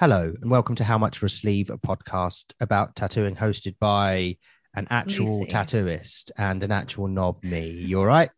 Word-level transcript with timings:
Hello, 0.00 0.34
and 0.42 0.50
welcome 0.50 0.74
to 0.74 0.82
How 0.84 0.98
Much 0.98 1.18
for 1.18 1.26
a 1.26 1.30
Sleeve, 1.30 1.70
a 1.70 1.78
podcast 1.78 2.52
about 2.60 2.96
tattooing 2.96 3.36
hosted 3.36 3.76
by 3.78 4.36
an 4.74 4.88
actual 4.90 5.38
Lucy. 5.40 5.52
tattooist 5.52 6.32
and 6.36 6.64
an 6.64 6.72
actual 6.72 7.06
knob 7.06 7.44
me. 7.44 7.70
You 7.70 8.00
all 8.00 8.06
right? 8.06 8.30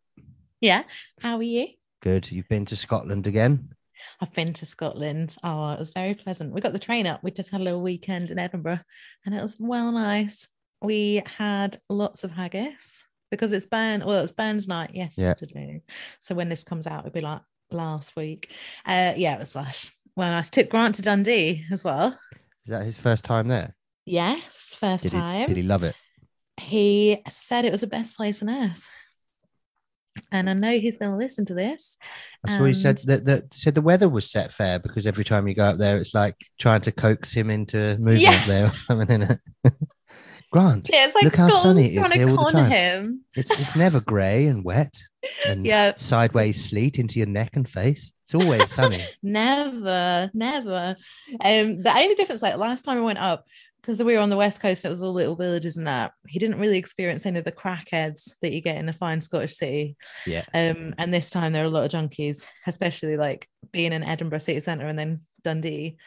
Yeah. 0.61 0.83
How 1.21 1.37
are 1.37 1.43
you? 1.43 1.69
Good. 2.03 2.31
You've 2.31 2.49
been 2.49 2.67
to 2.67 2.77
Scotland 2.77 3.27
again? 3.27 3.71
I've 4.21 4.35
been 4.35 4.53
to 4.53 4.67
Scotland. 4.67 5.35
Oh, 5.43 5.71
it 5.73 5.79
was 5.79 5.93
very 5.93 6.15
pleasant. 6.15 6.53
We 6.53 6.61
got 6.61 6.75
the 6.75 6.79
train 6.79 7.07
up. 7.07 7.23
We 7.25 7.31
just 7.31 7.51
had 7.51 7.63
a 7.63 7.65
little 7.65 7.81
weekend 7.81 8.31
in 8.31 8.39
Edinburgh 8.39 8.81
and 9.25 9.35
it 9.35 9.41
was 9.43 9.57
well 9.59 9.93
nice. 9.93 10.47
We 10.83 11.23
had 11.39 11.79
lots 11.89 12.23
of 12.23 12.33
haggis 12.33 13.03
because 13.31 13.53
it's 13.53 13.67
Burn. 13.67 14.05
Well, 14.05 14.23
it's 14.23 14.33
Burns 14.33 14.69
night 14.69 14.95
yesterday. 14.95 15.83
So 16.21 16.35
when 16.35 16.51
this 16.51 16.65
comes 16.65 16.87
out, 16.87 17.07
it'll 17.07 17.13
be 17.13 17.21
like 17.21 17.41
last 17.71 18.15
week. 18.15 18.51
Uh, 18.85 19.15
yeah, 19.17 19.37
it 19.37 19.41
was 19.41 19.57
lush. 19.57 19.96
Well, 20.17 20.35
I 20.39 20.43
Took 20.43 20.71
Grant 20.71 20.95
to 20.97 21.03
Dundee 21.03 21.65
as 21.71 21.85
well. 21.85 22.19
Is 22.65 22.71
that 22.71 22.85
his 22.85 22.99
first 22.99 23.25
time 23.25 23.49
there? 23.49 23.77
Yes, 24.07 24.77
first 24.79 25.03
Did 25.05 25.13
he, 25.13 25.19
time. 25.19 25.49
did 25.49 25.57
he 25.57 25.63
love 25.63 25.83
it? 25.83 25.95
he 26.59 27.23
said 27.29 27.67
it 27.67 27.73
was 27.73 27.83
the 27.83 27.87
best 27.87 28.17
place 28.17 28.41
on 28.43 28.49
earth. 28.49 28.83
And 30.33 30.49
I 30.49 30.55
know 30.55 30.71
he's 30.79 30.97
going 30.97 31.11
to 31.11 31.17
listen 31.19 31.45
to 31.47 31.55
this. 31.55 31.99
I 32.49 32.57
saw 32.57 32.65
he 32.65 32.73
said 32.73 32.97
that, 33.05 33.27
that 33.27 33.53
said 33.53 33.75
the 33.75 33.83
weather 33.83 34.09
was 34.09 34.31
set 34.31 34.51
fair 34.51 34.79
because 34.79 35.07
every 35.07 35.23
time 35.25 35.47
you 35.47 35.55
go 35.55 35.65
up 35.65 35.77
there, 35.77 35.99
it's 35.99 36.15
like 36.15 36.35
trying 36.59 36.81
to 36.83 36.93
coax 36.93 37.33
him 37.35 37.51
into 37.51 37.99
moving 37.99 38.23
Yeah. 38.23 38.31
up 38.41 38.47
there 38.47 38.67
or 38.67 38.71
something. 38.71 39.07
innit? 39.21 39.39
Grant, 40.57 40.89
Yeah, 40.93 41.05
it's 41.07 41.15
like 41.15 41.25
Look 41.25 41.37
how 41.37 41.49
sunny 41.51 41.87
it 41.97 42.01
is 42.01 42.13
here 42.13 42.31
all 42.31 42.47
the 42.47 42.53
time. 42.53 42.71
him. 42.71 43.25
it's 43.35 43.51
it's 43.51 43.77
never 43.77 44.01
grey 44.01 44.47
and 44.47 44.65
wet 44.65 44.95
and 45.47 45.67
Yeah. 45.73 45.93
sideways 45.97 46.65
sleet 46.65 46.99
into 46.99 47.19
your 47.19 47.27
neck 47.29 47.51
and 47.57 47.69
face. 47.69 48.13
It's 48.25 48.35
always 48.35 48.71
sunny. 48.71 49.05
Never, 49.23 50.31
never. 50.35 50.97
Um, 51.41 51.83
the 51.83 51.93
only 51.95 52.15
difference, 52.15 52.41
like 52.43 52.57
last 52.57 52.85
time 52.85 52.99
I 52.99 53.03
went 53.03 53.19
up, 53.19 53.45
because 53.83 54.03
we 54.03 54.15
were 54.15 54.21
on 54.23 54.31
the 54.31 54.37
west 54.37 54.61
coast, 54.61 54.85
it 54.85 54.89
was 54.89 55.03
all 55.03 55.13
little 55.13 55.37
villages 55.37 55.77
and 55.77 55.87
that. 55.87 56.13
He 56.27 56.39
didn't 56.41 56.59
really 56.59 56.79
experience 56.79 57.25
any 57.27 57.39
of 57.39 57.45
the 57.45 57.53
crackheads 57.53 58.33
that 58.43 58.53
you 58.53 58.61
get 58.63 58.79
in 58.79 58.89
a 58.89 58.93
fine 58.95 59.21
Scottish 59.21 59.55
city. 59.57 59.97
Yeah. 60.27 60.43
Um, 60.55 60.95
and 60.99 61.13
this 61.15 61.29
time 61.31 61.53
there 61.53 61.63
are 61.65 61.67
a 61.67 61.71
lot 61.71 61.85
of 61.85 61.91
junkies, 61.93 62.47
especially 62.67 63.17
like 63.17 63.47
being 63.73 63.93
in 63.93 64.03
Edinburgh 64.03 64.39
city 64.41 64.61
centre 64.61 64.89
and 64.89 64.99
then 64.99 65.21
Dundee. 65.45 65.99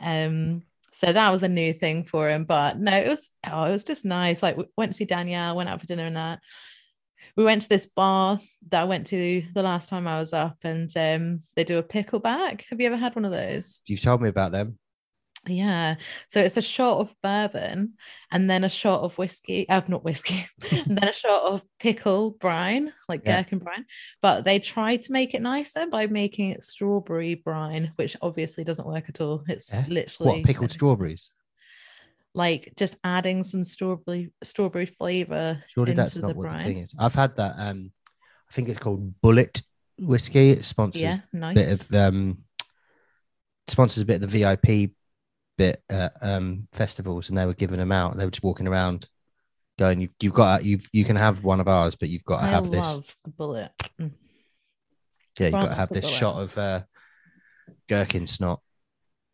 Um, 0.00 0.62
so 0.92 1.12
that 1.12 1.30
was 1.30 1.42
a 1.42 1.48
new 1.48 1.72
thing 1.72 2.04
for 2.04 2.28
him. 2.28 2.44
But 2.44 2.78
no, 2.78 2.96
it 2.96 3.08
was 3.08 3.30
oh, 3.50 3.64
it 3.64 3.72
was 3.72 3.84
just 3.84 4.04
nice. 4.04 4.42
Like 4.42 4.56
we 4.56 4.64
went 4.76 4.92
to 4.92 4.96
see 4.96 5.04
Danielle, 5.04 5.56
went 5.56 5.68
out 5.68 5.80
for 5.80 5.86
dinner 5.86 6.06
and 6.06 6.16
that. 6.16 6.40
We 7.36 7.44
went 7.44 7.62
to 7.62 7.68
this 7.68 7.86
bar 7.86 8.38
that 8.68 8.82
I 8.82 8.84
went 8.84 9.06
to 9.08 9.42
the 9.54 9.62
last 9.62 9.88
time 9.88 10.06
I 10.06 10.18
was 10.18 10.34
up, 10.34 10.58
and 10.64 10.94
um, 10.96 11.40
they 11.56 11.64
do 11.64 11.78
a 11.78 11.82
pickleback. 11.82 12.64
Have 12.68 12.80
you 12.80 12.86
ever 12.86 12.96
had 12.96 13.16
one 13.16 13.24
of 13.24 13.32
those? 13.32 13.80
You've 13.86 14.02
told 14.02 14.20
me 14.20 14.28
about 14.28 14.52
them. 14.52 14.78
Yeah. 15.46 15.96
So 16.28 16.40
it's 16.40 16.56
a 16.56 16.62
shot 16.62 16.98
of 17.00 17.14
bourbon 17.22 17.94
and 18.30 18.48
then 18.48 18.62
a 18.64 18.68
shot 18.68 19.00
of 19.02 19.18
whiskey. 19.18 19.68
Uh, 19.68 19.80
not 19.88 20.04
whiskey, 20.04 20.46
and 20.70 20.96
then 20.98 21.08
a 21.08 21.12
shot 21.12 21.42
of 21.42 21.62
pickle 21.80 22.30
brine, 22.30 22.92
like 23.08 23.22
Yeah. 23.24 23.42
gherkin 23.42 23.58
brine. 23.58 23.84
But 24.20 24.44
they 24.44 24.58
tried 24.60 25.02
to 25.02 25.12
make 25.12 25.34
it 25.34 25.42
nicer 25.42 25.86
by 25.86 26.06
making 26.06 26.50
it 26.50 26.62
strawberry 26.62 27.34
brine, 27.34 27.92
which 27.96 28.16
obviously 28.22 28.62
doesn't 28.64 28.86
work 28.86 29.04
at 29.08 29.20
all. 29.20 29.42
It's 29.48 29.72
Yeah? 29.72 29.84
literally 29.88 30.38
What 30.40 30.46
pickled 30.46 30.70
strawberries? 30.70 31.28
like 32.34 32.72
just 32.78 32.96
adding 33.04 33.44
some 33.44 33.62
strawberry 33.62 34.32
strawberry 34.42 34.86
flavor 34.86 35.62
Surely 35.74 35.90
into 35.90 36.02
that's 36.02 36.14
the 36.14 36.22
not 36.22 36.36
what 36.36 36.44
the 36.44 36.48
brine. 36.48 36.64
thing 36.64 36.78
is. 36.78 36.94
I've 36.98 37.14
had 37.14 37.36
that. 37.36 37.54
Um, 37.58 37.92
I 38.48 38.54
think 38.54 38.68
it's 38.68 38.78
called 38.78 39.12
Bulleit 39.22 39.62
Whiskey. 39.98 40.50
It 40.50 40.64
sponsors 40.64 41.02
yeah, 41.02 41.16
a 41.34 41.52
bit 41.54 41.68
of 41.72 41.94
um, 41.94 42.38
sponsors 43.68 44.02
a 44.02 44.06
bit 44.06 44.22
of 44.22 44.30
the 44.30 44.38
VIP 44.38 44.92
bit 45.58 45.82
at 45.88 46.14
um 46.20 46.68
festivals, 46.72 47.28
and 47.28 47.38
they 47.38 47.46
were 47.46 47.54
giving 47.54 47.78
them 47.78 47.92
out. 47.92 48.16
They 48.16 48.24
were 48.24 48.30
just 48.30 48.42
walking 48.42 48.66
around, 48.66 49.08
going, 49.78 50.00
"You, 50.00 50.08
you've 50.20 50.34
got, 50.34 50.64
you've, 50.64 50.88
you 50.92 51.04
can 51.04 51.16
have 51.16 51.44
one 51.44 51.60
of 51.60 51.68
ours, 51.68 51.94
but 51.94 52.08
you've 52.08 52.24
got 52.24 52.40
to 52.40 52.44
I 52.44 52.48
have 52.48 52.70
this. 52.70 53.02
bullet. 53.36 53.70
Mm. 54.00 54.12
Yeah, 55.38 55.48
you've 55.48 55.52
got 55.52 55.68
to 55.68 55.74
have 55.74 55.88
this 55.90 56.04
bullet. 56.04 56.14
shot 56.14 56.42
of 56.42 56.58
uh, 56.58 56.82
gherkin 57.88 58.26
snot. 58.26 58.60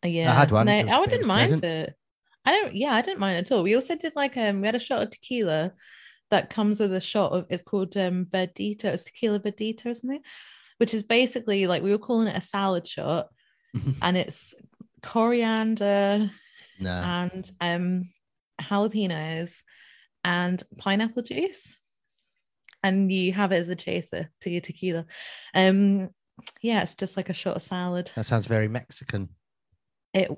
Yeah, 0.03 0.31
I 0.31 0.35
had 0.35 0.51
one. 0.51 0.67
No, 0.67 0.73
I 0.73 1.05
didn't 1.05 1.27
mind 1.27 1.49
pleasant. 1.49 1.63
it. 1.63 1.95
I 2.45 2.51
don't. 2.51 2.75
Yeah, 2.75 2.93
I 2.93 3.01
didn't 3.01 3.19
mind 3.19 3.37
at 3.37 3.51
all. 3.51 3.63
We 3.63 3.75
also 3.75 3.95
did 3.95 4.15
like 4.15 4.37
um, 4.37 4.61
we 4.61 4.65
had 4.65 4.75
a 4.75 4.79
shot 4.79 5.03
of 5.03 5.09
tequila 5.09 5.73
that 6.31 6.49
comes 6.49 6.79
with 6.79 6.93
a 6.93 7.01
shot 7.01 7.31
of. 7.31 7.45
It's 7.49 7.63
called 7.63 7.95
um 7.97 8.25
verdita. 8.25 8.85
It's 8.85 9.03
tequila 9.03 9.39
verdita 9.39 9.87
or 9.87 9.93
something, 9.93 10.21
which 10.77 10.93
is 10.93 11.03
basically 11.03 11.67
like 11.67 11.83
we 11.83 11.91
were 11.91 11.97
calling 11.97 12.27
it 12.27 12.37
a 12.37 12.41
salad 12.41 12.87
shot, 12.87 13.27
and 14.01 14.15
it's 14.17 14.55
coriander 15.01 16.29
no, 16.79 16.89
and 16.89 17.51
um 17.61 18.09
jalapenos 18.61 19.51
and 20.23 20.61
pineapple 20.77 21.23
juice, 21.23 21.77
and 22.83 23.11
you 23.11 23.33
have 23.33 23.51
it 23.51 23.57
as 23.57 23.69
a 23.69 23.75
chaser 23.75 24.29
to 24.41 24.49
your 24.49 24.61
tequila. 24.61 25.05
Um, 25.53 26.09
yeah, 26.61 26.81
it's 26.81 26.95
just 26.95 27.17
like 27.17 27.29
a 27.29 27.33
short 27.33 27.61
salad. 27.61 28.11
that 28.15 28.25
sounds 28.25 28.45
very 28.47 28.67
Mexican, 28.67 29.29
It 30.13 30.29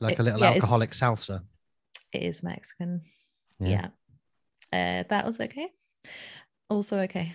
like 0.00 0.14
It- 0.14 0.18
a 0.20 0.22
little 0.22 0.40
yeah, 0.40 0.52
alcoholic 0.52 0.90
salsa. 0.92 1.42
It 2.12 2.22
is 2.22 2.42
Mexican. 2.42 3.02
Yeah. 3.58 3.88
Yeah. 4.72 5.00
Uh, 5.00 5.04
that 5.08 5.24
was 5.26 5.38
okay. 5.40 5.68
Also 6.68 6.98
okay. 7.00 7.34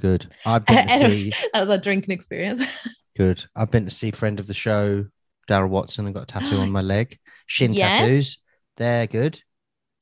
Good. 0.00 0.26
I've 0.46 0.64
been 0.66 0.88
to 0.88 0.98
see. 0.98 1.32
that 1.52 1.60
was 1.60 1.68
our 1.70 1.78
drinking 1.78 2.12
experience. 2.14 2.62
Good. 3.16 3.44
I've 3.54 3.70
been 3.70 3.84
to 3.84 3.90
see 3.90 4.10
friend 4.10 4.40
of 4.40 4.46
the 4.46 4.54
show, 4.54 5.06
Daryl 5.48 5.68
Watson, 5.68 6.06
and 6.06 6.14
got 6.14 6.24
a 6.24 6.26
tattoo 6.26 6.58
on 6.58 6.70
my 6.70 6.80
leg. 6.82 7.18
Shin 7.46 7.72
Yes. 7.74 7.98
tattoos. 7.98 8.44
They're 8.76 9.06
good. 9.06 9.40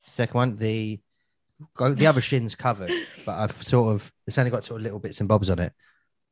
Second 0.03 0.35
one, 0.37 0.55
the 0.57 0.99
the 1.77 2.07
other 2.07 2.21
shin's 2.21 2.55
covered, 2.55 2.91
but 3.25 3.37
I've 3.37 3.51
sort 3.63 3.93
of 3.93 4.11
it's 4.25 4.37
only 4.37 4.51
got 4.51 4.63
sort 4.63 4.79
of 4.79 4.83
little 4.83 4.99
bits 4.99 5.19
and 5.19 5.27
bobs 5.27 5.49
on 5.49 5.59
it. 5.59 5.73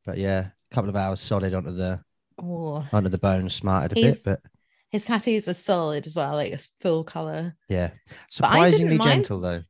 But 0.05 0.17
yeah, 0.17 0.47
a 0.71 0.75
couple 0.75 0.89
of 0.89 0.95
hours 0.95 1.19
solid 1.19 1.53
onto 1.53 1.73
the 1.73 2.01
Oh, 2.39 2.87
onto 2.93 3.09
the 3.09 3.17
bone, 3.17 3.49
smarted 3.49 3.97
a 3.97 4.01
He's- 4.01 4.21
bit, 4.21 4.39
but 4.43 4.51
his 4.89 5.05
tattoos 5.05 5.47
are 5.49 5.53
solid 5.53 6.07
as 6.07 6.15
well, 6.15 6.35
like 6.35 6.53
it's 6.53 6.69
full 6.79 7.03
color. 7.03 7.55
yeah, 7.67 7.89
I 8.09 8.13
surprisingly 8.29 8.97
mind- 8.97 9.09
gentle 9.25 9.41
though. 9.41 9.63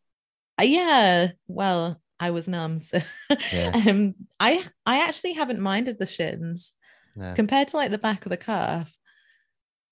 Uh, 0.60 0.64
yeah. 0.64 1.32
Well, 1.48 2.00
I 2.20 2.30
was 2.32 2.48
numb, 2.48 2.78
so 2.80 3.00
Yeah. 3.54 3.72
um, 3.88 4.14
I 4.40 4.64
I 4.86 5.00
actually 5.08 5.34
haven't 5.34 5.60
minded 5.60 5.98
the 5.98 6.06
shins 6.06 6.74
compared 7.36 7.70
to 7.70 7.78
like 7.78 7.90
the 7.90 7.98
back 7.98 8.26
of 8.28 8.30
the 8.30 8.38
calf. 8.38 8.92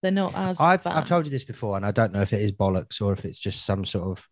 They're 0.02 0.12
not 0.12 0.36
as. 0.36 0.60
I've 0.60 0.84
bad. 0.84 0.94
I've 0.98 1.08
told 1.08 1.26
you 1.26 1.32
this 1.32 1.44
before, 1.44 1.78
and 1.78 1.86
I 1.86 1.92
don't 1.92 2.14
know 2.14 2.22
if 2.22 2.34
it 2.34 2.42
is 2.42 2.52
bollocks 2.52 3.02
or 3.02 3.14
if 3.14 3.26
it's 3.26 3.40
just 3.40 3.66
some 3.66 3.86
sort 3.86 4.06
of 4.06 4.28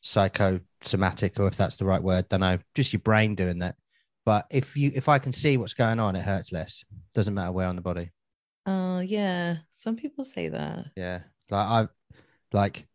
psychosomatic 0.00 1.38
or 1.40 1.46
if 1.46 1.56
that's 1.56 1.76
the 1.76 1.84
right 1.84 2.02
word. 2.02 2.28
Don't 2.28 2.40
know. 2.40 2.58
Just 2.74 2.92
your 2.92 3.00
brain 3.00 3.34
doing 3.34 3.60
that. 3.60 3.76
But 4.24 4.46
if 4.50 4.76
you 4.76 4.90
if 4.94 5.08
I 5.08 5.18
can 5.18 5.32
see 5.32 5.56
what's 5.56 5.74
going 5.74 6.00
on, 6.00 6.16
it 6.16 6.24
hurts 6.24 6.52
less. 6.52 6.84
Doesn't 7.14 7.34
matter 7.34 7.52
where 7.52 7.66
on 7.66 7.76
the 7.76 7.82
body. 7.82 8.10
Oh 8.66 9.00
yeah, 9.00 9.58
some 9.76 9.96
people 9.96 10.24
say 10.24 10.48
that. 10.48 10.86
Yeah. 10.96 11.20
Like 11.50 11.66
I 11.66 11.88
like 12.52 12.86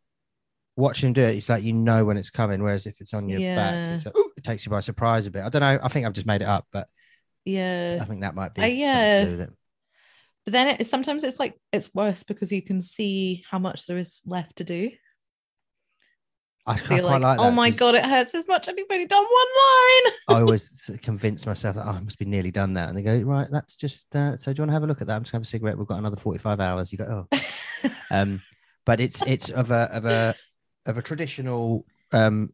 watch 0.76 1.04
him 1.04 1.14
do 1.14 1.22
it. 1.22 1.36
It's 1.36 1.50
like 1.50 1.64
you 1.64 1.74
know 1.74 2.04
when 2.06 2.18
it's 2.18 2.32
coming. 2.32 2.64
Whereas 2.64 2.88
if 2.88 3.00
it's 3.02 3.14
on 3.14 3.30
your 3.30 3.40
back, 3.56 3.90
it's 3.94 4.06
like, 4.06 4.18
"Ooh," 4.18 4.32
it 4.38 4.44
takes 4.44 4.66
you 4.66 4.72
by 4.72 4.80
surprise 4.80 5.28
a 5.28 5.32
bit. 5.32 5.44
I 5.44 5.50
don't 5.50 5.62
know. 5.62 5.80
I 5.84 5.88
think 5.90 6.08
I've 6.08 6.14
just 6.14 6.26
made 6.26 6.42
it 6.42 6.48
up, 6.48 6.66
but 6.72 6.88
Yeah. 7.46 8.00
I 8.02 8.06
think 8.06 8.22
that 8.22 8.34
might 8.34 8.56
be 8.56 8.64
Uh, 8.64 8.66
yeah. 8.66 9.46
Do 10.52 10.58
with 10.58 10.66
it. 10.66 10.68
But 10.68 10.68
then 10.68 10.68
it, 10.80 10.88
sometimes 10.88 11.24
it's 11.24 11.40
like 11.40 11.60
it's 11.72 11.94
worse 11.94 12.24
because 12.24 12.52
you 12.52 12.62
can 12.62 12.82
see 12.82 13.44
how 13.50 13.60
much 13.60 13.86
there 13.86 13.98
is 13.98 14.22
left 14.26 14.58
to 14.58 14.64
do. 14.64 14.92
I, 16.66 16.74
I 16.74 16.76
So 16.78 16.86
quite 16.86 17.04
like, 17.04 17.22
like, 17.22 17.38
that. 17.38 17.44
oh 17.44 17.52
my 17.52 17.70
god, 17.72 17.96
it 17.96 18.06
hurts 18.06 18.36
as 18.36 18.48
much. 18.48 18.68
you've 18.68 18.88
only 18.92 19.06
done 19.06 19.24
one 19.24 19.28
line. 19.28 20.14
I 20.28 20.42
always 20.42 20.90
convince 21.02 21.46
myself 21.46 21.76
that 21.76 21.86
oh, 21.88 21.92
I 21.92 22.00
must 22.02 22.20
be 22.20 22.26
nearly 22.26 22.52
done 22.52 22.74
now. 22.74 22.90
And 22.90 22.98
they 22.98 23.02
go, 23.02 23.18
right, 23.22 23.48
that's 23.50 23.76
just 23.76 24.16
uh, 24.16 24.38
so 24.38 24.54
do 24.54 24.60
you 24.60 24.64
want 24.64 24.70
to 24.70 24.74
have 24.74 24.84
a 24.84 24.88
look 24.88 25.02
at 25.02 25.08
that? 25.08 25.16
I'm 25.16 25.24
just 25.24 25.32
gonna 25.32 25.40
have 25.40 25.48
a 25.48 25.50
cigarette. 25.50 25.78
We've 25.78 25.88
got 25.88 25.98
another 26.00 26.18
45 26.18 26.60
hours. 26.60 26.92
You 26.92 26.98
go, 27.00 27.26
oh. 27.32 27.40
Um, 28.12 28.42
but 28.86 29.00
it's 29.00 29.22
it's 29.28 29.50
of 29.50 29.72
a 29.72 29.90
of 29.94 30.06
a 30.06 30.36
of 30.88 30.98
a 30.98 31.02
traditional 31.02 31.86
um 32.12 32.52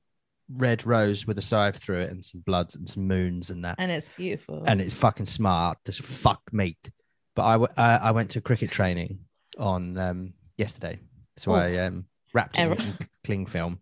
red 0.53 0.85
rose 0.85 1.25
with 1.25 1.37
a 1.37 1.41
scythe 1.41 1.77
through 1.77 2.01
it 2.01 2.11
and 2.11 2.23
some 2.23 2.41
bloods 2.41 2.75
and 2.75 2.87
some 2.87 3.07
moons 3.07 3.49
and 3.49 3.63
that. 3.65 3.75
and 3.79 3.91
it's 3.91 4.09
beautiful. 4.09 4.63
And 4.67 4.81
it's 4.81 4.93
fucking 4.93 5.25
smart. 5.25 5.77
This 5.85 5.97
fuck 5.97 6.41
meat. 6.51 6.91
But 7.35 7.43
I, 7.43 7.51
w- 7.53 7.73
I 7.77 7.95
I 7.97 8.11
went 8.11 8.31
to 8.31 8.41
cricket 8.41 8.71
training 8.71 9.19
on 9.57 9.97
um 9.97 10.33
yesterday. 10.57 10.99
So 11.37 11.51
Oh. 11.51 11.55
I 11.55 11.77
um 11.77 12.05
wrapped 12.33 12.57
it 12.57 12.69
in 12.71 12.77
some 12.77 12.97
cling 13.23 13.45
film. 13.45 13.81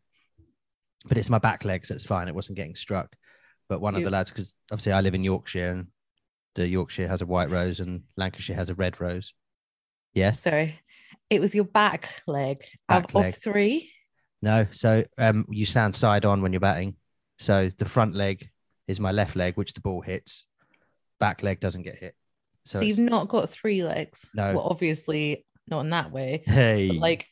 But 1.05 1.17
it's 1.17 1.29
my 1.29 1.39
back 1.39 1.65
leg, 1.65 1.85
so 1.85 1.93
it's 1.95 2.05
fine. 2.05 2.27
It 2.27 2.35
wasn't 2.35 2.55
getting 2.57 2.75
struck. 2.75 3.15
But 3.69 3.81
one 3.81 3.95
of 3.95 4.03
the 4.03 4.09
lads, 4.11 4.29
because 4.29 4.55
obviously 4.71 4.91
I 4.93 5.01
live 5.01 5.15
in 5.15 5.23
Yorkshire 5.23 5.69
and 5.71 5.87
the 6.55 6.67
Yorkshire 6.67 7.07
has 7.07 7.21
a 7.21 7.25
white 7.25 7.49
rose 7.49 7.79
and 7.79 8.03
Lancashire 8.17 8.55
has 8.55 8.69
a 8.69 8.75
red 8.75 9.01
rose. 9.01 9.33
Yes. 10.13 10.41
Sorry, 10.41 10.79
it 11.29 11.41
was 11.41 11.55
your 11.55 11.63
back 11.65 12.21
leg 12.27 12.63
Back 12.87 13.05
of, 13.05 13.15
leg. 13.15 13.33
of 13.33 13.41
three. 13.41 13.91
No, 14.41 14.67
so 14.71 15.03
um, 15.17 15.45
you 15.49 15.65
stand 15.65 15.95
side 15.95 16.25
on 16.25 16.41
when 16.41 16.53
you're 16.53 16.59
batting. 16.59 16.95
So 17.39 17.69
the 17.77 17.85
front 17.85 18.13
leg 18.15 18.49
is 18.87 18.99
my 18.99 19.11
left 19.11 19.35
leg, 19.35 19.55
which 19.55 19.73
the 19.73 19.81
ball 19.81 20.01
hits. 20.01 20.45
Back 21.19 21.41
leg 21.43 21.59
doesn't 21.59 21.83
get 21.83 21.95
hit. 21.97 22.15
So, 22.65 22.79
So, 22.79 22.85
you've 22.85 22.99
not 22.99 23.27
got 23.27 23.49
three 23.49 23.83
legs. 23.83 24.25
No. 24.33 24.53
Well, 24.55 24.67
obviously, 24.69 25.45
not 25.67 25.81
in 25.81 25.89
that 25.89 26.11
way. 26.11 26.43
Hey, 26.45 26.87
But 26.89 26.97
like 26.97 27.27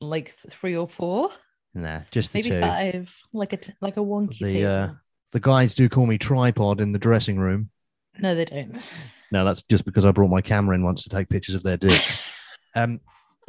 like 0.00 0.30
three 0.50 0.76
or 0.76 0.88
four, 0.88 1.30
nah, 1.74 2.00
just 2.10 2.32
the 2.32 2.38
maybe 2.38 2.50
two. 2.50 2.60
five, 2.60 3.14
like 3.32 3.52
a 3.52 3.56
t- 3.58 3.72
like 3.80 3.96
a 3.96 4.00
wonky 4.00 4.38
The, 4.38 4.46
table. 4.52 4.68
uh, 4.70 4.90
The 5.32 5.40
guys 5.40 5.74
do 5.74 5.88
call 5.88 6.06
me 6.06 6.18
tripod 6.18 6.80
in 6.80 6.92
the 6.92 6.98
dressing 6.98 7.38
room. 7.38 7.70
No, 8.18 8.34
they 8.34 8.44
don't. 8.44 8.80
No, 9.32 9.44
that's 9.44 9.62
just 9.64 9.84
because 9.84 10.04
I 10.04 10.12
brought 10.12 10.30
my 10.30 10.40
camera 10.42 10.74
in 10.76 10.84
once 10.84 11.02
to 11.04 11.08
take 11.08 11.28
pictures 11.28 11.54
of 11.54 11.62
their 11.62 11.76
dicks. 11.76 12.20
um, 12.76 13.00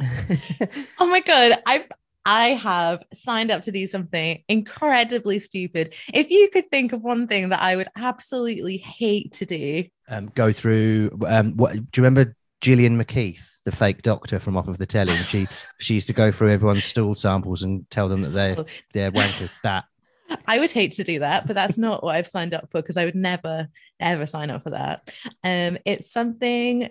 Oh 0.98 1.06
my 1.06 1.20
god, 1.20 1.60
I've 1.66 1.88
I 2.26 2.48
have 2.48 3.02
signed 3.14 3.50
up 3.50 3.62
to 3.62 3.72
do 3.72 3.86
something 3.86 4.42
incredibly 4.48 5.38
stupid. 5.38 5.94
If 6.12 6.30
you 6.30 6.50
could 6.52 6.70
think 6.70 6.92
of 6.92 7.02
one 7.02 7.26
thing 7.28 7.50
that 7.50 7.62
I 7.62 7.76
would 7.76 7.88
absolutely 7.96 8.78
hate 8.78 9.32
to 9.34 9.46
do, 9.46 9.84
um, 10.08 10.30
go 10.34 10.52
through. 10.52 11.18
Um, 11.26 11.56
what 11.56 11.72
do 11.72 11.78
you 11.78 12.02
remember? 12.04 12.36
Gillian 12.62 12.98
McKeith, 12.98 13.62
the 13.64 13.70
fake 13.70 14.00
doctor 14.02 14.40
from 14.40 14.56
off 14.56 14.66
of 14.66 14.78
the 14.78 14.86
telly. 14.86 15.12
And 15.14 15.24
she 15.26 15.46
she 15.78 15.94
used 15.94 16.06
to 16.08 16.12
go 16.12 16.32
through 16.32 16.50
everyone's 16.50 16.84
stool 16.84 17.14
samples 17.14 17.62
and 17.62 17.88
tell 17.90 18.08
them 18.08 18.22
that 18.22 18.30
they're 18.30 18.56
Oh. 18.58 18.66
they're 18.92 19.12
wankers. 19.12 19.52
That 19.62 19.84
I 20.48 20.58
would 20.58 20.70
hate 20.72 20.92
to 20.92 21.04
do 21.04 21.20
that, 21.20 21.46
but 21.46 21.54
that's 21.54 21.78
not 21.78 22.02
what 22.02 22.16
I've 22.16 22.26
signed 22.26 22.54
up 22.54 22.68
for 22.72 22.80
because 22.82 22.96
I 22.96 23.04
would 23.04 23.14
never 23.14 23.68
ever 24.00 24.26
sign 24.26 24.50
up 24.50 24.64
for 24.64 24.70
that. 24.70 25.08
Um, 25.44 25.78
it's 25.84 26.10
something 26.10 26.88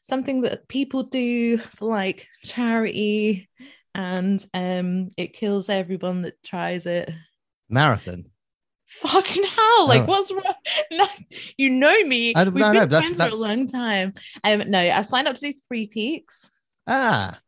something 0.00 0.40
that 0.42 0.68
people 0.68 1.04
do 1.04 1.58
for 1.58 1.88
like 1.88 2.26
charity, 2.42 3.48
and 3.94 4.44
um, 4.54 5.10
it 5.16 5.32
kills 5.34 5.68
everyone 5.68 6.22
that 6.22 6.42
tries 6.42 6.86
it. 6.86 7.10
marathon. 7.68 8.26
Fucking 8.88 9.42
hell! 9.44 9.88
Like, 9.88 10.02
Oh. 10.02 10.06
what's 10.06 10.30
wrong? 10.30 10.54
You 11.56 11.70
know 11.70 12.04
me. 12.04 12.34
I 12.34 12.44
don't- 12.44 12.54
We've 12.54 12.60
no, 12.60 12.70
been 12.72 12.80
no, 12.82 12.86
that's- 12.86 13.16
friends 13.16 13.32
for 13.32 13.36
a 13.36 13.48
long 13.48 13.66
time. 13.66 14.14
Um, 14.44 14.70
no, 14.70 14.78
I've 14.78 15.06
signed 15.06 15.26
up 15.26 15.34
to 15.36 15.52
do 15.52 15.58
three 15.68 15.86
peaks. 15.88 16.48
Ah, 16.86 17.40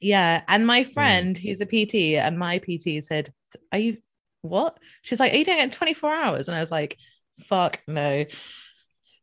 Yeah, 0.00 0.42
and 0.48 0.62
Hmm. 0.62 0.66
my 0.66 0.84
friend, 0.84 1.36
who's 1.38 1.60
a 1.60 1.66
PT, 1.66 2.16
and 2.16 2.38
my 2.38 2.58
PT 2.58 3.00
said, 3.00 3.32
"Are 3.72 3.78
you 3.78 3.98
what?" 4.42 4.78
She's 5.02 5.18
like, 5.20 5.32
"Are 5.32 5.36
you 5.36 5.44
doing 5.44 5.58
it 5.58 5.64
in 5.64 5.70
24 5.70 6.12
hours?" 6.12 6.48
And 6.48 6.56
I 6.56 6.60
was 6.60 6.70
like, 6.72 6.96
"Fuck 7.40 7.80
no." 7.88 8.24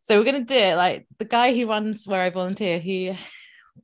So 0.01 0.17
we're 0.17 0.25
gonna 0.25 0.39
do 0.45 0.53
it. 0.55 0.75
Like 0.75 1.05
the 1.19 1.25
guy 1.25 1.53
who 1.53 1.67
runs 1.67 2.07
where 2.07 2.21
I 2.21 2.29
volunteer, 2.29 2.79
he 2.79 3.15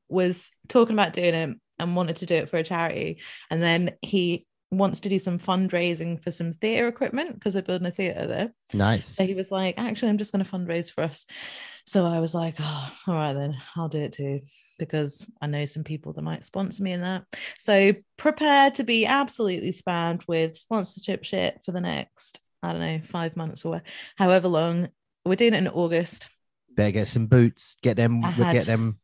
was 0.10 0.52
talking 0.70 0.96
about 0.96 1.14
doing 1.14 1.34
it 1.36 1.58
and 1.80 1.96
wanted 1.96 2.18
to 2.18 2.26
do 2.26 2.36
it 2.36 2.50
for 2.50 2.58
a 2.58 2.64
charity, 2.64 3.22
and 3.50 3.62
then 3.62 3.92
he 4.02 4.46
wants 4.72 5.02
to 5.02 5.10
do 5.10 5.20
some 5.20 5.40
fundraising 5.40 6.22
for 6.22 6.32
some 6.32 6.52
theatre 6.52 6.88
equipment 6.88 7.34
because 7.36 7.54
they're 7.54 7.62
building 7.62 7.88
a 7.88 7.92
theatre 7.92 8.26
there. 8.28 8.54
nice. 8.74 9.06
So 9.06 9.26
he 9.26 9.34
was 9.36 9.52
like, 9.52 9.76
actually, 9.78 10.10
I'm 10.10 10.18
just 10.18 10.34
going 10.34 10.44
to 10.44 10.52
fundraise 10.52 10.92
for 10.92 11.04
us. 11.04 11.26
So 11.86 12.04
I 12.06 12.20
was 12.20 12.34
like, 12.34 12.56
oh, 12.60 12.92
all 13.08 13.14
right, 13.14 13.34
then 13.34 13.56
I'll 13.76 13.88
do 13.88 14.00
it 14.02 14.12
too, 14.14 14.42
because 14.80 15.26
I 15.40 15.48
know 15.48 15.66
some 15.66 15.84
people 15.84 16.14
that 16.14 16.24
might 16.24 16.44
sponsor 16.44 16.82
me 16.84 16.94
in 16.94 17.02
that. 17.02 17.26
So 17.60 17.94
prepare 18.18 18.72
to 18.72 18.84
be 18.84 19.06
absolutely 19.06 19.72
spammed 19.72 20.24
with 20.28 20.58
sponsorship 20.58 21.24
shit 21.24 21.62
for 21.64 21.72
the 21.72 21.82
next, 21.82 22.40
I 22.64 22.72
don't 22.72 22.82
know, 22.82 23.02
five 23.08 23.38
months 23.38 23.64
or 23.66 23.84
however 24.18 24.48
long. 24.48 24.90
We're 25.26 25.36
doing 25.36 25.54
it 25.54 25.58
in 25.58 25.68
August. 25.68 26.28
Better 26.76 26.92
get 26.92 27.08
some 27.08 27.28
boots. 27.28 27.78
Get 27.82 27.98
them. 27.98 28.24
Had- 28.24 28.54
get 28.54 28.66
them 28.66 29.00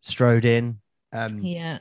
strode 0.00 0.44
in. 0.44 0.80
Um, 1.12 1.38
Yeah. 1.40 1.78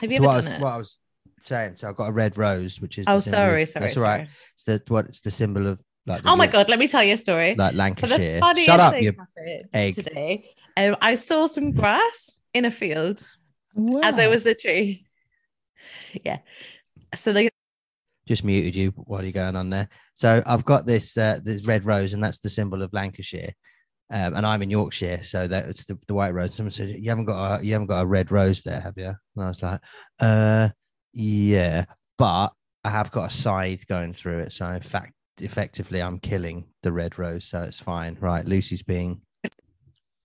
Have 0.00 0.12
you 0.12 0.18
so 0.18 0.24
ever 0.24 0.26
what 0.26 0.36
I, 0.36 0.40
done 0.40 0.44
was, 0.44 0.52
it? 0.52 0.60
what 0.60 0.72
I 0.72 0.76
was 0.76 0.98
saying. 1.40 1.76
So 1.76 1.88
I've 1.88 1.96
got 1.96 2.08
a 2.08 2.12
red 2.12 2.38
rose, 2.38 2.80
which 2.80 2.98
is. 2.98 3.06
oh, 3.08 3.18
sorry, 3.18 3.62
of- 3.62 3.68
sorry, 3.68 3.86
That's 3.86 3.96
all 3.96 4.02
sorry. 4.04 4.18
right. 4.20 4.28
It's 4.54 4.64
the 4.64 4.82
what? 4.88 5.06
It's 5.06 5.20
the 5.20 5.30
symbol 5.30 5.66
of 5.66 5.80
like. 6.06 6.22
Oh 6.24 6.36
my 6.36 6.44
York- 6.44 6.52
God, 6.52 6.68
let 6.68 6.78
me 6.78 6.88
tell 6.88 7.02
you 7.02 7.14
a 7.14 7.18
story. 7.18 7.54
Like 7.56 7.74
Lancashire. 7.74 8.40
Shut 8.64 8.80
up, 8.80 9.00
you. 9.00 9.14
egg. 9.72 9.94
today. 9.94 10.50
Um, 10.76 10.96
I 11.00 11.16
saw 11.16 11.46
some 11.48 11.72
grass 11.72 12.38
in 12.54 12.64
a 12.64 12.70
field 12.70 13.26
Wow. 13.74 14.00
and 14.04 14.18
there 14.18 14.30
was 14.30 14.46
a 14.46 14.54
tree. 14.54 15.06
Yeah. 16.24 16.38
So 17.16 17.32
they 17.32 17.48
just 18.28 18.44
muted 18.44 18.76
you 18.76 18.90
while 18.90 19.22
you're 19.22 19.32
going 19.32 19.56
on 19.56 19.70
there. 19.70 19.88
So 20.14 20.42
I've 20.46 20.64
got 20.64 20.86
this 20.86 21.16
uh, 21.18 21.40
this 21.42 21.64
red 21.66 21.84
rose, 21.84 22.12
and 22.12 22.22
that's 22.22 22.38
the 22.38 22.48
symbol 22.48 22.82
of 22.82 22.92
Lancashire. 22.92 23.54
Um, 24.10 24.34
and 24.34 24.46
I'm 24.46 24.62
in 24.62 24.70
Yorkshire, 24.70 25.22
so 25.22 25.46
that's 25.46 25.84
the, 25.84 25.98
the 26.06 26.14
white 26.14 26.32
rose. 26.32 26.54
Someone 26.54 26.70
said, 26.70 26.88
"You 26.88 27.10
haven't 27.10 27.26
got 27.26 27.60
a 27.60 27.64
you 27.64 27.72
haven't 27.72 27.88
got 27.88 28.00
a 28.02 28.06
red 28.06 28.30
rose 28.30 28.62
there, 28.62 28.80
have 28.80 28.96
you?" 28.96 29.08
And 29.36 29.44
I 29.44 29.48
was 29.48 29.62
like, 29.62 29.80
"Uh, 30.18 30.70
yeah, 31.12 31.84
but 32.16 32.52
I 32.84 32.90
have 32.90 33.10
got 33.12 33.30
a 33.30 33.34
scythe 33.34 33.86
going 33.86 34.14
through 34.14 34.38
it, 34.40 34.52
so 34.52 34.66
in 34.72 34.80
fact, 34.80 35.12
effectively, 35.42 36.00
I'm 36.00 36.18
killing 36.20 36.64
the 36.82 36.90
red 36.90 37.18
rose, 37.18 37.44
so 37.44 37.62
it's 37.62 37.80
fine." 37.80 38.16
Right, 38.18 38.46
Lucy's 38.46 38.82
being 38.82 39.20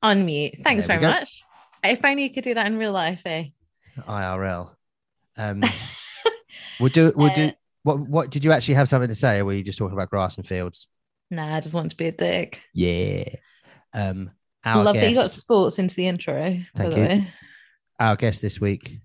on 0.01 0.25
mute. 0.25 0.53
Thanks 0.63 0.87
There 0.87 0.99
very 0.99 1.11
much. 1.11 1.43
If 1.83 2.05
only 2.05 2.23
you 2.23 2.29
could 2.33 2.45
do 2.45 2.53
that 2.53 2.67
in 2.67 2.77
real 2.77 2.93
life, 2.93 3.21
eh? 3.25 3.47
IRL. 4.07 4.71
Um, 5.37 5.61
we'll 6.79 6.89
do 6.89 7.11
we'll 7.15 7.31
Uh, 7.31 7.35
do. 7.35 7.51
What 7.83 7.99
what 7.99 8.29
did 8.29 8.45
you 8.45 8.53
actually 8.53 8.75
have 8.75 8.87
something 8.87 9.09
to 9.09 9.15
say, 9.15 9.39
or 9.39 9.45
were 9.45 9.53
you 9.53 9.63
just 9.63 9.77
talking 9.77 9.97
about 9.97 10.09
grass 10.09 10.37
and 10.37 10.47
fields? 10.47 10.87
Nah, 11.29 11.57
I 11.57 11.59
just 11.59 11.75
want 11.75 11.91
to 11.91 11.97
be 11.97 12.07
a 12.07 12.11
dick. 12.13 12.61
Yeah. 12.73 13.23
Um, 13.93 14.31
I 14.63 14.71
our 14.77 14.83
love 14.83 14.95
that 14.95 15.09
you 15.09 15.15
got 15.15 15.31
sports 15.31 15.77
into 15.79 15.95
the 15.95 16.07
intro, 16.07 16.33
by 16.35 16.65
Thank 16.75 16.93
the 16.93 16.99
you. 16.99 17.05
way. 17.07 17.27
our 17.99 18.15
guest 18.15 18.41
this 18.41 18.59
week, 18.61 18.99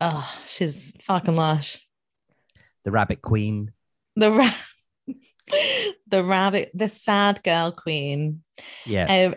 Oh, 0.00 0.28
she's 0.46 0.94
fucking 1.02 1.36
lush. 1.36 1.78
the 2.84 2.90
Rabbit 2.90 3.22
Queen. 3.22 3.72
The 4.16 4.30
ra- 4.32 4.54
the 6.08 6.24
rabbit, 6.24 6.70
the 6.74 6.88
sad 6.88 7.42
girl 7.42 7.70
queen. 7.72 8.42
Yeah, 8.84 9.26
Um, 9.28 9.34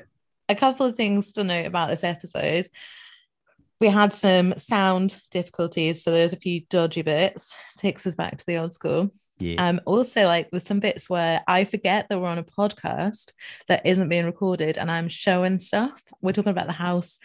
a 0.48 0.56
couple 0.56 0.86
of 0.86 0.96
things 0.96 1.34
to 1.34 1.44
note 1.44 1.66
about 1.66 1.90
this 1.90 2.04
episode. 2.04 2.68
We 3.80 3.88
had 3.88 4.12
some 4.14 4.54
sound 4.58 5.20
difficulties, 5.32 6.04
so 6.04 6.12
there's 6.12 6.34
a 6.34 6.38
few 6.38 6.62
dodgy 6.70 7.02
bits. 7.02 7.56
Takes 7.78 8.06
us 8.06 8.16
back 8.16 8.38
to 8.38 8.46
the 8.46 8.58
old 8.58 8.74
school. 8.74 9.10
yeah, 9.38 9.70
Um, 9.70 9.80
also, 9.86 10.26
like 10.26 10.50
there's 10.52 10.68
some 10.68 10.82
bits 10.82 11.10
where 11.10 11.42
I 11.48 11.64
forget 11.64 12.10
that 12.10 12.20
we're 12.20 12.28
on 12.28 12.40
a 12.40 12.44
podcast 12.44 13.32
that 13.68 13.86
isn't 13.86 14.10
being 14.10 14.26
recorded, 14.26 14.78
and 14.78 14.92
I'm 14.92 15.08
showing 15.08 15.60
stuff. 15.60 16.02
We're 16.22 16.34
talking 16.34 16.52
about 16.52 16.68
the 16.68 16.74
house 16.74 17.20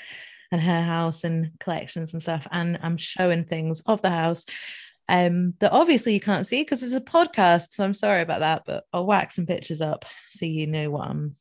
and 0.52 0.60
her 0.60 0.82
house 0.82 1.24
and 1.24 1.50
collections 1.58 2.12
and 2.12 2.22
stuff, 2.22 2.46
and 2.52 2.78
I'm 2.82 2.98
showing 2.98 3.44
things 3.44 3.82
of 3.86 4.00
the 4.02 4.10
house 4.10 4.44
um, 5.08 5.54
that 5.58 5.72
obviously 5.72 6.14
you 6.14 6.20
can't 6.20 6.46
see 6.46 6.62
because 6.62 6.82
it's 6.84 6.94
a 6.94 7.00
podcast. 7.00 7.72
So 7.72 7.82
I'm 7.84 7.94
sorry 7.94 8.22
about 8.22 8.40
that, 8.40 8.62
but 8.64 8.84
I'll 8.92 9.06
wax 9.06 9.34
some 9.34 9.46
pictures 9.46 9.80
up 9.80 10.04
so 10.28 10.46
you 10.46 10.68
know 10.68 10.90
what 10.90 11.08
I'm 11.08 11.34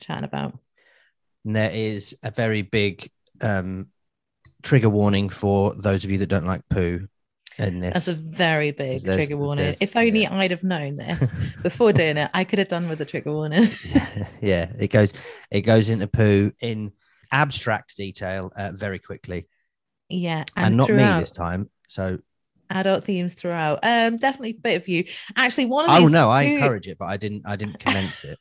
chatting 0.00 0.24
about. 0.24 0.58
and 1.44 1.54
there 1.54 1.70
is 1.70 2.16
a 2.24 2.30
very 2.32 2.62
big 2.62 3.08
um, 3.40 3.90
trigger 4.62 4.88
warning 4.88 5.28
for 5.28 5.74
those 5.74 6.04
of 6.04 6.10
you 6.10 6.18
that 6.18 6.26
don't 6.26 6.46
like 6.46 6.68
poo. 6.68 7.08
In 7.58 7.80
this, 7.80 7.92
That's 7.92 8.08
a 8.08 8.14
very 8.14 8.70
big 8.70 9.02
trigger 9.02 9.36
warning. 9.36 9.74
If 9.80 9.96
only 9.96 10.22
yeah. 10.22 10.32
I'd 10.32 10.52
have 10.52 10.62
known 10.62 10.94
this 10.94 11.32
before 11.62 11.92
doing 11.92 12.16
it, 12.16 12.30
I 12.32 12.44
could 12.44 12.60
have 12.60 12.68
done 12.68 12.88
with 12.88 13.00
a 13.00 13.04
trigger 13.04 13.32
warning. 13.32 13.70
yeah, 14.40 14.70
it 14.78 14.92
goes 14.92 15.12
it 15.50 15.62
goes 15.62 15.90
into 15.90 16.06
poo 16.06 16.52
in 16.60 16.92
abstract 17.32 17.96
detail 17.96 18.52
uh, 18.54 18.70
very 18.72 19.00
quickly, 19.00 19.48
yeah, 20.08 20.44
and, 20.54 20.66
and, 20.66 20.76
not 20.76 20.88
me 20.88 21.02
this 21.20 21.32
time. 21.32 21.68
So, 21.88 22.20
adult 22.70 23.02
themes 23.02 23.34
throughout. 23.34 23.80
Um, 23.82 24.18
definitely 24.18 24.50
a 24.50 24.62
bit 24.62 24.80
of 24.80 24.86
you. 24.86 25.06
Actually, 25.34 25.66
one 25.66 25.84
of 25.84 25.90
these. 25.96 26.04
oh 26.04 26.06
no, 26.06 26.30
I 26.30 26.42
encourage 26.42 26.86
it, 26.86 26.96
but 26.96 27.06
I 27.06 27.16
didn't. 27.16 27.42
I 27.44 27.56
didn't 27.56 27.80
commence 27.80 28.22
it. 28.22 28.38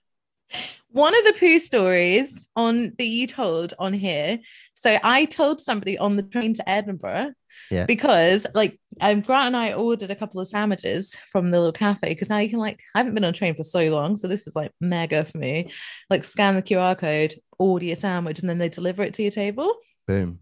One 0.91 1.17
of 1.17 1.23
the 1.25 1.39
poo 1.39 1.59
stories 1.59 2.47
on 2.55 2.93
that 2.97 3.05
you 3.05 3.27
told 3.27 3.73
on 3.79 3.93
here. 3.93 4.39
So 4.73 4.97
I 5.03 5.25
told 5.25 5.61
somebody 5.61 5.97
on 5.97 6.15
the 6.15 6.23
train 6.23 6.53
to 6.53 6.69
Edinburgh. 6.69 7.33
Yeah. 7.71 7.85
Because 7.85 8.45
like 8.53 8.79
um, 9.01 9.21
Grant 9.21 9.47
and 9.47 9.57
I 9.57 9.73
ordered 9.73 10.11
a 10.11 10.15
couple 10.15 10.39
of 10.39 10.47
sandwiches 10.47 11.15
from 11.31 11.51
the 11.51 11.57
little 11.57 11.73
cafe 11.73 12.09
because 12.09 12.29
now 12.29 12.37
you 12.37 12.49
can 12.49 12.59
like 12.59 12.79
I 12.93 12.99
haven't 12.99 13.15
been 13.15 13.23
on 13.23 13.31
a 13.31 13.33
train 13.33 13.55
for 13.55 13.63
so 13.63 13.89
long, 13.89 14.15
so 14.15 14.27
this 14.27 14.47
is 14.47 14.55
like 14.55 14.71
mega 14.79 15.25
for 15.25 15.37
me. 15.37 15.71
Like 16.09 16.23
scan 16.23 16.55
the 16.55 16.61
QR 16.61 16.97
code, 16.97 17.35
order 17.57 17.85
your 17.85 17.95
sandwich, 17.95 18.39
and 18.39 18.47
then 18.47 18.59
they 18.59 18.69
deliver 18.69 19.03
it 19.03 19.15
to 19.15 19.23
your 19.23 19.31
table. 19.31 19.75
Boom. 20.07 20.39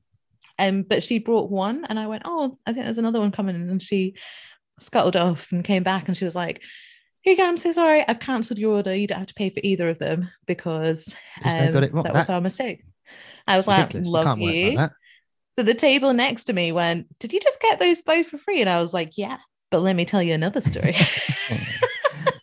Um, 0.59 0.83
but 0.83 1.03
she 1.03 1.19
brought 1.19 1.49
one, 1.49 1.85
and 1.85 1.97
I 1.97 2.07
went, 2.07 2.23
"Oh, 2.25 2.57
I 2.65 2.73
think 2.73 2.85
there's 2.85 2.97
another 2.97 3.19
one 3.19 3.31
coming." 3.31 3.55
And 3.55 3.81
she 3.81 4.15
scuttled 4.79 5.15
off 5.15 5.51
and 5.51 5.63
came 5.63 5.83
back, 5.83 6.07
and 6.07 6.17
she 6.17 6.25
was 6.25 6.35
like, 6.35 6.61
"Here 7.25 7.31
you 7.33 7.37
go. 7.37 7.47
I'm 7.47 7.57
so 7.57 7.73
sorry. 7.73 8.07
I've 8.07 8.19
cancelled 8.19 8.59
your 8.59 8.75
order. 8.75 8.95
You 8.95 9.07
don't 9.07 9.19
have 9.19 9.27
to 9.27 9.33
pay 9.33 9.49
for 9.49 9.59
either 9.63 9.89
of 9.89 9.99
them 9.99 10.29
because 10.45 11.13
um, 11.43 11.73
wrong. 11.73 12.03
that 12.03 12.13
was 12.13 12.29
our 12.29 12.39
mistake." 12.39 12.85
I 13.47 13.57
was 13.57 13.67
like, 13.67 13.93
Ridiculous. 13.93 14.07
You 14.07 14.13
"Love 14.13 14.39
you." 14.39 14.71
like. 14.77 14.91
So 15.57 15.63
the 15.65 15.73
table 15.73 16.13
next 16.13 16.45
to 16.45 16.53
me 16.53 16.71
went, 16.71 17.07
"Did 17.19 17.33
you 17.33 17.39
just 17.41 17.59
get 17.59 17.79
those 17.79 18.01
both 18.01 18.27
for 18.27 18.37
free?" 18.37 18.61
And 18.61 18.69
I 18.69 18.81
was 18.81 18.93
like, 18.93 19.17
"Yeah." 19.17 19.37
But 19.71 19.79
let 19.81 19.95
me 19.95 20.05
tell 20.05 20.23
you 20.23 20.33
another 20.33 20.61
story. 20.61 20.95
and 21.49 21.59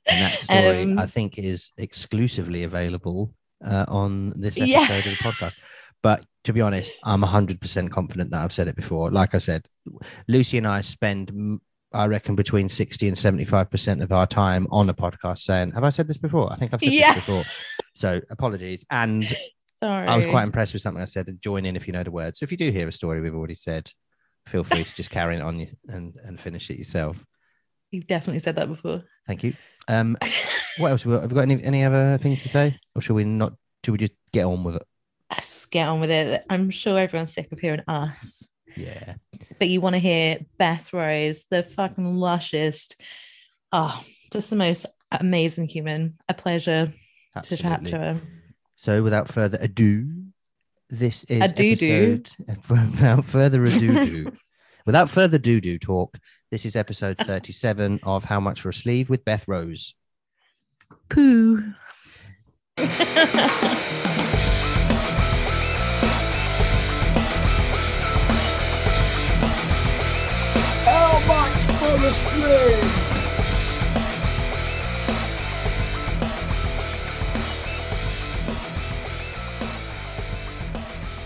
that 0.06 0.38
story 0.38 0.82
Um, 0.82 0.98
I 0.98 1.06
think 1.06 1.38
is 1.38 1.70
exclusively 1.78 2.64
available 2.64 3.32
uh, 3.64 3.86
on 3.88 4.30
this 4.38 4.56
episode 4.58 4.70
Yeah. 4.70 4.96
of 4.98 5.04
the 5.04 5.10
podcast. 5.10 5.58
But 6.02 6.26
to 6.44 6.52
be 6.52 6.60
honest, 6.60 6.92
I'm 7.04 7.22
100% 7.22 7.90
confident 7.90 8.30
that 8.32 8.42
I've 8.42 8.52
said 8.52 8.66
it 8.68 8.74
before. 8.74 9.10
Like 9.12 9.34
I 9.34 9.38
said, 9.38 9.68
Lucy 10.26 10.58
and 10.58 10.66
I 10.66 10.80
spend, 10.80 11.60
I 11.94 12.06
reckon, 12.06 12.34
between 12.34 12.68
60 12.68 13.08
and 13.08 13.16
75% 13.16 14.02
of 14.02 14.12
our 14.12 14.26
time 14.26 14.66
on 14.70 14.88
a 14.88 14.94
podcast 14.94 15.38
saying, 15.38 15.72
Have 15.72 15.84
I 15.84 15.90
said 15.90 16.08
this 16.08 16.18
before? 16.18 16.52
I 16.52 16.56
think 16.56 16.72
I've 16.74 16.80
said 16.80 16.92
Yeah. 16.92 17.14
this 17.14 17.24
before. 17.26 17.42
So 17.94 18.20
apologies. 18.30 18.84
And 18.90 19.24
Sorry. 19.74 20.06
I 20.06 20.16
was 20.16 20.26
quite 20.26 20.44
impressed 20.44 20.72
with 20.74 20.82
something 20.82 21.02
I 21.02 21.06
said. 21.06 21.28
Join 21.40 21.66
in 21.66 21.74
if 21.76 21.86
you 21.86 21.92
know 21.92 22.04
the 22.04 22.10
words. 22.10 22.38
So 22.38 22.44
if 22.44 22.52
you 22.52 22.56
do 22.58 22.70
hear 22.70 22.86
a 22.86 22.92
story 22.92 23.20
we've 23.20 23.34
already 23.34 23.54
said, 23.54 23.90
feel 24.46 24.62
free 24.64 24.84
to 24.84 24.94
just 24.94 25.10
carry 25.18 25.36
it 25.36 25.42
on 25.42 25.66
and, 25.88 26.14
and 26.24 26.38
finish 26.40 26.70
it 26.70 26.78
yourself. 26.78 27.24
You've 27.90 28.06
definitely 28.06 28.38
said 28.40 28.56
that 28.56 28.68
before. 28.68 29.02
Thank 29.26 29.42
you. 29.44 29.54
Um, 29.88 30.16
what 30.78 30.92
else? 30.92 31.02
Have 31.02 31.10
we 31.10 31.16
got? 31.16 31.22
Have 31.22 31.32
we 31.32 31.34
got 31.34 31.42
any 31.42 31.62
any 31.62 31.84
other 31.84 32.16
things 32.18 32.42
to 32.42 32.48
say, 32.48 32.78
or 32.94 33.02
should 33.02 33.14
we 33.14 33.24
not? 33.24 33.52
Should 33.84 33.92
we 33.92 33.98
just 33.98 34.12
get 34.32 34.44
on 34.46 34.62
with 34.64 34.76
it? 34.76 34.86
Let's 35.30 35.66
get 35.66 35.88
on 35.88 36.00
with 36.00 36.10
it. 36.10 36.44
I'm 36.48 36.70
sure 36.70 36.98
everyone's 36.98 37.34
sick 37.34 37.50
of 37.52 37.58
hearing 37.58 37.82
us, 37.88 38.48
Yeah. 38.76 39.14
but 39.58 39.68
you 39.68 39.80
want 39.80 39.94
to 39.94 39.98
hear 40.00 40.38
Beth 40.58 40.92
Rose, 40.92 41.46
the 41.50 41.62
fucking 41.62 42.16
lushest. 42.16 42.96
Oh, 43.72 44.02
just 44.32 44.50
the 44.50 44.56
most 44.56 44.86
amazing 45.10 45.68
human. 45.68 46.18
A 46.28 46.34
pleasure 46.34 46.92
to 47.42 47.56
chat 47.56 47.84
to 47.86 47.98
her. 47.98 48.20
So 48.76 49.02
without 49.02 49.28
further 49.28 49.58
ado, 49.60 50.24
this 50.90 51.24
is 51.24 51.50
Ado-do. 51.50 52.20
episode. 52.48 52.68
Without 52.68 53.24
further 53.24 53.64
ado, 53.64 54.06
do. 54.06 54.32
without 54.86 55.08
further 55.08 55.38
do 55.38 55.58
do 55.60 55.78
talk. 55.78 56.18
This 56.50 56.66
is 56.66 56.76
episode 56.76 57.16
thirty-seven 57.16 58.00
of 58.02 58.24
How 58.24 58.40
Much 58.40 58.60
for 58.60 58.68
a 58.68 58.74
Sleeve 58.74 59.08
with 59.08 59.24
Beth 59.24 59.48
Rose. 59.48 59.94
Poo. 61.08 61.72
much 72.02 72.14
for? 72.14 73.12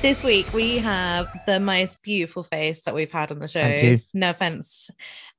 This 0.02 0.22
week 0.22 0.52
we 0.52 0.76
have 0.78 1.26
the 1.46 1.58
most 1.58 2.02
beautiful 2.02 2.44
face 2.44 2.82
that 2.82 2.94
we've 2.94 3.10
had 3.10 3.32
on 3.32 3.38
the 3.38 3.48
show. 3.48 3.62
Thank 3.62 3.82
you. 3.82 4.00
No 4.14 4.30
offense. 4.30 4.90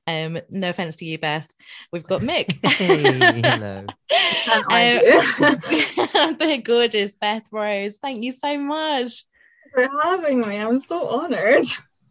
Um, 0.08 0.40
no 0.50 0.70
offense 0.70 0.96
to 0.98 1.06
you, 1.06 1.18
Beth. 1.18 1.50
We've 1.92 2.04
got 2.04 2.22
Mick. 2.22 2.58
Hey, 2.68 3.42
hello. 3.42 3.86
Can't 4.10 4.66
argue. 4.72 6.20
Um, 6.20 6.36
the 6.38 6.62
gorgeous 6.64 7.12
Beth 7.14 7.44
Rose. 7.52 7.98
Thank 7.98 8.24
you 8.24 8.34
so 8.34 8.58
much. 8.58 9.26
for 9.74 9.88
having 10.04 10.42
me. 10.42 10.58
I'm 10.58 10.80
so 10.80 11.08
honored. 11.08 11.68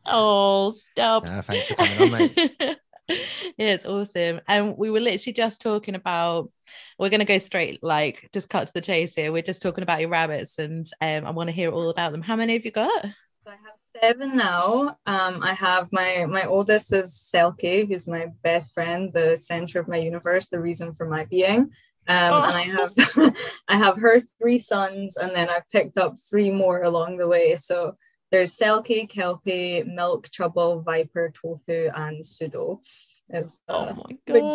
Oh, 0.06 0.70
stop. 0.70 1.26
Uh, 1.28 1.42
thanks 1.42 1.66
for 1.66 1.74
coming 1.74 2.14
on, 2.14 2.30
mate. 2.36 2.78
yeah, 3.56 3.74
it's 3.74 3.84
awesome. 3.84 4.40
And 4.48 4.76
we 4.76 4.90
were 4.90 5.00
literally 5.00 5.32
just 5.32 5.60
talking 5.60 5.94
about 5.94 6.50
we're 6.98 7.10
gonna 7.10 7.24
go 7.24 7.38
straight, 7.38 7.82
like 7.82 8.28
just 8.32 8.48
cut 8.48 8.66
to 8.68 8.72
the 8.74 8.80
chase 8.80 9.14
here. 9.14 9.32
We're 9.32 9.42
just 9.42 9.62
talking 9.62 9.82
about 9.82 10.00
your 10.00 10.08
rabbits, 10.10 10.58
and 10.58 10.86
um, 11.00 11.26
I 11.26 11.30
want 11.30 11.48
to 11.48 11.52
hear 11.52 11.70
all 11.70 11.90
about 11.90 12.12
them. 12.12 12.22
How 12.22 12.36
many 12.36 12.54
have 12.54 12.64
you 12.64 12.70
got? 12.72 13.04
I 13.46 13.50
have 13.50 13.58
seven 14.02 14.36
now. 14.36 14.98
Um, 15.06 15.42
I 15.42 15.52
have 15.54 15.88
my 15.92 16.26
my 16.28 16.44
oldest 16.46 16.92
is 16.92 17.12
Selkie, 17.12 17.86
who's 17.86 18.06
my 18.08 18.26
best 18.42 18.74
friend, 18.74 19.12
the 19.12 19.36
center 19.38 19.78
of 19.80 19.88
my 19.88 19.98
universe, 19.98 20.46
the 20.48 20.60
reason 20.60 20.92
for 20.92 21.06
my 21.08 21.24
being. 21.26 21.70
Um, 22.08 22.32
Oh. 22.32 22.44
and 22.44 22.56
I 22.56 22.62
have 22.62 23.34
I 23.68 23.76
have 23.76 23.96
her 23.98 24.20
three 24.40 24.58
sons, 24.58 25.16
and 25.16 25.34
then 25.34 25.48
I've 25.48 25.68
picked 25.70 25.98
up 25.98 26.14
three 26.30 26.50
more 26.50 26.82
along 26.82 27.18
the 27.18 27.28
way. 27.28 27.56
So 27.56 27.96
there's 28.30 28.56
Selkie, 28.56 29.08
Kelpie, 29.08 29.84
Milk, 29.84 30.28
Trouble, 30.30 30.80
Viper, 30.82 31.32
Tofu, 31.34 31.90
and 31.94 32.24
Pseudo. 32.24 32.80
It's 33.28 33.54
the 33.66 33.74
Oh 33.74 33.94
my 33.94 34.16
big 34.26 34.42
god. 34.42 34.54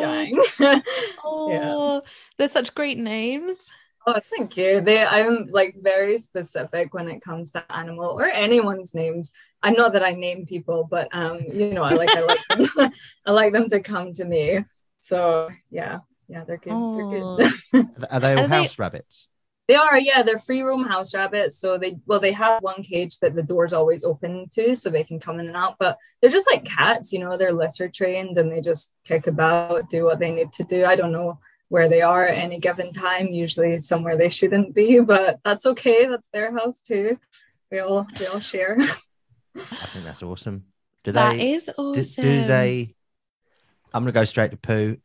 gang. 0.59 0.81
Oh, 1.23 2.01
they're 2.37 2.47
such 2.47 2.73
great 2.73 2.97
names. 2.97 3.69
Oh, 4.07 4.19
thank 4.35 4.57
you. 4.57 4.81
They 4.81 5.03
I'm 5.03 5.47
like 5.51 5.75
very 5.79 6.17
specific 6.17 6.93
when 6.93 7.07
it 7.07 7.21
comes 7.21 7.51
to 7.51 7.63
animal 7.71 8.19
or 8.19 8.25
anyone's 8.25 8.93
names. 8.95 9.31
I'm 9.61 9.73
not 9.75 9.93
that 9.93 10.03
I 10.03 10.11
name 10.13 10.45
people, 10.47 10.87
but 10.89 11.07
um, 11.13 11.39
you 11.53 11.73
know, 11.73 11.83
I 11.83 11.91
like 11.91 12.09
I 12.09 12.21
like 12.21 12.39
them, 12.75 12.91
I 13.27 13.31
like 13.31 13.53
them 13.53 13.67
to 13.69 13.79
come 13.79 14.11
to 14.13 14.25
me. 14.25 14.65
So 14.99 15.49
yeah, 15.69 15.99
yeah, 16.27 16.43
they're 16.45 16.57
good. 16.57 16.73
Oh. 16.73 17.37
They're 17.37 17.83
good. 17.83 18.07
Are 18.09 18.19
they 18.19 18.33
all 18.35 18.39
Are 18.45 18.47
they- 18.47 18.55
house 18.55 18.79
rabbits? 18.79 19.27
They 19.67 19.75
are, 19.75 19.97
yeah, 19.99 20.21
they're 20.23 20.37
free 20.39 20.61
roam 20.61 20.83
house 20.85 21.13
rabbits. 21.13 21.57
So 21.57 21.77
they 21.77 21.97
well, 22.05 22.19
they 22.19 22.33
have 22.33 22.61
one 22.61 22.83
cage 22.83 23.19
that 23.19 23.35
the 23.35 23.43
door's 23.43 23.73
always 23.73 24.03
open 24.03 24.49
to, 24.55 24.75
so 24.75 24.89
they 24.89 25.03
can 25.03 25.19
come 25.19 25.39
in 25.39 25.47
and 25.47 25.55
out. 25.55 25.75
But 25.79 25.97
they're 26.21 26.29
just 26.29 26.49
like 26.49 26.65
cats, 26.65 27.13
you 27.13 27.19
know, 27.19 27.37
they're 27.37 27.53
litter 27.53 27.87
trained 27.87 28.37
and 28.37 28.51
they 28.51 28.61
just 28.61 28.91
kick 29.05 29.27
about, 29.27 29.89
do 29.89 30.05
what 30.05 30.19
they 30.19 30.31
need 30.31 30.51
to 30.53 30.63
do. 30.63 30.85
I 30.85 30.95
don't 30.95 31.11
know 31.11 31.39
where 31.69 31.87
they 31.87 32.01
are 32.01 32.25
at 32.25 32.37
any 32.37 32.59
given 32.59 32.91
time, 32.91 33.27
usually 33.27 33.79
somewhere 33.81 34.17
they 34.17 34.29
shouldn't 34.29 34.75
be, 34.75 34.99
but 34.99 35.39
that's 35.45 35.65
okay. 35.65 36.05
That's 36.05 36.27
their 36.33 36.51
house 36.57 36.79
too. 36.81 37.17
We 37.71 37.79
all 37.79 38.05
we 38.19 38.25
all 38.27 38.41
share. 38.41 38.77
I 39.55 39.85
think 39.87 40.03
that's 40.03 40.23
awesome. 40.23 40.65
Do 41.03 41.13
That 41.13 41.37
they? 41.37 41.53
is 41.53 41.65
do, 41.65 41.73
awesome. 41.77 42.23
do 42.23 42.45
they? 42.45 42.93
I'm 43.93 44.03
gonna 44.03 44.11
go 44.11 44.25
straight 44.25 44.51
to 44.51 44.57
poo. 44.57 44.97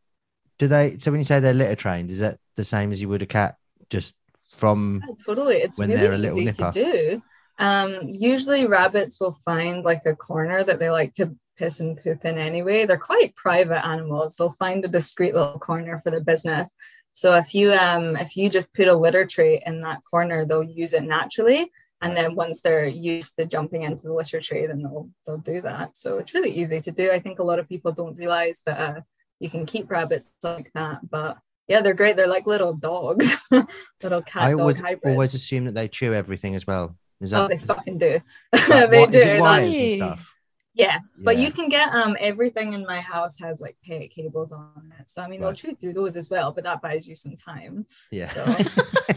Do 0.57 0.67
they? 0.67 0.97
So 0.97 1.11
when 1.11 1.19
you 1.21 1.25
say 1.25 1.39
they're 1.39 1.53
litter 1.53 1.75
trained, 1.75 2.09
is 2.09 2.19
that 2.19 2.37
the 2.55 2.63
same 2.63 2.91
as 2.91 3.01
you 3.01 3.07
would 3.09 3.21
a 3.21 3.25
cat, 3.25 3.55
just 3.89 4.15
from? 4.55 5.03
Yeah, 5.07 5.15
totally. 5.25 5.55
It's 5.57 5.77
When 5.77 5.89
really 5.89 6.01
they're 6.01 6.13
a 6.13 6.17
little 6.17 6.37
easy 6.39 6.45
nipper. 6.45 6.71
to 6.71 6.83
do. 6.83 7.21
Um, 7.59 7.99
usually 8.03 8.67
rabbits 8.67 9.19
will 9.19 9.33
find 9.43 9.83
like 9.83 10.05
a 10.05 10.15
corner 10.15 10.63
that 10.63 10.79
they 10.79 10.89
like 10.89 11.13
to 11.15 11.35
piss 11.57 11.79
and 11.79 11.97
poop 12.01 12.23
in 12.23 12.37
anyway. 12.37 12.85
They're 12.85 12.97
quite 12.97 13.35
private 13.35 13.83
animals. 13.85 14.35
They'll 14.35 14.51
find 14.51 14.85
a 14.85 14.87
discreet 14.87 15.33
little 15.33 15.57
corner 15.59 15.99
for 15.99 16.11
their 16.11 16.21
business. 16.21 16.71
So 17.13 17.33
if 17.33 17.55
you 17.55 17.73
um 17.73 18.15
if 18.15 18.37
you 18.37 18.47
just 18.47 18.71
put 18.75 18.87
a 18.87 18.93
litter 18.95 19.25
tray 19.25 19.63
in 19.65 19.81
that 19.81 20.01
corner, 20.09 20.45
they'll 20.45 20.61
use 20.63 20.93
it 20.93 21.03
naturally. 21.03 21.71
And 21.99 22.15
then 22.15 22.35
once 22.35 22.61
they're 22.61 22.85
used 22.85 23.37
to 23.37 23.45
jumping 23.47 23.81
into 23.81 24.03
the 24.03 24.13
litter 24.13 24.39
tray, 24.39 24.67
then 24.67 24.83
they'll 24.83 25.09
they'll 25.25 25.39
do 25.39 25.61
that. 25.61 25.97
So 25.97 26.19
it's 26.19 26.35
really 26.35 26.51
easy 26.51 26.79
to 26.81 26.91
do. 26.91 27.09
I 27.11 27.17
think 27.17 27.39
a 27.39 27.43
lot 27.43 27.57
of 27.57 27.67
people 27.67 27.91
don't 27.91 28.15
realize 28.15 28.61
that 28.67 28.79
uh, 28.79 29.01
you 29.39 29.49
can 29.49 29.65
keep 29.65 29.89
rabbits 29.89 30.29
like 30.43 30.69
that, 30.75 31.09
but 31.09 31.39
yeah, 31.67 31.81
they're 31.81 31.93
great. 31.93 32.15
They're 32.15 32.27
like 32.27 32.47
little 32.47 32.73
dogs, 32.73 33.35
little 33.51 34.21
cat 34.21 34.43
I 34.43 34.51
dog 34.51 34.61
would 34.65 34.79
hybrids. 34.79 35.11
always 35.13 35.33
assume 35.33 35.65
that 35.65 35.73
they 35.75 35.87
chew 35.87 36.13
everything 36.13 36.55
as 36.55 36.65
well. 36.67 36.97
Is 37.19 37.33
Oh, 37.33 37.47
they 37.47 37.57
fucking 37.57 37.97
do. 37.97 38.19
like, 38.69 38.89
they 38.89 38.99
what- 38.99 39.11
do. 39.11 39.17
Is 39.19 39.41
wires 39.41 39.75
and 39.75 39.91
stuff? 39.91 40.33
yeah, 40.75 40.99
but 41.17 41.37
Yeah. 41.37 41.45
you 41.47 41.51
can 41.51 41.67
get 41.69 41.89
um 41.93 42.15
everything 42.19 42.73
in 42.73 42.83
my 42.85 42.99
house 43.01 43.39
has 43.39 43.59
like 43.61 43.75
pet 43.85 44.09
cables 44.11 44.51
on 44.51 44.93
it. 44.99 45.09
So 45.09 45.21
I 45.21 45.27
mean, 45.27 45.41
they'll 45.41 45.53
chew 45.53 45.75
through 45.75 45.93
those 45.93 46.15
as 46.15 46.29
well, 46.29 46.51
but 46.51 46.63
that 46.65 46.81
buys 46.81 47.07
you 47.07 47.15
some 47.15 47.35
time. 47.37 47.85
Yeah. 48.11 48.29
So- 48.29 48.55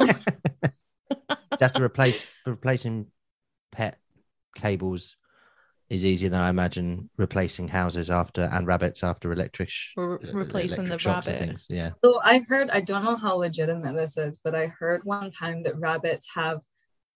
you 1.11 1.59
have 1.61 1.73
to 1.75 1.83
replace 1.83 2.31
replacing 2.47 3.07
pet 3.73 3.99
cables 4.57 5.17
is 5.91 6.07
easier 6.07 6.31
than 6.31 6.41
I 6.41 6.49
imagine 6.49 7.11
replacing 7.19 7.69
houses 7.69 8.09
after 8.11 8.43
and 8.53 8.67
rabbits 8.67 9.03
after 9.03 9.33
electric 9.33 9.69
sh- 9.69 9.93
Re- 9.97 10.19
uh, 10.29 10.33
replacing 10.33 10.85
the 10.85 10.93
electric 10.95 11.01
shocks 11.01 11.27
and 11.27 11.35
rabbit. 11.35 11.49
things. 11.49 11.67
Yeah. 11.69 11.91
So 12.05 12.21
I 12.25 12.39
heard, 12.49 12.71
I 12.71 12.81
don't 12.81 13.05
know 13.05 13.17
how 13.17 13.35
legitimate 13.37 13.97
this 13.97 14.17
is, 14.17 14.39
but 14.43 14.55
I 14.55 14.67
heard 14.69 15.03
one 15.05 15.33
time 15.33 15.65
that 15.65 15.77
rabbits 15.79 16.29
have 16.35 16.61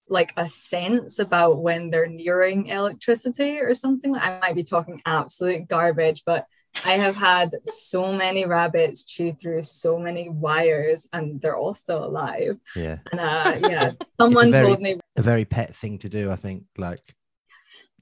like 0.09 0.33
a 0.37 0.47
sense 0.49 1.19
about 1.19 1.63
when 1.63 1.89
they're 1.91 2.09
nearing 2.09 2.67
electricity 2.67 3.59
or 3.59 3.75
something. 3.75 4.15
I 4.17 4.39
might 4.41 4.55
be 4.57 4.65
talking 4.65 5.01
absolute 5.07 5.69
garbage, 5.69 6.25
but 6.27 6.45
I 6.85 6.95
have 6.95 7.15
had 7.15 7.55
so 7.65 8.13
many 8.13 8.45
rabbits 8.45 9.05
chew 9.05 9.33
through 9.33 9.63
so 9.63 9.97
many 9.99 10.29
wires 10.29 11.07
and 11.13 11.41
they're 11.41 11.57
all 11.57 11.75
still 11.75 12.05
alive. 12.05 12.59
Yeah. 12.75 12.99
And 13.13 13.21
uh, 13.21 13.69
yeah, 13.71 13.93
someone 14.21 14.51
very- 14.51 14.67
told 14.67 14.81
me 14.81 14.99
A 15.17 15.23
very 15.23 15.45
pet 15.45 15.75
thing 15.77 15.99
to 15.99 16.09
do, 16.09 16.31
I 16.33 16.37
think. 16.37 16.65
Like 16.77 17.15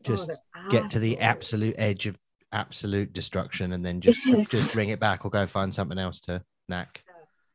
just 0.03 0.29
they're 0.29 0.37
get 0.71 0.91
to 0.91 0.99
the 0.99 1.19
absolute 1.19 1.75
edge 1.79 2.07
of 2.07 2.17
absolute 2.53 3.13
destruction 3.13 3.73
and 3.73 3.85
then 3.85 4.01
just 4.01 4.21
Yes. 4.27 4.51
just 4.51 4.75
bring 4.75 4.91
it 4.91 5.01
back 5.01 5.25
or 5.25 5.31
go 5.31 5.47
find 5.47 5.75
something 5.75 5.99
else 5.99 6.21
to 6.23 6.43
knack. 6.69 7.03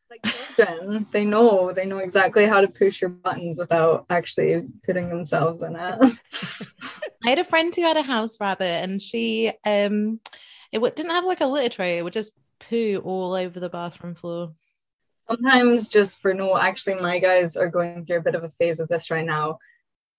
like 0.10 0.24
children, 0.56 1.06
they 1.12 1.26
know 1.26 1.72
they 1.72 1.86
know 1.86 1.98
exactly 2.00 2.46
how 2.46 2.62
to 2.62 2.68
push 2.68 3.02
your 3.02 3.10
buttons 3.10 3.58
without 3.58 4.06
actually 4.10 4.68
putting 4.86 5.10
themselves 5.10 5.62
in 5.62 5.76
it. 5.76 6.18
I 7.26 7.30
had 7.30 7.40
a 7.40 7.44
friend 7.44 7.76
who 7.76 7.82
had 7.82 7.98
a 7.98 8.04
house 8.04 8.40
rabbit, 8.40 8.84
and 8.84 9.02
she 9.02 9.52
um, 9.66 10.20
it 10.72 10.80
didn't 10.96 11.12
have 11.12 11.26
like 11.26 11.42
a 11.42 11.46
litter 11.46 11.76
tray. 11.76 11.98
It 11.98 12.04
would 12.04 12.14
just 12.14 12.32
poo 12.60 13.02
all 13.04 13.34
over 13.34 13.60
the 13.60 13.70
bathroom 13.70 14.16
floor. 14.16 14.54
Sometimes 15.28 15.88
just 15.88 16.22
for 16.22 16.34
no, 16.34 16.58
actually, 16.58 16.96
my 16.96 17.20
guys 17.20 17.58
are 17.58 17.68
going 17.68 18.06
through 18.06 18.20
a 18.20 18.22
bit 18.22 18.36
of 18.36 18.44
a 18.44 18.50
phase 18.50 18.80
of 18.80 18.88
this 18.88 19.12
right 19.12 19.26
now. 19.26 19.60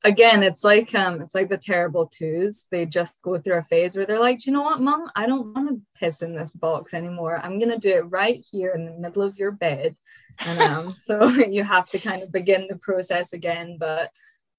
Again, 0.05 0.45
it's 0.45 0.63
like 0.63 0.95
um, 0.95 1.21
it's 1.21 1.35
like 1.35 1.49
the 1.51 1.57
terrible 1.59 2.07
twos. 2.07 2.65
They 2.71 2.87
just 2.87 3.21
go 3.23 3.37
through 3.39 3.59
a 3.59 3.63
phase 3.65 3.97
where 3.97 4.07
they're 4.07 4.21
like, 4.21 4.39
"Do 4.39 4.51
you 4.51 4.57
know 4.57 4.63
what, 4.63 4.81
mom? 4.81 5.11
I 5.17 5.27
don't 5.27 5.53
want 5.55 5.69
to 5.71 5.81
piss 5.99 6.23
in 6.23 6.37
this 6.37 6.53
box 6.53 6.95
anymore. 6.95 7.41
I'm 7.43 7.59
gonna 7.59 7.79
do 7.79 7.89
it 7.97 8.03
right 8.09 8.45
here 8.53 8.71
in 8.71 8.85
the 8.87 8.93
middle 8.93 9.23
of 9.23 9.37
your 9.37 9.51
bed." 9.51 9.97
And 10.39 10.61
um, 10.61 10.95
so 10.99 11.29
you 11.29 11.65
have 11.65 11.89
to 11.91 11.99
kind 11.99 12.23
of 12.23 12.31
begin 12.31 12.69
the 12.69 12.77
process 12.77 13.33
again, 13.33 13.77
but 13.79 14.11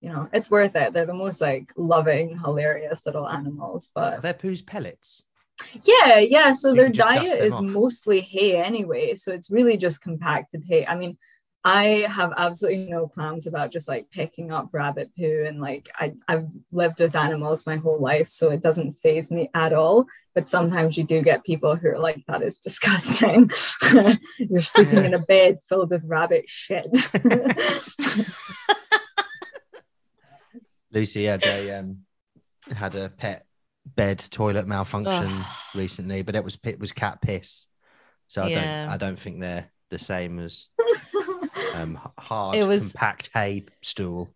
you 0.02 0.10
know, 0.10 0.28
it's 0.34 0.52
worth 0.52 0.76
it. 0.76 0.94
They're 0.94 1.06
the 1.06 1.14
most 1.14 1.40
like 1.42 1.72
loving, 1.78 2.38
hilarious 2.40 3.06
little 3.06 3.28
animals. 3.30 3.90
Are 3.96 4.12
But 4.12 4.22
there 4.22 4.34
poos 4.34 4.66
pellets? 4.66 5.24
yeah, 5.84 6.20
yeah. 6.20 6.52
So 6.52 6.70
You 6.70 6.76
their 6.76 6.86
can 6.86 6.94
just 6.94 7.10
dust 7.10 7.26
diet 7.28 7.44
is 7.46 7.54
off. 7.54 7.62
mostly 7.64 8.22
hay 8.22 8.56
anyway. 8.58 9.16
So 9.16 9.32
it's 9.32 9.50
really 9.52 9.78
just 9.78 10.02
compacted 10.02 10.64
hay. 10.68 10.86
I 10.86 10.96
mean, 10.96 11.18
I 11.66 12.06
have 12.10 12.34
absolutely 12.38 12.88
no 12.90 13.08
qualms 13.08 13.46
about 13.46 13.72
just 13.72 13.88
like 13.90 14.10
picking 14.12 14.52
up 14.52 14.70
rabbit 14.72 15.12
poo 15.18 15.44
and 15.46 15.60
like 15.60 15.90
I, 15.96 16.14
I've 16.28 16.48
lived 16.72 17.00
with 17.02 17.16
animals 17.16 17.66
my 17.68 17.76
whole 17.76 18.00
life, 18.00 18.30
so 18.30 18.50
it 18.50 18.64
doesn't 18.64 18.98
phase 19.00 19.30
me 19.30 19.50
at 19.54 19.74
all. 19.74 20.06
But 20.34 20.48
sometimes 20.48 20.98
you 20.98 21.04
do 21.04 21.22
get 21.22 21.44
people 21.44 21.76
who 21.76 21.90
are 21.90 22.00
like, 22.00 22.24
that 22.28 22.42
is 22.44 22.56
disgusting. 22.58 23.52
You're 24.40 24.62
sleeping 24.62 25.04
in 25.04 25.14
a 25.14 25.20
bed 25.20 25.58
filled 25.68 25.90
with 25.90 26.06
rabbit 26.06 26.46
shit. 26.48 26.88
Lucy 30.92 31.26
had 31.26 31.46
a 31.46 31.72
um, 31.80 32.00
had 32.72 32.96
a 32.96 33.10
pet 33.10 33.46
bed 33.86 34.20
toilet 34.20 34.68
malfunction 34.68 35.28
Ugh. 35.42 35.46
recently, 35.76 36.22
but 36.22 36.36
it 36.36 36.44
was 36.44 36.58
it 36.64 36.80
was 36.80 36.92
cat 36.92 37.22
piss. 37.22 37.68
So 38.28 38.44
I 38.44 38.50
Yeah. 38.50 38.84
don't 38.86 38.94
I 38.94 38.98
don't 38.98 39.20
think 39.20 39.42
they're 39.42 39.72
the 39.90 40.00
same 40.00 40.40
as 40.40 40.68
um, 41.76 42.00
hard 42.18 42.56
It 42.56 42.68
was- 42.68 42.92
compact 42.94 43.30
hay 43.34 43.66
stool. 43.82 44.30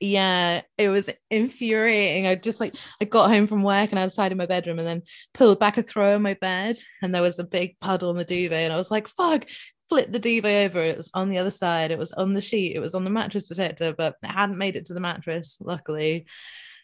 Yeah, 0.00 0.62
it 0.76 0.88
was 0.88 1.08
infuriating. 1.30 2.26
I 2.26 2.34
just 2.34 2.60
like 2.60 2.74
I 3.00 3.04
got 3.06 3.30
home 3.30 3.46
from 3.46 3.62
work 3.62 3.90
and 3.90 3.98
I 3.98 4.04
was 4.04 4.14
tied 4.14 4.32
in 4.32 4.38
my 4.38 4.44
bedroom 4.44 4.78
and 4.78 4.86
then 4.86 5.02
pulled 5.32 5.58
back 5.60 5.78
a 5.78 5.82
throw 5.82 6.16
in 6.16 6.20
my 6.22 6.34
bed 6.34 6.76
and 7.00 7.14
there 7.14 7.22
was 7.22 7.38
a 7.38 7.44
big 7.44 7.78
puddle 7.78 8.10
on 8.10 8.16
the 8.16 8.24
duvet 8.24 8.64
and 8.64 8.72
I 8.72 8.76
was 8.76 8.90
like, 8.90 9.08
fuck, 9.08 9.46
flip 9.88 10.12
the 10.12 10.18
duvet 10.18 10.70
over. 10.70 10.80
It 10.80 10.96
was 10.98 11.10
on 11.14 11.30
the 11.30 11.38
other 11.38 11.52
side, 11.52 11.90
it 11.90 11.98
was 11.98 12.12
on 12.12 12.34
the 12.34 12.42
sheet, 12.42 12.74
it 12.76 12.80
was 12.80 12.94
on 12.94 13.04
the 13.04 13.10
mattress 13.10 13.46
protector, 13.46 13.94
but 13.96 14.16
it 14.22 14.26
hadn't 14.26 14.58
made 14.58 14.76
it 14.76 14.86
to 14.86 14.94
the 14.94 15.00
mattress, 15.00 15.56
luckily. 15.60 16.26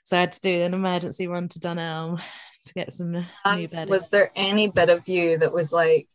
So 0.04 0.16
I 0.16 0.20
had 0.20 0.32
to 0.32 0.40
do 0.40 0.62
an 0.62 0.72
emergency 0.72 1.26
run 1.26 1.48
to 1.48 1.58
Dunelm 1.58 2.22
to 2.66 2.74
get 2.74 2.92
some 2.92 3.12
new 3.12 3.22
bed. 3.44 3.70
bedding. 3.70 3.88
was 3.90 4.08
there 4.08 4.30
any 4.34 4.68
bit 4.68 4.88
of 4.88 5.08
you 5.08 5.36
that 5.38 5.52
was 5.52 5.72
like, 5.72 6.08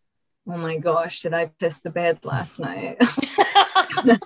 oh 0.48 0.58
my 0.58 0.77
gosh, 0.77 1.22
did 1.22 1.34
I 1.36 1.48
piss 1.60 1.82
the 1.82 1.92
bed 1.92 2.20
last 2.24 2.58
night? 2.60 2.98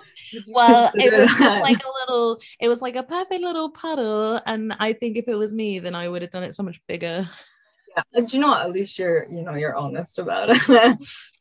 Well 0.46 0.92
it 0.94 1.12
was 1.12 1.28
just 1.38 1.60
like 1.60 1.82
a 1.84 1.90
little 2.00 2.40
it 2.60 2.68
was 2.68 2.80
like 2.80 2.94
a 2.96 3.02
perfect 3.02 3.42
little 3.42 3.70
puddle 3.70 4.40
and 4.46 4.72
i 4.78 4.92
think 4.92 5.16
if 5.16 5.26
it 5.26 5.34
was 5.34 5.52
me 5.52 5.80
then 5.80 5.96
i 5.96 6.08
would 6.08 6.22
have 6.22 6.30
done 6.30 6.44
it 6.44 6.54
so 6.54 6.62
much 6.62 6.80
bigger 6.86 7.28
yeah. 7.96 8.02
Do 8.20 8.36
you 8.36 8.40
know 8.40 8.48
what? 8.48 8.62
At 8.62 8.70
least 8.70 8.98
you're, 9.00 9.28
you 9.28 9.42
know, 9.42 9.54
you're 9.54 9.74
honest 9.74 10.20
about 10.20 10.50
it. 10.50 10.68
yeah. 10.68 10.94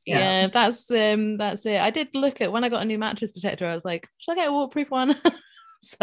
Yeah. 0.06 0.48
that's 0.48 0.90
um 0.90 1.38
that's 1.38 1.68
it 1.68 1.80
i 1.80 1.92
did 1.92 2.08
look 2.16 2.42
at 2.42 2.52
when 2.52 2.64
i 2.64 2.70
got 2.70 2.82
a 2.82 2.86
new 2.86 2.98
mattress 2.98 3.32
protector 3.32 3.68
i 3.68 3.76
was 3.76 3.86
like 3.86 4.08
should 4.18 4.32
i 4.32 4.36
get 4.36 4.48
a 4.48 4.52
waterproof 4.52 4.90
one 4.90 5.16
so, 5.84 5.98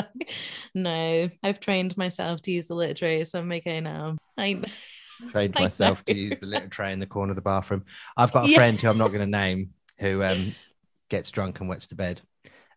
no 0.75 1.29
i've 1.43 1.59
trained 1.59 1.97
myself 1.97 2.41
to 2.43 2.53
use 2.53 2.69
the 2.69 2.75
litter 2.75 2.95
tray 2.95 3.25
so 3.25 3.41
i'm 3.41 3.51
okay 3.51 3.81
now 3.81 4.17
i 4.39 4.63
Trained 5.31 5.55
myself 5.55 6.05
to 6.05 6.15
use 6.15 6.39
the 6.41 6.47
litter 6.47 6.69
tray 6.69 6.93
in 6.93 7.01
the 7.01 7.07
corner 7.07 7.33
of 7.33 7.37
the 7.37 7.43
bathroom. 7.43 7.85
I've 8.17 8.33
got 8.33 8.45
a 8.45 8.49
Yeah. 8.49 8.59
friend 8.59 8.79
who 8.79 8.89
I'm 8.89 8.99
not 8.99 9.09
going 9.09 9.21
to 9.21 9.27
name 9.27 9.73
who 9.99 10.23
um, 10.23 10.55
gets 11.09 11.31
drunk 11.31 11.61
and 11.61 11.69
wets 11.69 11.87
the 11.87 11.95
bed, 11.95 12.21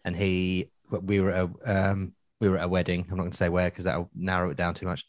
and 0.03 0.15
he 0.15 0.71
we 0.89 1.19
were 1.19 1.31
at 1.31 1.49
a 1.65 1.91
um, 1.91 2.13
we 2.39 2.49
were 2.49 2.57
at 2.57 2.65
a 2.65 2.69
wedding. 2.69 3.01
I'm 3.09 3.17
not 3.17 3.23
going 3.23 3.31
to 3.31 3.37
say 3.37 3.49
where 3.49 3.69
because 3.69 3.85
that'll 3.85 4.09
narrow 4.15 4.49
it 4.49 4.57
down 4.57 4.73
too 4.73 4.85
much. 4.85 5.05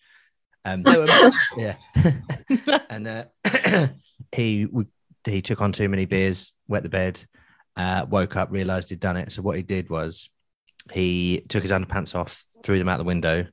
Um, 0.64 0.84
yeah, 1.56 1.76
and 2.90 3.06
uh, 3.06 3.24
he 4.32 4.66
he 5.24 5.42
took 5.42 5.60
on 5.60 5.72
too 5.72 5.88
many 5.88 6.06
beers, 6.06 6.52
wet 6.68 6.82
the 6.82 6.88
bed, 6.88 7.22
uh, 7.76 8.06
woke 8.08 8.36
up, 8.36 8.50
realized 8.50 8.90
he'd 8.90 9.00
done 9.00 9.16
it. 9.16 9.32
So 9.32 9.42
what 9.42 9.56
he 9.56 9.62
did 9.62 9.90
was 9.90 10.30
he 10.92 11.44
took 11.48 11.62
his 11.62 11.72
underpants 11.72 12.14
off, 12.14 12.44
threw 12.62 12.78
them 12.78 12.88
out 12.88 12.98
the 12.98 13.04
window, 13.04 13.46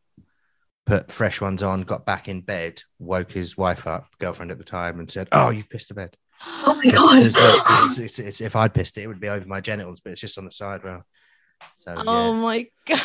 put 0.86 1.12
fresh 1.12 1.42
ones 1.42 1.64
on, 1.64 1.82
got 1.82 2.06
back 2.06 2.28
in 2.28 2.42
bed, 2.42 2.82
woke 3.00 3.32
his 3.32 3.58
wife 3.58 3.88
up, 3.88 4.08
girlfriend 4.20 4.52
at 4.52 4.58
the 4.58 4.64
time, 4.64 5.00
and 5.00 5.10
said, 5.10 5.28
"Oh, 5.32 5.50
you've 5.50 5.70
pissed 5.70 5.90
the 5.90 5.94
bed." 5.94 6.18
Oh 6.46 6.80
my 6.84 6.92
god. 6.92 7.20
It's- 7.20 7.36
it's- 7.36 8.00
it's- 8.00 8.20
it's- 8.20 8.42
if 8.42 8.56
I'd 8.56 8.74
pissed 8.74 8.98
it, 8.98 9.04
it 9.04 9.08
would 9.08 9.20
be 9.20 9.30
over 9.30 9.48
my 9.48 9.62
genitals, 9.62 10.02
but 10.02 10.12
it's 10.12 10.22
just 10.22 10.38
on 10.38 10.46
the 10.46 10.52
side 10.52 10.84
rail. 10.84 11.04
So 11.78 11.96
oh 11.98 12.34
yeah, 12.34 12.40
my 12.40 12.68
god 12.86 13.02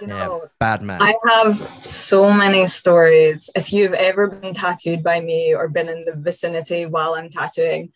You 0.00 0.08
yeah, 0.08 0.24
know, 0.26 0.48
bad 0.58 0.82
man. 0.82 1.00
I 1.00 1.14
have 1.28 1.70
so 1.86 2.32
many 2.32 2.66
stories. 2.66 3.48
If 3.54 3.72
you've 3.72 3.94
ever 3.94 4.26
been 4.28 4.52
tattooed 4.52 5.02
by 5.04 5.20
me 5.20 5.54
or 5.54 5.68
been 5.68 5.88
in 5.88 6.04
the 6.04 6.16
vicinity 6.16 6.86
while 6.86 7.14
I'm 7.14 7.30
tattooing, 7.30 7.92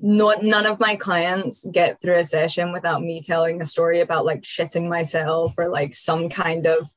not 0.00 0.42
none 0.44 0.64
of 0.66 0.78
my 0.78 0.94
clients 0.96 1.64
get 1.70 2.00
through 2.00 2.18
a 2.18 2.24
session 2.24 2.72
without 2.72 3.02
me 3.02 3.20
telling 3.20 3.60
a 3.60 3.66
story 3.66 4.00
about 4.00 4.24
like 4.24 4.42
shitting 4.42 4.88
myself 4.88 5.54
or 5.58 5.68
like 5.68 5.94
some 5.94 6.28
kind 6.28 6.66
of 6.66 6.88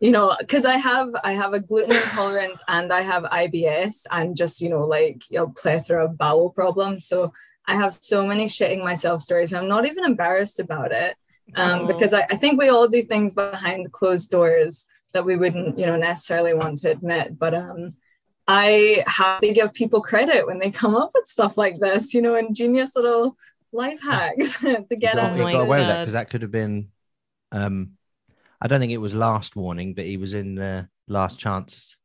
you 0.00 0.10
know 0.10 0.34
because 0.38 0.64
i 0.64 0.76
have 0.76 1.08
i 1.24 1.32
have 1.32 1.52
a 1.52 1.60
gluten 1.60 1.96
intolerance 1.96 2.62
and 2.68 2.92
i 2.92 3.00
have 3.00 3.24
ibs 3.24 4.02
and 4.10 4.36
just 4.36 4.60
you 4.60 4.68
know 4.68 4.86
like 4.86 5.22
a 5.36 5.46
plethora 5.46 6.04
of 6.04 6.16
bowel 6.18 6.50
problems 6.50 7.06
so 7.06 7.32
i 7.66 7.74
have 7.74 7.98
so 8.00 8.26
many 8.26 8.46
shitting 8.46 8.82
myself 8.82 9.20
stories 9.20 9.52
i'm 9.52 9.68
not 9.68 9.86
even 9.86 10.04
embarrassed 10.04 10.60
about 10.60 10.92
it 10.92 11.16
um, 11.56 11.82
Aw. 11.82 11.86
because 11.86 12.12
I, 12.12 12.26
I 12.30 12.36
think 12.36 12.60
we 12.60 12.68
all 12.68 12.88
do 12.88 13.02
things 13.02 13.32
behind 13.32 13.90
closed 13.90 14.30
doors 14.30 14.84
that 15.12 15.24
we 15.24 15.36
wouldn't 15.36 15.78
you 15.78 15.86
know 15.86 15.96
necessarily 15.96 16.54
want 16.54 16.78
to 16.78 16.90
admit 16.90 17.38
but 17.38 17.54
um 17.54 17.94
i 18.46 19.02
have 19.06 19.40
to 19.40 19.52
give 19.52 19.72
people 19.72 20.00
credit 20.02 20.46
when 20.46 20.58
they 20.58 20.70
come 20.70 20.94
up 20.94 21.10
with 21.14 21.26
stuff 21.26 21.56
like 21.56 21.80
this 21.80 22.14
you 22.14 22.22
know 22.22 22.34
ingenious 22.36 22.94
little 22.94 23.36
life 23.72 24.00
hacks 24.02 24.58
to 24.60 24.84
He 24.90 24.96
get 24.96 25.16
got, 25.16 25.24
out 25.24 25.36
he 25.36 25.40
Oh 25.40 25.44
my 25.44 25.52
got 25.52 25.62
away 25.62 25.78
with 25.78 25.88
that 25.88 26.00
because 26.00 26.12
that 26.14 26.30
could 26.30 26.42
have 26.42 26.50
been. 26.50 26.88
Um, 27.50 27.97
I 28.60 28.66
don't 28.68 28.80
think 28.80 28.92
it 28.92 28.98
was 28.98 29.14
last 29.14 29.56
warning, 29.56 29.94
but 29.94 30.04
he 30.06 30.16
was 30.16 30.34
in 30.34 30.54
the 30.54 30.88
last 31.06 31.38
chance 31.38 31.96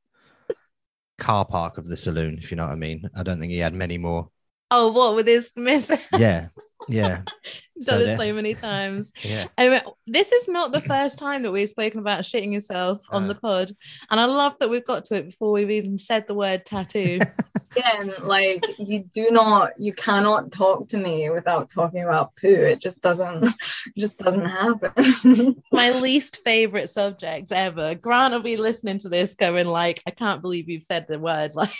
car 1.19 1.45
park 1.45 1.77
of 1.77 1.85
the 1.87 1.97
saloon. 1.97 2.37
If 2.37 2.51
you 2.51 2.57
know 2.57 2.63
what 2.65 2.71
I 2.73 2.75
mean. 2.75 3.09
I 3.15 3.23
don't 3.23 3.39
think 3.39 3.51
he 3.51 3.59
had 3.59 3.73
many 3.73 3.97
more. 3.97 4.29
oh 4.71 4.91
what 4.91 5.15
with 5.15 5.27
his 5.27 5.51
miss 5.55 5.91
Yeah, 6.17 6.47
yeah, 6.89 7.21
So 7.81 7.91
done 7.93 8.01
it 8.01 8.05
there- 8.05 8.17
so 8.17 8.33
many 8.33 8.53
times 8.55 9.13
yeah. 9.23 9.47
Um, 9.57 9.79
this 10.07 10.31
is 10.31 10.47
not 10.47 10.71
the 10.73 10.81
first 10.81 11.17
time 11.19 11.43
that 11.43 11.51
we've 11.51 11.69
spoken 11.69 11.99
about 11.99 12.21
shitting 12.23 12.53
yourself 12.53 13.05
on 13.11 13.27
the 13.27 13.35
Uh. 13.35 13.39
pod, 13.39 13.71
and 14.09 14.19
I 14.19 14.25
love 14.25 14.55
that 14.59 14.69
we've 14.69 14.85
got 14.85 15.05
to 15.05 15.15
it 15.15 15.25
before 15.25 15.51
we've 15.51 15.71
even 15.71 15.97
said 15.97 16.27
the 16.27 16.33
word 16.35 16.65
tattoo. 16.65 17.19
again 17.75 18.13
like 18.23 18.65
you 18.79 18.99
do 19.13 19.29
not 19.31 19.71
you 19.79 19.93
cannot 19.93 20.51
talk 20.51 20.87
to 20.87 20.97
me 20.97 21.29
without 21.29 21.69
talking 21.69 22.03
about 22.03 22.35
poo 22.35 22.47
it 22.47 22.79
just 22.79 23.01
doesn't 23.01 23.43
it 23.43 23.53
just 23.97 24.17
doesn't 24.17 24.45
happen 24.45 25.61
My 25.71 25.91
least 25.91 26.41
favorite 26.43 26.89
subject 26.89 27.51
ever. 27.51 27.95
Grant 27.95 28.33
will 28.33 28.41
be 28.41 28.57
listening 28.57 28.99
to 28.99 29.09
this, 29.09 29.33
going 29.33 29.67
like, 29.67 30.01
"I 30.05 30.11
can't 30.11 30.41
believe 30.41 30.69
you've 30.69 30.83
said 30.83 31.07
the 31.07 31.19
word." 31.19 31.51
Like, 31.55 31.71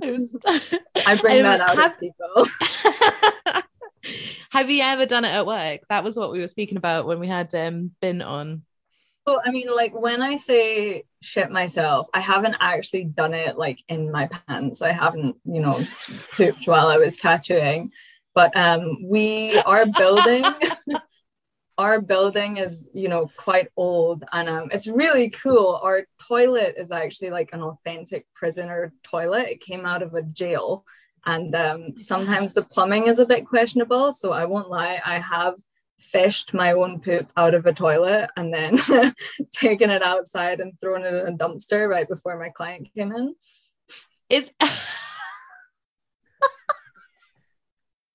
was- 0.00 0.36
i 1.06 1.14
bring 1.16 1.42
that 1.42 1.60
out 1.60 1.76
have- 1.76 1.98
people 1.98 2.46
Have 4.50 4.70
you 4.70 4.82
ever 4.82 5.04
done 5.04 5.24
it 5.24 5.34
at 5.34 5.46
work? 5.46 5.80
That 5.88 6.04
was 6.04 6.16
what 6.16 6.32
we 6.32 6.40
were 6.40 6.48
speaking 6.48 6.78
about 6.78 7.06
when 7.06 7.18
we 7.18 7.26
had 7.26 7.54
um 7.54 7.90
been 8.00 8.22
on. 8.22 8.62
Well, 9.26 9.40
I 9.44 9.50
mean, 9.50 9.74
like 9.74 9.94
when 9.94 10.20
I 10.20 10.36
say 10.36 11.04
shit 11.22 11.50
myself, 11.50 12.08
I 12.12 12.20
haven't 12.20 12.56
actually 12.60 13.04
done 13.04 13.32
it 13.32 13.56
like 13.56 13.82
in 13.88 14.12
my 14.12 14.28
pants. 14.28 14.82
I 14.82 14.92
haven't, 14.92 15.36
you 15.46 15.60
know, 15.60 15.82
pooped 16.32 16.66
while 16.66 16.88
I 16.88 16.98
was 16.98 17.16
tattooing. 17.16 17.90
But 18.34 18.54
um, 18.56 18.98
we 19.02 19.58
our 19.60 19.86
building, 19.86 20.44
our 21.78 22.00
building 22.02 22.58
is, 22.58 22.88
you 22.92 23.08
know, 23.08 23.30
quite 23.36 23.68
old, 23.76 24.24
and 24.32 24.48
um, 24.48 24.68
it's 24.72 24.88
really 24.88 25.30
cool. 25.30 25.80
Our 25.82 26.06
toilet 26.26 26.74
is 26.76 26.90
actually 26.90 27.30
like 27.30 27.50
an 27.52 27.62
authentic 27.62 28.26
prisoner 28.34 28.92
toilet. 29.04 29.48
It 29.48 29.60
came 29.60 29.86
out 29.86 30.02
of 30.02 30.14
a 30.14 30.22
jail, 30.22 30.84
and 31.24 31.54
um, 31.54 31.98
sometimes 31.98 32.52
the 32.52 32.62
plumbing 32.62 33.06
is 33.06 33.20
a 33.20 33.26
bit 33.26 33.46
questionable. 33.46 34.12
So 34.12 34.32
I 34.32 34.44
won't 34.46 34.68
lie, 34.68 35.00
I 35.04 35.18
have 35.20 35.54
fished 36.04 36.54
my 36.54 36.72
own 36.72 37.00
poop 37.00 37.30
out 37.36 37.54
of 37.54 37.66
a 37.66 37.72
toilet 37.72 38.30
and 38.36 38.52
then 38.52 38.76
taken 39.52 39.90
it 39.90 40.02
outside 40.02 40.60
and 40.60 40.78
thrown 40.80 41.04
it 41.04 41.14
in 41.14 41.34
a 41.34 41.36
dumpster 41.36 41.88
right 41.88 42.08
before 42.08 42.38
my 42.38 42.50
client 42.50 42.88
came 42.94 43.12
in. 43.12 43.34
Is 44.28 44.52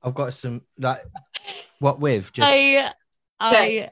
I've 0.02 0.16
got 0.16 0.34
some 0.34 0.62
like 0.78 1.02
what 1.80 2.00
with 2.00 2.32
just 2.32 2.48
I 2.48 2.94
I 3.40 3.90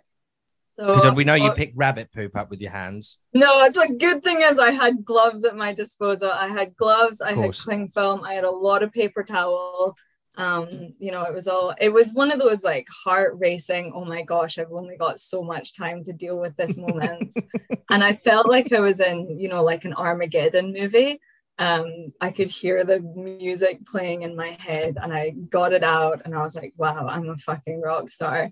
So 0.68 0.88
because 0.88 1.12
we 1.14 1.26
know 1.26 1.34
you 1.34 1.50
uh, 1.50 1.54
pick 1.54 1.74
rabbit 1.76 2.12
poop 2.14 2.38
up 2.38 2.50
with 2.50 2.62
your 2.62 2.72
hands. 2.72 3.18
No, 3.34 3.62
it's 3.64 3.76
like 3.78 3.98
good 3.98 4.24
thing 4.24 4.42
is 4.42 4.58
I 4.58 4.72
had 4.72 5.04
gloves 5.04 5.44
at 5.44 5.56
my 5.56 5.74
disposal. 5.74 6.32
I 6.32 6.48
had 6.48 6.76
gloves, 6.76 7.22
I 7.22 7.34
had 7.34 7.54
cling 7.54 7.90
film, 7.90 8.24
I 8.24 8.36
had 8.36 8.46
a 8.46 8.52
lot 8.52 8.84
of 8.84 8.94
paper 8.94 9.24
towel. 9.24 9.98
Um, 10.38 10.94
you 11.00 11.12
know, 11.12 11.24
it 11.24 11.34
was 11.34 11.48
all 11.48 11.74
it 11.82 11.92
was 11.92 12.14
one 12.14 12.32
of 12.32 12.40
those 12.40 12.64
like 12.64 12.88
heart 13.04 13.36
racing, 13.38 13.92
oh 13.96 14.06
my 14.06 14.22
gosh, 14.22 14.60
I've 14.60 14.72
only 14.72 14.96
got 14.96 15.20
so 15.20 15.42
much 15.42 15.76
time 15.76 16.04
to 16.04 16.14
deal 16.14 16.38
with 16.38 16.56
this 16.56 16.78
moment. 16.78 17.36
and 17.90 18.04
I 18.04 18.14
felt 18.14 18.48
like 18.48 18.72
I 18.72 18.80
was 18.80 19.00
in, 19.00 19.38
you 19.38 19.50
know, 19.50 19.64
like 19.64 19.84
an 19.84 19.94
Armageddon 19.94 20.74
movie. 20.74 21.20
Um, 21.60 22.14
I 22.22 22.30
could 22.30 22.50
hear 22.50 22.84
the 22.84 23.00
music 23.00 23.84
playing 23.88 24.22
in 24.22 24.36
my 24.36 24.56
head 24.60 24.98
and 25.02 25.12
I 25.12 25.32
got 25.32 25.74
it 25.74 25.84
out 25.84 26.22
and 26.24 26.36
I 26.36 26.44
was 26.44 26.56
like, 26.56 26.74
wow, 26.78 27.08
I'm 27.08 27.30
a 27.30 27.38
fucking 27.38 27.82
rock 27.82 28.10
star. 28.10 28.52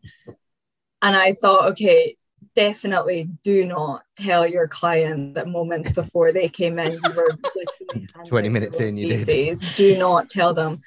And 1.04 1.16
I 1.16 1.34
thought, 1.34 1.72
okay, 1.74 2.18
definitely 2.56 3.30
do 3.44 3.66
not 3.66 4.04
tell 4.18 4.48
your 4.48 4.68
client 4.68 5.36
that 5.36 5.48
moments 5.48 5.92
before 5.92 6.32
they 6.32 6.50
came 6.50 6.80
in, 6.80 6.94
you 6.94 7.14
were 7.14 7.38
literally 7.56 8.08
20 8.26 8.50
minutes 8.50 8.80
in, 8.80 8.98
you 8.98 9.10
did. 9.10 9.26
did. 9.26 9.60
Do 9.76 9.98
not 10.00 10.30
tell 10.30 10.56
them. 10.56 10.82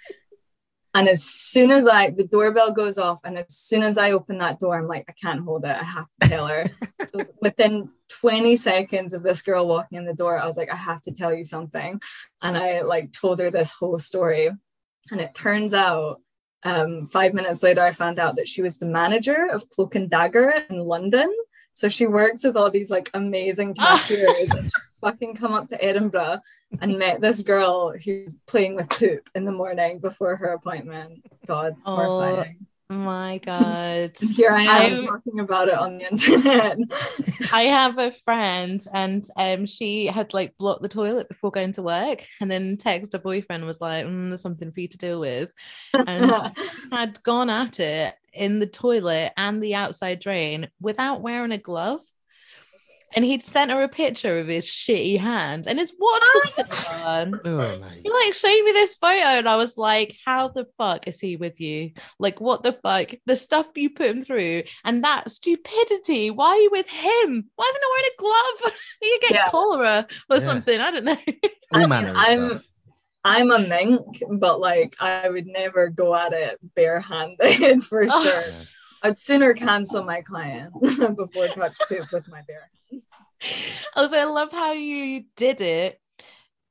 And 0.95 1.09
as 1.09 1.23
soon 1.23 1.71
as 1.71 1.87
I, 1.87 2.11
the 2.11 2.27
doorbell 2.27 2.73
goes 2.73 2.99
off, 2.99 3.21
and 3.25 3.39
as 3.39 3.55
soon 3.55 3.83
as 3.83 3.99
I 3.99 4.13
open 4.13 4.39
that 4.39 4.59
door, 4.59 4.77
I'm 4.77 4.87
like, 4.87 5.05
I 5.09 5.15
can't 5.21 5.45
hold 5.45 5.65
it. 5.65 5.77
I 5.77 5.85
have 5.85 6.07
to 6.23 6.29
tell 6.29 6.47
her. 6.47 6.65
so 7.09 7.19
within 7.43 7.91
20 8.09 8.57
seconds 8.57 9.13
of 9.13 9.23
this 9.23 9.43
girl 9.43 9.69
walking 9.69 9.99
in 9.99 10.07
the 10.07 10.15
door, 10.15 10.39
I 10.39 10.47
was 10.47 10.57
like, 10.57 10.73
I 10.73 10.77
have 10.77 11.03
to 11.03 11.13
tell 11.13 11.33
you 11.33 11.45
something. 11.45 12.01
And 12.43 12.57
I 12.57 12.81
like 12.81 13.13
told 13.13 13.39
her 13.41 13.51
this 13.51 13.73
whole 13.73 13.99
story. 13.99 14.51
And 15.11 15.21
it 15.21 15.35
turns 15.35 15.75
out, 15.75 16.21
um, 16.65 17.07
five 17.07 17.35
minutes 17.35 17.63
later, 17.63 17.83
I 17.83 17.93
found 17.93 18.19
out 18.19 18.37
that 18.37 18.49
she 18.49 18.63
was 18.63 18.79
the 18.79 18.87
manager 18.87 19.49
of 19.51 19.69
Cloak 19.69 19.95
and 19.95 20.11
Dagger 20.11 20.53
in 20.69 20.79
London. 20.79 21.33
So 21.79 21.89
she 21.89 22.09
works 22.09 22.43
with 22.43 22.57
all 22.57 22.73
these 22.73 22.91
like 22.91 23.09
amazing 23.15 23.75
tattooers. 23.75 24.51
and 24.51 24.65
she 24.65 24.81
fucking 25.01 25.37
come 25.37 25.53
up 25.53 25.69
to 25.69 25.81
Edinburgh 25.81 26.41
and 26.81 26.99
met 26.99 27.21
this 27.21 27.41
girl 27.43 27.93
who's 27.93 28.37
playing 28.49 28.75
with 28.75 28.89
poop 28.89 29.31
in 29.37 29.45
the 29.45 29.53
morning 29.53 30.01
before 30.01 30.35
her 30.35 30.55
appointment. 30.55 31.25
God, 31.47 31.77
Oh, 31.87 31.95
horrifying. 31.95 32.67
My 32.91 33.39
God. 33.45 34.11
Here 34.35 34.51
I 34.51 34.63
am 34.65 34.93
I'm- 34.93 35.07
talking 35.07 35.39
about 35.39 35.69
it 35.69 35.75
on 35.75 35.99
the 35.99 36.11
internet. 36.11 36.79
I 37.53 37.63
have 37.65 37.97
a 37.99 38.11
friend 38.11 38.81
and 38.93 39.23
um 39.37 39.65
she 39.67 40.07
had 40.07 40.35
like 40.35 40.57
blocked 40.59 40.83
the 40.83 40.89
toilet 40.89 41.29
before 41.29 41.53
going 41.53 41.73
to 41.75 41.83
work 41.83 42.25
and 42.41 42.51
then 42.51 42.77
text 42.77 43.13
her 43.13 43.19
boyfriend 43.21 43.67
was 43.67 43.81
like 43.81 44.05
mm, 44.05 44.31
there's 44.31 44.43
something 44.43 44.73
for 44.73 44.81
you 44.81 44.89
to 44.89 44.99
deal 44.99 45.21
with 45.21 45.51
and 45.95 46.33
had 46.91 47.23
gone 47.23 47.51
at 47.51 47.79
it 47.79 48.15
in 48.39 48.59
the 48.61 48.67
toilet 48.67 49.33
and 49.37 49.63
the 49.63 49.75
outside 49.75 50.21
drain 50.21 50.69
without 50.81 51.21
wearing 51.21 51.53
a 51.53 51.59
glove 51.59 52.01
and 53.17 53.25
he'd 53.25 53.43
sent 53.43 53.71
her 53.71 53.83
a 53.83 53.89
picture 53.89 54.39
of 54.39 54.49
his 54.49 54.67
shitty 54.67 55.19
hand 55.19 55.67
and 55.67 55.79
his 55.79 55.95
watch 55.99 56.23
was 56.35 56.55
oh 56.59 56.65
still 56.65 57.07
on 57.07 57.41
Oh, 57.45 57.79
mate. 57.79 58.03
he 58.05 58.11
like 58.11 58.35
showed 58.35 58.63
me 58.65 58.73
this 58.73 58.97
photo 58.97 59.39
and 59.39 59.49
I 59.49 59.57
was 59.57 59.79
like, 59.79 60.15
how 60.27 60.49
the 60.49 60.67
fuck 60.77 61.09
is 61.09 61.19
he 61.19 61.37
with 61.37 61.59
you? 61.59 61.93
Like, 62.19 62.39
what 62.39 62.63
the 62.63 62.73
fuck? 62.75 63.13
The 63.25 63.35
stuff 63.35 63.67
you 63.77 63.89
put 63.89 64.11
him 64.11 64.23
through 64.23 64.65
and 64.85 65.05
that 65.05 65.31
stupidity. 65.31 66.31
Why 66.31 66.49
are 66.49 66.57
you 66.59 66.69
with 66.71 66.89
him? 66.89 67.49
Why 67.57 67.71
isn't 67.71 67.83
he 67.83 67.91
wearing 67.95 68.11
a 68.13 68.21
glove? 68.21 68.73
you 69.03 69.19
get 69.23 69.31
Yeah. 69.33 69.49
cholera 69.51 70.07
or 70.31 70.37
Yeah. 70.37 70.43
something. 70.45 70.79
I 70.81 70.91
don't 70.91 71.05
know. 71.05 71.17
All 71.27 71.31
I 71.73 71.79
mean, 71.81 71.89
manner 71.89 72.11
of 72.11 72.17
I'm- 72.17 72.49
stuff. 72.51 72.65
I'm 73.25 73.51
a 73.51 73.59
mink, 73.59 74.23
but 74.31 74.61
like 74.61 74.95
I 75.01 75.29
would 75.29 75.47
never 75.47 75.89
go 75.89 76.15
at 76.15 76.33
it 76.33 76.59
barehanded 76.77 77.83
for 77.89 78.07
Oh. 78.11 78.23
sure. 78.23 78.43
Yeah. 78.49 78.65
I'd 79.03 79.19
sooner 79.19 79.55
cancel 79.55 80.03
my 80.05 80.23
client 80.23 80.73
before 81.17 81.47
touch 81.49 81.77
poop 81.89 82.11
with 82.13 82.27
my 82.29 82.41
bare 82.49 82.69
hand. 82.91 83.03
also, 83.95 84.17
I 84.19 84.25
love 84.25 84.51
how 84.51 84.73
you 84.73 85.25
did 85.37 85.61
it. 85.61 86.01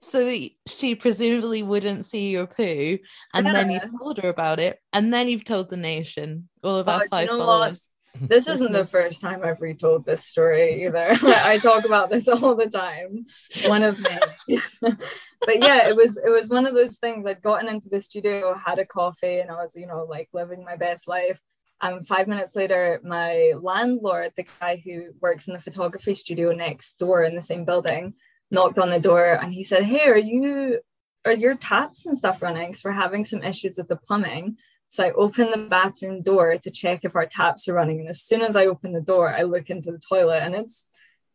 So 0.02 0.26
that 0.26 0.50
she 0.68 0.94
presumably 0.94 1.64
wouldn't 1.64 2.06
see 2.06 2.30
your 2.30 2.46
poo, 2.46 3.00
and 3.34 3.46
then 3.48 3.72
you 3.72 3.80
told 4.00 4.20
her 4.20 4.30
about 4.30 4.60
it, 4.60 4.78
and 4.94 5.12
then 5.12 5.28
you've 5.28 5.44
told 5.44 5.70
the 5.72 5.78
nation, 5.78 6.50
all 6.64 6.76
of 6.78 6.88
Oh, 6.88 6.92
our 6.92 7.00
do 7.00 7.04
you 7.06 7.10
five 7.10 7.28
know 7.28 7.38
what? 7.40 7.46
followers. 7.48 7.90
This 8.28 8.48
isn't 8.48 8.72
the 8.72 8.86
first 8.86 9.22
time 9.22 9.42
I've 9.44 9.62
retold 9.62 10.06
this 10.06 10.24
story 10.24 10.86
either. 10.86 11.10
I 11.24 11.60
talk 11.60 11.86
about 11.86 12.10
this 12.10 12.28
all 12.28 12.56
the 12.56 12.70
time. 12.70 13.26
One 13.66 13.84
of 13.84 14.00
many. 14.00 14.62
but 14.82 15.60
yeah, 15.60 15.88
it 15.88 15.96
was 15.96 16.18
it 16.18 16.30
was 16.30 16.50
one 16.50 16.66
of 16.66 16.74
those 16.74 16.98
things. 16.98 17.26
I'd 17.26 17.42
gotten 17.42 17.70
into 17.70 17.90
the 17.90 18.02
studio, 18.02 18.56
had 18.56 18.80
a 18.80 18.86
coffee, 18.86 19.40
and 19.40 19.52
I 19.52 19.56
was, 19.56 19.76
you 19.76 19.88
know, 19.88 20.06
like 20.10 20.30
living 20.34 20.64
my 20.64 20.76
best 20.76 21.08
life. 21.08 21.40
And 21.82 22.08
five 22.08 22.28
minutes 22.28 22.56
later, 22.56 23.00
my 23.04 23.54
landlord, 23.60 24.34
the 24.36 24.48
guy 24.60 24.82
who 24.84 25.14
works 25.22 25.48
in 25.48 25.54
the 25.54 25.60
photography 25.60 26.16
studio 26.16 26.52
next 26.52 26.98
door 26.98 27.24
in 27.24 27.36
the 27.36 27.42
same 27.42 27.66
building, 27.66 28.16
knocked 28.50 28.80
on 28.80 28.90
the 28.90 29.00
door 29.00 29.34
and 29.34 29.54
he 29.54 29.64
said, 29.64 29.84
Hey, 29.84 30.08
are 30.08 30.18
you 30.18 30.80
are 31.26 31.34
your 31.34 31.56
taps 31.56 32.06
and 32.06 32.18
stuff 32.18 32.42
running? 32.42 32.70
Because 32.70 32.84
we're 32.84 32.92
having 32.92 33.26
some 33.26 33.44
issues 33.44 33.78
with 33.78 33.90
the 33.90 33.98
plumbing. 33.98 34.58
So 34.90 35.04
I 35.04 35.12
open 35.12 35.52
the 35.52 35.58
bathroom 35.58 36.22
door 36.22 36.58
to 36.58 36.72
check 36.72 37.02
if 37.04 37.16
our 37.16 37.26
taps 37.26 37.68
are 37.68 37.74
running. 37.74 38.00
And 38.00 38.10
as 38.10 38.22
soon 38.22 38.42
as 38.42 38.56
I 38.56 38.68
open 38.68 38.94
the 38.94 39.02
door, 39.02 39.30
I 39.30 39.44
look 39.44 39.70
into 39.70 39.92
the 39.92 40.00
toilet 40.00 40.44
and 40.44 40.56
it's 40.56 40.86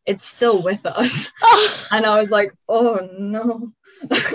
it's 0.04 0.24
still 0.24 0.62
with 0.62 0.84
us. 0.84 1.32
And 1.92 2.06
I 2.06 2.18
was 2.18 2.30
like, 2.30 2.54
oh 2.68 3.06
no. 3.18 3.72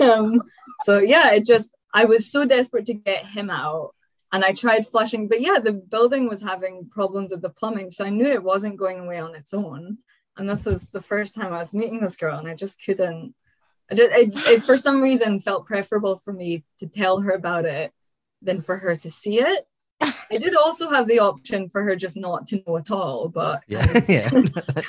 um, 0.00 0.40
so 0.84 0.98
yeah, 0.98 1.32
it 1.32 1.44
just 1.44 1.70
I 1.92 2.04
was 2.04 2.30
so 2.30 2.44
desperate 2.44 2.86
to 2.86 2.94
get 2.94 3.26
him 3.26 3.50
out. 3.50 3.94
And 4.32 4.44
I 4.44 4.52
tried 4.52 4.86
flushing, 4.86 5.26
but 5.26 5.40
yeah, 5.40 5.58
the 5.58 5.72
building 5.72 6.28
was 6.28 6.40
having 6.40 6.88
problems 6.88 7.32
with 7.32 7.42
the 7.42 7.48
plumbing. 7.48 7.90
So 7.90 8.04
I 8.04 8.10
knew 8.10 8.28
it 8.28 8.42
wasn't 8.42 8.76
going 8.76 9.00
away 9.00 9.18
on 9.18 9.34
its 9.34 9.52
own. 9.52 9.98
And 10.36 10.48
this 10.48 10.64
was 10.66 10.86
the 10.86 11.00
first 11.00 11.34
time 11.34 11.52
I 11.52 11.58
was 11.58 11.74
meeting 11.74 12.00
this 12.00 12.16
girl, 12.16 12.38
and 12.38 12.46
I 12.46 12.54
just 12.54 12.78
couldn't. 12.84 13.34
I 13.90 13.94
just, 13.94 14.12
it, 14.12 14.36
it 14.46 14.62
for 14.62 14.76
some 14.76 15.00
reason 15.00 15.40
felt 15.40 15.66
preferable 15.66 16.16
for 16.16 16.32
me 16.32 16.64
to 16.78 16.86
tell 16.86 17.20
her 17.20 17.32
about 17.32 17.64
it 17.64 17.92
than 18.42 18.60
for 18.60 18.76
her 18.78 18.96
to 18.96 19.10
see 19.10 19.40
it. 19.40 19.66
I 20.00 20.36
did 20.38 20.54
also 20.54 20.90
have 20.90 21.08
the 21.08 21.18
option 21.18 21.68
for 21.68 21.82
her 21.82 21.96
just 21.96 22.16
not 22.16 22.46
to 22.48 22.62
know 22.66 22.76
at 22.76 22.90
all, 22.90 23.28
but 23.28 23.62
Yeah. 23.66 23.84
yeah. 24.08 24.30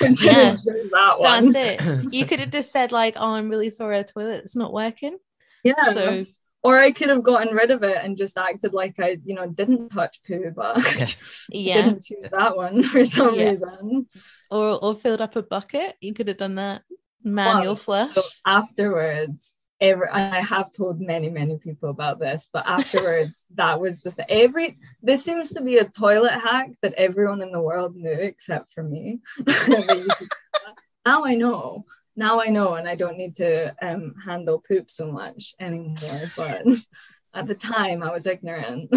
Yeah. 0.00 0.54
that 0.54 1.14
one. 1.18 1.52
That's 1.52 1.82
it. 1.82 2.14
You 2.14 2.26
could 2.26 2.38
have 2.40 2.50
just 2.52 2.70
said, 2.70 2.92
like, 2.92 3.14
oh, 3.16 3.34
I'm 3.34 3.48
really 3.48 3.70
sorry 3.70 3.96
our 3.98 4.04
toilet's 4.04 4.54
not 4.54 4.72
working. 4.72 5.18
Yeah. 5.64 5.92
So 5.94 6.26
or 6.62 6.78
I 6.78 6.92
could 6.92 7.08
have 7.08 7.22
gotten 7.22 7.54
rid 7.54 7.70
of 7.70 7.82
it 7.82 7.96
and 8.02 8.16
just 8.18 8.36
acted 8.38 8.74
like 8.74 9.00
I, 9.00 9.16
you 9.24 9.34
know, 9.34 9.46
didn't 9.48 9.88
touch 9.88 10.22
poo, 10.26 10.52
but 10.54 10.76
I 10.78 10.90
Yeah. 11.50 11.76
yeah. 11.76 11.82
didn't 11.82 12.02
choose 12.04 12.28
that 12.30 12.56
one 12.56 12.82
for 12.92 13.04
some 13.04 13.34
Yeah. 13.34 13.50
reason. 13.50 14.06
Or 14.50 14.78
or 14.84 14.94
filled 14.94 15.22
up 15.22 15.34
a 15.36 15.42
bucket. 15.42 15.96
You 16.00 16.12
could 16.14 16.28
have 16.28 16.36
done 16.36 16.54
that. 16.56 16.82
Manual 17.24 17.64
Well, 17.64 17.76
flush. 17.76 18.14
So 18.14 18.22
afterwards, 18.46 19.52
every 19.80 20.08
and 20.12 20.34
I 20.34 20.40
have 20.40 20.70
told 20.72 21.00
many, 21.00 21.28
many 21.28 21.58
people 21.58 21.90
about 21.90 22.18
this, 22.18 22.48
but 22.52 22.66
afterwards, 22.66 23.44
that 23.54 23.80
was 23.80 24.00
the 24.00 24.10
thing. 24.10 24.26
Every 24.28 24.78
this 25.02 25.24
seems 25.24 25.50
to 25.50 25.62
be 25.62 25.78
a 25.78 25.84
toilet 25.84 26.32
hack 26.32 26.70
that 26.82 26.94
everyone 26.94 27.42
in 27.42 27.52
the 27.52 27.60
world 27.60 27.96
knew 27.96 28.10
except 28.10 28.72
for 28.72 28.82
me. 28.82 29.20
That 29.44 29.96
you 29.96 30.08
could 30.18 30.28
do 30.28 30.28
that. 30.64 30.74
now 31.06 31.24
I 31.24 31.34
know. 31.34 31.84
Now 32.16 32.40
I 32.40 32.46
know, 32.46 32.74
and 32.74 32.88
I 32.88 32.96
don't 32.96 33.16
need 33.16 33.36
to 33.36 33.74
um, 33.80 34.14
handle 34.24 34.62
poop 34.66 34.90
so 34.90 35.10
much 35.10 35.54
anymore. 35.60 36.22
But 36.36 36.66
at 37.34 37.46
the 37.46 37.54
time, 37.54 38.02
I 38.02 38.12
was 38.12 38.26
ignorant. 38.26 38.94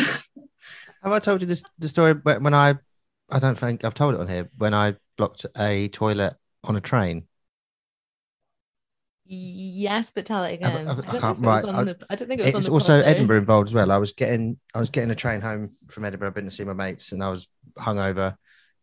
Have 1.04 1.12
I 1.12 1.20
told 1.20 1.42
you 1.42 1.48
this 1.48 1.64
the 1.78 1.88
story 1.88 2.14
when 2.14 2.54
I 2.54 2.76
I 3.30 3.40
don't 3.40 3.58
think 3.58 3.84
I've 3.84 3.94
told 3.94 4.16
it 4.16 4.20
on 4.20 4.28
here 4.28 4.50
when 4.58 4.74
I 4.74 4.96
blocked 5.18 5.46
a 5.58 5.88
toilet 5.90 6.36
on 6.64 6.76
a 6.76 6.82
train. 6.82 7.28
Yes, 9.34 10.12
but 10.14 10.26
tell 10.26 10.44
it 10.44 10.54
again. 10.54 10.88
I 10.88 10.92
I 10.92 10.96
don't 10.96 11.02
can't- 11.06 11.12
think 11.12 11.24
it 11.24 11.40
was 11.40 11.64
right, 11.64 11.74
on 11.74 11.76
I- 11.76 11.84
the. 11.84 11.98
I 12.10 12.16
don't 12.16 12.28
think 12.28 12.42
it 12.42 12.46
was 12.46 12.56
on 12.56 12.62
the 12.64 12.72
also 12.72 12.98
pod. 13.02 13.08
Edinburgh 13.08 13.38
involved 13.38 13.70
as 13.70 13.74
well. 13.74 13.92
I 13.92 13.98
was 13.98 14.14
getting 14.14 14.58
I 14.74 14.80
was 14.80 14.90
getting 14.90 15.12
a 15.12 15.16
train 15.16 15.42
home 15.42 15.72
from 15.90 16.06
Edinburgh. 16.06 16.30
I've 16.30 16.36
been 16.36 16.46
to 16.46 16.52
see 16.52 16.64
my 16.64 16.74
mates 16.74 17.12
and 17.12 17.24
I 17.24 17.30
was 17.30 17.48
hungover. 17.78 18.38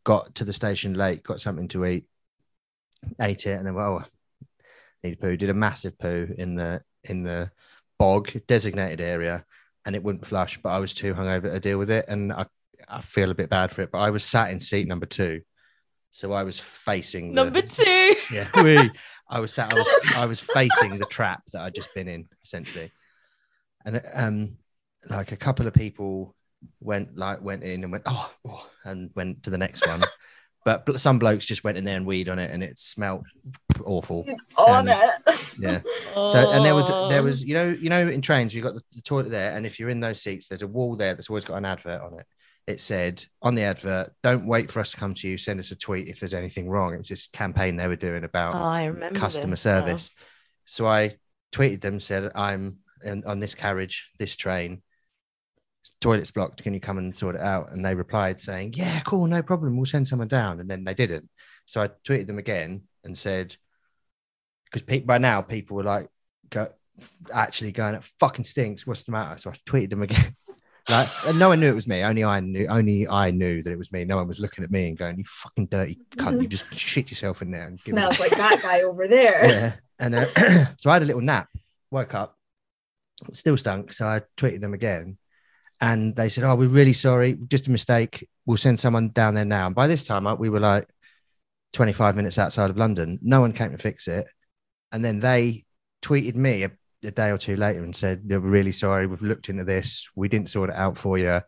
Got 0.04 0.34
to 0.36 0.44
the 0.44 0.52
station 0.52 0.94
late. 0.94 1.22
Got 1.22 1.40
something 1.40 1.68
to 1.68 1.84
eat. 1.86 2.04
Ate 3.20 3.46
it 3.46 3.56
and 3.56 3.66
then 3.66 3.74
well, 3.74 4.02
oh, 4.04 4.46
need 5.02 5.14
a 5.14 5.16
poo. 5.16 5.36
Did 5.36 5.50
a 5.50 5.54
massive 5.54 5.98
poo 5.98 6.28
in 6.36 6.54
the 6.54 6.82
in 7.04 7.22
the 7.22 7.50
bog 7.98 8.30
designated 8.46 9.00
area, 9.00 9.44
and 9.86 9.94
it 9.96 10.02
wouldn't 10.02 10.26
flush. 10.26 10.58
But 10.62 10.70
I 10.70 10.78
was 10.78 10.94
too 10.94 11.14
hungover 11.14 11.50
to 11.52 11.60
deal 11.60 11.78
with 11.78 11.90
it, 11.90 12.06
and 12.08 12.32
I 12.32 12.46
I 12.88 13.00
feel 13.02 13.30
a 13.30 13.34
bit 13.34 13.50
bad 13.50 13.70
for 13.70 13.82
it. 13.82 13.90
But 13.90 13.98
I 14.00 14.10
was 14.10 14.24
sat 14.24 14.50
in 14.50 14.60
seat 14.60 14.86
number 14.88 15.06
two, 15.06 15.42
so 16.10 16.32
I 16.32 16.42
was 16.42 16.58
facing 16.58 17.28
the- 17.30 17.34
Number 17.44 17.62
two. 17.62 18.14
yeah, 18.32 18.48
we. 18.62 18.90
I 19.28 19.38
was 19.40 19.52
sat. 19.52 19.72
I 19.72 19.76
was. 19.78 19.88
I 20.16 20.26
was 20.26 20.40
facing 20.54 20.98
the 20.98 21.06
trap 21.06 21.42
that 21.52 21.62
I'd 21.62 21.74
just 21.74 21.94
been 21.94 22.08
in, 22.08 22.28
essentially, 22.44 22.90
and 23.84 24.02
um, 24.14 24.56
like 25.08 25.32
a 25.32 25.36
couple 25.36 25.66
of 25.66 25.72
people 25.74 26.34
went 26.80 27.16
like 27.16 27.40
went 27.42 27.62
in 27.62 27.82
and 27.84 27.92
went 27.92 28.04
oh, 28.06 28.30
oh 28.46 28.66
and 28.84 29.10
went 29.14 29.44
to 29.44 29.50
the 29.50 29.56
next 29.58 29.86
one, 29.86 30.02
but 30.64 31.00
some 31.00 31.18
blokes 31.20 31.44
just 31.46 31.62
went 31.64 31.78
in 31.78 31.84
there 31.84 31.96
and 31.96 32.04
weed 32.06 32.28
on 32.28 32.38
it, 32.40 32.50
and 32.50 32.62
it 32.62 32.76
smelt 32.76 33.22
awful. 33.84 34.26
on 34.58 34.88
Um, 34.88 34.98
it. 35.28 35.54
Yeah. 35.58 35.80
So 36.14 36.50
and 36.52 36.64
there 36.64 36.74
was 36.74 36.88
there 36.88 37.20
Oh. 37.20 37.22
was 37.22 37.44
you 37.44 37.54
know 37.54 37.68
you 37.68 37.88
know 37.88 38.08
in 38.08 38.20
trains 38.20 38.52
you've 38.52 38.64
got 38.64 38.74
the, 38.74 38.82
the 38.94 39.00
toilet 39.02 39.30
there, 39.30 39.56
and 39.56 39.64
if 39.64 39.78
you're 39.78 39.90
in 39.90 40.00
those 40.00 40.20
seats, 40.20 40.48
there's 40.48 40.62
a 40.62 40.66
wall 40.66 40.96
there 40.96 41.14
that's 41.14 41.30
always 41.30 41.44
got 41.44 41.56
an 41.56 41.64
advert 41.66 42.00
on 42.02 42.18
it. 42.18 42.26
It 42.66 42.80
said 42.80 43.24
on 43.42 43.54
the 43.54 43.62
advert, 43.62 44.12
"Don't 44.22 44.46
wait 44.46 44.70
for 44.70 44.80
us 44.80 44.92
to 44.92 44.96
come 44.96 45.14
to 45.14 45.28
you. 45.28 45.36
Send 45.36 45.58
us 45.60 45.70
a 45.72 45.76
tweet 45.76 46.08
if 46.08 46.20
there's 46.20 46.34
anything 46.34 46.68
wrong." 46.68 46.94
It 46.94 46.98
was 46.98 47.08
this 47.08 47.26
campaign 47.26 47.76
they 47.76 47.88
were 47.88 47.96
doing 47.96 48.24
about 48.24 48.54
Oh, 48.54 48.58
customer 49.14 49.52
this 49.52 49.62
service. 49.62 50.10
So 50.66 50.86
I 50.86 51.16
tweeted 51.52 51.80
them, 51.80 51.98
said, 51.98 52.30
I'm 52.34 52.78
in, 53.04 53.24
on 53.24 53.40
this 53.40 53.56
carriage, 53.56 54.10
this 54.20 54.36
train, 54.36 54.82
toilet's 56.00 56.30
blocked. 56.30 56.62
Can 56.62 56.74
you 56.74 56.80
come 56.80 56.98
and 56.98 57.16
sort 57.16 57.34
it 57.34 57.40
out? 57.40 57.72
And 57.72 57.84
they 57.84 57.94
replied 57.94 58.40
saying, 58.40 58.74
Yeah, 58.74 59.00
cool, 59.00 59.26
no 59.26 59.42
problem. 59.42 59.76
We'll 59.76 59.86
send 59.86 60.06
someone 60.06 60.28
down. 60.28 60.60
And 60.60 60.70
then 60.70 60.84
they 60.84 60.94
didn't. 60.94 61.28
So 61.66 61.80
I 61.82 61.88
tweeted 62.06 62.26
them 62.28 62.38
again 62.38 62.82
and 63.02 63.16
said, 63.18 63.56
Because 64.66 64.82
pe- 64.82 65.00
by 65.00 65.18
now 65.18 65.42
people 65.42 65.76
were 65.76 65.82
like, 65.82 66.08
go, 66.50 66.68
actually 67.32 67.72
going, 67.72 67.94
It 67.94 68.04
fucking 68.20 68.44
stinks. 68.44 68.86
What's 68.86 69.02
the 69.04 69.12
matter? 69.12 69.38
So 69.38 69.50
I 69.50 69.54
tweeted 69.68 69.90
them 69.90 70.02
again. 70.02 70.36
Like, 70.88 71.08
and 71.26 71.38
no 71.38 71.48
one 71.48 71.60
knew 71.60 71.68
it 71.68 71.74
was 71.74 71.86
me. 71.86 72.02
Only 72.02 72.24
I 72.24 72.40
knew. 72.40 72.66
Only 72.66 73.06
I 73.06 73.30
knew 73.30 73.62
that 73.62 73.70
it 73.70 73.78
was 73.78 73.92
me. 73.92 74.04
No 74.04 74.16
one 74.16 74.26
was 74.26 74.40
looking 74.40 74.64
at 74.64 74.70
me 74.70 74.88
and 74.88 74.98
going, 74.98 75.18
"You 75.18 75.24
fucking 75.26 75.66
dirty 75.66 75.98
cunt! 76.16 76.40
You 76.40 76.48
just 76.48 76.72
shit 76.78 77.10
yourself 77.10 77.42
in 77.42 77.50
there." 77.50 77.66
And 77.66 77.78
Smells 77.78 78.18
like 78.18 78.30
that 78.32 78.60
guy 78.62 78.82
over 78.82 79.06
there. 79.06 79.44
yeah. 79.48 79.72
And 79.98 80.14
uh, 80.14 80.74
so 80.78 80.90
I 80.90 80.94
had 80.94 81.02
a 81.02 81.06
little 81.06 81.20
nap, 81.20 81.48
woke 81.90 82.14
up, 82.14 82.36
still 83.32 83.56
stunk. 83.56 83.92
So 83.92 84.06
I 84.06 84.22
tweeted 84.36 84.60
them 84.60 84.74
again. 84.74 85.18
and 85.80 86.16
they 86.16 86.28
said, 86.28 86.44
"Oh, 86.44 86.56
we're 86.56 86.68
really 86.68 86.92
sorry, 86.94 87.34
just 87.48 87.68
a 87.68 87.70
mistake. 87.70 88.28
We'll 88.46 88.56
send 88.56 88.80
someone 88.80 89.10
down 89.10 89.34
there 89.34 89.44
now." 89.44 89.66
And 89.66 89.74
by 89.74 89.86
this 89.86 90.04
time, 90.04 90.26
uh, 90.26 90.34
we 90.34 90.50
were 90.50 90.60
like 90.60 90.88
25 91.74 92.16
minutes 92.16 92.38
outside 92.38 92.70
of 92.70 92.76
London. 92.76 93.18
No 93.22 93.40
one 93.40 93.52
came 93.52 93.70
to 93.72 93.78
fix 93.78 94.08
it, 94.08 94.26
and 94.92 95.04
then 95.04 95.20
they 95.20 95.64
tweeted 96.02 96.34
me 96.34 96.66
a, 97.04 97.10
day 97.10 97.30
or 97.30 97.38
two 97.38 97.56
later 97.56 97.82
and 97.82 97.94
said, 97.94 98.22
"We're 98.28 98.38
really 98.38 98.72
sorry. 98.72 99.06
We've 99.06 99.22
looked 99.22 99.48
into 99.48 99.64
this. 99.64 100.08
We 100.14 100.28
didn't 100.28 100.50
sort 100.50 100.70
it 100.70 100.76
out 100.76 100.96
for 100.96 101.18
you. 101.18 101.40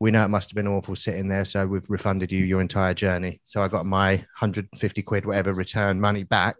We 0.00 0.10
know 0.10 0.24
it 0.24 0.28
must 0.28 0.50
have 0.50 0.56
been 0.56 0.66
awful 0.66 0.96
sitting 0.96 1.28
there, 1.28 1.44
so 1.44 1.66
we've 1.66 1.88
refunded 1.88 2.32
you 2.32 2.44
your 2.44 2.60
entire 2.60 2.94
journey." 2.94 3.40
So 3.44 3.62
I 3.62 3.68
got 3.68 3.86
my 3.86 4.16
150 4.40 5.02
quid, 5.02 5.24
whatever, 5.26 5.52
return 5.52 6.00
money 6.00 6.22
back 6.24 6.56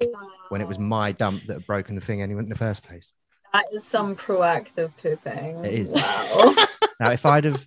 when 0.50 0.60
it 0.60 0.68
was 0.68 0.78
my 0.78 1.12
dump 1.12 1.46
that 1.46 1.54
had 1.54 1.66
broken 1.66 1.94
the 1.94 2.00
thing 2.00 2.22
anyway 2.22 2.42
in 2.42 2.48
the 2.48 2.54
first 2.54 2.82
place. 2.82 3.12
That 3.52 3.66
is 3.72 3.84
some 3.84 4.16
proactive 4.16 4.92
pooping. 5.00 5.64
It 5.64 5.72
is. 5.74 5.90
Wow. 5.94 6.54
Now, 7.00 7.10
if 7.10 7.26
I'd 7.26 7.42
have 7.42 7.66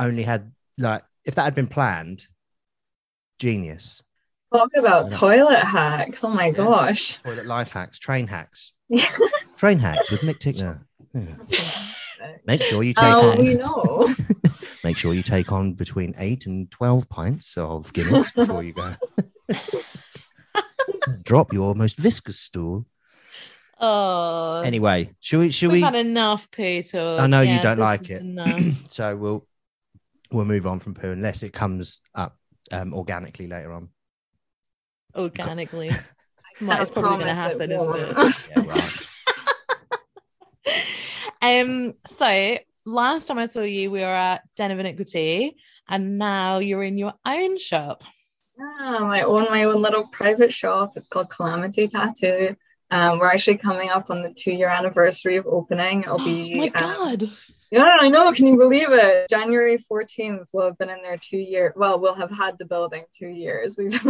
only 0.00 0.24
had 0.24 0.52
like 0.78 1.04
if 1.24 1.36
that 1.36 1.44
had 1.44 1.54
been 1.54 1.68
planned, 1.68 2.26
genius. 3.38 4.02
Talk 4.52 4.70
about 4.76 5.12
toilet 5.12 5.62
hacks. 5.62 6.24
Oh 6.24 6.30
my 6.30 6.46
Yeah. 6.46 6.52
gosh. 6.52 7.18
Toilet 7.22 7.46
life 7.46 7.72
hacks, 7.72 7.98
train 8.00 8.26
hacks, 8.26 8.72
train 9.56 9.78
hacks 9.78 10.10
with 10.10 10.20
Mick 10.20 10.38
Tickner. 10.38 10.82
Yeah. 11.12 11.36
Make 12.46 12.62
sure 12.62 12.82
you 12.82 12.92
take 12.92 13.04
Oh, 13.04 13.30
on, 13.30 13.38
we 13.38 13.54
know. 13.54 14.14
make 14.84 14.96
sure 14.96 15.14
you 15.14 15.22
take 15.22 15.52
on 15.52 15.74
between 15.74 16.14
eight 16.18 16.46
and 16.46 16.70
twelve 16.70 17.08
pints 17.08 17.56
of 17.56 17.92
Guinness 17.92 18.30
before 18.32 18.62
you 18.62 18.72
go. 18.72 18.94
Drop 21.22 21.52
your 21.52 21.74
most 21.74 21.96
viscous 21.96 22.38
stool. 22.38 22.86
Oh, 23.78 24.62
Anyway, 24.64 25.10
should 25.20 25.40
we? 25.40 25.50
Should 25.50 25.70
we've 25.70 25.80
we? 25.80 25.82
had 25.82 25.94
enough 25.96 26.50
poo 26.50 26.82
talk. 26.82 27.20
I 27.20 27.26
know 27.26 27.42
you 27.42 27.60
don't 27.60 27.78
like 27.78 28.08
it. 28.10 28.22
so 28.88 29.14
we'll 29.16 29.46
we'll 30.32 30.44
move 30.46 30.66
on 30.66 30.78
from 30.78 30.94
poo 30.94 31.10
unless 31.10 31.42
it 31.42 31.52
comes 31.52 32.00
up 32.14 32.36
um, 32.72 32.94
organically 32.94 33.46
later 33.46 33.72
on. 33.72 33.88
Organically, 35.14 35.88
Can't 35.90 36.02
Might- 36.60 36.80
it's 36.82 36.90
probably 36.90 37.10
going 37.24 37.26
to 37.26 37.34
happen, 37.34 37.60
it 37.70 37.70
isn't 37.72 37.86
won't. 37.86 38.00
it? 38.18 38.48
Yeah, 38.56 38.62
right. 38.64 38.95
Um, 41.42 41.94
so 42.06 42.58
last 42.84 43.26
time 43.26 43.38
I 43.38 43.46
saw 43.46 43.62
you, 43.62 43.90
we 43.90 44.00
were 44.00 44.06
at 44.06 44.42
Den 44.56 44.70
of 44.70 44.78
Iniquity, 44.78 45.56
and 45.88 46.18
now 46.18 46.58
you're 46.58 46.82
in 46.82 46.98
your 46.98 47.14
own 47.26 47.58
shop. 47.58 48.02
Yeah, 48.58 48.98
I 49.02 49.22
own 49.22 49.44
my 49.44 49.64
own 49.64 49.82
little 49.82 50.06
private 50.06 50.52
shop. 50.52 50.92
It's 50.96 51.06
called 51.06 51.28
Calamity 51.28 51.88
Tattoo. 51.88 52.56
Um, 52.90 53.18
we're 53.18 53.26
actually 53.26 53.58
coming 53.58 53.90
up 53.90 54.10
on 54.10 54.22
the 54.22 54.32
two 54.32 54.52
year 54.52 54.68
anniversary 54.68 55.36
of 55.36 55.46
opening. 55.46 56.04
It'll 56.04 56.14
Oh 56.20 56.24
be 56.24 56.54
my 56.54 56.66
um, 56.68 56.72
god! 56.72 57.30
Yeah, 57.70 57.96
I 58.00 58.08
know. 58.08 58.32
Can 58.32 58.46
you 58.46 58.56
believe 58.56 58.88
it? 58.90 59.28
January 59.28 59.76
14th, 59.76 60.46
we'll 60.52 60.66
have 60.66 60.78
been 60.78 60.88
in 60.88 61.02
there 61.02 61.18
two 61.18 61.36
years. 61.36 61.72
Well, 61.74 61.98
we'll 61.98 62.14
have 62.14 62.30
had 62.30 62.56
the 62.58 62.64
building 62.64 63.04
two 63.12 63.28
years. 63.28 63.76
We've 63.78 64.00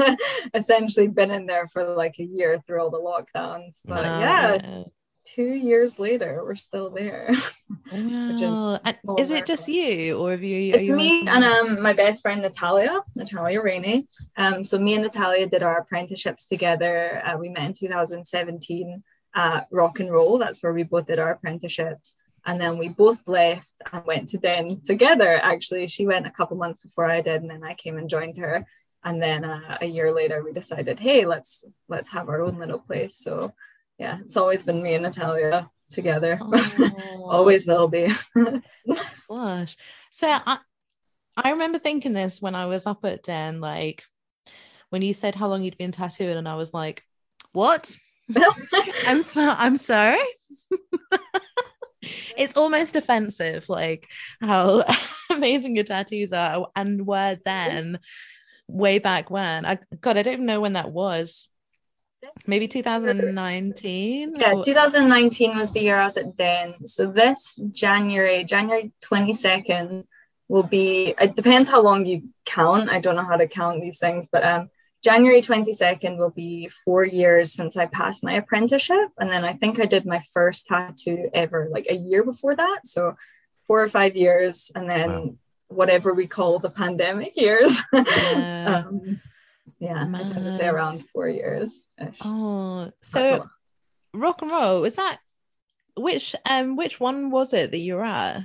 essentially 0.53 1.09
been 1.09 1.31
in 1.31 1.47
there 1.47 1.67
for 1.67 1.95
like 1.95 2.17
a 2.19 2.25
year 2.25 2.63
through 2.67 2.83
all 2.83 2.91
the 2.91 2.99
lockdowns. 2.99 3.79
But 3.85 4.05
Wow, 4.05 4.21
yeah, 4.21 4.83
two 5.27 5.55
years 5.55 5.99
later, 5.99 6.43
we're 6.45 6.55
still 6.55 6.91
there. 6.91 7.31
is 7.93 8.03
Wow. 8.43 8.79
Full 9.05 9.21
is 9.21 9.31
it 9.31 9.47
just 9.47 9.69
you, 9.69 10.19
or 10.19 10.31
have 10.31 10.43
you? 10.43 10.75
it's 10.75 10.87
you 10.87 10.97
me 10.97 11.27
and 11.27 11.45
um 11.45 11.83
my 11.83 11.93
best 11.93 12.23
friend 12.23 12.43
Natalia, 12.43 13.01
Natalia 13.15 13.61
Rainey. 13.61 14.07
Um, 14.37 14.65
so 14.65 14.79
me 14.79 14.95
and 14.95 15.03
Natalia 15.03 15.47
did 15.47 15.63
our 15.63 15.79
apprenticeships 15.79 16.47
together. 16.47 17.23
Uh, 17.25 17.37
we 17.39 17.49
met 17.49 17.65
in 17.65 17.75
2017 17.75 19.03
at 19.35 19.67
Rock 19.71 20.01
and 20.01 20.11
Roll. 20.11 20.39
That's 20.39 20.63
where 20.63 20.73
we 20.73 20.83
both 20.83 21.07
did 21.07 21.19
our 21.19 21.33
apprenticeships. 21.33 22.15
And 22.45 22.61
then 22.61 22.79
we 22.79 22.89
both 22.89 23.27
left 23.27 23.75
and 23.93 24.05
went 24.05 24.29
to 24.31 24.39
Den 24.39 24.81
together. 24.83 25.41
Actually, 25.43 25.89
she 25.89 26.07
went 26.07 26.27
a 26.27 26.31
couple 26.31 26.57
months 26.57 26.83
before 26.83 27.07
I 27.07 27.21
did, 27.21 27.41
and 27.43 27.51
then 27.51 27.65
I 27.65 27.75
came 27.75 27.99
and 27.99 28.09
joined 28.09 28.39
her. 28.39 28.65
And 29.05 29.21
then 29.23 29.45
uh, 29.45 29.79
a 29.81 29.87
year 29.87 30.13
later, 30.13 30.43
we 30.45 30.53
decided, 30.53 31.01
hey, 31.01 31.27
let's 31.27 31.65
let's 31.89 32.11
have 32.11 32.29
our 32.29 32.41
own 32.43 32.59
little 32.59 32.79
place. 32.79 33.17
So 33.17 33.53
yeah, 33.99 34.19
it's 34.25 34.37
always 34.37 34.63
been 34.63 34.83
me 34.83 34.95
and 34.95 35.03
Natalia 35.05 35.71
together. 35.91 36.41
Oh, 36.49 37.31
always 37.31 37.67
will 37.67 37.89
be. 37.89 38.09
Gosh. 39.29 39.77
So 40.13 40.29
I, 40.29 40.59
I 41.37 41.51
remember 41.51 41.79
thinking 41.79 42.13
this 42.13 42.41
when 42.41 42.55
I 42.55 42.67
was 42.67 42.87
up 42.87 43.05
at 43.05 43.25
Den, 43.25 43.61
like 43.61 44.05
when 44.91 45.03
you 45.03 45.13
said 45.13 45.35
how 45.35 45.49
long 45.49 45.63
you'd 45.63 45.77
been 45.77 45.93
tattooing, 45.93 46.37
and 46.37 46.49
I 46.49 46.55
was 46.55 46.73
like, 46.73 47.03
"What? 47.53 47.97
I'm 49.07 49.23
so 49.23 49.55
I'm 49.59 49.77
sorry." 49.77 50.25
it's 52.37 52.57
almost 52.57 52.97
offensive, 52.97 53.69
like 53.69 54.07
how 54.41 54.85
amazing 55.31 55.75
your 55.75 55.85
tattoos 55.85 56.33
are, 56.33 56.69
and 56.77 57.07
were 57.07 57.39
then, 57.45 57.99
way 58.69 58.99
back 58.99 59.31
when. 59.31 59.67
I 59.67 59.79
God, 60.01 60.17
I 60.17 60.23
don't 60.23 60.35
even 60.35 60.47
know 60.47 60.61
when 60.61 60.75
that 60.75 60.93
was. 60.93 61.49
Maybe 62.47 62.69
2019. 62.69 64.37
Yeah, 64.37 64.55
2019 64.63 65.57
was 65.57 65.71
the 65.73 65.81
year 65.81 65.97
I 65.97 66.05
was 66.05 66.17
at 66.17 66.37
Den. 66.37 66.87
So 66.87 67.07
this 67.07 67.59
January, 67.73 68.45
January 68.45 68.93
22nd, 69.05 70.05
will 70.49 70.63
be. 70.63 71.15
It 71.21 71.35
depends 71.35 71.69
how 71.69 71.83
long 71.83 72.07
you 72.07 72.29
count. 72.45 72.91
I 72.91 73.01
don't 73.01 73.17
know 73.17 73.25
how 73.25 73.37
to 73.37 73.49
count 73.49 73.81
these 73.81 73.99
things, 73.99 74.29
but 74.31 74.45
um, 74.45 74.69
January 75.03 75.41
22nd 75.41 76.19
will 76.19 76.31
be 76.31 76.69
four 76.85 77.05
years 77.05 77.53
since 77.53 77.77
I 77.77 77.87
passed 77.87 78.23
my 78.23 78.35
apprenticeship, 78.35 79.09
and 79.19 79.31
then 79.31 79.45
I 79.45 79.53
think 79.55 79.81
I 79.81 79.87
did 79.87 80.07
my 80.07 80.21
first 80.33 80.67
tattoo 80.67 81.31
ever, 81.35 81.69
like 81.71 81.87
a 81.91 81.97
year 81.97 82.23
before 82.23 82.55
that. 82.55 82.81
So 82.85 83.17
four 83.67 83.83
or 83.83 83.89
five 83.89 84.15
years, 84.17 84.71
and 84.75 84.91
then 84.91 85.11
Wow. 85.11 85.35
whatever 85.69 86.15
we 86.15 86.27
call 86.29 86.59
the 86.61 86.71
pandemic 86.71 87.37
years. 87.37 87.83
Yeah. 87.93 88.85
um, 88.87 89.21
yeah, 89.79 90.07
I 90.13 90.23
would 90.23 90.57
say 90.57 90.67
around 90.67 91.05
four 91.13 91.29
years. 91.29 91.85
Oh, 92.23 92.91
so 93.03 93.49
rock 94.15 94.41
and 94.43 94.51
roll 94.51 94.81
was 94.81 94.97
that 94.97 95.19
which 95.97 96.35
um 96.49 96.77
which 96.77 96.99
one 96.99 97.31
was 97.31 97.53
it 97.53 97.71
that 97.71 97.79
you 97.79 97.97
were 97.97 98.05
at? 98.05 98.43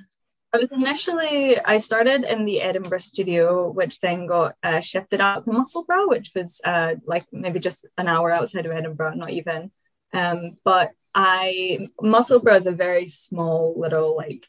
I 0.53 0.57
was 0.57 0.73
initially, 0.73 1.57
I 1.57 1.77
started 1.77 2.25
in 2.25 2.43
the 2.43 2.59
Edinburgh 2.59 2.99
studio, 2.99 3.71
which 3.71 4.01
then 4.01 4.27
got 4.27 4.55
uh, 4.61 4.81
shifted 4.81 5.21
out 5.21 5.45
to 5.45 5.51
Musselburgh, 5.53 6.09
which 6.09 6.31
was 6.35 6.59
uh, 6.65 6.95
like 7.05 7.23
maybe 7.31 7.59
just 7.59 7.85
an 7.97 8.09
hour 8.09 8.31
outside 8.31 8.65
of 8.65 8.73
Edinburgh, 8.73 9.13
not 9.13 9.29
even. 9.29 9.71
Um, 10.13 10.57
but 10.65 10.91
I, 11.15 11.87
Musselburgh 12.01 12.57
is 12.57 12.67
a 12.67 12.73
very 12.73 13.07
small 13.07 13.79
little 13.79 14.17
like 14.17 14.45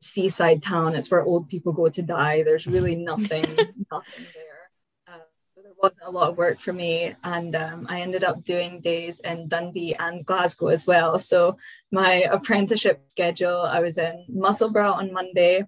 seaside 0.00 0.62
town. 0.62 0.94
It's 0.94 1.10
where 1.10 1.22
old 1.22 1.50
people 1.50 1.74
go 1.74 1.90
to 1.90 2.02
die. 2.02 2.42
There's 2.42 2.66
really 2.66 2.96
nothing, 3.10 3.44
nothing 3.92 4.26
there. 4.34 4.55
So 5.86 6.02
there 6.02 6.10
wasn't 6.10 6.16
a 6.16 6.18
lot 6.18 6.30
of 6.30 6.38
work 6.38 6.60
for 6.60 6.72
me. 6.72 7.14
And 7.24 7.54
um, 7.54 7.86
I 7.88 8.00
ended 8.00 8.24
up 8.24 8.44
doing 8.44 8.80
days 8.80 9.20
in 9.20 9.48
Dundee 9.48 9.94
and 9.94 10.24
Glasgow 10.24 10.68
as 10.68 10.86
well. 10.86 11.18
So 11.18 11.56
my 11.92 12.22
apprenticeship 12.30 13.04
schedule, 13.08 13.62
I 13.62 13.80
was 13.80 13.98
in 13.98 14.24
Musselburgh 14.28 14.84
on 14.94 15.12
Monday, 15.12 15.64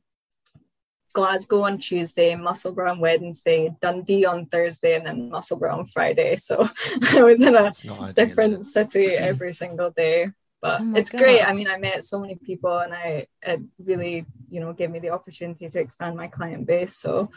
Glasgow 1.13 1.63
on 1.63 1.79
Tuesday, 1.79 2.35
Musselburgh 2.35 2.89
on 2.89 3.01
Wednesday, 3.01 3.75
Dundee 3.81 4.25
on 4.27 4.47
Thursday, 4.47 4.95
and 4.97 5.07
then 5.07 5.31
Musselburgh 5.31 5.73
on 5.73 5.87
Friday. 5.87 6.37
So 6.37 6.67
I 7.13 7.23
was 7.23 7.43
in 7.43 7.55
a 7.57 7.63
That's 7.63 7.85
ideal, 7.85 8.13
different 8.15 8.61
it? 8.61 8.65
city 8.65 9.07
every 9.17 9.53
single 9.53 9.91
day. 9.91 10.31
But 10.61 10.81
Oh 10.81 10.85
my 10.85 10.99
it's 10.99 11.11
great. 11.11 11.43
I 11.43 11.53
mean, 11.53 11.69
I 11.69 11.79
met 11.79 12.03
so 12.03 12.19
many 12.21 12.35
people, 12.35 12.79
and 12.79 12.93
I 12.93 13.27
it 13.43 13.61
really, 13.79 14.27
you 14.51 14.61
know, 14.61 14.73
gave 14.73 14.91
me 14.91 14.99
the 14.99 15.11
opportunity 15.11 15.69
to 15.69 15.81
expand 15.81 16.17
my 16.17 16.27
client 16.27 16.67
base. 16.67 16.97
So 16.97 17.31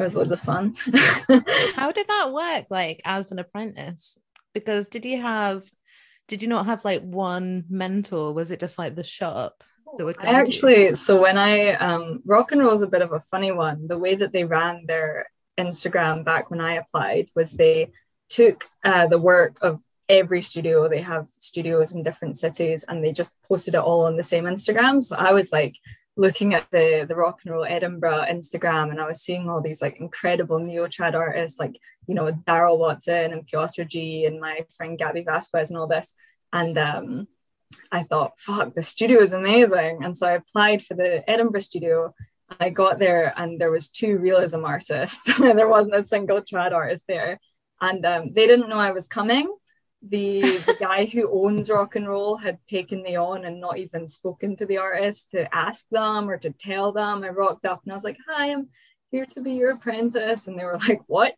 it 0.00 0.04
was 0.04 0.16
loads 0.16 0.32
of 0.32 0.40
fun. 0.40 0.74
How 1.74 1.92
did 1.92 2.08
that 2.08 2.32
work 2.32 2.66
like 2.70 3.00
as 3.04 3.32
an 3.32 3.38
apprentice? 3.38 4.18
Because 4.54 4.88
did 4.88 5.04
you 5.04 5.20
have 5.20 5.70
did 6.28 6.42
you 6.42 6.48
not 6.48 6.66
have 6.66 6.84
like 6.84 7.02
one 7.02 7.64
mentor? 7.68 8.32
Was 8.32 8.50
it 8.50 8.60
just 8.60 8.78
like 8.78 8.94
the 8.94 9.02
shop 9.02 9.62
that 9.96 10.04
would 10.04 10.16
I 10.20 10.30
you? 10.30 10.36
actually, 10.36 10.94
so 10.94 11.20
when 11.20 11.36
I 11.36 11.72
um, 11.74 12.22
rock 12.24 12.52
and 12.52 12.60
roll 12.60 12.74
is 12.74 12.82
a 12.82 12.86
bit 12.86 13.02
of 13.02 13.12
a 13.12 13.20
funny 13.30 13.52
one. 13.52 13.88
The 13.88 13.98
way 13.98 14.14
that 14.14 14.32
they 14.32 14.44
ran 14.44 14.86
their 14.86 15.26
Instagram 15.58 16.24
back 16.24 16.50
when 16.50 16.60
I 16.60 16.74
applied 16.74 17.28
was 17.34 17.52
they 17.52 17.92
took 18.28 18.68
uh, 18.84 19.06
the 19.08 19.18
work 19.18 19.58
of 19.60 19.80
every 20.08 20.42
studio. 20.42 20.88
They 20.88 21.02
have 21.02 21.26
studios 21.40 21.92
in 21.92 22.02
different 22.02 22.38
cities, 22.38 22.84
and 22.88 23.04
they 23.04 23.12
just 23.12 23.34
posted 23.42 23.74
it 23.74 23.80
all 23.80 24.06
on 24.06 24.16
the 24.16 24.24
same 24.24 24.44
Instagram. 24.44 25.02
So 25.02 25.16
I 25.16 25.32
was 25.32 25.52
like 25.52 25.74
looking 26.16 26.54
at 26.54 26.66
the 26.70 27.06
the 27.08 27.16
rock 27.16 27.40
and 27.44 27.52
roll 27.52 27.64
Edinburgh 27.64 28.26
Instagram, 28.28 28.90
and 28.90 29.00
I 29.00 29.06
was 29.06 29.22
seeing 29.22 29.48
all 29.48 29.60
these 29.60 29.82
like 29.82 29.98
incredible 29.98 30.58
neo 30.58 30.86
trad 30.86 31.14
artists, 31.14 31.58
like 31.58 31.78
you 32.06 32.14
know 32.14 32.32
Daryl 32.32 32.78
Watson 32.78 33.32
and 33.32 33.46
Piotr 33.46 33.84
G 33.84 34.24
and 34.26 34.40
my 34.40 34.66
friend 34.76 34.98
Gabby 34.98 35.22
Vasquez 35.22 35.70
and 35.70 35.78
all 35.78 35.86
this, 35.86 36.14
and 36.52 36.76
um, 36.78 37.28
I 37.92 38.02
thought, 38.02 38.38
fuck, 38.38 38.74
the 38.74 38.82
studio 38.82 39.20
is 39.20 39.32
amazing. 39.32 40.02
And 40.02 40.16
so 40.16 40.26
I 40.26 40.32
applied 40.32 40.82
for 40.82 40.94
the 40.94 41.28
Edinburgh 41.28 41.60
studio. 41.60 42.14
I 42.58 42.70
got 42.70 42.98
there 42.98 43.32
and 43.36 43.60
there 43.60 43.70
was 43.70 43.88
two 43.88 44.18
realism 44.18 44.64
artists. 44.64 45.38
there 45.38 45.68
wasn't 45.68 45.94
a 45.94 46.04
single 46.04 46.40
trad 46.40 46.72
artist 46.72 47.04
there. 47.06 47.38
And 47.80 48.04
um, 48.04 48.32
they 48.32 48.46
didn't 48.46 48.68
know 48.68 48.78
I 48.78 48.90
was 48.90 49.06
coming. 49.06 49.52
The, 50.02 50.58
the 50.58 50.76
guy 50.80 51.04
who 51.04 51.30
owns 51.30 51.70
rock 51.70 51.94
and 51.94 52.08
roll 52.08 52.36
had 52.36 52.58
taken 52.68 53.02
me 53.02 53.16
on 53.16 53.44
and 53.44 53.60
not 53.60 53.78
even 53.78 54.08
spoken 54.08 54.56
to 54.56 54.66
the 54.66 54.78
artist 54.78 55.30
to 55.32 55.54
ask 55.54 55.86
them 55.90 56.28
or 56.28 56.38
to 56.38 56.50
tell 56.50 56.92
them. 56.92 57.22
I 57.22 57.28
rocked 57.28 57.66
up 57.66 57.82
and 57.84 57.92
I 57.92 57.96
was 57.96 58.04
like, 58.04 58.16
"Hi, 58.28 58.50
I'm 58.50 58.68
here 59.10 59.26
to 59.26 59.42
be 59.42 59.52
your 59.52 59.72
apprentice," 59.72 60.46
and 60.46 60.58
they 60.58 60.64
were 60.64 60.78
like, 60.88 61.02
"What?" 61.06 61.34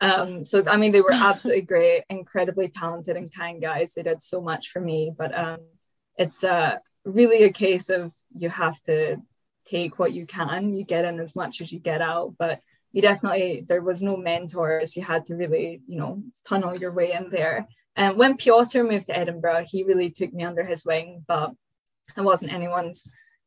Um, 0.00 0.42
so 0.44 0.64
I 0.66 0.76
mean, 0.76 0.92
they 0.92 1.00
were 1.00 1.12
absolutely 1.14 1.62
great, 1.62 2.02
incredibly 2.10 2.68
talented 2.68 3.16
and 3.16 3.32
kind 3.32 3.62
guys. 3.62 3.94
They 3.94 4.02
did 4.02 4.22
so 4.22 4.40
much 4.40 4.70
for 4.70 4.80
me, 4.80 5.12
but 5.16 5.36
um, 5.36 5.58
it's 6.16 6.42
uh, 6.42 6.78
really 7.04 7.44
a 7.44 7.52
case 7.52 7.90
of 7.90 8.12
you 8.34 8.48
have 8.48 8.82
to 8.84 9.18
take 9.66 10.00
what 10.00 10.12
you 10.12 10.26
can. 10.26 10.74
You 10.74 10.84
get 10.84 11.04
in 11.04 11.20
as 11.20 11.36
much 11.36 11.60
as 11.60 11.72
you 11.72 11.78
get 11.78 12.02
out, 12.02 12.34
but 12.38 12.60
you 12.92 13.02
definitely 13.02 13.64
there 13.68 13.82
was 13.82 14.02
no 14.02 14.16
mentors. 14.16 14.96
You 14.96 15.04
had 15.04 15.26
to 15.26 15.36
really, 15.36 15.80
you 15.86 15.96
know, 15.96 16.24
tunnel 16.44 16.76
your 16.76 16.90
way 16.90 17.12
in 17.12 17.30
there 17.30 17.68
and 17.96 18.16
when 18.16 18.36
Piotr 18.36 18.82
moved 18.82 19.06
to 19.06 19.16
Edinburgh, 19.16 19.64
he 19.66 19.84
really 19.84 20.10
took 20.10 20.32
me 20.32 20.44
under 20.44 20.64
his 20.64 20.84
wing, 20.84 21.24
but 21.26 21.52
I 22.16 22.20
wasn't 22.22 22.52
anyone's 22.52 23.04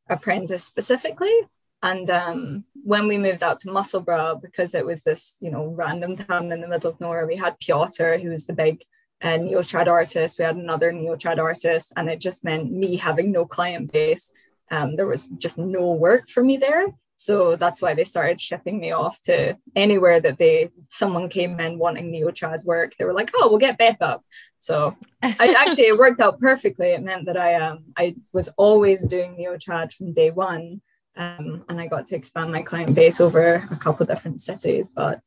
apprentice 0.09 0.63
specifically. 0.63 1.33
And 1.81 2.09
um, 2.09 2.63
when 2.83 3.07
we 3.07 3.17
moved 3.17 3.43
out 3.43 3.59
to 3.59 3.71
Musselburgh, 3.71 4.41
because 4.41 4.73
it 4.73 4.85
was 4.85 5.01
this, 5.01 5.35
you 5.41 5.51
know, 5.51 5.65
random 5.67 6.15
town 6.15 6.51
in 6.51 6.61
the 6.61 6.67
middle 6.67 6.91
of 6.91 6.99
nowhere, 6.99 7.27
we 7.27 7.35
had 7.35 7.59
Piotr, 7.59 8.15
who 8.15 8.29
was 8.29 8.45
the 8.45 8.53
big 8.53 8.83
uh, 9.21 9.37
neo-trad 9.37 9.87
artist. 9.87 10.39
We 10.39 10.45
had 10.45 10.55
another 10.55 10.91
neo-trad 10.91 11.39
artist, 11.39 11.91
and 11.97 12.09
it 12.09 12.21
just 12.21 12.43
meant 12.43 12.71
me 12.71 12.95
having 12.95 13.31
no 13.31 13.45
client 13.45 13.91
base. 13.91 14.31
Um, 14.71 14.95
there 14.95 15.07
was 15.07 15.25
just 15.37 15.57
no 15.57 15.91
work 15.91 16.29
for 16.29 16.43
me 16.43 16.57
there. 16.57 16.87
So 17.23 17.55
that's 17.55 17.81
why 17.81 17.93
they 17.93 18.03
started 18.03 18.41
shipping 18.41 18.81
me 18.81 18.91
off 18.91 19.21
to 19.21 19.57
anywhere 19.77 20.19
that 20.19 20.37
they 20.37 20.71
someone 20.89 21.29
came 21.29 21.57
in 21.61 21.79
wanting 21.79 22.11
neo-trad 22.11 22.65
work. 22.65 22.95
They 22.97 23.05
were 23.05 23.13
like, 23.13 23.31
"Oh, 23.33 23.47
we'll 23.47 23.59
get 23.59 23.77
Beth 23.77 24.01
up." 24.01 24.25
So 24.59 24.97
I 25.21 25.55
actually 25.57 25.85
it 25.85 25.97
worked 25.97 26.19
out 26.19 26.37
perfectly. 26.41 26.89
It 26.89 27.01
meant 27.01 27.27
that 27.27 27.37
I 27.37 27.55
um 27.55 27.85
I 27.95 28.15
was 28.33 28.49
always 28.57 29.05
doing 29.05 29.37
neo-trad 29.37 29.93
from 29.93 30.11
day 30.11 30.31
one, 30.31 30.81
um, 31.15 31.63
and 31.69 31.79
I 31.79 31.87
got 31.87 32.07
to 32.07 32.15
expand 32.17 32.51
my 32.51 32.61
client 32.61 32.93
base 32.93 33.21
over 33.21 33.67
a 33.71 33.77
couple 33.77 34.05
different 34.05 34.41
cities. 34.41 34.89
But 34.89 35.21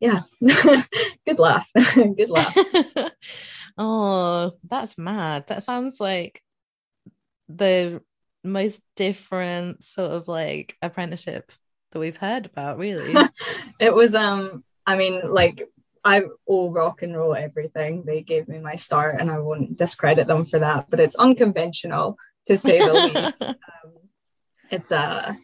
yeah, 0.00 0.22
good 1.26 1.38
laugh, 1.38 1.70
good 1.94 2.30
laugh. 2.30 2.56
oh, 3.78 4.52
that's 4.68 4.98
mad. 4.98 5.46
That 5.46 5.62
sounds 5.62 6.00
like 6.00 6.42
the 7.48 8.02
most 8.46 8.80
different 8.94 9.84
sort 9.84 10.12
of 10.12 10.28
like 10.28 10.76
apprenticeship 10.82 11.52
that 11.92 11.98
we've 11.98 12.16
heard 12.16 12.46
about 12.46 12.78
really. 12.78 13.14
It 13.78 13.94
was 13.94 14.14
um 14.14 14.64
i 14.86 14.96
mean 14.96 15.20
like 15.32 15.68
i 16.04 16.22
all 16.46 16.70
rock 16.70 17.02
and 17.02 17.16
roll 17.16 17.34
everything. 17.34 18.04
They 18.04 18.22
gave 18.22 18.48
me 18.48 18.58
my 18.58 18.76
start 18.76 19.20
and 19.20 19.30
i 19.30 19.38
won't 19.38 19.76
discredit 19.76 20.26
them 20.26 20.44
for 20.44 20.58
that 20.58 20.88
but 20.90 21.00
it's 21.00 21.16
unconventional 21.16 22.16
to 22.46 22.58
say 22.58 22.78
the 22.78 22.92
least. 22.92 23.42
Um, 23.84 23.92
it's 24.70 24.90
a 24.90 25.36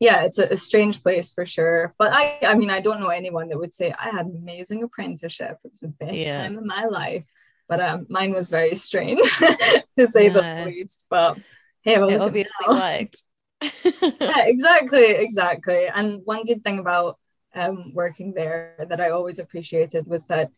yeah 0.00 0.22
it's 0.22 0.38
a, 0.38 0.46
a, 0.46 0.56
strange 0.56 1.02
place 1.02 1.30
for 1.30 1.46
sure. 1.46 1.94
But 1.98 2.12
i 2.12 2.38
i 2.46 2.54
mean 2.54 2.70
i 2.70 2.80
don't 2.80 3.00
know 3.00 3.08
anyone 3.08 3.48
that 3.48 3.58
would 3.58 3.74
say 3.74 3.92
i 3.92 4.08
had 4.10 4.26
an 4.26 4.36
amazing 4.36 4.82
apprenticeship. 4.82 5.58
It's 5.64 5.78
the 5.78 5.88
best 5.88 6.14
yeah. 6.14 6.42
time 6.42 6.58
of 6.58 6.64
my 6.64 6.84
life. 6.86 7.24
But 7.68 7.80
um, 7.80 8.06
mine 8.08 8.32
was 8.32 8.48
very 8.48 8.74
strange 8.74 9.22
to 9.96 10.06
say 10.08 10.26
yeah. 10.26 10.64
the 10.64 10.70
least 10.70 11.06
but 11.08 11.38
hey, 11.82 11.98
well, 11.98 12.08
it 12.08 12.20
obviously 12.20 12.66
worked. 12.68 13.22
yeah, 14.20 14.44
exactly, 14.46 15.10
exactly. 15.12 15.86
And 15.86 16.20
one 16.24 16.44
good 16.44 16.64
thing 16.64 16.78
about 16.78 17.18
um, 17.54 17.92
working 17.94 18.34
there 18.34 18.74
that 18.88 19.00
I 19.00 19.10
always 19.10 19.38
appreciated 19.38 20.06
was 20.06 20.24
that 20.24 20.50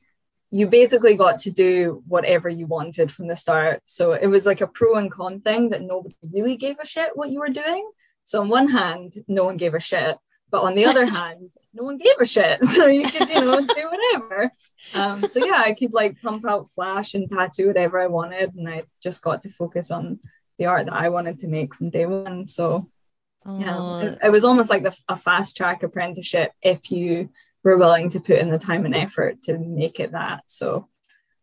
you 0.51 0.69
basically 0.69 1.15
got 1.15 1.41
to 1.41 1.51
do 1.51 2.03
whatever 2.07 2.49
you 2.49 2.67
wanted 2.67 3.11
from 3.11 3.27
the 3.27 3.37
start. 3.37 3.83
So 3.87 4.13
it 4.13 4.29
was 4.29 4.47
like 4.47 4.61
a 4.61 4.67
pro 4.67 4.95
and 4.95 5.11
con 5.11 5.41
thing 5.41 5.71
that 5.71 5.83
nobody 5.83 6.15
really 6.23 6.57
gave 6.57 6.79
a 6.79 6.87
shit 6.87 7.17
what 7.17 7.31
you 7.31 7.41
were 7.41 7.49
doing. 7.49 7.91
So 8.25 8.41
on 8.41 8.49
one 8.49 8.69
hand, 8.69 9.25
no 9.27 9.45
one 9.45 9.57
gave 9.57 9.75
a 9.75 9.81
shit, 9.81 10.17
but 10.51 10.63
on 10.63 10.77
the 10.77 10.85
other 10.91 11.07
hand, 11.07 11.51
no 11.73 11.83
one 11.83 11.99
gave 11.99 12.15
a 12.21 12.25
shit. 12.25 12.65
So 12.67 12.87
you 12.87 13.11
could, 13.11 13.29
you 13.29 13.35
know, 13.35 13.67
do 13.67 13.91
whatever. 13.91 14.53
Um, 14.95 15.27
so 15.27 15.45
yeah, 15.45 15.63
I 15.65 15.75
could 15.75 15.93
like 15.93 16.23
pump 16.23 16.47
out 16.47 16.71
flash 16.71 17.15
and 17.15 17.29
tattoo 17.29 17.67
whatever 17.67 18.01
I 18.01 18.07
wanted, 18.07 18.55
and 18.55 18.69
I 18.69 18.85
just 19.03 19.23
got 19.23 19.43
to 19.43 19.49
focus 19.49 19.91
on 19.91 20.21
the 20.59 20.67
art 20.67 20.87
that 20.87 20.95
I 20.95 21.09
wanted 21.09 21.41
to 21.41 21.49
make 21.49 21.75
from 21.75 21.91
day 21.91 22.07
one. 22.07 22.47
So 22.47 22.89
yeah, 23.47 24.01
it, 24.01 24.19
it, 24.25 24.33
was 24.33 24.45
almost 24.45 24.71
like 24.71 24.87
a 25.09 25.17
fast 25.17 25.57
track 25.57 25.83
apprenticeship 25.83 26.53
if 26.63 26.91
you 26.91 27.29
were 27.63 27.77
willing 27.77 28.09
to 28.11 28.21
put 28.21 28.39
in 28.39 28.51
the 28.51 28.59
time 28.59 28.87
and 28.87 28.95
effort 28.95 29.43
to 29.43 29.59
make 29.59 30.01
it 30.01 30.13
that. 30.13 30.45
So 30.47 30.89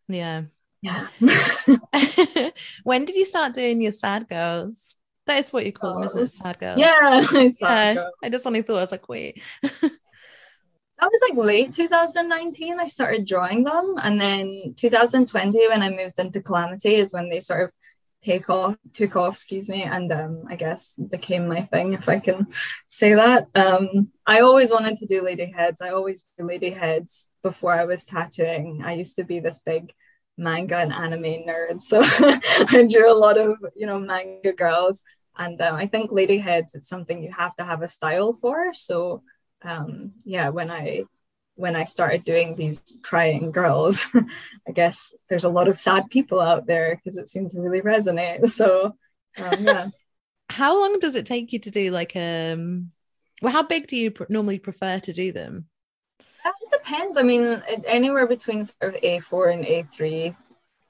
yeah. 0.07 0.43
Yeah. 0.81 1.07
when 2.83 3.05
did 3.05 3.15
you 3.15 3.25
start 3.25 3.53
doing 3.53 3.81
your 3.81 3.91
sad 3.91 4.27
girls? 4.27 4.95
That 5.27 5.37
is 5.37 5.53
what 5.53 5.65
you 5.65 5.71
call 5.71 5.95
them, 5.95 6.03
isn't 6.03 6.23
it? 6.23 6.31
Sad 6.31 6.59
girls. 6.59 6.79
Yeah. 6.79 7.21
Sad 7.51 7.95
yeah. 7.97 8.09
I 8.23 8.29
just 8.29 8.47
only 8.47 8.63
thought 8.63 8.77
I 8.77 8.81
was 8.81 8.91
like, 8.91 9.07
wait. 9.07 9.41
That 11.01 11.09
was 11.11 11.21
like 11.29 11.47
late 11.47 11.73
2019 11.73 12.79
I 12.79 12.85
started 12.85 13.25
drawing 13.25 13.63
them 13.63 13.95
and 14.03 14.21
then 14.21 14.75
2020 14.77 15.67
when 15.67 15.81
I 15.81 15.89
moved 15.89 16.19
into 16.19 16.41
Calamity 16.41 16.93
is 16.93 17.11
when 17.11 17.27
they 17.27 17.39
sort 17.39 17.63
of 17.63 17.71
take 18.23 18.49
off 18.49 18.75
took 18.93 19.15
off 19.15 19.35
excuse 19.35 19.67
me 19.67 19.83
and 19.83 20.11
um, 20.11 20.43
i 20.47 20.55
guess 20.55 20.93
became 21.09 21.47
my 21.47 21.61
thing 21.61 21.93
if 21.93 22.07
i 22.07 22.19
can 22.19 22.47
say 22.87 23.13
that. 23.13 23.47
Um, 23.55 24.09
i 24.25 24.41
always 24.41 24.71
wanted 24.71 24.97
to 24.99 25.05
do 25.05 25.23
lady 25.23 25.45
heads 25.45 25.81
i 25.81 25.89
always 25.89 26.25
do 26.37 26.45
lady 26.45 26.69
heads 26.69 27.27
before 27.43 27.73
i 27.73 27.85
was 27.85 28.05
tattooing. 28.05 28.81
I 28.83 28.93
used 28.93 29.15
to 29.15 29.23
be 29.23 29.39
this 29.39 29.61
big 29.65 29.93
manga 30.37 30.77
and 30.77 30.93
anime 30.93 31.45
nerd 31.47 31.81
so 31.81 32.01
i 32.03 32.87
drew 32.89 33.11
a 33.11 33.17
lot 33.17 33.37
of 33.37 33.57
you 33.75 33.85
know 33.85 33.99
manga 33.99 34.53
girls. 34.53 35.01
And 35.37 35.59
um, 35.61 35.75
i 35.75 35.87
think 35.87 36.11
lady 36.11 36.37
heads 36.37 36.75
it's 36.75 36.89
something 36.89 37.23
you 37.23 37.31
have 37.31 37.55
to 37.55 37.63
have 37.63 37.81
a 37.81 37.89
style 37.89 38.33
for. 38.33 38.73
So 38.73 39.23
um, 39.63 40.11
yeah 40.23 40.49
when 40.49 40.69
i 40.69 41.03
when 41.61 41.75
I 41.75 41.85
started 41.85 42.25
doing 42.25 42.55
these 42.55 42.81
crying 43.03 43.51
girls, 43.51 44.07
I 44.67 44.71
guess 44.71 45.13
there's 45.29 45.43
a 45.43 45.49
lot 45.49 45.67
of 45.67 45.79
sad 45.79 46.09
people 46.09 46.41
out 46.41 46.65
there 46.65 46.95
because 46.95 47.17
it 47.17 47.29
seemed 47.29 47.51
to 47.51 47.61
really 47.61 47.81
resonate. 47.81 48.47
So, 48.49 48.95
um, 49.37 49.63
yeah. 49.63 49.87
how 50.49 50.81
long 50.81 50.99
does 50.99 51.15
it 51.15 51.25
take 51.25 51.53
you 51.53 51.59
to 51.59 51.71
do 51.71 51.91
like 51.91 52.15
um? 52.15 52.91
Well, 53.41 53.53
how 53.53 53.63
big 53.63 53.87
do 53.87 53.95
you 53.95 54.11
pr- 54.11 54.25
normally 54.29 54.59
prefer 54.59 54.99
to 54.99 55.13
do 55.13 55.31
them? 55.31 55.65
Uh, 56.19 56.51
it 56.61 56.71
depends. 56.71 57.17
I 57.17 57.23
mean, 57.23 57.43
it, 57.67 57.83
anywhere 57.87 58.27
between 58.27 58.65
sort 58.65 58.95
of 58.95 59.01
A4 59.01 59.53
and 59.53 59.65
A3 59.65 60.35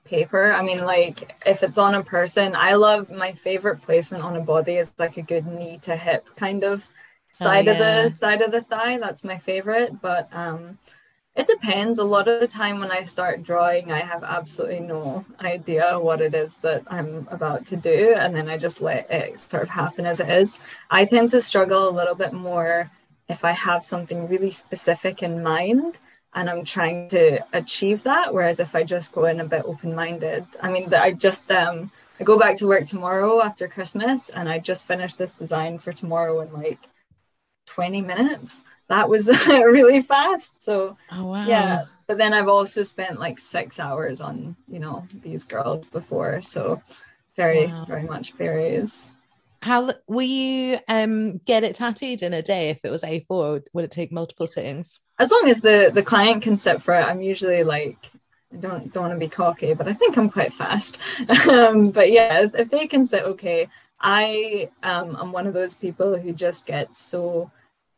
paper. 0.05 0.51
I 0.51 0.62
mean, 0.62 0.81
like 0.81 1.36
if 1.45 1.63
it's 1.63 1.77
on 1.77 1.95
a 1.95 2.03
person, 2.03 2.55
I 2.55 2.73
love 2.73 3.10
my 3.10 3.34
favorite 3.34 3.81
placement 3.81 4.23
on 4.23 4.36
a 4.36 4.41
body 4.41 4.75
is 4.77 4.91
like 4.97 5.17
a 5.17 5.21
good 5.21 5.45
knee 5.45 5.79
to 5.84 5.95
hip 5.95 6.27
kind 6.36 6.63
of 6.63 6.88
side 7.32 7.67
oh, 7.67 7.72
yeah. 7.72 7.78
of 7.78 8.04
the 8.06 8.10
side 8.12 8.41
of 8.41 8.52
the 8.52 8.62
thigh. 8.62 8.98
That's 8.98 9.24
my 9.24 9.38
favorite. 9.38 10.02
But 10.02 10.30
um, 10.32 10.78
it 11.36 11.48
depends. 11.48 11.98
A 11.98 12.04
lot 12.04 12.28
of 12.28 12.41
the 12.41 12.48
time 12.48 12.80
when 12.80 12.91
I 12.91 13.04
start 13.04 13.44
drawing, 13.44 13.91
I 13.91 14.00
have 14.00 14.24
absolutely 14.24 14.82
no 14.82 15.26
idea 15.39 15.98
what 15.98 16.20
it 16.20 16.36
is 16.36 16.58
that 16.58 16.84
I'm 16.88 17.28
about 17.32 17.65
to 17.67 17.78
do, 17.78 18.13
and 18.17 18.36
then 18.36 18.50
I 18.50 18.58
just 18.58 18.82
let 18.82 19.10
it 19.10 19.39
sort 19.39 19.63
of 19.63 19.70
happen 19.70 20.06
as 20.06 20.20
it 20.20 20.30
is. 20.30 20.60
I 20.89 21.06
tend 21.06 21.30
to 21.32 21.41
struggle 21.41 21.88
a 21.88 21.98
little 21.98 22.15
bit 22.15 22.34
more 22.34 22.91
if 23.30 23.46
I 23.46 23.52
have 23.52 23.86
something 23.86 24.28
really 24.28 24.52
specific 24.52 25.24
in 25.24 25.41
mind 25.41 25.98
and 26.34 26.50
I'm 26.50 26.65
trying 26.65 27.10
to 27.10 27.44
achieve 27.54 28.04
that. 28.04 28.34
Whereas 28.34 28.60
if 28.60 28.76
I 28.76 28.84
just 28.84 29.13
go 29.13 29.26
in 29.26 29.39
a 29.39 29.46
bit 29.46 29.63
open 29.65 29.96
minded, 29.96 30.46
I 30.62 30.70
mean, 30.70 30.94
I 30.94 31.12
just 31.12 31.50
um. 31.52 31.91
I 32.20 32.24
go 32.24 32.38
back 32.38 32.56
to 32.58 32.67
work 32.67 32.86
tomorrow 32.86 33.41
after 33.41 33.67
Christmas 33.67 34.30
and 34.30 34.48
I 34.48 34.60
just 34.60 34.86
finished 34.86 35.17
this 35.17 35.34
design 35.34 35.80
for 35.80 35.91
tomorrow 35.91 36.41
and 36.41 36.54
like 36.54 36.78
20 37.73 38.01
minutes. 38.01 38.63
That 38.89 39.07
was 39.07 39.27
really 39.47 40.01
fast. 40.01 40.62
So, 40.62 40.97
oh, 41.12 41.25
wow. 41.25 41.47
yeah. 41.47 41.86
But 42.07 42.17
then 42.17 42.34
I've 42.34 42.49
also 42.49 42.84
spent 42.84 43.19
like 43.19 43.39
six 43.39 43.79
hours 43.79 44.19
on, 44.19 44.57
you 44.67 44.79
know, 44.79 45.07
these 45.23 45.45
girls 45.45 45.88
before. 45.88 46.41
So, 46.41 46.81
very, 47.38 47.67
wow. 47.67 47.86
very 47.86 48.03
much 48.03 48.34
varies. 48.34 49.10
How 49.62 49.93
will 50.07 50.27
you 50.27 50.79
um 50.89 51.38
get 51.45 51.63
it 51.63 51.75
tattooed 51.75 52.23
in 52.23 52.34
a 52.34 52.41
day 52.41 52.69
if 52.69 52.79
it 52.84 52.89
was 52.89 53.03
A4? 53.03 53.62
Would 53.73 53.86
it 53.86 53.91
take 53.91 54.11
multiple 54.11 54.47
sittings? 54.47 54.99
As 55.19 55.30
long 55.30 55.47
as 55.47 55.61
the 55.61 55.91
the 55.93 56.01
client 56.01 56.41
can 56.41 56.57
sit 56.57 56.82
for 56.82 56.95
it, 56.95 57.05
I'm 57.05 57.22
usually 57.22 57.63
like 57.63 58.11
I 58.51 58.57
don't 58.57 58.91
don't 58.91 59.03
want 59.03 59.13
to 59.13 59.19
be 59.19 59.30
cocky, 59.30 59.76
but 59.76 59.88
I 59.88 59.93
think 59.93 60.17
I'm 60.17 60.32
quite 60.32 60.53
fast. 60.53 60.97
um, 61.47 61.91
but 61.91 62.11
yeah, 62.11 62.41
if, 62.41 62.55
if 62.55 62.69
they 62.72 62.88
can 62.88 63.05
sit 63.05 63.24
okay, 63.24 63.69
I 64.01 64.69
um, 64.82 65.15
am 65.15 65.32
one 65.32 65.45
of 65.45 65.53
those 65.53 65.76
people 65.76 66.17
who 66.17 66.34
just 66.34 66.65
get 66.65 66.95
so 66.95 67.51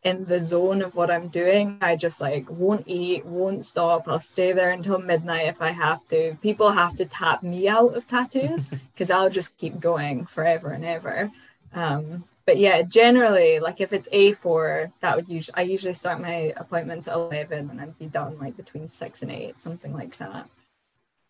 in 0.04 0.26
the 0.26 0.42
zone 0.42 0.82
of 0.82 0.96
what 0.96 1.10
I'm 1.10 1.30
doing. 1.30 1.78
I 1.82 1.96
just 1.96 2.20
like 2.20 2.50
won't 2.50 2.84
eat, 2.88 3.26
won't 3.26 3.66
stop. 3.66 4.08
I'll 4.08 4.20
stay 4.20 4.52
there 4.52 4.72
until 4.72 5.00
midnight 5.00 5.48
if 5.48 5.62
I 5.62 5.72
have 5.72 6.08
to. 6.10 6.38
People 6.42 6.72
have 6.72 6.96
to 6.98 7.06
tap 7.06 7.42
me 7.44 7.68
out 7.68 7.96
of 7.96 8.08
tattoos 8.08 8.66
because 8.94 9.10
I'll 9.10 9.30
just 9.30 9.58
keep 9.58 9.80
going 9.80 10.26
forever 10.26 10.72
and 10.72 10.84
ever. 10.86 11.32
Um, 11.74 12.26
but 12.46 12.58
yeah, 12.58 12.82
generally, 12.82 13.60
like 13.60 13.80
if 13.80 13.94
it's 13.94 14.10
A4, 14.10 14.92
that 15.00 15.16
would 15.16 15.30
usually 15.30 15.56
I 15.56 15.62
usually 15.62 15.94
start 15.94 16.20
my 16.22 16.54
appointments 16.58 17.08
at 17.08 17.16
11 17.16 17.70
and 17.70 17.80
I'd 17.80 17.98
be 17.98 18.08
done 18.08 18.38
like 18.40 18.58
between 18.58 18.88
six 18.90 19.22
and 19.22 19.32
eight, 19.32 19.58
something 19.58 19.94
like 19.94 20.18
that. 20.18 20.50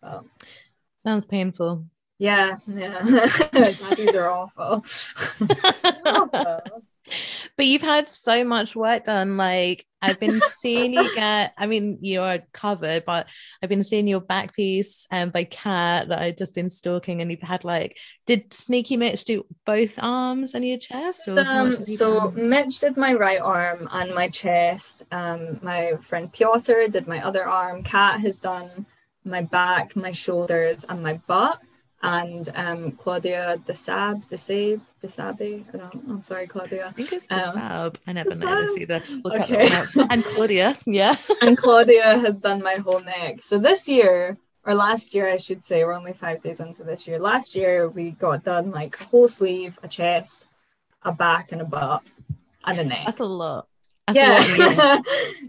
But 0.02 0.24
Sounds 0.96 1.26
painful. 1.26 1.84
yeah, 2.18 2.58
yeah, 2.66 2.98
tattoos 3.52 4.14
are 4.16 4.28
awful. 4.30 4.84
awful. 6.06 6.82
But 7.56 7.66
you've 7.66 7.82
had 7.82 8.08
so 8.08 8.42
much 8.42 8.74
work 8.74 9.04
done. 9.04 9.36
Like 9.36 9.86
I've 10.02 10.20
been 10.20 10.40
seeing 10.60 10.92
you 10.92 11.14
get, 11.14 11.54
I 11.56 11.66
mean, 11.66 11.98
you 12.00 12.20
are 12.20 12.40
covered, 12.52 13.04
but 13.04 13.28
I've 13.62 13.68
been 13.68 13.84
seeing 13.84 14.06
your 14.08 14.20
back 14.20 14.54
piece 14.54 15.06
um, 15.10 15.30
by 15.30 15.44
Kat 15.44 16.08
that 16.08 16.20
I've 16.20 16.36
just 16.36 16.54
been 16.54 16.68
stalking, 16.68 17.20
and 17.22 17.30
you've 17.30 17.40
had 17.40 17.64
like, 17.64 17.96
did 18.26 18.52
Sneaky 18.52 18.96
Mitch 18.96 19.24
do 19.24 19.46
both 19.64 19.94
arms 19.98 20.54
and 20.54 20.64
your 20.66 20.78
chest? 20.78 21.28
Or 21.28 21.42
how 21.42 21.64
much 21.64 21.76
Um, 21.76 21.84
so 21.84 22.20
done? 22.30 22.48
Mitch 22.48 22.80
did 22.80 22.96
my 22.96 23.14
right 23.14 23.40
arm 23.40 23.88
and 23.92 24.14
my 24.14 24.28
chest. 24.28 25.04
Um, 25.10 25.60
my 25.62 25.94
friend 26.00 26.32
Piotr 26.32 26.88
did 26.90 27.06
my 27.06 27.24
other 27.24 27.46
arm. 27.46 27.82
Kat 27.82 28.20
has 28.20 28.38
done 28.38 28.86
my 29.24 29.42
back, 29.42 29.96
my 29.96 30.12
shoulders, 30.12 30.84
and 30.88 31.02
my 31.02 31.14
butt. 31.26 31.60
And 32.04 32.48
um, 32.54 32.92
Claudia 32.92 33.58
Desab, 33.66 34.22
Desab, 34.30 34.80
Desabe. 35.02 35.64
I 35.72 35.76
don't. 35.78 36.04
I'm 36.08 36.22
sorry, 36.22 36.46
Claudia. 36.46 36.88
I 36.88 36.92
think 36.92 37.12
it's 37.12 37.26
um, 37.30 37.38
the 37.40 37.52
sub. 37.52 37.98
I 38.06 38.12
never 38.12 38.30
the 38.34 38.44
know 38.44 38.74
either. 38.76 39.02
Look 39.24 39.34
Okay. 39.40 39.68
that 39.70 39.96
up. 39.96 40.08
And 40.10 40.22
Claudia, 40.22 40.76
yeah. 40.86 41.16
and 41.40 41.56
Claudia 41.56 42.18
has 42.18 42.36
done 42.38 42.62
my 42.62 42.74
whole 42.74 43.00
neck. 43.00 43.40
So 43.40 43.58
this 43.58 43.88
year, 43.88 44.36
or 44.66 44.74
last 44.74 45.14
year, 45.14 45.28
I 45.30 45.38
should 45.38 45.64
say, 45.64 45.82
we're 45.84 45.92
only 45.94 46.12
five 46.12 46.42
days 46.42 46.60
into 46.60 46.84
this 46.84 47.08
year. 47.08 47.18
Last 47.18 47.54
year, 47.56 47.88
we 47.88 48.10
got 48.12 48.44
done 48.44 48.70
like 48.70 49.00
a 49.00 49.04
whole 49.04 49.28
sleeve, 49.28 49.78
a 49.82 49.88
chest, 49.88 50.44
a 51.04 51.12
back, 51.12 51.52
and 51.52 51.62
a 51.62 51.64
butt, 51.64 52.02
and 52.66 52.78
a 52.80 52.84
neck. 52.84 53.04
That's 53.06 53.20
a 53.20 53.24
lot. 53.24 53.66
That's 54.08 54.18
a 54.18 54.22
lot. 54.22 54.48
in 54.48 54.62
a 54.62 54.66
year. 54.68 54.74
yeah. 54.74 55.00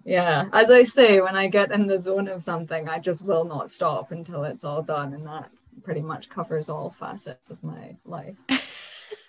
yeah. 0.06 0.46
As 0.54 0.72
I 0.72 0.84
say, 0.86 1.20
when 1.20 1.36
I 1.36 1.48
get 1.48 1.72
in 1.74 1.88
the 1.88 2.00
zone 2.00 2.30
of 2.30 2.44
something, 2.44 2.88
I 2.88 3.00
just 3.00 3.24
will 3.26 3.44
not 3.44 3.70
stop 3.70 4.12
until 4.12 4.46
it's 4.46 4.64
all 4.64 4.82
done. 4.82 5.14
And 5.14 5.26
that 5.28 5.50
pretty 5.86 6.02
much 6.02 6.30
covers 6.30 6.68
all 6.70 6.90
facets 6.90 7.50
of 7.50 7.64
my 7.64 7.96
life. 8.06 8.36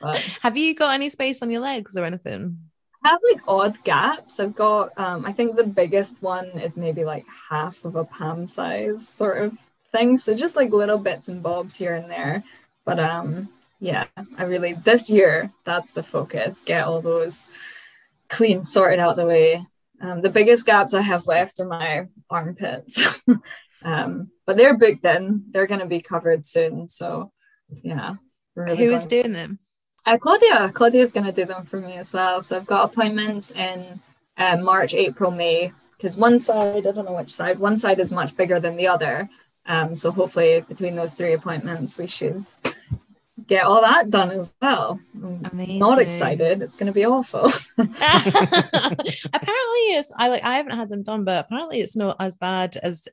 But 0.00 0.18
Have 0.42 0.56
you 0.58 0.74
got 0.74 0.92
any 0.92 1.08
space 1.08 1.40
on 1.40 1.50
your 1.50 1.60
legs 1.60 1.96
or 1.96 2.04
anything? 2.04 2.58
I 3.02 3.10
have 3.10 3.20
like 3.32 3.40
odd 3.48 3.82
gaps. 3.84 4.40
I've 4.40 4.54
got 4.54 4.90
um 4.98 5.24
I 5.24 5.32
think 5.32 5.56
the 5.56 5.64
biggest 5.64 6.20
one 6.20 6.46
is 6.58 6.76
maybe 6.76 7.04
like 7.04 7.24
half 7.50 7.84
of 7.84 7.96
a 7.96 8.04
palm 8.04 8.46
size 8.46 9.08
sort 9.08 9.38
of 9.42 9.56
thing. 9.92 10.16
So 10.16 10.34
just 10.34 10.56
like 10.56 10.70
little 10.70 10.98
bits 10.98 11.28
and 11.28 11.42
bobs 11.42 11.76
here 11.76 11.94
and 11.94 12.10
there. 12.10 12.42
But 12.84 13.00
um 13.00 13.48
yeah, 13.80 14.06
I 14.36 14.44
really 14.44 14.74
this 14.74 15.08
year 15.08 15.52
that's 15.64 15.92
the 15.92 16.02
focus. 16.02 16.60
Get 16.64 16.84
all 16.84 17.00
those 17.00 17.46
clean 18.28 18.64
sorted 18.64 19.00
out 19.00 19.16
the 19.16 19.26
way. 19.26 19.66
Um, 20.00 20.20
the 20.20 20.30
biggest 20.30 20.66
gaps 20.66 20.92
I 20.92 21.00
have 21.00 21.26
left 21.26 21.58
are 21.60 21.66
my 21.66 22.08
armpits. 22.28 23.02
um, 23.82 24.30
but 24.46 24.56
they're 24.56 24.76
booked 24.76 25.04
in. 25.04 25.44
They're 25.50 25.66
gonna 25.66 25.86
be 25.86 26.00
covered 26.00 26.46
soon. 26.46 26.88
So 26.88 27.32
yeah. 27.82 28.14
really 28.54 28.76
Who 28.76 28.92
is 28.92 29.06
going- 29.06 29.22
doing 29.22 29.32
them? 29.32 29.58
uh, 30.06 30.18
Claudia. 30.18 30.70
Claudia's 30.72 31.12
going 31.12 31.26
to 31.26 31.32
do 31.32 31.44
them 31.44 31.64
for 31.64 31.80
me 31.80 31.94
as 31.94 32.12
well. 32.12 32.40
So 32.40 32.56
I've 32.56 32.66
got 32.66 32.84
appointments 32.92 33.50
in 33.50 34.00
uh, 34.38 34.56
March, 34.56 34.94
April, 34.94 35.32
May. 35.32 35.72
Because 35.96 36.16
one 36.16 36.38
side, 36.38 36.86
I 36.86 36.92
don't 36.92 37.06
know 37.06 37.14
which 37.14 37.32
side, 37.32 37.58
one 37.58 37.76
side 37.78 37.98
is 37.98 38.12
much 38.12 38.36
bigger 38.36 38.60
than 38.60 38.76
the 38.76 38.86
other. 38.86 39.28
Um, 39.66 39.96
so 39.96 40.12
hopefully 40.12 40.64
between 40.68 40.94
those 40.94 41.12
three 41.14 41.32
appointments, 41.32 41.98
we 41.98 42.06
should 42.06 42.44
get 43.46 43.64
all 43.64 43.80
that 43.80 44.10
done 44.10 44.30
as 44.30 44.52
well. 44.60 45.00
I'm 45.14 45.78
not 45.78 46.00
excited. 46.00 46.62
It's 46.62 46.76
going 46.76 46.88
to 46.88 46.92
be 46.92 47.06
awful. 47.06 47.44
apparently 47.78 47.96
it's 49.94 50.12
I 50.16 50.28
like 50.28 50.44
I 50.44 50.56
haven't 50.56 50.76
had 50.76 50.88
them 50.88 51.02
done, 51.02 51.24
but 51.24 51.44
apparently 51.44 51.80
it's 51.80 51.96
not 51.96 52.16
as 52.20 52.36
bad 52.36 52.76
as 52.76 53.08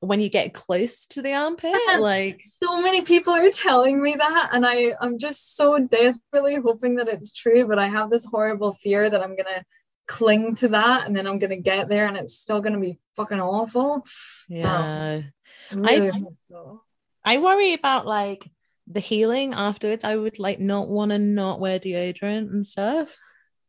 when 0.00 0.20
you 0.20 0.28
get 0.28 0.54
close 0.54 1.06
to 1.08 1.22
the 1.22 1.34
armpit. 1.34 1.74
Like 1.98 2.42
so 2.42 2.80
many 2.80 3.02
people 3.02 3.32
are 3.32 3.50
telling 3.50 4.02
me 4.02 4.14
that, 4.16 4.50
and 4.52 4.66
I 4.66 4.94
I'm 5.00 5.18
just 5.18 5.56
so 5.56 5.78
desperately 5.78 6.56
hoping 6.56 6.96
that 6.96 7.08
it's 7.08 7.32
true. 7.32 7.66
But 7.66 7.78
I 7.78 7.86
have 7.86 8.10
this 8.10 8.24
horrible 8.24 8.72
fear 8.74 9.08
that 9.08 9.22
I'm 9.22 9.36
gonna 9.36 9.64
cling 10.06 10.54
to 10.56 10.68
that, 10.68 11.06
and 11.06 11.16
then 11.16 11.26
I'm 11.26 11.38
gonna 11.38 11.56
get 11.56 11.88
there, 11.88 12.06
and 12.06 12.16
it's 12.16 12.38
still 12.38 12.60
gonna 12.60 12.80
be 12.80 12.98
fucking 13.16 13.40
awful. 13.40 14.04
yeah. 14.48 15.22
Um, 15.70 15.86
I 15.86 15.96
really 15.96 16.10
I- 16.10 16.22
so. 16.48 16.82
I 17.24 17.38
worry 17.38 17.72
about 17.72 18.06
like 18.06 18.48
the 18.86 19.00
healing 19.00 19.54
afterwards. 19.54 20.04
I 20.04 20.16
would 20.16 20.38
like 20.38 20.60
not 20.60 20.88
want 20.88 21.10
to 21.10 21.18
not 21.18 21.60
wear 21.60 21.78
deodorant 21.78 22.50
and 22.50 22.66
stuff. 22.66 23.16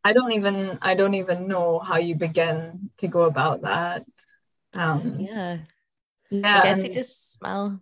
I 0.03 0.13
don't 0.13 0.31
even 0.33 0.77
I 0.81 0.95
don't 0.95 1.15
even 1.15 1.47
know 1.47 1.79
how 1.79 1.97
you 1.97 2.15
begin 2.15 2.89
to 2.97 3.07
go 3.07 3.21
about 3.23 3.61
that. 3.63 4.05
Um, 4.73 5.17
Yeah. 5.19 5.57
yeah, 6.29 6.59
I 6.59 6.63
guess 6.63 6.79
and, 6.79 6.87
you 6.87 6.93
just 6.93 7.33
smell. 7.33 7.81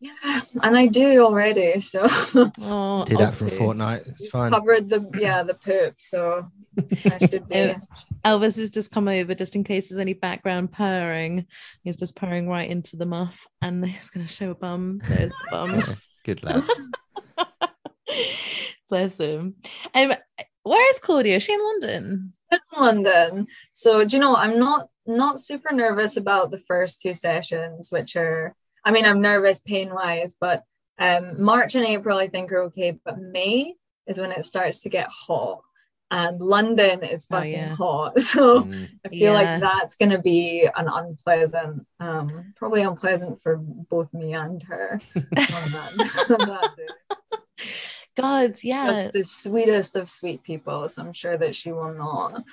yeah, 0.00 0.40
and 0.62 0.76
I 0.76 0.86
do 0.86 1.24
already. 1.24 1.78
So 1.80 2.06
Oh, 2.62 3.04
Do 3.04 3.16
that 3.18 3.34
for 3.34 3.46
a 3.46 3.50
fortnight. 3.50 4.02
It's 4.06 4.28
fine. 4.28 4.50
covered 4.50 4.88
the 4.88 5.08
yeah 5.18 5.42
the 5.42 5.54
poop. 5.54 5.94
So 5.98 6.50
I 7.04 7.18
should 7.26 7.48
be. 7.48 7.74
Elvis 8.24 8.56
has 8.56 8.70
just 8.70 8.90
come 8.90 9.06
over 9.06 9.34
just 9.34 9.54
in 9.54 9.62
case 9.62 9.88
there's 9.90 10.00
any 10.00 10.14
background 10.14 10.72
purring. 10.72 11.46
He's 11.84 11.96
just 11.96 12.16
purring 12.16 12.48
right 12.48 12.68
into 12.68 12.96
the 12.96 13.06
muff 13.06 13.46
and 13.62 13.84
he's 13.86 14.10
going 14.10 14.26
to 14.26 14.32
show 14.32 14.50
a 14.50 14.54
bum. 14.54 15.00
There's 15.06 15.32
a 15.46 15.50
bum. 15.50 15.84
Yeah, 16.26 16.34
Good 16.34 16.44
lad. 16.44 16.64
Bless 18.88 19.18
him. 19.18 19.54
Um, 19.94 20.12
where 20.62 20.90
is 20.90 20.98
Claudia? 20.98 21.36
Is 21.36 21.42
she 21.42 21.54
in 21.54 21.60
London? 21.62 22.32
in 22.52 22.58
London. 22.80 23.46
So 23.72 24.04
do 24.04 24.16
you 24.16 24.20
know 24.20 24.36
I'm 24.36 24.58
not 24.58 24.88
not 25.06 25.40
super 25.40 25.72
nervous 25.72 26.16
about 26.16 26.50
the 26.50 26.58
first 26.58 27.00
two 27.00 27.14
sessions, 27.14 27.90
which 27.90 28.16
are 28.16 28.54
I 28.84 28.90
mean 28.90 29.04
I'm 29.04 29.20
nervous 29.20 29.60
pain 29.60 29.92
wise, 29.92 30.34
but 30.40 30.62
um 30.98 31.42
March 31.42 31.74
and 31.74 31.84
April 31.84 32.18
I 32.18 32.28
think 32.28 32.52
are 32.52 32.62
okay, 32.64 32.98
but 33.04 33.18
May 33.18 33.74
is 34.06 34.18
when 34.18 34.32
it 34.32 34.44
starts 34.44 34.80
to 34.82 34.88
get 34.88 35.08
hot. 35.08 35.60
And 36.10 36.40
London 36.40 37.02
is 37.02 37.26
Oh, 37.30 37.36
fucking 37.38 37.52
yeah. 37.52 37.74
hot. 37.74 38.20
So 38.32 38.62
Mm. 38.62 38.88
I 39.04 39.08
feel 39.08 39.18
Yeah. 39.18 39.32
like 39.32 39.60
that's 39.60 39.96
gonna 39.96 40.20
be 40.22 40.68
an 40.76 40.88
unpleasant, 40.88 41.86
um, 42.00 42.52
probably 42.56 42.82
unpleasant 42.82 43.42
for 43.42 43.56
both 43.56 44.12
me 44.14 44.34
and 44.34 44.62
her. 44.64 45.00
on 45.16 45.24
that- 45.72 46.30
on 46.40 46.48
that 46.48 46.70
day. 46.76 47.38
God, 48.16 48.54
yeah. 48.62 49.02
Just 49.02 49.12
the 49.12 49.24
sweetest 49.24 49.94
of 49.96 50.08
sweet 50.08 50.42
people. 50.42 50.88
So 50.88 51.02
I'm 51.02 51.12
sure 51.12 51.36
that 51.36 51.54
she 51.54 51.70
will 51.72 51.92
not 51.92 52.44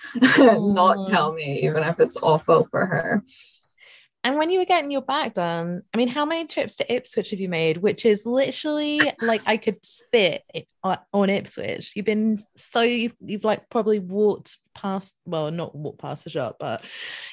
not 0.59 1.09
tell 1.09 1.31
me, 1.31 1.61
even 1.63 1.83
if 1.83 1.99
it's 2.01 2.17
awful 2.21 2.65
for 2.65 2.85
her. 2.85 3.23
And 4.25 4.37
when 4.37 4.49
you 4.49 4.59
were 4.59 4.65
getting 4.65 4.89
your 4.89 5.01
back 5.01 5.33
done, 5.33 5.81
I 5.93 5.97
mean, 5.97 6.07
how 6.07 6.25
many 6.25 6.47
trips 6.47 6.77
to 6.77 6.93
Ipswich 6.93 7.31
have 7.31 7.41
you 7.41 7.49
made? 7.49 7.77
Which 7.77 8.05
is 8.05 8.25
literally 8.25 9.01
like 9.21 9.41
I 9.45 9.57
could 9.57 9.85
spit 9.85 10.43
on 11.13 11.29
Ipswich. 11.29 11.91
You've 11.95 12.05
been 12.05 12.39
so 12.55 12.81
you've, 12.81 13.15
you've 13.19 13.43
like 13.43 13.69
probably 13.69 13.99
walked 13.99 14.57
past, 14.73 15.13
well, 15.25 15.51
not 15.51 15.75
walked 15.75 15.99
past 15.99 16.23
the 16.23 16.29
shop, 16.29 16.55
but 16.59 16.83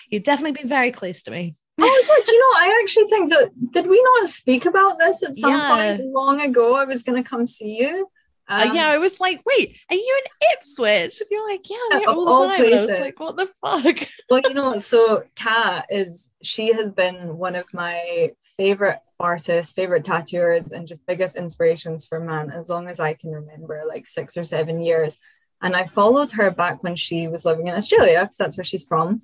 you've 0.09 0.25
definitely 0.25 0.61
been 0.61 0.69
very 0.69 0.91
close 0.91 1.23
to 1.23 1.31
me. 1.31 1.55
Oh 1.81 2.05
yeah, 2.09 2.25
do 2.27 2.35
you 2.35 2.41
know? 2.41 2.59
I 2.59 2.81
actually 2.83 3.07
think 3.07 3.31
that 3.31 3.51
did 3.73 3.87
we 3.87 4.03
not 4.03 4.29
speak 4.29 4.67
about 4.67 4.99
this 4.99 5.23
at 5.23 5.37
some 5.37 5.53
Yeah. 5.53 5.97
point 5.97 6.07
long 6.13 6.41
ago? 6.41 6.75
I 6.75 6.85
was 6.85 7.05
gonna 7.05 7.23
come 7.23 7.47
see 7.47 7.79
you. 7.79 8.09
Uh, 8.51 8.67
Um, 8.69 8.77
yeah, 8.77 8.89
I 8.89 8.99
was 8.99 9.21
like, 9.21 9.41
wait, 9.47 9.77
are 9.91 9.97
you 9.97 10.23
in 10.25 10.49
Ipswich? 10.59 11.21
And 11.21 11.29
you're 11.31 11.49
like, 11.49 11.71
yeah, 11.71 11.77
I'm 11.93 12.01
here 12.01 12.09
all 12.09 12.25
the 12.25 12.31
all 12.33 12.49
time. 12.49 12.65
And 12.65 12.75
I 12.75 12.85
was 12.87 12.99
like, 12.99 13.21
what 13.21 13.37
the 13.37 13.47
fuck? 13.47 14.09
well, 14.29 14.41
you 14.45 14.55
know, 14.55 14.77
so 14.79 15.23
Kat 15.37 15.87
is 15.91 16.29
she 16.43 16.73
has 16.73 16.91
been 16.91 17.37
one 17.39 17.55
of 17.55 17.67
my 17.73 18.31
favorite 18.57 18.99
artists, 19.21 19.73
favorite 19.73 20.05
tattooers, 20.05 20.73
and 20.73 20.89
just 20.89 21.07
biggest 21.07 21.37
inspirations 21.37 22.07
for 22.07 22.19
man 22.21 22.51
as 22.51 22.69
long 22.69 22.89
as 22.89 22.99
I 23.01 23.15
can 23.15 23.31
remember, 23.31 23.85
like 23.89 24.07
six 24.07 24.37
or 24.37 24.45
seven 24.45 24.81
years. 24.81 25.19
And 25.63 25.77
I 25.77 25.85
followed 25.85 26.33
her 26.33 26.51
back 26.51 26.83
when 26.83 26.97
she 26.97 27.29
was 27.29 27.45
living 27.45 27.69
in 27.69 27.75
Australia 27.75 28.21
because 28.23 28.37
that's 28.39 28.57
where 28.57 28.65
she's 28.65 28.87
from. 28.87 29.21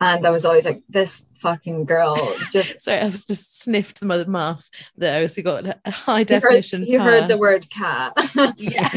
And 0.00 0.24
I 0.24 0.30
was 0.30 0.44
always 0.44 0.64
like, 0.64 0.82
this 0.88 1.24
fucking 1.38 1.84
girl 1.84 2.34
just 2.52 2.80
Sorry, 2.82 3.00
I 3.00 3.08
was 3.08 3.26
just 3.26 3.62
sniffed 3.62 4.00
the 4.00 4.06
mother 4.06 4.26
muff 4.26 4.68
there. 4.96 5.28
So 5.28 5.38
you 5.38 5.42
got 5.44 5.66
a 5.84 5.90
high 5.90 6.20
you 6.20 6.26
heard, 6.26 6.26
definition. 6.26 6.84
you 6.84 7.00
heard 7.00 7.28
the 7.28 7.38
word 7.38 7.68
cat. 7.70 8.12
Yeah. 8.56 8.90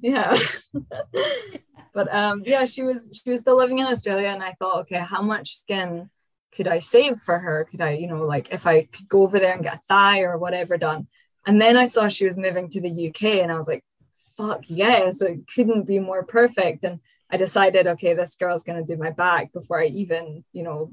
yeah. 0.00 0.38
but 1.94 2.12
um 2.12 2.42
yeah, 2.44 2.66
she 2.66 2.82
was 2.82 3.08
she 3.22 3.30
was 3.30 3.40
still 3.40 3.56
living 3.56 3.78
in 3.78 3.86
Australia 3.86 4.28
and 4.28 4.42
I 4.42 4.54
thought, 4.58 4.80
okay, 4.80 4.98
how 4.98 5.22
much 5.22 5.56
skin 5.56 6.10
could 6.52 6.66
I 6.66 6.80
save 6.80 7.20
for 7.20 7.38
her? 7.38 7.68
Could 7.70 7.80
I, 7.80 7.92
you 7.92 8.08
know, 8.08 8.24
like 8.24 8.48
if 8.50 8.66
I 8.66 8.82
could 8.82 9.08
go 9.08 9.22
over 9.22 9.38
there 9.38 9.54
and 9.54 9.62
get 9.62 9.76
a 9.76 9.80
thigh 9.88 10.22
or 10.22 10.36
whatever 10.38 10.76
done. 10.76 11.06
And 11.46 11.60
then 11.60 11.76
I 11.76 11.86
saw 11.86 12.08
she 12.08 12.26
was 12.26 12.36
moving 12.36 12.68
to 12.70 12.80
the 12.80 13.08
UK 13.08 13.40
and 13.42 13.52
I 13.52 13.56
was 13.56 13.68
like, 13.68 13.84
fuck 14.36 14.62
yes, 14.66 15.22
it 15.22 15.46
couldn't 15.54 15.84
be 15.86 15.98
more 15.98 16.24
perfect. 16.24 16.84
And 16.84 17.00
I 17.32 17.36
decided, 17.36 17.86
okay, 17.86 18.14
this 18.14 18.34
girl's 18.34 18.64
gonna 18.64 18.84
do 18.84 18.96
my 18.96 19.10
back 19.10 19.52
before 19.52 19.80
I 19.80 19.86
even, 19.86 20.44
you 20.52 20.62
know, 20.62 20.90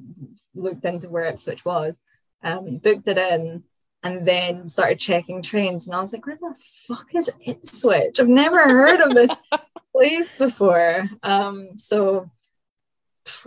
looked 0.56 0.86
into 0.86 1.10
where 1.10 1.26
Ipswich 1.26 1.66
was. 1.66 1.98
Um, 2.44 2.78
booked 2.78 3.08
it 3.08 3.18
in 3.18 3.64
and 4.04 4.28
then 4.28 4.68
started 4.70 5.00
checking 5.00 5.42
trains 5.42 5.88
and 5.88 5.96
I 5.96 6.02
was 6.02 6.14
like, 6.14 6.26
where 6.26 6.38
the 6.40 6.56
fuck 6.88 7.16
is 7.16 7.32
Ipswich? 7.46 8.20
I've 8.20 8.28
never 8.28 8.64
heard 8.70 9.02
of 9.02 9.14
this 9.14 9.32
place 9.92 10.36
before. 10.36 11.10
Um, 11.24 11.70
so 11.76 12.30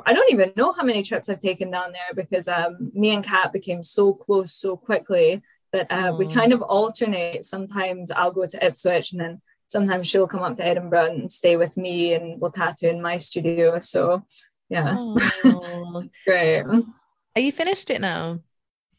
I 0.05 0.13
don't 0.13 0.33
even 0.33 0.53
know 0.57 0.73
how 0.73 0.83
many 0.83 1.03
trips 1.03 1.29
I've 1.29 1.41
taken 1.41 1.71
down 1.71 1.93
there 1.93 2.15
because 2.15 2.49
um, 2.49 2.91
me 2.93 3.15
and 3.15 3.25
Kat 3.25 3.53
became 3.53 3.83
so 3.83 4.13
close 4.13 4.53
so 4.53 4.77
quickly 4.77 5.43
that 5.73 5.87
uh, 5.91 6.15
we 6.17 6.27
kind 6.27 6.53
of 6.53 6.63
alternate. 6.63 7.45
Sometimes 7.45 8.11
I'll 8.11 8.33
go 8.33 8.47
to 8.47 8.67
Ipswich 8.67 9.13
and 9.13 9.21
then 9.21 9.41
sometimes 9.71 10.09
she'll 10.09 10.27
come 10.27 10.43
up 10.43 10.57
to 10.57 10.67
Edinburgh 10.67 11.11
and 11.13 11.33
stay 11.33 11.57
with 11.57 11.77
me 11.77 12.13
and 12.15 12.41
we'll 12.41 12.51
tattoo 12.51 12.89
in 12.89 13.01
my 13.01 13.19
studio. 13.19 13.79
So 13.79 14.25
yeah, 14.69 14.97
Oh. 14.99 16.05
great. 16.27 16.63
Are 16.63 17.41
you 17.41 17.53
finished 17.53 17.91
it 17.91 18.01
now? 18.01 18.41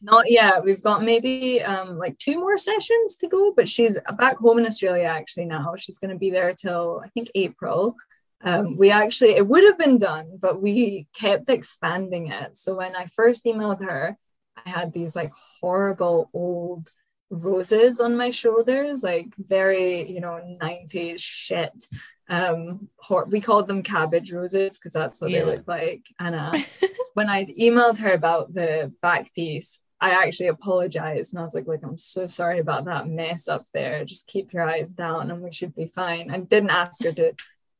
Not 0.00 0.30
yet. 0.30 0.64
We've 0.64 0.82
got 0.82 1.04
maybe 1.04 1.62
um, 1.62 1.98
like 1.98 2.18
two 2.18 2.40
more 2.40 2.58
sessions 2.58 3.16
to 3.16 3.28
go, 3.28 3.52
but 3.54 3.68
she's 3.68 3.98
back 4.18 4.38
home 4.38 4.58
in 4.58 4.66
Australia 4.66 5.04
actually 5.04 5.44
now. 5.44 5.74
She's 5.76 5.98
going 5.98 6.10
to 6.10 6.18
be 6.18 6.30
there 6.30 6.54
till 6.54 7.02
I 7.04 7.08
think 7.10 7.30
April. 7.34 7.94
Um, 8.42 8.76
we 8.76 8.90
actually, 8.90 9.36
it 9.36 9.46
would 9.46 9.62
have 9.64 9.78
been 9.78 9.98
done, 9.98 10.38
but 10.40 10.60
we 10.60 11.06
kept 11.14 11.48
expanding 11.48 12.28
it. 12.32 12.56
So 12.56 12.74
when 12.74 12.96
I 12.96 13.06
first 13.06 13.44
emailed 13.44 13.84
her, 13.84 14.16
I 14.64 14.68
had 14.68 14.92
these 14.92 15.14
like 15.14 15.32
horrible 15.60 16.28
old 16.34 16.90
roses 17.32 17.98
on 17.98 18.16
my 18.16 18.30
shoulders, 18.30 19.02
like 19.02 19.34
very, 19.38 20.08
you 20.10 20.20
know, 20.20 20.38
90s 20.62 21.18
shit. 21.20 21.88
Um, 22.28 22.88
we 23.26 23.40
called 23.40 23.66
them 23.68 23.82
cabbage 23.82 24.32
roses 24.32 24.78
because 24.78 24.92
that's 24.92 25.20
what 25.20 25.30
Yeah. 25.30 25.44
they 25.44 25.56
look 25.56 25.66
like. 25.66 26.04
And 26.20 26.34
uh, 26.34 26.52
when 27.14 27.28
I 27.28 27.46
emailed 27.46 27.98
her 27.98 28.12
about 28.12 28.54
the 28.54 28.92
back 29.02 29.34
piece, 29.34 29.78
I 30.00 30.10
actually 30.10 30.48
apologized 30.48 31.32
and 31.32 31.40
I 31.40 31.44
was 31.44 31.54
like, 31.54 31.66
like, 31.66 31.82
I'm 31.82 31.98
so 31.98 32.26
sorry 32.26 32.58
about 32.58 32.84
that 32.86 33.08
mess 33.08 33.48
up 33.48 33.66
there. 33.72 34.04
Just 34.04 34.26
keep 34.26 34.52
your 34.52 34.68
eyes 34.68 34.90
down 34.92 35.30
and 35.30 35.42
we 35.42 35.52
should 35.52 35.74
be 35.74 35.86
fine. 35.86 36.30
I 36.30 36.38
didn't 36.38 36.70
ask 36.70 37.02
her 37.04 37.12
to 37.12 37.32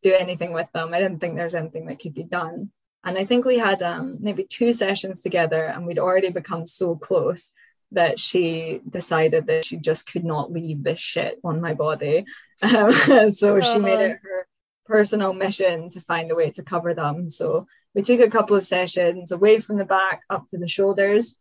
do 0.03 0.15
anything 0.15 0.53
with 0.53 0.69
them. 0.73 0.95
I 0.95 1.01
didn't 1.01 1.21
think 1.21 1.37
there's 1.37 1.55
anything 1.55 1.87
that 1.87 2.01
could 2.01 2.15
be 2.15 2.25
done. 2.25 2.71
And 3.05 3.19
I 3.19 3.25
think 3.25 3.45
we 3.45 3.59
had 3.59 3.83
um, 3.83 4.19
maybe 4.21 4.45
two 4.45 4.73
sessions 4.73 5.21
together 5.21 5.65
and 5.65 5.85
we'd 5.87 5.99
already 5.99 6.31
become 6.31 6.67
so 6.67 6.95
close 6.95 7.53
that 7.93 8.19
she 8.19 8.81
decided 8.89 9.47
that 9.47 9.65
she 9.65 9.77
just 9.77 10.11
could 10.11 10.25
not 10.25 10.53
leave 10.53 10.83
this 10.83 10.99
shit 10.99 11.39
on 11.45 11.61
my 11.61 11.75
body. 11.75 12.25
Um, 12.65 12.93
so 13.33 13.61
she 13.61 13.81
made 13.81 13.99
it 13.99 14.21
her 14.23 14.47
personal 14.87 15.33
mission 15.33 15.91
to 15.91 16.01
find 16.01 16.31
a 16.31 16.37
way 16.37 16.49
to 16.51 16.63
cover 16.63 16.95
them. 16.95 17.29
So 17.29 17.67
we 17.93 18.03
took 18.03 18.21
a 18.21 18.31
couple 18.31 18.55
of 18.55 18.65
sessions 18.65 19.33
away 19.33 19.59
from 19.59 19.79
the 19.79 19.85
back 19.85 20.21
up 20.31 20.49
to 20.51 20.59
the 20.59 20.69
shoulders. 20.69 21.35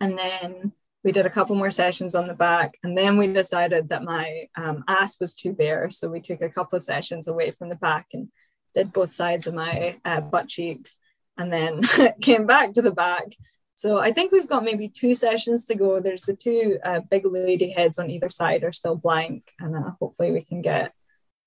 And 0.00 0.18
then 0.18 0.72
we 1.04 1.12
did 1.12 1.26
a 1.26 1.30
couple 1.30 1.54
more 1.54 1.70
sessions 1.70 2.14
on 2.14 2.26
the 2.26 2.34
back. 2.34 2.76
And 2.82 2.98
then 2.98 3.16
we 3.16 3.28
decided 3.28 3.90
that 3.90 4.02
my 4.02 4.48
um, 4.56 4.82
ass 4.88 5.20
was 5.20 5.32
too 5.32 5.52
bare. 5.52 5.90
So 5.90 6.08
we 6.08 6.20
took 6.20 6.42
a 6.42 6.48
couple 6.48 6.76
of 6.76 6.82
sessions 6.82 7.28
away 7.28 7.52
from 7.52 7.68
the 7.68 7.76
back 7.76 8.08
and 8.12 8.28
did 8.74 8.92
both 8.92 9.14
sides 9.14 9.46
of 9.46 9.54
my 9.54 9.96
uh, 10.04 10.20
butt 10.20 10.48
cheeks 10.48 10.96
and 11.36 11.52
then 11.52 11.82
came 12.20 12.46
back 12.46 12.72
to 12.74 12.82
the 12.82 12.90
back. 12.90 13.36
So 13.78 13.98
I 13.98 14.10
think 14.10 14.32
we've 14.32 14.48
got 14.48 14.64
maybe 14.64 14.88
two 14.88 15.14
sessions 15.14 15.64
to 15.66 15.76
go. 15.76 16.00
There's 16.00 16.22
the 16.22 16.34
two 16.34 16.80
uh, 16.84 16.98
big 16.98 17.24
lady 17.24 17.70
heads 17.70 18.00
on 18.00 18.10
either 18.10 18.28
side 18.28 18.64
are 18.64 18.72
still 18.72 18.96
blank, 18.96 19.52
and 19.60 19.76
uh, 19.76 19.92
hopefully 20.00 20.32
we 20.32 20.40
can 20.40 20.62
get 20.62 20.92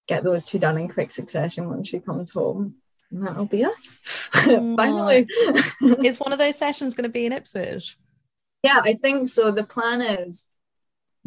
get 0.07 0.23
those 0.23 0.45
two 0.45 0.57
done 0.57 0.77
in 0.77 0.87
quick 0.87 1.11
succession 1.11 1.69
when 1.69 1.83
she 1.83 1.99
comes 1.99 2.31
home. 2.31 2.75
And 3.11 3.27
that'll 3.27 3.47
be 3.47 3.65
us. 3.65 3.99
Finally. 4.31 5.27
Is 6.05 6.21
one 6.21 6.31
of 6.31 6.39
those 6.39 6.57
sessions 6.57 6.95
going 6.95 7.03
to 7.03 7.09
be 7.09 7.25
in 7.25 7.33
Ipswich? 7.33 7.97
yeah, 8.63 8.79
I 8.81 8.93
think 8.93 9.27
so. 9.27 9.51
The 9.51 9.65
plan 9.65 10.01
is 10.01 10.45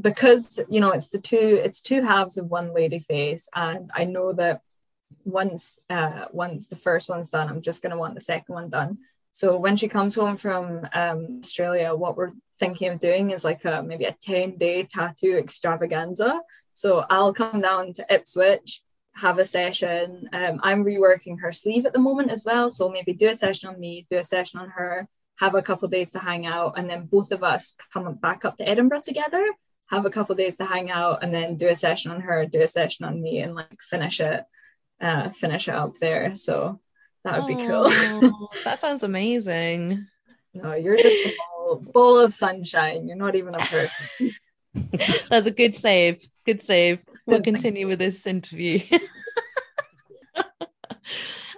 because 0.01 0.59
you 0.71 0.81
know 0.81 0.93
it's 0.93 1.09
the 1.09 1.21
two 1.21 1.61
it's 1.63 1.83
two 1.83 2.01
halves 2.01 2.39
of 2.39 2.47
one 2.47 2.73
lady 2.73 3.01
face, 3.01 3.47
and 3.55 3.91
I 3.95 4.07
know 4.07 4.33
that 4.33 4.63
once 5.27 5.79
uh 5.91 6.25
once 6.33 6.69
the 6.69 6.77
first 6.77 7.11
one's 7.11 7.29
done, 7.29 7.51
I'm 7.51 7.61
just 7.61 7.83
gonna 7.83 7.99
want 7.99 8.15
the 8.15 8.23
second 8.23 8.55
one 8.55 8.71
done. 8.71 9.01
So 9.35 9.57
when 9.57 9.77
she 9.77 9.89
comes 9.89 10.15
home 10.15 10.37
from 10.37 10.87
um, 10.93 11.41
Australia, 11.43 11.93
what 11.93 12.17
we're 12.17 12.31
thinking 12.61 12.93
of 12.93 13.01
doing 13.01 13.33
is 13.33 13.43
like 13.43 13.65
a 13.65 13.83
maybe 13.83 14.05
a 14.05 14.17
10 14.23 14.57
day 14.59 14.85
tattoo 14.85 15.37
extravaganza. 15.37 16.41
So 16.73 17.05
I'll 17.11 17.35
come 17.35 17.61
down 17.61 17.93
to 17.95 18.07
Ipswich, 18.09 18.81
have 19.17 19.41
a 19.41 19.45
session. 19.45 20.29
Um, 20.33 20.61
I'm 20.63 20.85
reworking 20.85 21.41
her 21.41 21.51
sleeve 21.51 21.85
at 21.85 21.93
the 21.93 21.99
moment 21.99 22.31
as 22.31 22.45
well. 22.45 22.71
So 22.71 22.89
maybe 22.89 23.13
do 23.13 23.29
a 23.29 23.35
session 23.35 23.71
on 23.71 23.81
me, 23.81 24.07
do 24.09 24.19
a 24.19 24.23
session 24.23 24.61
on 24.61 24.69
her, 24.71 25.09
have 25.41 25.57
a 25.57 25.63
couple 25.63 25.89
days 25.89 26.11
to 26.11 26.21
hang 26.21 26.47
out, 26.47 26.79
and 26.79 26.89
then 26.89 27.07
both 27.07 27.33
of 27.33 27.43
us 27.43 27.75
come 27.93 28.15
back 28.15 28.45
up 28.45 28.57
to 28.59 28.69
Edinburgh 28.69 29.03
together, 29.03 29.45
have 29.87 30.07
a 30.07 30.11
couple 30.11 30.37
days 30.37 30.57
to 30.59 30.65
hang 30.65 30.93
out, 30.93 31.25
and 31.25 31.35
then 31.35 31.57
do 31.57 31.69
a 31.69 31.75
session 31.75 32.13
on 32.13 32.21
her, 32.21 32.47
do 32.47 32.63
a 32.63 32.69
session 32.69 33.05
on 33.05 33.21
me, 33.21 33.41
and 33.41 33.57
like 33.57 33.83
finish 33.83 34.21
it, 34.21 34.45
uh, 35.01 35.31
finish 35.31 35.67
it 35.67 35.75
up 35.75 35.97
there. 35.97 36.37
So 36.37 36.79
that 37.25 37.43
would 37.43 37.49
be 37.49 37.67
cool. 37.67 37.85
Oh, 37.87 38.49
that 38.65 38.79
sounds 38.79 39.03
amazing. 39.03 40.07
No, 40.53 40.75
you're 40.75 40.97
just 40.97 41.27
a 41.27 41.35
ball, 41.39 41.77
ball 41.77 42.19
of 42.19 42.35
sunshine. 42.35 43.09
You're 43.09 43.17
not 43.17 43.35
even 43.35 43.55
a 43.55 43.59
person. 43.59 44.33
That's 45.29 45.47
a 45.47 45.51
good 45.51 45.75
save. 45.75 46.27
Good 46.45 46.63
save. 46.63 47.01
We'll 47.27 47.41
continue 47.41 47.89
with 47.89 47.99
this 47.99 48.27
interview. 48.27 48.81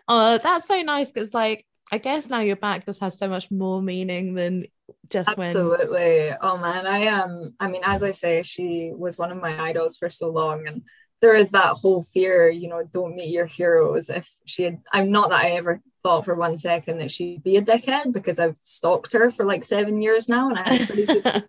oh, 0.08 0.38
that's 0.38 0.68
so 0.68 0.80
nice 0.82 1.10
because, 1.10 1.34
like, 1.34 1.66
I 1.90 1.98
guess 1.98 2.28
now 2.28 2.40
your 2.40 2.56
back 2.56 2.86
just 2.86 3.00
has 3.00 3.18
so 3.18 3.28
much 3.28 3.50
more 3.50 3.82
meaning 3.82 4.34
than 4.34 4.66
just 5.10 5.36
when. 5.36 5.48
Absolutely. 5.48 6.30
Oh 6.40 6.56
man, 6.56 6.86
I 6.86 7.00
am. 7.00 7.54
I 7.58 7.68
mean, 7.68 7.82
as 7.84 8.02
I 8.02 8.12
say, 8.12 8.42
she 8.42 8.92
was 8.94 9.18
one 9.18 9.32
of 9.32 9.40
my 9.40 9.60
idols 9.60 9.96
for 9.96 10.08
so 10.10 10.30
long, 10.30 10.68
and 10.68 10.82
there 11.20 11.34
is 11.34 11.50
that 11.50 11.76
whole 11.76 12.02
fear. 12.02 12.48
You 12.48 12.68
know, 12.68 12.82
don't 12.92 13.16
meet 13.16 13.30
your 13.30 13.46
heroes. 13.46 14.08
If 14.08 14.30
she 14.44 14.64
had, 14.64 14.78
I'm 14.92 15.10
not 15.10 15.30
that 15.30 15.44
I 15.44 15.50
ever 15.50 15.80
thought 16.02 16.24
for 16.24 16.34
one 16.34 16.58
second 16.58 16.98
that 16.98 17.10
she'd 17.10 17.42
be 17.42 17.56
a 17.56 17.62
dickhead 17.62 18.12
because 18.12 18.38
I've 18.38 18.58
stalked 18.60 19.12
her 19.12 19.30
for 19.30 19.44
like 19.44 19.64
seven 19.64 20.02
years 20.02 20.28
now, 20.28 20.48
and 20.48 20.58
I 20.58 20.74
have 20.74 20.86
pretty 20.86 21.06
good. 21.06 21.24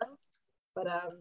but 0.76 0.88
um, 0.88 1.18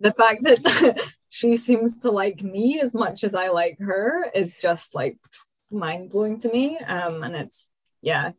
the 0.00 0.12
fact 0.12 0.42
that 0.44 1.00
she 1.28 1.56
seems 1.56 1.98
to 2.00 2.10
like 2.10 2.42
me 2.42 2.80
as 2.80 2.94
much 2.94 3.24
as 3.24 3.34
I 3.34 3.48
like 3.48 3.78
her 3.80 4.30
is 4.34 4.54
just 4.60 4.94
like 4.94 5.18
mind 5.70 6.10
blowing 6.10 6.38
to 6.40 6.50
me. 6.50 6.78
Um, 6.78 7.22
and 7.22 7.36
it's 7.36 7.66
yeah, 8.02 8.32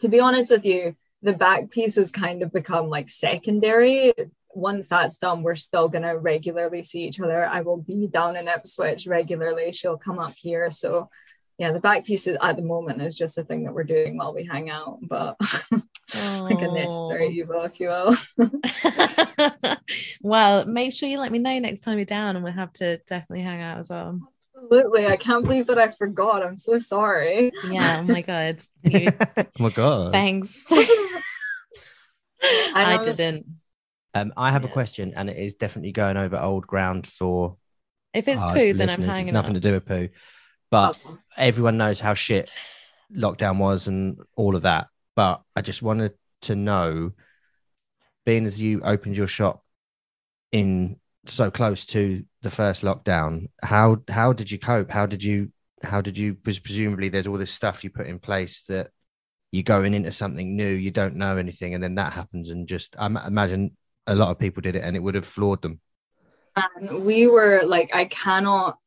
to 0.00 0.08
be 0.08 0.20
honest 0.20 0.50
with 0.50 0.64
you, 0.64 0.96
the 1.22 1.32
back 1.32 1.70
piece 1.70 1.96
has 1.96 2.10
kind 2.10 2.42
of 2.42 2.52
become 2.52 2.88
like 2.88 3.08
secondary. 3.08 4.12
Once 4.54 4.88
that's 4.88 5.18
done, 5.18 5.42
we're 5.42 5.54
still 5.54 5.88
gonna 5.88 6.16
regularly 6.16 6.82
see 6.82 7.04
each 7.04 7.20
other. 7.20 7.44
I 7.44 7.62
will 7.62 7.78
be 7.78 8.06
down 8.06 8.36
in 8.36 8.48
Ipswich 8.48 9.06
regularly. 9.06 9.72
She'll 9.72 9.98
come 9.98 10.18
up 10.18 10.34
here. 10.36 10.70
So 10.70 11.08
yeah, 11.58 11.72
the 11.72 11.80
back 11.80 12.04
piece 12.04 12.26
at 12.26 12.56
the 12.56 12.62
moment 12.62 13.02
is 13.02 13.14
just 13.14 13.38
a 13.38 13.44
thing 13.44 13.64
that 13.64 13.74
we're 13.74 13.84
doing 13.84 14.16
while 14.16 14.34
we 14.34 14.44
hang 14.44 14.70
out, 14.70 14.98
but 15.02 15.36
like 16.40 16.60
a 16.60 16.72
necessary 16.72 17.28
evil, 17.28 17.62
if 17.62 17.78
you 17.78 17.88
will. 17.88 18.16
well, 20.22 20.64
make 20.66 20.92
sure 20.92 21.08
you 21.08 21.20
let 21.20 21.30
me 21.30 21.38
know 21.38 21.58
next 21.58 21.80
time 21.80 21.98
you're 21.98 22.04
down, 22.04 22.36
and 22.36 22.44
we'll 22.44 22.52
have 22.52 22.72
to 22.74 22.98
definitely 23.06 23.44
hang 23.44 23.60
out 23.60 23.78
as 23.78 23.90
well. 23.90 24.18
Absolutely. 24.56 25.06
I 25.06 25.16
can't 25.16 25.44
believe 25.44 25.66
that 25.66 25.78
I 25.78 25.92
forgot. 25.92 26.44
I'm 26.44 26.58
so 26.58 26.78
sorry. 26.78 27.52
Yeah. 27.68 27.98
Oh 28.00 28.04
my 28.04 28.22
god. 28.22 28.60
You, 28.82 29.08
oh 29.36 29.44
my 29.58 29.70
god. 29.70 30.12
thanks. 30.12 30.66
I 30.70 30.92
I 32.74 33.02
didn't. 33.02 33.46
Um, 34.14 34.32
I 34.36 34.50
have 34.50 34.64
a 34.64 34.68
question, 34.68 35.14
and 35.16 35.30
it 35.30 35.36
is 35.36 35.54
definitely 35.54 35.92
going 35.92 36.16
over 36.16 36.36
old 36.38 36.66
ground 36.66 37.06
for 37.06 37.56
If 38.12 38.28
it's 38.28 38.42
poo, 38.42 38.74
then 38.74 38.90
I'm 38.90 39.02
hanging 39.02 39.28
It's 39.28 39.32
nothing 39.32 39.56
up. 39.56 39.62
to 39.62 39.68
do 39.68 39.72
with 39.72 39.86
poo, 39.86 40.08
but 40.70 40.98
everyone 41.36 41.78
knows 41.78 42.00
how 42.00 42.14
shit 42.14 42.50
lockdown 43.14 43.58
was 43.58 43.88
and 43.88 44.18
all 44.36 44.54
of 44.56 44.62
that. 44.62 44.88
But 45.16 45.42
I 45.56 45.62
just 45.62 45.82
wanted 45.82 46.12
to 46.42 46.54
know, 46.54 47.12
being 48.26 48.44
as 48.44 48.60
you 48.60 48.82
opened 48.82 49.16
your 49.16 49.26
shop 49.26 49.64
in 50.50 50.96
so 51.24 51.50
close 51.50 51.86
to 51.86 52.24
the 52.42 52.50
first 52.50 52.82
lockdown, 52.82 53.48
how 53.62 54.02
how 54.10 54.32
did 54.32 54.50
you 54.50 54.58
cope? 54.58 54.90
How 54.90 55.06
did 55.06 55.22
you 55.24 55.52
how 55.82 56.02
did 56.02 56.18
you? 56.18 56.34
Because 56.34 56.58
presumably 56.58 57.08
there's 57.08 57.26
all 57.26 57.38
this 57.38 57.50
stuff 57.50 57.82
you 57.82 57.90
put 57.90 58.06
in 58.06 58.18
place 58.18 58.62
that 58.68 58.90
you're 59.52 59.62
going 59.62 59.94
into 59.94 60.10
something 60.10 60.56
new, 60.56 60.68
you 60.70 60.90
don't 60.90 61.16
know 61.16 61.36
anything, 61.36 61.74
and 61.74 61.82
then 61.82 61.94
that 61.94 62.12
happens, 62.12 62.50
and 62.50 62.66
just 62.66 62.96
I 62.98 63.06
imagine 63.06 63.76
a 64.06 64.14
lot 64.14 64.30
of 64.30 64.38
people 64.38 64.60
did 64.60 64.76
it, 64.76 64.82
and 64.84 64.96
it 64.96 65.00
would 65.00 65.14
have 65.14 65.26
floored 65.26 65.62
them. 65.62 65.80
and 66.56 67.04
we 67.04 67.26
were 67.26 67.62
like 67.64 67.90
i 67.94 68.04
cannot 68.04 68.78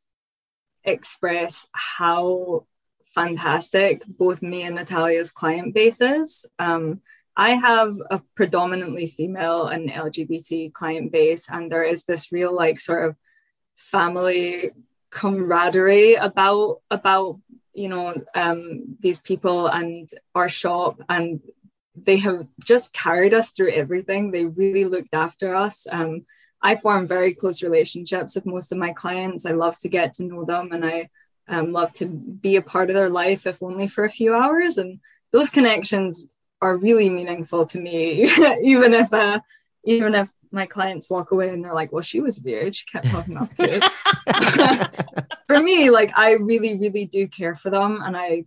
express 0.83 1.65
how 1.71 2.65
fantastic 3.05 4.03
both 4.07 4.41
me 4.41 4.63
and 4.63 4.75
natalia's 4.75 5.31
client 5.31 5.73
base 5.73 6.01
is 6.01 6.45
um, 6.59 7.01
i 7.35 7.51
have 7.51 7.95
a 8.11 8.21
predominantly 8.35 9.07
female 9.07 9.67
and 9.67 9.89
lgbt 9.89 10.71
client 10.73 11.11
base 11.11 11.47
and 11.49 11.71
there 11.71 11.83
is 11.83 12.03
this 12.03 12.31
real 12.31 12.53
like 12.53 12.79
sort 12.79 13.09
of 13.09 13.15
family 13.77 14.69
camaraderie 15.09 16.15
about 16.15 16.81
about 16.91 17.39
you 17.73 17.89
know 17.89 18.13
um, 18.35 18.97
these 18.99 19.19
people 19.19 19.67
and 19.67 20.09
our 20.33 20.49
shop 20.49 21.01
and 21.09 21.41
they 21.95 22.17
have 22.17 22.47
just 22.63 22.93
carried 22.93 23.33
us 23.33 23.51
through 23.51 23.71
everything 23.71 24.31
they 24.31 24.45
really 24.45 24.85
looked 24.85 25.13
after 25.13 25.55
us 25.55 25.87
um, 25.91 26.23
I 26.65 26.73
form 26.73 27.05
very 27.05 27.31
close 27.31 27.61
relationships 27.61 28.33
with 28.33 28.47
most 28.47 28.71
of 28.71 28.79
my 28.79 28.91
clients. 28.91 29.45
I 29.45 29.51
love 29.51 29.77
to 29.79 29.87
get 29.87 30.13
to 30.13 30.23
know 30.23 30.45
them 30.45 30.69
and 30.71 30.83
I 30.83 31.09
um, 31.47 31.71
love 31.71 31.93
to 31.93 32.07
be 32.07 32.55
a 32.55 32.61
part 32.61 32.89
of 32.89 32.95
their 32.95 33.09
life, 33.09 33.45
if 33.45 33.61
only 33.61 33.87
for 33.87 34.03
a 34.03 34.09
few 34.09 34.33
hours. 34.33 34.79
And 34.79 34.99
those 35.31 35.51
connections 35.51 36.25
are 36.63 36.77
really 36.77 37.07
meaningful 37.07 37.67
to 37.67 37.79
me, 37.79 38.23
even 38.63 38.95
if 38.95 39.13
uh, 39.13 39.41
even 39.83 40.15
if 40.15 40.31
my 40.51 40.65
clients 40.65 41.07
walk 41.07 41.29
away 41.29 41.49
and 41.49 41.63
they're 41.63 41.75
like, 41.75 41.91
"Well, 41.91 42.01
she 42.01 42.19
was 42.19 42.41
weird. 42.41 42.75
She 42.75 42.85
kept 42.85 43.09
talking 43.09 43.35
about 43.35 43.53
food." 43.53 43.83
for 45.47 45.61
me, 45.61 45.91
like 45.91 46.11
I 46.17 46.33
really, 46.33 46.75
really 46.77 47.05
do 47.05 47.27
care 47.27 47.53
for 47.53 47.69
them, 47.69 48.01
and 48.01 48.17
I 48.17 48.45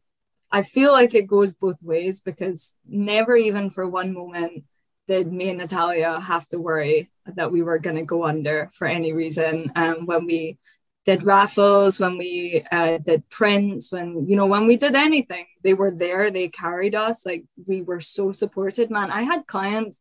I 0.51 0.63
feel 0.63 0.93
like 0.93 1.15
it 1.15 1.27
goes 1.27 1.53
both 1.53 1.83
ways 1.83 2.21
because 2.21 2.73
never 2.87 3.37
even 3.37 3.71
for 3.71 3.87
one 3.87 4.15
moment 4.15 4.65
did 5.07 5.33
me 5.33 5.49
and 5.51 5.59
Natalia 5.59 6.21
have 6.21 6.47
to 6.49 6.59
worry 6.59 7.11
that 7.27 7.51
we 7.51 7.63
were 7.63 7.79
going 7.79 7.97
to 7.97 8.03
go 8.03 8.25
under 8.25 8.69
for 8.75 8.87
any 8.87 9.13
reason. 9.13 9.73
Um, 9.75 10.07
when 10.07 10.27
we 10.27 10.59
did 11.05 11.23
raffles, 11.23 11.99
when 11.99 12.19
we 12.19 12.63
uh, 12.71 12.99
did 12.99 13.29
prints, 13.31 13.91
when 13.91 14.29
you 14.29 14.37
know 14.37 14.47
when 14.47 14.67
we 14.67 14.77
did 14.77 14.95
anything, 14.95 15.47
they 15.63 15.75
were 15.75 15.91
there. 15.91 16.31
They 16.31 16.49
carried 16.49 16.95
us. 16.95 17.25
Like 17.25 17.45
we 17.67 17.83
were 17.83 18.01
so 18.01 18.33
supported, 18.33 18.91
man. 18.91 19.11
I 19.11 19.23
had 19.23 19.47
clients 19.47 19.99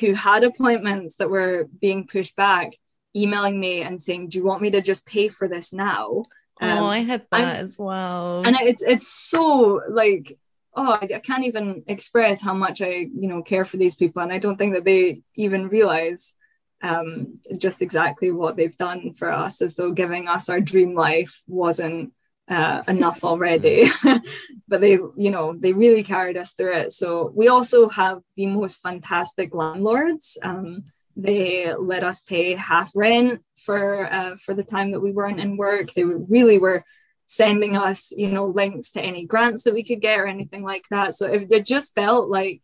who 0.00 0.12
had 0.12 0.44
appointments 0.44 1.16
that 1.16 1.30
were 1.30 1.68
being 1.80 2.06
pushed 2.06 2.36
back, 2.36 2.72
emailing 3.16 3.58
me 3.58 3.80
and 3.82 4.00
saying, 4.00 4.28
"Do 4.28 4.38
you 4.38 4.44
want 4.44 4.60
me 4.60 4.70
to 4.72 4.82
just 4.82 5.06
pay 5.06 5.28
for 5.28 5.48
this 5.48 5.72
now?" 5.72 6.24
Um, 6.60 6.78
oh, 6.78 6.86
I 6.86 6.98
had 6.98 7.26
that 7.32 7.56
as 7.56 7.78
well. 7.78 8.42
And 8.44 8.56
it's 8.56 8.82
it's 8.82 9.08
so 9.08 9.80
like 9.88 10.38
oh 10.74 10.92
I, 10.92 11.08
I, 11.16 11.18
can't 11.18 11.44
even 11.44 11.82
express 11.86 12.40
how 12.40 12.54
much 12.54 12.82
I 12.82 12.90
you 12.90 13.28
know 13.28 13.42
care 13.42 13.64
for 13.64 13.76
these 13.76 13.96
people, 13.96 14.22
and 14.22 14.32
I 14.32 14.38
don't 14.38 14.56
think 14.56 14.74
that 14.74 14.84
they 14.84 15.22
even 15.34 15.68
realize 15.68 16.34
um, 16.82 17.40
just 17.56 17.82
exactly 17.82 18.30
what 18.30 18.56
they've 18.56 18.76
done 18.76 19.14
for 19.14 19.32
us, 19.32 19.62
as 19.62 19.74
though 19.74 19.90
giving 19.90 20.28
us 20.28 20.48
our 20.48 20.60
dream 20.60 20.94
life 20.94 21.42
wasn't 21.46 22.12
uh, 22.48 22.82
enough 22.86 23.24
already. 23.24 23.88
but 24.68 24.80
they, 24.80 24.98
you 25.16 25.30
know, 25.30 25.54
they 25.58 25.72
really 25.72 26.02
carried 26.02 26.36
us 26.36 26.52
through 26.52 26.74
it. 26.76 26.92
So 26.92 27.32
we 27.34 27.48
also 27.48 27.88
have 27.88 28.20
the 28.36 28.46
most 28.46 28.82
fantastic 28.82 29.54
landlords. 29.54 30.36
Um, 30.42 30.84
they 31.16 31.74
let 31.74 32.04
us 32.04 32.20
pay 32.20 32.54
half 32.54 32.90
rent 32.94 33.42
for 33.54 34.12
uh, 34.12 34.36
for 34.36 34.54
the 34.54 34.64
time 34.64 34.92
that 34.92 35.00
we 35.00 35.12
weren't 35.12 35.40
in 35.40 35.56
work. 35.56 35.92
They 35.92 36.04
really 36.04 36.58
were 36.58 36.84
sending 37.26 37.76
us, 37.76 38.12
you 38.16 38.30
know, 38.30 38.46
links 38.46 38.90
to 38.92 39.00
any 39.00 39.24
grants 39.24 39.62
that 39.62 39.74
we 39.74 39.84
could 39.84 40.00
get 40.00 40.18
or 40.18 40.26
anything 40.26 40.62
like 40.62 40.84
that. 40.90 41.14
So 41.14 41.26
if 41.26 41.50
it 41.50 41.66
just 41.66 41.94
felt 41.94 42.28
like, 42.28 42.62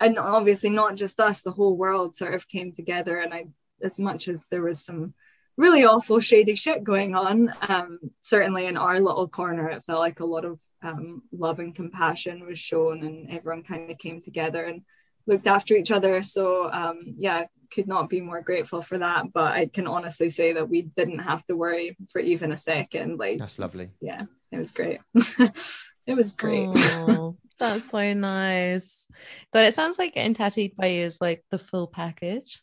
and 0.00 0.18
obviously 0.18 0.70
not 0.70 0.96
just 0.96 1.20
us, 1.20 1.42
the 1.42 1.52
whole 1.52 1.76
world 1.76 2.16
sort 2.16 2.34
of 2.34 2.48
came 2.48 2.72
together. 2.72 3.18
And 3.18 3.32
I, 3.32 3.46
as 3.82 3.98
much 3.98 4.28
as 4.28 4.44
there 4.50 4.62
was 4.62 4.84
some 4.84 5.14
really 5.56 5.84
awful 5.84 6.18
shady 6.18 6.54
shit 6.54 6.82
going 6.82 7.14
on, 7.14 7.54
um, 7.62 7.98
certainly 8.20 8.66
in 8.66 8.76
our 8.76 9.00
little 9.00 9.28
corner, 9.28 9.68
it 9.68 9.84
felt 9.84 10.00
like 10.00 10.20
a 10.20 10.24
lot 10.24 10.44
of 10.44 10.58
um, 10.82 11.22
love 11.30 11.60
and 11.60 11.74
compassion 11.74 12.44
was 12.44 12.58
shown, 12.58 13.04
and 13.04 13.30
everyone 13.30 13.62
kind 13.62 13.88
of 13.90 13.98
came 13.98 14.20
together 14.20 14.64
and 14.64 14.82
looked 15.26 15.46
after 15.46 15.74
each 15.74 15.92
other. 15.92 16.22
So 16.22 16.70
um, 16.72 17.14
yeah, 17.16 17.44
could 17.74 17.88
not 17.88 18.08
be 18.08 18.20
more 18.20 18.40
grateful 18.40 18.82
for 18.82 18.98
that. 18.98 19.32
But 19.32 19.54
I 19.54 19.66
can 19.66 19.86
honestly 19.86 20.30
say 20.30 20.52
that 20.52 20.68
we 20.68 20.82
didn't 20.82 21.20
have 21.20 21.44
to 21.46 21.56
worry 21.56 21.96
for 22.10 22.20
even 22.20 22.52
a 22.52 22.58
second. 22.58 23.18
Like 23.18 23.38
that's 23.38 23.58
lovely. 23.58 23.90
Yeah, 24.00 24.24
it 24.50 24.58
was 24.58 24.70
great. 24.70 25.00
it 25.14 26.14
was 26.14 26.32
great. 26.32 26.68
Oh, 26.74 27.36
that's 27.58 27.90
so 27.90 28.14
nice. 28.14 29.06
But 29.52 29.66
it 29.66 29.74
sounds 29.74 29.98
like 29.98 30.14
getting 30.14 30.34
tattooed 30.34 30.76
by 30.76 30.86
you 30.86 31.04
is 31.04 31.18
like 31.20 31.44
the 31.50 31.58
full 31.58 31.86
package. 31.86 32.62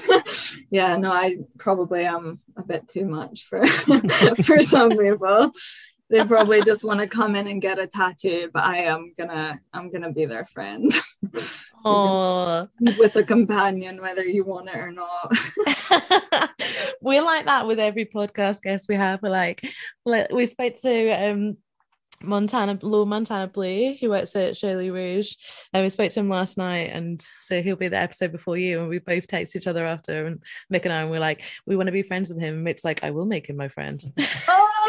yeah, 0.70 0.96
no, 0.96 1.12
I 1.12 1.38
probably 1.58 2.04
am 2.04 2.38
a 2.56 2.62
bit 2.62 2.88
too 2.88 3.04
much 3.04 3.44
for 3.44 3.66
for 3.66 4.62
some 4.62 4.90
people 4.90 5.52
they 6.10 6.24
probably 6.24 6.62
just 6.62 6.84
want 6.84 7.00
to 7.00 7.06
come 7.06 7.36
in 7.36 7.46
and 7.46 7.62
get 7.62 7.78
a 7.78 7.86
tattoo 7.86 8.48
but 8.52 8.64
i 8.64 8.78
am 8.78 9.12
gonna 9.18 9.60
i'm 9.72 9.90
gonna 9.90 10.12
be 10.12 10.24
their 10.24 10.46
friend 10.46 10.92
oh 11.84 12.68
with 12.98 13.16
a 13.16 13.22
companion 13.22 14.00
whether 14.00 14.24
you 14.24 14.44
want 14.44 14.68
it 14.68 14.76
or 14.76 14.92
not. 14.92 15.32
We're 17.00 17.22
like 17.22 17.46
that 17.46 17.66
with 17.66 17.78
every 17.78 18.06
podcast 18.06 18.62
guest 18.62 18.86
we 18.88 18.94
have. 18.94 19.22
We're 19.22 19.30
like 19.30 19.62
we 20.32 20.46
spoke 20.46 20.74
to 20.82 21.10
um 21.10 21.56
Montana 22.22 22.74
Blue 22.74 23.06
Montana 23.06 23.46
Blue, 23.46 23.94
who 24.00 24.10
works 24.10 24.34
at 24.36 24.56
Shirley 24.56 24.90
Rouge. 24.90 25.34
And 25.72 25.84
we 25.84 25.90
spoke 25.90 26.10
to 26.12 26.20
him 26.20 26.28
last 26.28 26.58
night, 26.58 26.90
and 26.92 27.24
so 27.40 27.62
he'll 27.62 27.76
be 27.76 27.88
the 27.88 27.98
episode 27.98 28.32
before 28.32 28.56
you. 28.56 28.80
And 28.80 28.88
we 28.88 28.98
both 28.98 29.26
text 29.26 29.56
each 29.56 29.66
other 29.66 29.84
after, 29.84 30.26
and 30.26 30.42
Mick 30.72 30.84
and 30.84 30.92
I, 30.92 31.02
and 31.02 31.10
we're 31.10 31.20
like, 31.20 31.42
we 31.66 31.76
want 31.76 31.88
to 31.88 31.92
be 31.92 32.02
friends 32.02 32.28
with 32.28 32.40
him. 32.40 32.56
And 32.56 32.66
Mick's 32.66 32.84
like, 32.84 33.04
I 33.04 33.10
will 33.10 33.26
make 33.26 33.48
him 33.48 33.56
my 33.56 33.68
friend. 33.68 34.02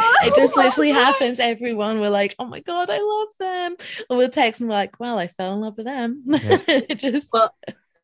Oh, 0.01 0.15
it 0.23 0.36
just 0.36 0.55
literally 0.55 0.89
happens. 0.91 1.39
Everyone, 1.39 1.99
we're 1.99 2.09
like, 2.09 2.36
oh 2.39 2.45
my 2.45 2.59
god, 2.61 2.89
I 2.89 2.99
love 2.99 3.27
them. 3.39 3.75
Or 4.09 4.17
we'll 4.17 4.30
text 4.30 4.61
and 4.61 4.69
we're 4.69 4.75
like, 4.75 4.99
well, 4.99 5.19
I 5.19 5.27
fell 5.27 5.53
in 5.53 5.61
love 5.61 5.77
with 5.77 5.86
them. 5.86 6.23
Yeah. 6.25 6.57
just 6.95 7.32
well, 7.34 7.53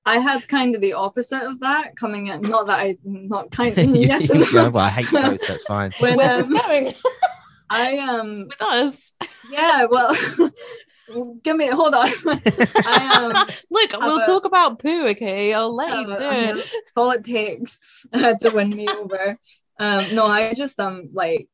I 0.05 0.19
had 0.19 0.47
kind 0.47 0.75
of 0.75 0.81
the 0.81 0.93
opposite 0.93 1.41
of 1.41 1.59
that 1.61 1.95
coming 1.95 2.27
in. 2.27 2.41
Not 2.41 2.67
that 2.67 2.79
I 2.79 2.97
not 3.03 3.51
kind 3.51 3.77
of 3.77 3.95
yes. 3.95 4.31
yeah, 4.53 4.67
well, 4.69 4.85
I 4.85 4.89
hate 4.89 5.11
both. 5.11 5.47
That's 5.47 5.63
fine. 5.63 5.91
When, 5.99 6.19
um, 6.19 6.53
going? 7.69 7.99
I 7.99 8.19
um 8.19 8.47
with 8.47 8.61
us. 8.61 9.11
Yeah, 9.51 9.85
well 9.89 10.15
give 11.43 11.55
me 11.55 11.67
hold 11.67 11.93
on. 11.93 12.09
I, 12.25 13.21
um, 13.23 13.47
Look, 13.69 13.91
we'll 13.99 14.21
a, 14.21 14.25
talk 14.25 14.45
about 14.45 14.79
poo, 14.79 15.07
okay? 15.09 15.53
I'll 15.53 15.73
let 15.73 15.97
you 15.97 16.05
do 16.05 16.13
it. 16.13 16.55
That's 16.55 16.97
all 16.97 17.11
it 17.11 17.23
takes 17.23 17.79
uh, 18.13 18.33
to 18.35 18.49
win 18.49 18.69
me 18.69 18.87
over. 18.87 19.37
Um, 19.79 20.15
no, 20.15 20.25
I 20.25 20.53
just 20.53 20.79
um 20.79 21.09
like 21.13 21.49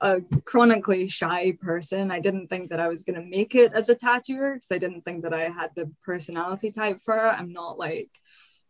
a 0.00 0.20
chronically 0.44 1.08
shy 1.08 1.56
person. 1.60 2.10
I 2.10 2.20
didn't 2.20 2.48
think 2.48 2.70
that 2.70 2.80
I 2.80 2.88
was 2.88 3.02
gonna 3.02 3.22
make 3.22 3.54
it 3.54 3.72
as 3.72 3.88
a 3.88 3.94
tattooer 3.94 4.54
because 4.54 4.68
I 4.70 4.78
didn't 4.78 5.02
think 5.02 5.22
that 5.22 5.34
I 5.34 5.48
had 5.48 5.70
the 5.74 5.90
personality 6.04 6.70
type 6.72 7.00
for 7.00 7.16
it. 7.16 7.34
I'm 7.38 7.52
not 7.52 7.78
like 7.78 8.10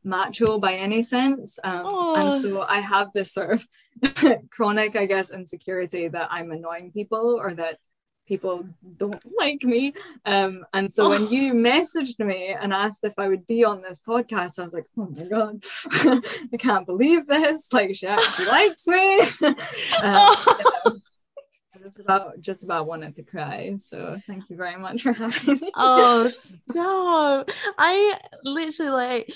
macho 0.08 0.58
by 0.58 0.74
any 0.74 1.02
sense. 1.02 1.58
Um, 1.62 1.86
and 2.16 2.42
so 2.42 2.62
I 2.62 2.80
have 2.80 3.12
this 3.12 3.32
sort 3.32 3.50
of 3.52 3.66
chronic, 4.50 4.96
I 4.96 5.06
guess, 5.06 5.30
insecurity 5.30 6.08
that 6.08 6.28
I'm 6.30 6.50
annoying 6.50 6.90
people 6.92 7.38
or 7.40 7.54
that 7.54 7.78
people 8.28 8.68
don't 8.96 9.22
like 9.38 9.62
me. 9.62 9.94
Um, 10.24 10.64
and 10.72 10.92
so 10.92 11.06
oh. 11.06 11.08
when 11.10 11.30
you 11.32 11.54
messaged 11.54 12.18
me 12.18 12.54
and 12.60 12.72
asked 12.72 13.00
if 13.02 13.18
I 13.18 13.28
would 13.28 13.46
be 13.46 13.64
on 13.64 13.82
this 13.82 14.00
podcast, 14.00 14.58
I 14.58 14.64
was 14.64 14.74
like, 14.74 14.86
oh 14.96 15.06
my 15.06 15.24
God, 15.24 15.64
I 16.52 16.56
can't 16.58 16.86
believe 16.86 17.26
this. 17.26 17.72
Like, 17.72 17.96
she 17.96 18.06
actually 18.06 18.46
likes 18.46 18.86
me. 18.86 19.20
um, 19.42 19.56
oh. 20.02 20.98
I 21.74 21.78
just 21.84 22.00
about 22.00 22.40
just 22.40 22.64
about 22.64 22.86
wanted 22.86 23.14
to 23.16 23.22
cry. 23.22 23.76
So 23.76 24.20
thank 24.26 24.50
you 24.50 24.56
very 24.56 24.76
much 24.76 25.02
for 25.02 25.12
having 25.12 25.60
me. 25.60 25.70
oh 25.76 26.28
stop. 26.28 27.50
I 27.78 28.18
literally 28.44 28.90
like 28.90 29.32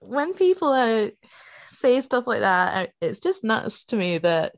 when 0.00 0.34
people 0.34 0.68
uh, 0.68 1.08
say 1.68 2.00
stuff 2.00 2.26
like 2.26 2.40
that, 2.40 2.92
it's 3.00 3.20
just 3.20 3.44
nuts 3.44 3.84
to 3.86 3.96
me 3.96 4.18
that 4.18 4.54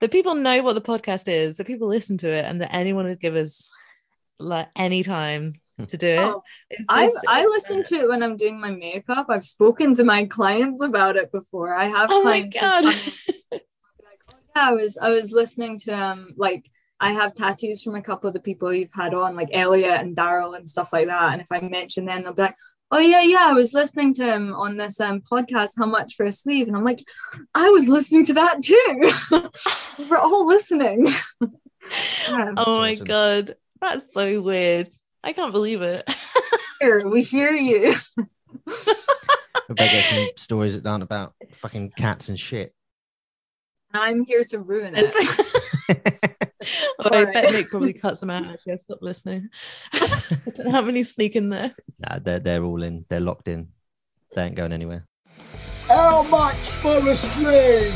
the 0.00 0.08
people 0.08 0.34
know 0.34 0.62
what 0.62 0.74
the 0.74 0.80
podcast 0.80 1.28
is, 1.28 1.56
that 1.56 1.66
people 1.66 1.88
listen 1.88 2.18
to 2.18 2.28
it, 2.28 2.44
and 2.44 2.60
that 2.60 2.74
anyone 2.74 3.06
would 3.06 3.20
give 3.20 3.36
us 3.36 3.70
like 4.38 4.68
any 4.76 5.02
time 5.02 5.54
hmm. 5.78 5.84
to 5.84 5.96
do 5.96 6.06
it. 6.06 6.18
Oh, 6.18 6.42
I 6.88 7.10
I 7.28 7.44
listen 7.44 7.82
to 7.84 7.94
it 7.96 8.08
when 8.08 8.22
I'm 8.22 8.36
doing 8.36 8.60
my 8.60 8.70
makeup. 8.70 9.26
I've 9.28 9.44
spoken 9.44 9.94
to 9.94 10.04
my 10.04 10.24
clients 10.24 10.82
about 10.82 11.16
it 11.16 11.32
before. 11.32 11.74
I 11.74 11.84
have 11.84 12.10
oh 12.10 12.22
clients. 12.22 12.56
My 12.56 12.60
God. 12.60 12.84
like, 12.84 13.62
oh, 14.32 14.38
yeah, 14.56 14.68
I 14.68 14.72
was 14.72 14.98
I 15.00 15.10
was 15.10 15.30
listening 15.30 15.78
to 15.80 15.92
um 15.92 16.34
like 16.36 16.70
I 17.00 17.12
have 17.12 17.34
tattoos 17.34 17.82
from 17.82 17.96
a 17.96 18.02
couple 18.02 18.28
of 18.28 18.34
the 18.34 18.40
people 18.40 18.72
you've 18.72 18.92
had 18.94 19.14
on, 19.14 19.36
like 19.36 19.50
Elliot 19.52 20.00
and 20.00 20.16
Daryl 20.16 20.56
and 20.56 20.68
stuff 20.68 20.92
like 20.92 21.08
that. 21.08 21.32
And 21.32 21.42
if 21.42 21.48
I 21.50 21.60
mention 21.60 22.06
them, 22.06 22.22
they'll 22.22 22.32
be 22.32 22.42
like, 22.42 22.56
oh 22.94 22.98
yeah 22.98 23.22
yeah 23.22 23.48
i 23.48 23.52
was 23.52 23.74
listening 23.74 24.14
to 24.14 24.24
him 24.24 24.54
on 24.54 24.76
this 24.76 25.00
um, 25.00 25.20
podcast 25.20 25.72
how 25.76 25.84
much 25.84 26.14
for 26.14 26.24
a 26.24 26.32
sleeve 26.32 26.68
and 26.68 26.76
i'm 26.76 26.84
like 26.84 27.02
i 27.54 27.68
was 27.68 27.88
listening 27.88 28.24
to 28.24 28.32
that 28.32 28.62
too 28.62 29.12
we're 30.08 30.16
all 30.16 30.46
listening 30.46 31.06
yeah, 32.28 32.52
oh 32.56 32.78
my 32.78 32.92
awesome. 32.92 33.06
god 33.06 33.56
that's 33.80 34.14
so 34.14 34.40
weird 34.40 34.86
i 35.24 35.32
can't 35.32 35.52
believe 35.52 35.82
it 35.82 36.08
here 36.80 37.06
we 37.08 37.22
hear 37.22 37.50
you 37.50 37.94
I 38.66 39.72
bet 39.72 39.90
get 39.90 40.04
some 40.04 40.28
stories 40.36 40.80
that 40.80 40.88
aren't 40.88 41.02
about 41.02 41.34
fucking 41.52 41.92
cats 41.96 42.28
and 42.28 42.38
shit. 42.38 42.74
I'm 43.94 44.22
here 44.22 44.44
to 44.44 44.58
ruin 44.58 44.94
it. 44.94 46.36
oh, 46.98 47.10
I 47.12 47.24
bet 47.24 47.52
Nick 47.52 47.70
probably 47.70 47.92
cuts 47.92 48.20
them 48.20 48.30
out. 48.30 48.46
Actually, 48.46 48.74
I've 48.74 48.80
stopped 48.80 49.02
listening. 49.02 49.48
I 49.92 50.22
don't 50.54 50.70
have 50.70 50.88
any 50.88 51.04
sneak 51.04 51.36
in 51.36 51.48
there. 51.48 51.74
Nah, 51.98 52.18
they're 52.18 52.40
they're 52.40 52.62
all 52.62 52.82
in. 52.82 53.04
They're 53.08 53.20
locked 53.20 53.48
in. 53.48 53.68
They 54.34 54.44
ain't 54.44 54.56
going 54.56 54.72
anywhere. 54.72 55.06
How 55.88 56.22
much 56.24 56.56
for 56.56 56.96
a 57.08 57.16
string? 57.16 57.92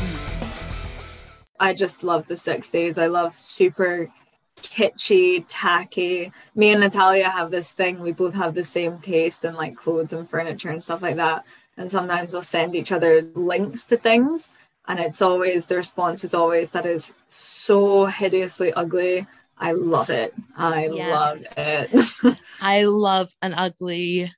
I 1.59 1.73
just 1.73 2.03
love 2.03 2.27
the 2.27 2.35
60s. 2.35 3.01
I 3.01 3.07
love 3.07 3.37
super 3.37 4.09
kitschy, 4.57 5.43
tacky. 5.47 6.31
Me 6.55 6.71
and 6.71 6.81
Natalia 6.81 7.29
have 7.29 7.51
this 7.51 7.73
thing. 7.73 7.99
We 7.99 8.11
both 8.11 8.33
have 8.33 8.55
the 8.55 8.63
same 8.63 8.99
taste 8.99 9.43
in 9.43 9.55
like 9.55 9.75
clothes 9.75 10.13
and 10.13 10.29
furniture 10.29 10.69
and 10.69 10.83
stuff 10.83 11.01
like 11.01 11.17
that. 11.17 11.43
And 11.77 11.91
sometimes 11.91 12.33
we'll 12.33 12.41
send 12.41 12.75
each 12.75 12.91
other 12.91 13.21
links 13.35 13.85
to 13.85 13.97
things 13.97 14.51
and 14.89 14.99
it's 14.99 15.21
always 15.21 15.67
the 15.67 15.77
response 15.77 16.23
is 16.25 16.33
always 16.33 16.71
that 16.71 16.85
is 16.85 17.13
so 17.27 18.05
hideously 18.07 18.73
ugly 18.73 19.25
I 19.61 19.73
love 19.73 20.09
it. 20.09 20.33
I 20.55 20.85
Yeah. 20.87 21.09
love 21.09 21.43
it. 21.57 22.37
I 22.61 22.83
love 22.85 23.29
an 23.41 23.53
ugly 23.53 24.33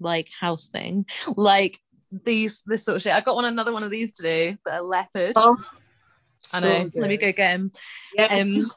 like 0.00 0.26
house 0.40 0.66
thing. 0.66 1.06
Like 1.36 1.78
these 2.10 2.62
this 2.66 2.84
sort 2.84 2.96
of 2.96 3.02
shit. 3.02 3.12
I 3.12 3.20
got 3.20 3.36
one 3.36 3.44
another 3.44 3.72
one 3.72 3.84
of 3.84 3.92
these 3.92 4.12
today, 4.12 4.58
but 4.64 4.74
a 4.74 4.82
leopard. 4.82 5.34
oh, 5.36 5.56
I 6.52 6.58
so 6.58 6.66
know. 6.66 6.90
Let 6.96 7.08
me 7.10 7.16
go 7.16 7.30
get 7.30 7.52
him. 7.52 7.70
Yes. 8.12 8.44
Um, 8.44 8.72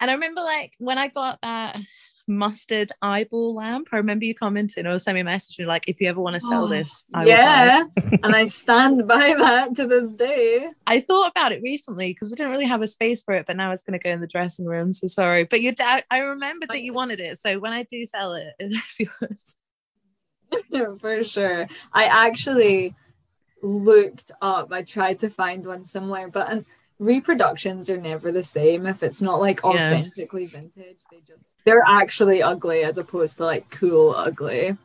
and 0.00 0.10
I 0.10 0.14
remember 0.14 0.40
like 0.40 0.72
when 0.78 0.98
I 0.98 1.06
got 1.06 1.38
that 1.42 1.78
mustard 2.26 2.90
eyeball 3.02 3.54
lamp, 3.54 3.88
I 3.92 3.96
remember 3.96 4.24
you 4.24 4.34
commenting 4.34 4.86
or 4.86 4.98
sending 4.98 5.24
me 5.24 5.30
a 5.30 5.32
message 5.32 5.58
and 5.58 5.64
you're 5.64 5.68
like, 5.68 5.88
if 5.88 6.00
you 6.00 6.08
ever 6.08 6.20
want 6.20 6.34
to 6.34 6.40
sell 6.40 6.64
Oh, 6.64 6.68
this, 6.68 7.04
I 7.12 7.24
yeah, 7.26 7.84
and 8.22 8.34
I 8.34 8.46
stand 8.46 9.06
by 9.06 9.34
that 9.34 9.74
to 9.76 9.86
this 9.86 10.10
day. 10.10 10.68
I 10.86 11.00
thought 11.00 11.30
about 11.30 11.52
it 11.52 11.62
recently 11.62 12.12
because 12.12 12.32
I 12.32 12.36
didn't 12.36 12.52
really 12.52 12.64
have 12.66 12.82
a 12.82 12.86
space 12.86 13.22
for 13.22 13.34
it, 13.34 13.46
but 13.46 13.56
now 13.56 13.72
it's 13.72 13.82
going 13.82 13.98
to 13.98 14.02
go 14.02 14.10
in 14.10 14.20
the 14.20 14.26
dressing 14.26 14.66
room. 14.66 14.92
So 14.92 15.06
sorry, 15.06 15.44
but 15.44 15.60
you, 15.60 15.72
da- 15.72 16.02
I 16.10 16.18
remembered 16.18 16.70
that 16.70 16.82
you 16.82 16.92
wanted 16.92 17.20
it. 17.20 17.38
So 17.38 17.58
when 17.58 17.72
I 17.72 17.82
do 17.84 18.04
sell 18.06 18.34
it, 18.34 18.52
it's 18.58 19.00
yours. 19.00 19.56
For 21.00 21.24
sure. 21.24 21.66
I 21.92 22.04
actually 22.04 22.94
looked 23.62 24.30
up, 24.40 24.72
I 24.72 24.82
tried 24.82 25.20
to 25.20 25.30
find 25.30 25.64
one 25.66 25.84
similar, 25.84 26.28
but 26.28 26.64
reproductions 26.98 27.90
are 27.90 27.96
never 27.96 28.30
the 28.32 28.44
same. 28.44 28.86
If 28.86 29.02
it's 29.02 29.20
not 29.20 29.40
like 29.40 29.60
Yeah. 29.62 29.70
authentically 29.70 30.46
vintage, 30.46 31.00
they 31.10 31.20
just 31.26 31.52
they're 31.64 31.84
actually 31.86 32.42
ugly 32.42 32.82
as 32.84 32.98
opposed 32.98 33.36
to 33.38 33.44
like 33.44 33.70
cool 33.70 34.14
ugly. 34.14 34.76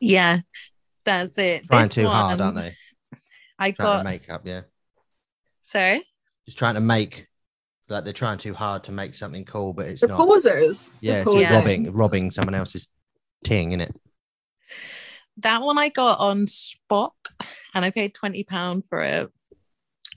Yeah, 0.00 0.40
that's 1.04 1.38
it. 1.38 1.66
Trying 1.66 1.84
This 1.84 1.94
too 1.94 2.08
hard, 2.08 2.40
aren't 2.40 2.56
they? 2.56 2.74
I 3.58 3.70
Trying 3.72 3.86
got 3.86 4.04
makeup 4.04 4.42
yeah. 4.44 4.62
sorry. 5.62 6.02
Just 6.44 6.58
trying 6.58 6.74
to 6.74 6.80
make 6.80 7.26
like 7.88 8.04
they're 8.04 8.12
trying 8.12 8.38
too 8.38 8.52
hard 8.54 8.84
to 8.84 8.92
make 8.92 9.14
something 9.14 9.44
cool, 9.44 9.72
but 9.72 9.86
it's 9.86 10.00
They're 10.00 10.08
not. 10.10 10.18
posers. 10.18 10.92
Yeah, 11.00 11.12
They're 11.12 11.22
it's 11.22 11.32
just 11.34 11.50
Yeah. 11.50 11.58
robbing 11.58 11.92
robbing 11.92 12.30
someone 12.30 12.54
else's 12.54 12.88
ting, 13.44 13.72
in 13.72 13.80
it? 13.80 13.96
That 15.38 15.62
one 15.62 15.78
I 15.78 15.88
got 15.90 16.18
on 16.18 16.46
Shpock, 16.46 17.12
and 17.74 17.84
I 17.84 17.90
paid 17.90 18.14
twenty 18.14 18.42
pound 18.44 18.84
for 18.88 19.02
it. 19.02 19.30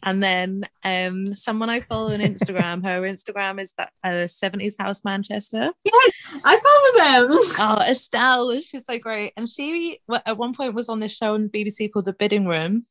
And 0.03 0.23
then 0.23 0.63
um, 0.83 1.35
someone 1.35 1.69
I 1.69 1.81
follow 1.81 2.13
on 2.13 2.19
Instagram, 2.19 2.83
her 2.85 3.01
Instagram 3.01 3.59
is 3.59 3.73
that 3.77 3.91
uh, 4.03 4.27
70s 4.27 4.75
House 4.79 5.03
Manchester. 5.03 5.71
Yes, 5.83 6.11
I 6.45 6.57
follow 6.59 7.27
them. 7.29 7.39
Oh, 7.59 7.77
Estelle, 7.89 8.61
she's 8.61 8.85
so 8.85 8.97
great. 8.97 9.33
And 9.35 9.49
she 9.49 9.99
at 10.25 10.37
one 10.37 10.53
point 10.53 10.73
was 10.73 10.89
on 10.89 10.99
this 10.99 11.11
show 11.11 11.33
on 11.33 11.49
BBC 11.49 11.91
called 11.91 12.05
The 12.05 12.13
Bidding 12.13 12.45
Room, 12.47 12.83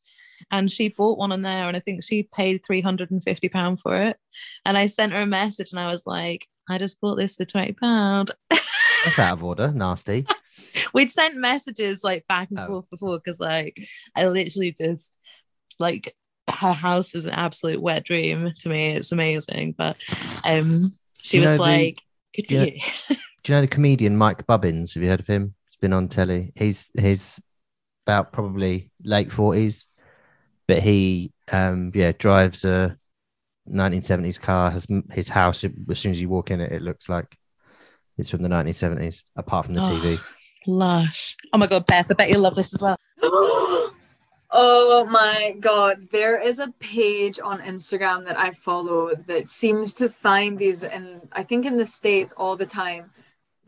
and 0.51 0.71
she 0.71 0.89
bought 0.89 1.19
one 1.19 1.33
on 1.33 1.43
there, 1.43 1.67
and 1.67 1.77
I 1.77 1.81
think 1.81 2.05
she 2.05 2.25
paid 2.25 2.65
three 2.65 2.81
hundred 2.81 3.11
and 3.11 3.23
fifty 3.23 3.49
pound 3.49 3.81
for 3.81 3.97
it. 3.97 4.17
And 4.65 4.77
I 4.77 4.87
sent 4.87 5.13
her 5.13 5.23
a 5.23 5.27
message, 5.27 5.71
and 5.73 5.81
I 5.81 5.91
was 5.91 6.07
like, 6.07 6.47
"I 6.69 6.79
just 6.79 7.01
bought 7.01 7.17
this 7.17 7.37
for 7.37 7.45
twenty 7.45 7.73
pound." 7.73 8.31
That's 8.51 9.19
out 9.19 9.33
of 9.35 9.45
order. 9.45 9.73
Nasty. 9.73 10.27
We'd 10.95 11.11
sent 11.11 11.37
messages 11.37 12.03
like 12.05 12.27
back 12.29 12.51
and 12.51 12.59
Oh. 12.59 12.67
forth 12.67 12.91
before 12.91 13.19
because 13.19 13.41
like 13.41 13.79
I 14.15 14.27
literally 14.29 14.73
just 14.79 15.15
like 15.79 16.15
her 16.51 16.73
house 16.73 17.15
is 17.15 17.27
an 17.27 17.33
absolute 17.35 17.81
wet 17.81 18.05
dream 18.05 18.53
to 18.61 18.69
me. 18.69 18.91
It's 18.97 19.13
amazing, 19.13 19.75
but 19.77 19.97
um, 20.45 20.93
she 21.23 21.39
You 21.39 21.45
know 21.45 21.51
was 21.53 21.59
the- 21.59 21.63
like, 21.63 22.03
"Good 22.35 22.47
for 22.49 22.55
you 22.55 22.59
know- 22.61 22.65
you." 23.11 23.17
Do 23.45 23.53
you 23.53 23.55
know 23.57 23.61
the 23.63 23.69
comedian 23.69 24.17
Mike 24.17 24.47
Bubbins? 24.47 24.95
Have 24.95 25.03
you 25.03 25.09
heard 25.09 25.21
of 25.21 25.27
him? 25.27 25.55
He's 25.71 25.77
been 25.81 25.93
on 25.93 26.09
telly. 26.09 26.53
He's 26.57 26.91
he's 26.99 27.41
about 28.07 28.33
probably 28.33 28.91
late 29.05 29.31
forties, 29.33 29.87
but 30.67 30.83
he 30.83 31.33
um 31.53 31.93
yeah 31.95 32.13
drives 32.19 32.65
a 32.65 32.97
1970s 33.71 34.41
car. 34.41 34.71
Has 34.71 34.87
his 35.13 35.29
house 35.29 35.65
as 35.65 35.99
soon 35.99 36.13
as 36.13 36.21
you 36.21 36.29
walk 36.29 36.51
in 36.51 36.61
it, 36.61 36.73
it 36.73 36.83
looks 36.83 37.09
like 37.09 37.37
it's 38.19 38.29
from 38.31 38.43
the 38.43 38.49
1970s. 38.49 39.23
Apart 39.37 39.67
from 39.67 39.75
the 39.77 39.83
Oh. 39.83 39.85
TV. 39.85 40.19
Lush. 40.67 41.37
Oh 41.53 41.59
my 41.59 41.67
god, 41.67 41.87
Beth, 41.87 42.07
I 42.11 42.15
bet 42.15 42.29
you'll 42.31 42.41
love 42.43 42.55
this 42.57 42.75
as 42.75 42.83
well. 42.83 42.99
oh 44.51 45.05
my 45.07 45.55
god, 45.61 46.09
there 46.11 46.41
is 46.41 46.59
a 46.59 46.73
page 46.79 47.39
on 47.43 47.61
Instagram 47.61 48.25
that 48.27 48.39
I 48.39 48.51
follow 48.53 49.15
that 49.27 49.47
seems 49.47 49.93
to 49.95 50.09
find 50.09 50.59
these 50.59 50.83
and 50.85 51.29
I 51.33 51.43
think 51.43 51.67
in 51.67 51.77
the 51.77 51.87
States 51.87 52.33
all 52.33 52.57
the 52.57 52.67
time. 52.67 53.11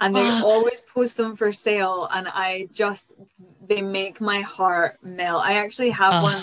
And 0.02 0.16
they 0.16 0.30
always 0.30 0.82
post 0.94 1.18
them 1.18 1.36
for 1.36 1.52
sale 1.52 2.08
and 2.10 2.26
I 2.26 2.68
just 2.72 3.12
they 3.68 3.82
make 3.82 4.20
my 4.20 4.40
heart 4.40 4.96
melt. 5.02 5.44
I 5.44 5.54
actually 5.54 5.90
have 5.90 6.22
one 6.22 6.42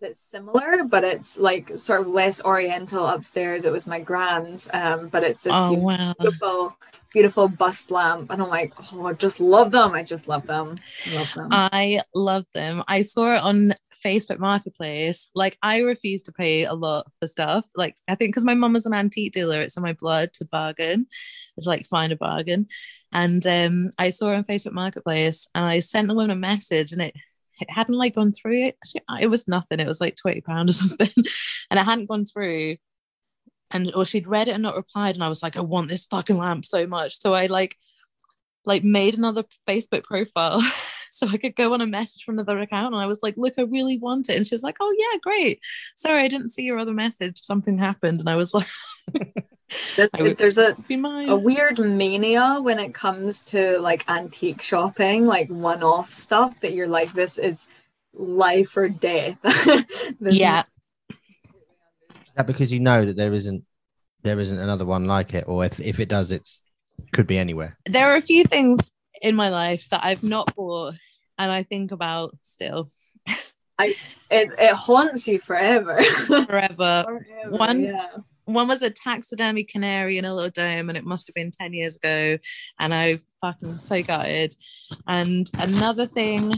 that's 0.00 0.20
similar, 0.20 0.84
but 0.84 1.04
it's 1.04 1.36
like 1.36 1.76
sort 1.76 2.00
of 2.00 2.06
less 2.06 2.40
oriental 2.42 3.06
upstairs. 3.06 3.64
It 3.64 3.72
was 3.72 3.86
my 3.86 4.00
grand's, 4.00 4.68
um, 4.72 5.08
but 5.08 5.22
it's 5.22 5.42
this 5.42 5.52
Oh 5.54 5.72
wow. 5.74 6.14
beautiful, 6.18 6.76
beautiful 7.14 7.48
bust 7.48 7.90
lamp. 7.90 8.30
And 8.30 8.42
I'm 8.42 8.50
like, 8.50 8.74
oh, 8.92 9.06
I 9.06 9.14
just 9.14 9.40
love 9.40 9.70
them. 9.70 9.92
I 9.92 10.02
just 10.02 10.28
love 10.28 10.46
them. 10.46 10.78
Love 11.12 11.32
them. 11.34 11.48
I 11.50 12.02
love 12.14 12.44
them. 12.52 12.82
I 12.86 13.02
saw 13.02 13.32
it 13.34 13.42
on 13.42 13.74
Facebook 14.04 14.38
Marketplace. 14.38 15.30
Like, 15.34 15.56
I 15.62 15.78
refuse 15.78 16.22
to 16.22 16.32
pay 16.32 16.64
a 16.64 16.74
lot 16.74 17.10
for 17.20 17.26
stuff. 17.26 17.64
Like, 17.74 17.96
I 18.06 18.16
think 18.16 18.30
because 18.30 18.44
my 18.44 18.54
mum 18.54 18.76
is 18.76 18.84
an 18.84 18.92
antique 18.92 19.32
dealer, 19.32 19.62
it's 19.62 19.76
in 19.78 19.82
my 19.82 19.94
blood 19.94 20.32
to 20.34 20.44
bargain. 20.44 21.06
It's 21.56 21.66
like 21.66 21.86
find 21.86 22.12
a 22.12 22.16
bargain. 22.16 22.66
And 23.12 23.46
um, 23.46 23.90
I 23.96 24.10
saw 24.10 24.32
it 24.32 24.36
on 24.36 24.44
Facebook 24.44 24.72
Marketplace, 24.72 25.48
and 25.54 25.64
I 25.64 25.78
sent 25.78 26.08
the 26.08 26.14
woman 26.14 26.32
a 26.32 26.36
message, 26.36 26.92
and 26.92 27.00
it 27.00 27.14
it 27.60 27.70
hadn't 27.70 27.94
like 27.94 28.16
gone 28.16 28.32
through. 28.32 28.64
It 28.64 28.76
it 29.20 29.28
was 29.28 29.46
nothing. 29.46 29.78
It 29.78 29.86
was 29.86 30.00
like 30.00 30.16
twenty 30.16 30.40
pound 30.40 30.70
or 30.70 30.72
something, 30.82 31.12
and 31.16 31.80
it 31.80 31.84
hadn't 31.84 32.08
gone 32.08 32.24
through. 32.24 32.74
And 33.74 33.94
or 33.94 34.06
she'd 34.06 34.26
read 34.26 34.48
it 34.48 34.52
and 34.52 34.62
not 34.62 34.76
replied, 34.76 35.14
and 35.14 35.24
I 35.24 35.28
was 35.28 35.42
like, 35.42 35.56
I 35.56 35.60
want 35.60 35.88
this 35.88 36.06
fucking 36.06 36.38
lamp 36.38 36.64
so 36.64 36.86
much. 36.86 37.20
So 37.20 37.34
I 37.34 37.46
like 37.46 37.76
like 38.64 38.84
made 38.84 39.14
another 39.14 39.44
Facebook 39.68 40.04
profile 40.04 40.62
so 41.10 41.28
I 41.28 41.36
could 41.36 41.54
go 41.54 41.74
on 41.74 41.80
a 41.80 41.86
message 41.86 42.24
from 42.24 42.34
another 42.34 42.58
account. 42.60 42.94
And 42.94 43.02
I 43.02 43.06
was 43.06 43.20
like, 43.22 43.34
look, 43.36 43.54
I 43.58 43.62
really 43.62 43.98
want 43.98 44.28
it. 44.28 44.36
And 44.36 44.48
she 44.48 44.54
was 44.54 44.62
like, 44.62 44.76
oh, 44.80 44.94
yeah, 44.98 45.18
great. 45.22 45.60
Sorry, 45.94 46.20
I 46.20 46.28
didn't 46.28 46.50
see 46.50 46.64
your 46.64 46.78
other 46.78 46.92
message. 46.92 47.40
Something 47.40 47.78
happened. 47.78 48.20
And 48.20 48.28
I 48.28 48.36
was 48.36 48.52
like, 48.54 48.66
I 50.14 50.34
there's 50.34 50.58
a 50.58 50.76
a 51.28 51.36
weird 51.36 51.78
mania 51.78 52.58
when 52.60 52.78
it 52.78 52.94
comes 52.94 53.42
to 53.42 53.78
like 53.80 54.04
antique 54.08 54.62
shopping, 54.62 55.26
like 55.26 55.48
one-off 55.48 56.10
stuff 56.10 56.58
that 56.60 56.74
you're 56.74 56.88
like, 56.88 57.12
this 57.12 57.38
is 57.38 57.66
life 58.12 58.76
or 58.76 58.88
death. 58.88 59.38
Yeah. 60.20 60.64
Is 62.34 62.36
that 62.38 62.46
because 62.48 62.72
you 62.72 62.80
know 62.80 63.06
that 63.06 63.16
there 63.16 63.32
isn't 63.32 63.62
there 64.22 64.40
isn't 64.40 64.58
another 64.58 64.84
one 64.84 65.04
like 65.06 65.34
it, 65.34 65.44
or 65.46 65.64
if, 65.64 65.78
if 65.78 66.00
it 66.00 66.08
does, 66.08 66.32
it's 66.32 66.62
could 67.12 67.28
be 67.28 67.38
anywhere. 67.38 67.78
There 67.86 68.10
are 68.10 68.16
a 68.16 68.20
few 68.20 68.42
things 68.42 68.90
in 69.22 69.36
my 69.36 69.50
life 69.50 69.88
that 69.90 70.02
I've 70.02 70.24
not 70.24 70.52
bought 70.56 70.94
and 71.38 71.52
I 71.52 71.62
think 71.62 71.92
about 71.92 72.36
still 72.42 72.88
I 73.78 73.94
it, 74.30 74.50
it 74.58 74.74
haunts 74.74 75.28
you 75.28 75.38
forever. 75.38 76.02
forever. 76.02 76.44
Forever, 77.06 77.26
One- 77.50 77.84
yeah. 77.84 78.08
one 78.46 78.66
was 78.66 78.82
a 78.82 78.90
taxidermy 78.90 79.62
canary 79.62 80.18
in 80.18 80.24
a 80.24 80.34
little 80.34 80.50
dome 80.50 80.88
and 80.88 80.98
it 80.98 81.04
must 81.04 81.28
have 81.28 81.34
been 81.34 81.50
10 81.52 81.72
years 81.72 81.96
ago 81.96 82.36
and 82.80 82.94
i 82.94 83.18
fucking 83.40 83.78
so 83.78 84.02
gutted 84.02 84.54
and 85.06 85.50
another 85.58 86.06
thing 86.06 86.52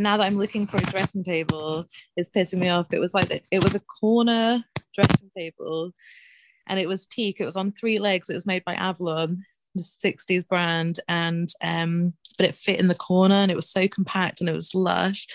now 0.00 0.16
that 0.16 0.26
i'm 0.26 0.38
looking 0.38 0.66
for 0.66 0.78
a 0.78 0.82
dressing 0.82 1.22
table 1.22 1.84
is 2.16 2.30
pissing 2.30 2.58
me 2.58 2.68
off. 2.68 2.92
It 2.92 2.98
was 2.98 3.14
like 3.14 3.42
it 3.50 3.62
was 3.62 3.74
a 3.74 3.80
corner 3.80 4.64
dressing 4.94 5.30
table 5.36 5.92
and 6.66 6.78
it 6.78 6.88
was 6.88 7.06
teak. 7.06 7.40
It 7.40 7.44
was 7.44 7.56
on 7.56 7.72
three 7.72 7.98
legs. 7.98 8.30
It 8.30 8.34
was 8.34 8.46
made 8.46 8.64
by 8.64 8.74
avalon 8.74 9.44
the 9.74 9.82
60s 9.82 10.46
brand. 10.48 11.00
And 11.08 11.48
um 11.62 12.14
but 12.38 12.46
it 12.46 12.54
fit 12.54 12.80
in 12.80 12.88
the 12.88 12.94
corner 12.94 13.34
and 13.34 13.50
it 13.50 13.56
was 13.56 13.70
so 13.70 13.86
compact 13.88 14.40
and 14.40 14.48
it 14.48 14.54
was 14.54 14.74
lush. 14.74 15.26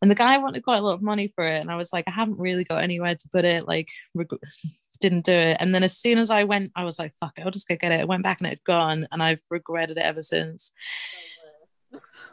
And 0.00 0.10
the 0.10 0.14
guy 0.14 0.38
wanted 0.38 0.62
quite 0.62 0.78
a 0.78 0.82
lot 0.82 0.94
of 0.94 1.02
money 1.02 1.28
for 1.34 1.44
it. 1.44 1.60
And 1.60 1.70
i 1.70 1.76
was 1.76 1.92
like 1.92 2.04
i 2.06 2.12
haven't 2.12 2.38
really 2.38 2.64
got 2.64 2.82
anywhere 2.82 3.14
to 3.14 3.28
put 3.30 3.44
it. 3.44 3.66
Like 3.66 3.88
reg- 4.14 4.28
didn't 5.00 5.24
do 5.24 5.32
it. 5.32 5.56
And 5.60 5.74
then 5.74 5.84
as 5.84 5.96
soon 5.96 6.18
as 6.18 6.30
I 6.30 6.44
went, 6.44 6.72
I 6.74 6.84
was 6.84 6.98
like, 6.98 7.14
fuck 7.20 7.38
it, 7.38 7.44
I'll 7.44 7.52
just 7.52 7.68
go 7.68 7.76
get 7.76 7.92
it. 7.92 8.00
I 8.00 8.04
went 8.04 8.24
back 8.24 8.40
and 8.40 8.48
it 8.48 8.50
had 8.50 8.64
gone, 8.64 9.06
and 9.12 9.22
I've 9.22 9.40
regretted 9.48 9.96
it 9.96 10.02
ever 10.04 10.22
since. 10.22 10.72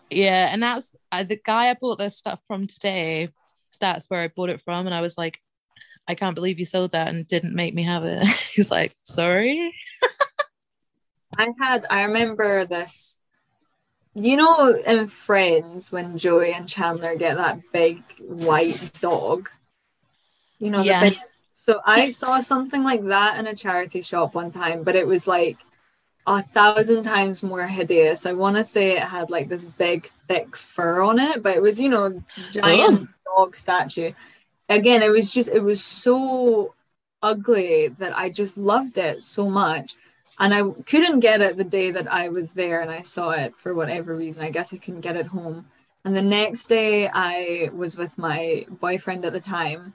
Yeah, 0.10 0.50
and 0.52 0.62
that's 0.62 0.92
uh, 1.12 1.24
the 1.24 1.40
guy 1.44 1.70
I 1.70 1.74
bought 1.74 1.98
this 1.98 2.18
stuff 2.18 2.40
from 2.48 2.68
today. 2.68 3.30
That's 3.80 4.08
where 4.10 4.22
I 4.22 4.28
bought 4.30 4.50
it 4.50 4.62
from, 4.64 4.86
and 4.86 4.96
I 4.96 5.02
was 5.02 5.18
like, 5.18 5.42
I 6.08 6.14
can't 6.16 6.36
believe 6.36 6.60
you 6.60 6.66
sold 6.66 6.92
that 6.92 7.08
and 7.08 7.26
didn't 7.28 7.56
make 7.56 7.74
me 7.74 7.84
have 7.84 8.04
it. 8.06 8.22
he 8.54 8.60
was 8.60 8.72
like, 8.72 8.94
sorry. 9.04 9.74
I 11.38 11.50
had, 11.60 11.86
I 11.90 12.04
remember 12.04 12.66
this. 12.66 13.20
You 14.14 14.38
know, 14.38 14.70
in 14.74 15.08
Friends, 15.08 15.92
when 15.92 16.18
Joey 16.18 16.54
and 16.54 16.70
Chandler 16.70 17.16
get 17.16 17.36
that 17.36 17.60
big 17.74 18.02
white 18.20 18.94
dog, 19.02 19.50
you 20.60 20.70
know, 20.70 20.82
Yeah. 20.84 21.10
big- 21.10 21.20
so 21.52 21.82
I 21.86 22.10
saw 22.10 22.40
something 22.42 22.84
like 22.84 23.04
that 23.06 23.38
in 23.40 23.48
a 23.48 23.56
charity 23.56 24.02
shop 24.02 24.36
one 24.36 24.52
time, 24.52 24.84
but 24.84 24.96
it 24.96 25.08
was 25.08 25.26
like 25.26 25.58
a 26.28 26.42
thousand 26.42 27.04
times 27.04 27.44
more 27.44 27.68
hideous. 27.68 28.26
I 28.26 28.34
want 28.34 28.56
to 28.58 28.64
say 28.64 28.92
it 28.98 29.04
had 29.04 29.30
like 29.30 29.48
this 29.48 29.66
big, 29.66 30.10
thick 30.28 30.56
fur 30.58 31.02
on 31.02 31.20
it, 31.20 31.44
but 31.44 31.56
it 31.56 31.62
was, 31.62 31.80
you 31.80 31.90
know, 31.90 32.24
giant 32.52 33.10
oh. 33.28 33.44
dog 33.44 33.56
statue. 33.56 34.12
Again, 34.70 35.04
it 35.04 35.10
was 35.12 35.30
just, 35.30 35.50
it 35.50 35.62
was 35.64 35.84
so 35.84 36.74
ugly 37.22 37.90
that 38.00 38.18
I 38.18 38.30
just 38.30 38.58
loved 38.58 38.98
it 38.98 39.24
so 39.24 39.50
much. 39.50 39.96
and 40.40 40.54
I 40.54 40.64
couldn't 40.86 41.22
get 41.22 41.42
it 41.42 41.58
the 41.58 41.64
day 41.64 41.92
that 41.92 42.12
I 42.12 42.30
was 42.30 42.54
there 42.54 42.82
and 42.82 42.92
I 42.92 43.02
saw 43.04 43.32
it 43.32 43.56
for 43.56 43.74
whatever 43.74 44.16
reason. 44.16 44.44
I 44.44 44.50
guess 44.50 44.74
I 44.74 44.78
couldn't 44.78 45.02
get 45.02 45.16
it 45.16 45.28
home. 45.28 45.66
And 46.04 46.16
the 46.16 46.22
next 46.22 46.68
day, 46.68 47.10
I 47.12 47.70
was 47.74 47.98
with 47.98 48.16
my 48.18 48.66
boyfriend 48.70 49.26
at 49.26 49.34
the 49.34 49.40
time, 49.40 49.94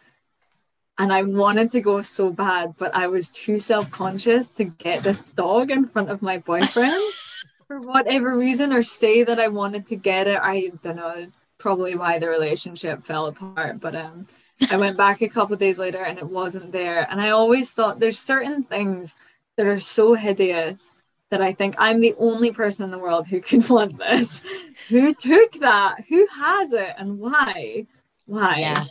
and 0.99 1.12
I 1.12 1.22
wanted 1.22 1.70
to 1.72 1.80
go 1.80 2.01
so 2.01 2.30
bad, 2.30 2.74
but 2.76 2.95
I 2.95 3.07
was 3.07 3.30
too 3.30 3.59
self 3.59 3.91
conscious 3.91 4.51
to 4.53 4.64
get 4.64 5.03
this 5.03 5.22
dog 5.22 5.70
in 5.70 5.88
front 5.88 6.11
of 6.11 6.22
my 6.22 6.38
boyfriend 6.38 7.03
for 7.66 7.80
whatever 7.80 8.36
reason, 8.36 8.72
or 8.72 8.82
say 8.82 9.22
that 9.22 9.41
I 9.41 9.49
wanted 9.49 9.86
to 9.88 9.97
get 9.97 10.26
it. 10.26 10.38
I 10.43 10.70
don't 10.82 10.97
know, 10.97 11.26
probably 11.59 11.95
why 11.95 12.18
the 12.18 12.28
relationship 12.28 13.05
fell 13.05 13.26
apart. 13.26 13.80
But 13.80 13.95
um, 13.95 14.26
I 14.70 14.76
went 14.76 14.97
back 14.97 15.22
a 15.22 15.28
couple 15.28 15.57
days 15.57 15.78
later 15.78 16.03
and 16.03 16.18
it 16.18 16.28
wasn't 16.28 16.72
there. 16.72 17.07
And 17.11 17.20
I 17.20 17.30
always 17.30 17.72
thought 17.72 18.01
there's 18.01 18.18
certain 18.18 18.64
things 18.64 19.14
that 19.57 19.66
are 19.66 19.78
so 19.78 20.14
hideous 20.14 20.93
that 21.30 21.41
I 21.41 21.53
think 21.53 21.76
I'm 21.78 22.01
the 22.01 22.14
only 22.18 22.51
person 22.51 22.84
in 22.84 22.91
the 22.91 22.99
world 22.99 23.28
who 23.28 23.41
could 23.41 23.68
want 23.70 23.99
this. 23.99 24.43
who 24.88 25.14
took 25.14 25.53
that? 25.61 26.05
Who 26.09 26.26
has 26.26 26.72
it 26.72 26.95
and 26.99 27.18
why? 27.18 27.86
Why? 28.26 28.59
Yeah. 28.59 28.84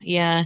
Yeah. 0.00 0.44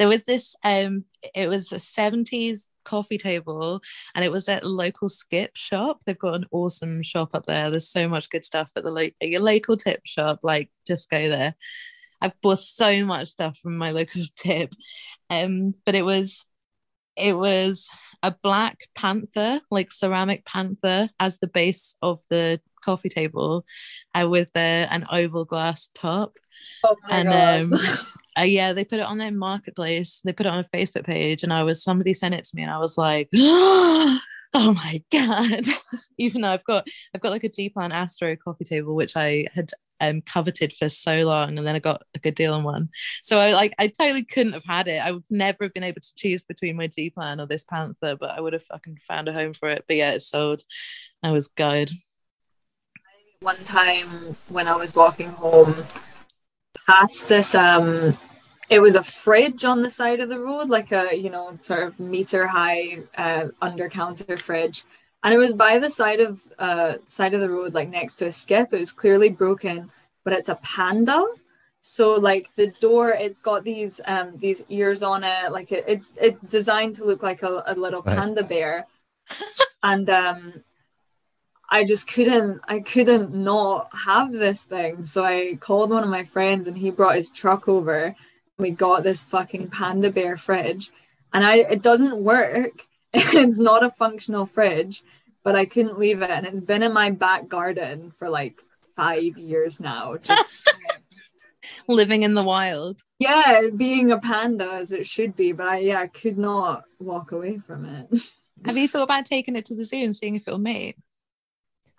There 0.00 0.08
was 0.08 0.24
this 0.24 0.56
um 0.64 1.04
it 1.34 1.46
was 1.46 1.72
a 1.72 1.76
70s 1.76 2.68
coffee 2.86 3.18
table 3.18 3.82
and 4.14 4.24
it 4.24 4.32
was 4.32 4.48
at 4.48 4.62
a 4.62 4.68
local 4.68 5.10
skip 5.10 5.50
shop. 5.54 6.00
They've 6.06 6.18
got 6.18 6.36
an 6.36 6.46
awesome 6.50 7.02
shop 7.02 7.34
up 7.34 7.44
there. 7.44 7.68
There's 7.68 7.90
so 7.90 8.08
much 8.08 8.30
good 8.30 8.42
stuff 8.42 8.72
at 8.76 8.82
the 8.82 8.90
lo- 8.90 9.16
at 9.20 9.28
your 9.28 9.42
local 9.42 9.76
tip 9.76 10.00
shop. 10.04 10.40
Like 10.42 10.70
just 10.86 11.10
go 11.10 11.28
there. 11.28 11.54
I've 12.22 12.40
bought 12.40 12.60
so 12.60 13.04
much 13.04 13.28
stuff 13.28 13.58
from 13.58 13.76
my 13.76 13.90
local 13.90 14.22
tip. 14.36 14.72
Um, 15.28 15.74
but 15.84 15.94
it 15.94 16.06
was 16.06 16.46
it 17.14 17.36
was 17.36 17.90
a 18.22 18.34
black 18.42 18.78
panther, 18.94 19.60
like 19.70 19.92
ceramic 19.92 20.46
panther, 20.46 21.10
as 21.20 21.38
the 21.40 21.46
base 21.46 21.94
of 22.00 22.22
the 22.30 22.58
coffee 22.82 23.10
table, 23.10 23.66
uh, 24.18 24.26
with 24.26 24.50
uh, 24.56 24.58
an 24.90 25.06
oval 25.12 25.44
glass 25.44 25.90
top. 25.94 26.38
Oh 26.84 26.96
and 27.10 27.72
um, 27.72 27.80
uh, 28.38 28.42
yeah, 28.42 28.72
they 28.72 28.84
put 28.84 29.00
it 29.00 29.06
on 29.06 29.18
their 29.18 29.32
marketplace. 29.32 30.20
They 30.24 30.32
put 30.32 30.46
it 30.46 30.52
on 30.52 30.60
a 30.60 30.76
Facebook 30.76 31.04
page, 31.04 31.42
and 31.42 31.52
I 31.52 31.62
was 31.62 31.82
somebody 31.82 32.14
sent 32.14 32.34
it 32.34 32.44
to 32.44 32.56
me, 32.56 32.62
and 32.62 32.70
I 32.70 32.78
was 32.78 32.96
like, 32.96 33.28
oh 33.34 34.20
my 34.54 35.02
god! 35.10 35.64
Even 36.18 36.42
though 36.42 36.50
I've 36.50 36.64
got 36.64 36.86
I've 37.14 37.20
got 37.20 37.32
like 37.32 37.44
a 37.44 37.48
G 37.48 37.68
Plan 37.68 37.92
Astro 37.92 38.36
coffee 38.36 38.64
table, 38.64 38.94
which 38.94 39.16
I 39.16 39.46
had 39.54 39.70
um 40.00 40.22
coveted 40.22 40.72
for 40.78 40.88
so 40.88 41.22
long, 41.22 41.58
and 41.58 41.66
then 41.66 41.74
I 41.74 41.80
got 41.80 42.02
a 42.14 42.18
good 42.18 42.34
deal 42.34 42.54
on 42.54 42.62
one. 42.62 42.88
So 43.22 43.38
I 43.38 43.52
like 43.52 43.74
I 43.78 43.88
totally 43.88 44.24
couldn't 44.24 44.54
have 44.54 44.64
had 44.64 44.88
it. 44.88 45.04
I 45.04 45.12
would 45.12 45.24
never 45.28 45.64
have 45.64 45.74
been 45.74 45.84
able 45.84 46.00
to 46.00 46.14
choose 46.16 46.42
between 46.42 46.76
my 46.76 46.86
G 46.86 47.10
Plan 47.10 47.40
or 47.40 47.46
this 47.46 47.64
Panther, 47.64 48.16
but 48.16 48.30
I 48.30 48.40
would 48.40 48.52
have 48.52 48.64
fucking 48.64 49.00
found 49.06 49.28
a 49.28 49.32
home 49.32 49.52
for 49.52 49.68
it. 49.68 49.84
But 49.86 49.96
yeah, 49.96 50.12
it's 50.12 50.28
sold. 50.28 50.62
I 51.22 51.32
was 51.32 51.48
gutted. 51.48 51.90
one 53.40 53.62
time 53.64 54.36
when 54.48 54.68
I 54.68 54.76
was 54.76 54.94
walking 54.94 55.30
home 55.30 55.84
past 56.86 57.28
this 57.28 57.54
um 57.54 58.12
it 58.68 58.80
was 58.80 58.94
a 58.94 59.02
fridge 59.02 59.64
on 59.64 59.82
the 59.82 59.90
side 59.90 60.20
of 60.20 60.28
the 60.28 60.38
road, 60.38 60.68
like 60.70 60.92
a 60.92 61.16
you 61.16 61.28
know, 61.30 61.58
sort 61.60 61.82
of 61.82 61.98
meter 61.98 62.46
high 62.46 63.00
uh 63.16 63.48
under 63.60 63.88
counter 63.88 64.36
fridge. 64.36 64.84
And 65.22 65.34
it 65.34 65.38
was 65.38 65.52
by 65.52 65.78
the 65.78 65.90
side 65.90 66.20
of 66.20 66.40
uh 66.58 66.94
side 67.06 67.34
of 67.34 67.40
the 67.40 67.50
road, 67.50 67.74
like 67.74 67.88
next 67.88 68.16
to 68.16 68.26
a 68.26 68.32
skip. 68.32 68.72
It 68.72 68.80
was 68.80 68.92
clearly 68.92 69.28
broken, 69.28 69.90
but 70.24 70.32
it's 70.34 70.48
a 70.48 70.56
panda. 70.56 71.24
So 71.80 72.12
like 72.12 72.54
the 72.56 72.68
door, 72.80 73.10
it's 73.10 73.40
got 73.40 73.64
these 73.64 74.00
um 74.06 74.36
these 74.38 74.62
ears 74.68 75.02
on 75.02 75.24
it, 75.24 75.52
like 75.52 75.72
it, 75.72 75.84
it's 75.88 76.12
it's 76.20 76.42
designed 76.42 76.94
to 76.96 77.04
look 77.04 77.22
like 77.22 77.42
a, 77.42 77.62
a 77.66 77.74
little 77.74 78.02
Right. 78.02 78.16
panda 78.16 78.42
bear. 78.44 78.86
and 79.82 80.08
um 80.10 80.64
I 81.70 81.84
just 81.84 82.06
couldn't 82.08 82.60
I 82.66 82.80
couldn't 82.80 83.32
not 83.32 83.88
have 83.94 84.32
this 84.32 84.64
thing. 84.64 85.04
So 85.04 85.24
I 85.24 85.56
called 85.60 85.90
one 85.90 86.02
of 86.02 86.10
my 86.10 86.24
friends 86.24 86.66
and 86.66 86.76
he 86.76 86.90
brought 86.90 87.14
his 87.16 87.30
truck 87.30 87.68
over. 87.68 88.16
We 88.58 88.70
got 88.72 89.02
this 89.04 89.24
fucking 89.24 89.68
panda 89.70 90.10
bear 90.10 90.36
fridge. 90.36 90.90
And 91.32 91.44
I 91.44 91.56
it 91.58 91.82
doesn't 91.82 92.16
work. 92.16 92.86
It's 93.12 93.58
not 93.58 93.84
a 93.84 93.90
functional 93.90 94.46
fridge, 94.46 95.02
but 95.42 95.56
I 95.56 95.64
couldn't 95.64 95.98
leave 95.98 96.22
it. 96.22 96.30
And 96.30 96.46
it's 96.46 96.60
been 96.60 96.82
in 96.84 96.92
my 96.92 97.10
back 97.10 97.48
garden 97.48 98.12
for 98.12 98.28
like 98.28 98.62
five 98.96 99.36
years 99.36 99.80
now. 99.80 100.16
Just 100.22 100.48
Living 101.88 102.22
in 102.22 102.34
the 102.34 102.42
wild. 102.42 103.02
yeah, 103.18 103.62
being 103.74 104.12
a 104.12 104.18
panda 104.18 104.70
as 104.72 104.92
it 104.92 105.06
should 105.06 105.34
be. 105.34 105.52
But 105.52 105.66
I 105.68 105.78
yeah, 105.78 106.00
I 106.00 106.06
could 106.06 106.38
not 106.38 106.84
walk 106.98 107.32
away 107.32 107.58
from 107.58 107.84
it. 107.84 108.06
Have 108.64 108.76
you 108.76 108.86
thought 108.92 109.04
about 109.04 109.26
taking 109.26 109.56
it 109.56 109.64
to 109.66 109.74
the 109.74 109.84
zoo 109.84 109.96
and 110.04 110.14
seeing 110.14 110.36
if 110.36 110.46
it'll 110.46 110.58
mate? 110.60 110.96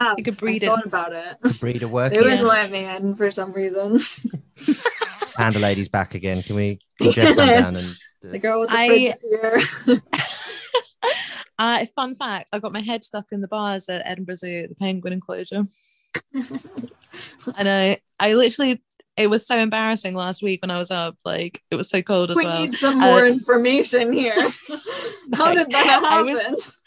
Have, 0.01 0.17
You 0.17 0.23
could 0.23 0.35
I 0.35 0.37
breed 0.37 0.63
it. 0.63 0.67
thought 0.67 0.85
about 0.85 1.13
it. 1.13 1.37
Breeder 1.59 1.79
They 1.79 1.85
working. 1.85 2.17
wouldn't 2.19 2.41
Yeah. 2.41 2.47
let 2.47 2.71
me 2.71 2.85
in 2.85 3.15
for 3.15 3.29
some 3.31 3.51
reason. 3.53 3.99
Panda 5.35 5.59
lady's 5.59 5.89
back 5.89 6.13
again. 6.15 6.43
Can 6.43 6.55
we 6.55 6.79
can 7.01 7.11
Jeff 7.13 7.35
come 7.35 7.47
down 7.47 7.75
and 7.75 7.87
The 8.21 8.39
girl 8.39 8.59
with 8.61 8.69
the 8.69 8.77
I- 8.77 8.87
fridge 8.87 9.13
is 9.13 9.21
here. 9.87 10.01
Uh, 11.59 11.85
fun 11.95 12.15
fact: 12.15 12.49
I 12.51 12.59
got 12.59 12.73
my 12.73 12.79
head 12.81 13.03
stuck 13.03 13.25
in 13.31 13.41
the 13.41 13.47
bars 13.47 13.87
at 13.87 14.01
Edinburgh 14.05 14.35
Zoo 14.35 14.67
the 14.67 14.75
penguin 14.75 15.13
enclosure, 15.13 15.65
and 17.55 17.69
I, 17.69 17.99
I 18.19 18.33
literally, 18.33 18.81
it 19.15 19.27
was 19.29 19.45
so 19.45 19.57
embarrassing 19.57 20.15
last 20.15 20.41
week 20.41 20.63
when 20.63 20.71
I 20.71 20.79
was 20.79 20.89
up. 20.89 21.17
Like 21.23 21.61
it 21.69 21.75
was 21.75 21.87
so 21.89 22.01
cold 22.01 22.31
as 22.31 22.37
we 22.37 22.45
well. 22.45 22.59
need 22.61 22.73
some 22.75 22.97
more 22.97 23.25
Uh, 23.25 23.25
information 23.25 24.11
here. 24.11 24.33
How 25.35 25.53
did 25.53 25.69
that 25.69 25.99
I 26.03 26.15
happen? 26.15 26.33
was- 26.33 26.77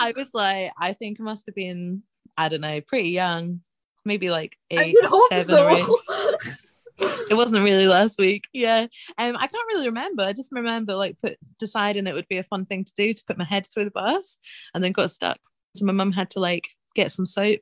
I 0.00 0.12
was 0.16 0.30
like, 0.34 0.72
I 0.80 0.92
think 0.92 1.20
I 1.20 1.22
must 1.22 1.46
have 1.46 1.54
been, 1.54 2.02
I 2.36 2.48
don't 2.48 2.60
know, 2.60 2.80
pretty 2.80 3.10
young, 3.10 3.60
maybe 4.04 4.30
like 4.30 4.56
eight, 4.70 4.96
seven 5.30 5.54
or 5.54 5.70
eight. 5.70 5.86
It 6.98 7.34
wasn't 7.34 7.64
really 7.64 7.86
last 7.86 8.18
week. 8.18 8.48
Yeah. 8.52 8.86
Um, 9.18 9.36
I 9.36 9.46
can't 9.46 9.68
really 9.68 9.86
remember. 9.86 10.22
I 10.22 10.32
just 10.32 10.52
remember 10.52 10.94
like 10.94 11.16
put 11.22 11.36
deciding 11.58 12.06
it 12.06 12.14
would 12.14 12.28
be 12.28 12.38
a 12.38 12.42
fun 12.42 12.64
thing 12.64 12.84
to 12.84 12.92
do 12.96 13.12
to 13.12 13.24
put 13.26 13.36
my 13.36 13.44
head 13.44 13.66
through 13.66 13.84
the 13.84 13.90
bus 13.90 14.38
and 14.72 14.82
then 14.82 14.92
got 14.92 15.10
stuck. 15.10 15.38
So 15.74 15.84
my 15.84 15.92
mum 15.92 16.12
had 16.12 16.30
to 16.30 16.40
like 16.40 16.68
get 16.94 17.12
some 17.12 17.26
soap. 17.26 17.60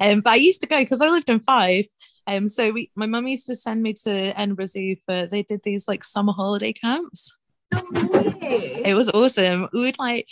Um, 0.00 0.20
but 0.20 0.34
I 0.34 0.36
used 0.36 0.60
to 0.60 0.66
go 0.66 0.78
because 0.78 1.00
I 1.00 1.06
lived 1.06 1.28
in 1.28 1.40
Fife. 1.40 1.86
Um, 2.26 2.46
so 2.46 2.70
we 2.70 2.90
my 2.94 3.06
mum 3.06 3.26
used 3.26 3.46
to 3.46 3.56
send 3.56 3.82
me 3.82 3.94
to 4.04 4.10
Edinburgh 4.38 4.66
Zoo 4.66 4.96
for 5.04 5.26
they 5.26 5.42
did 5.42 5.62
these 5.64 5.88
like 5.88 6.04
summer 6.04 6.32
holiday 6.32 6.72
camps. 6.72 7.36
No. 7.72 8.08
It 8.42 8.94
was 8.94 9.10
awesome. 9.10 9.68
We 9.72 9.80
would 9.80 9.98
like 9.98 10.28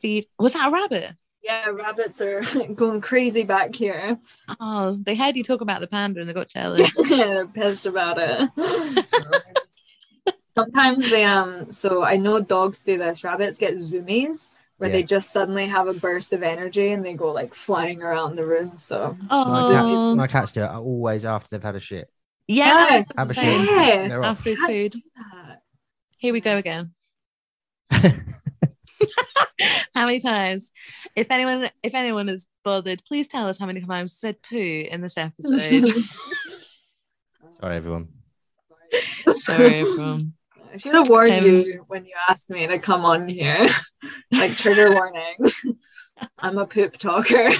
feed 0.00 0.26
was 0.38 0.54
that 0.54 0.68
a 0.68 0.70
rabbit? 0.72 1.12
Yeah, 1.42 1.68
rabbits 1.70 2.20
are 2.20 2.42
going 2.74 3.00
crazy 3.00 3.44
back 3.44 3.74
here. 3.74 4.18
Oh, 4.60 4.98
they 5.02 5.14
heard 5.14 5.36
you 5.36 5.42
talk 5.44 5.60
about 5.62 5.80
the 5.80 5.86
panda 5.86 6.20
and 6.20 6.28
they 6.28 6.34
got 6.34 6.48
jealous. 6.48 6.90
yeah, 7.08 7.16
they're 7.34 7.46
pissed 7.46 7.86
about 7.86 8.18
it. 8.18 8.50
Sometimes 10.54 11.08
they 11.08 11.24
um 11.24 11.70
so 11.72 12.02
I 12.02 12.16
know 12.16 12.40
dogs 12.40 12.80
do 12.80 12.98
this. 12.98 13.24
Rabbits 13.24 13.56
get 13.56 13.74
zoomies 13.74 14.50
where 14.76 14.90
they 14.90 15.02
just 15.02 15.30
suddenly 15.30 15.66
have 15.66 15.88
a 15.88 15.94
burst 15.94 16.32
of 16.32 16.42
energy 16.42 16.90
and 16.92 17.04
they 17.04 17.12
go 17.14 17.32
like 17.32 17.54
flying 17.54 18.02
around 18.02 18.36
the 18.36 18.44
room. 18.46 18.72
So 18.76 19.16
my 19.20 19.26
cats, 19.28 19.94
Oh, 19.94 20.14
my 20.16 20.26
cats 20.26 20.52
do 20.52 20.62
it 20.62 20.70
always 20.70 21.24
after 21.24 21.48
they've 21.50 21.62
had 21.62 21.76
a 21.76 21.80
shit. 21.80 22.10
yeah, 22.48 22.66
Yeah, 22.66 22.86
I 22.90 22.96
was 22.96 23.06
about 23.10 23.18
Have 23.18 23.30
a 23.30 23.34
shit. 23.34 23.70
Yeah. 24.10 24.20
After 24.24 24.50
his 24.50 24.58
cats 24.58 24.72
food. 24.72 24.94
Here 26.18 26.32
we 26.32 26.40
go 26.40 26.56
again. 26.58 26.90
how 29.94 30.06
many 30.06 30.20
times? 30.20 30.72
If 31.16 31.28
anyone, 31.30 31.68
if 31.82 31.94
anyone 31.94 32.28
is 32.28 32.48
bothered, 32.64 33.02
please 33.06 33.28
tell 33.28 33.48
us 33.48 33.58
how 33.58 33.66
many 33.66 33.80
times 33.80 34.12
said 34.12 34.42
poo 34.42 34.86
in 34.90 35.00
this 35.00 35.16
episode. 35.16 35.60
Sorry, 37.60 37.76
everyone. 37.76 38.08
Sorry, 39.36 39.80
everyone. 39.80 40.34
I 40.72 40.76
should 40.76 40.94
have 40.94 41.08
warned 41.08 41.32
Um, 41.32 41.44
you 41.44 41.84
when 41.88 42.04
you 42.04 42.12
asked 42.28 42.48
me 42.48 42.66
to 42.66 42.78
come 42.78 43.04
on 43.04 43.28
here. 43.28 43.68
like 44.32 44.56
trigger 44.56 44.92
warning. 44.92 45.36
I'm 46.38 46.58
a 46.58 46.66
poop 46.66 46.96
talker. 46.96 47.52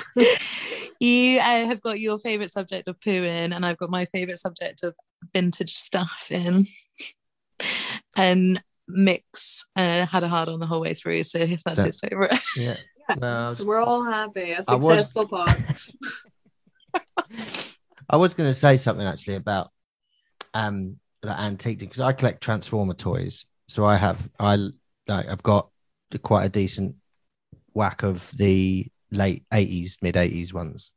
You 1.00 1.38
uh, 1.38 1.66
have 1.66 1.80
got 1.80 1.98
your 1.98 2.18
favorite 2.18 2.52
subject 2.52 2.86
of 2.86 3.00
poo 3.00 3.10
in, 3.24 3.52
and 3.52 3.64
I've 3.64 3.78
got 3.78 3.90
my 3.90 4.04
favorite 4.06 4.38
subject 4.38 4.82
of 4.82 4.94
vintage 5.34 5.74
stuff 5.74 6.28
in. 6.30 6.66
and 8.16 8.62
Mix 8.92 9.64
uh, 9.76 10.06
had 10.06 10.22
a 10.24 10.28
hard 10.28 10.48
on 10.48 10.60
the 10.60 10.66
whole 10.66 10.80
way 10.80 10.94
through, 10.94 11.22
so 11.24 11.38
if 11.38 11.62
that's 11.64 11.76
That- 11.78 11.86
his 11.86 12.00
favorite. 12.00 12.38
Yeah. 12.56 12.76
Well, 13.16 13.50
So 13.56 13.64
we're 13.64 13.80
all 13.80 14.04
happy. 14.04 14.52
A 14.52 14.62
I 14.68 14.74
was- 14.76 14.86
successful 15.10 15.26
pod. 15.28 15.64
I 18.08 18.16
was 18.16 18.34
going 18.34 18.50
to 18.50 18.58
say 18.58 18.76
something 18.76 19.06
actually 19.06 19.36
about 19.36 19.70
um 20.54 20.96
like 21.22 21.38
antique 21.38 21.78
because 21.78 22.00
I 22.00 22.12
collect 22.12 22.42
Transformer 22.42 22.94
toys. 22.94 23.44
So 23.68 23.84
I 23.84 23.96
have 23.96 24.28
I 24.38 24.56
like 25.06 25.26
I've 25.28 25.42
got 25.42 25.68
quite 26.22 26.44
a 26.44 26.48
decent 26.48 26.96
whack 27.72 28.02
of 28.02 28.30
the 28.36 28.86
late 29.12 29.44
eighties, 29.52 29.96
mid 30.02 30.16
eighties 30.16 30.52
ones. 30.52 30.92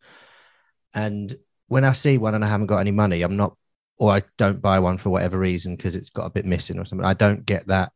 And 0.95 1.35
when 1.67 1.83
I 1.85 1.93
see 1.93 2.17
one 2.17 2.35
and 2.35 2.43
I 2.43 2.47
haven't 2.47 2.67
got 2.67 2.77
any 2.79 2.91
money, 2.91 3.21
I'm 3.23 3.35
not, 3.35 3.57
or 4.03 4.11
I 4.11 4.23
don't 4.37 4.61
buy 4.61 4.79
one 4.79 4.97
for 4.97 5.09
whatever 5.09 5.39
reason 5.39 5.77
because 5.77 5.95
it's 5.95 6.09
got 6.09 6.25
a 6.25 6.29
bit 6.29 6.45
missing 6.45 6.77
or 6.77 6.83
something. 6.83 7.05
I 7.05 7.13
don't 7.13 7.45
get 7.45 7.67
that, 7.67 7.93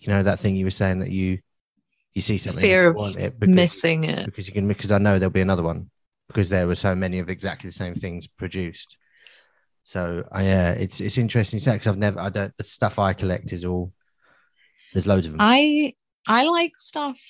you 0.00 0.08
know, 0.12 0.24
that 0.24 0.40
thing 0.40 0.56
you 0.56 0.64
were 0.66 0.72
saying 0.72 0.98
that 0.98 1.10
you 1.10 1.38
You 2.14 2.22
see 2.22 2.36
something, 2.38 2.60
fear 2.60 2.88
of 2.88 2.96
it 3.16 3.38
because, 3.38 3.54
missing 3.54 4.04
it. 4.04 4.24
because 4.24 4.48
you 4.48 4.54
can 4.54 4.66
because 4.66 4.90
I 4.90 4.98
know 4.98 5.20
there'll 5.20 5.30
be 5.30 5.40
another 5.40 5.62
one 5.62 5.90
because 6.26 6.48
there 6.48 6.66
were 6.66 6.74
so 6.74 6.96
many 6.96 7.20
of 7.20 7.28
exactly 7.28 7.68
the 7.70 7.74
same 7.74 7.94
things 7.94 8.26
produced. 8.26 8.96
So 9.84 10.24
I 10.32 10.42
yeah, 10.42 10.72
it's 10.72 11.00
it's 11.00 11.16
interesting 11.16 11.60
because 11.60 11.86
I've 11.86 11.96
never 11.96 12.18
I 12.18 12.28
don't 12.28 12.52
the 12.56 12.64
stuff 12.64 12.98
I 12.98 13.12
collect 13.12 13.52
is 13.52 13.64
all 13.64 13.92
there's 14.92 15.06
loads 15.06 15.26
of 15.26 15.32
them. 15.32 15.40
I 15.40 15.94
I 16.26 16.48
like 16.48 16.72
stuff. 16.76 17.20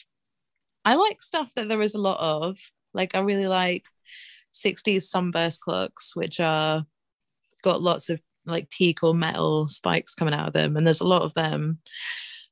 I 0.86 0.94
like 0.94 1.20
stuff 1.20 1.52
that 1.54 1.68
there 1.68 1.82
is 1.82 1.94
a 1.94 2.00
lot 2.00 2.18
of. 2.20 2.56
Like 2.94 3.14
I 3.14 3.20
really 3.20 3.46
like 3.46 3.84
60s 4.54 5.02
sunburst 5.02 5.60
clocks, 5.60 6.16
which 6.16 6.40
are 6.40 6.86
got 7.66 7.82
lots 7.82 8.08
of 8.08 8.20
like 8.46 8.70
teak 8.70 9.02
or 9.02 9.12
metal 9.12 9.66
spikes 9.66 10.14
coming 10.14 10.34
out 10.34 10.46
of 10.46 10.54
them, 10.54 10.76
and 10.76 10.86
there's 10.86 11.00
a 11.00 11.06
lot 11.06 11.22
of 11.22 11.34
them. 11.34 11.78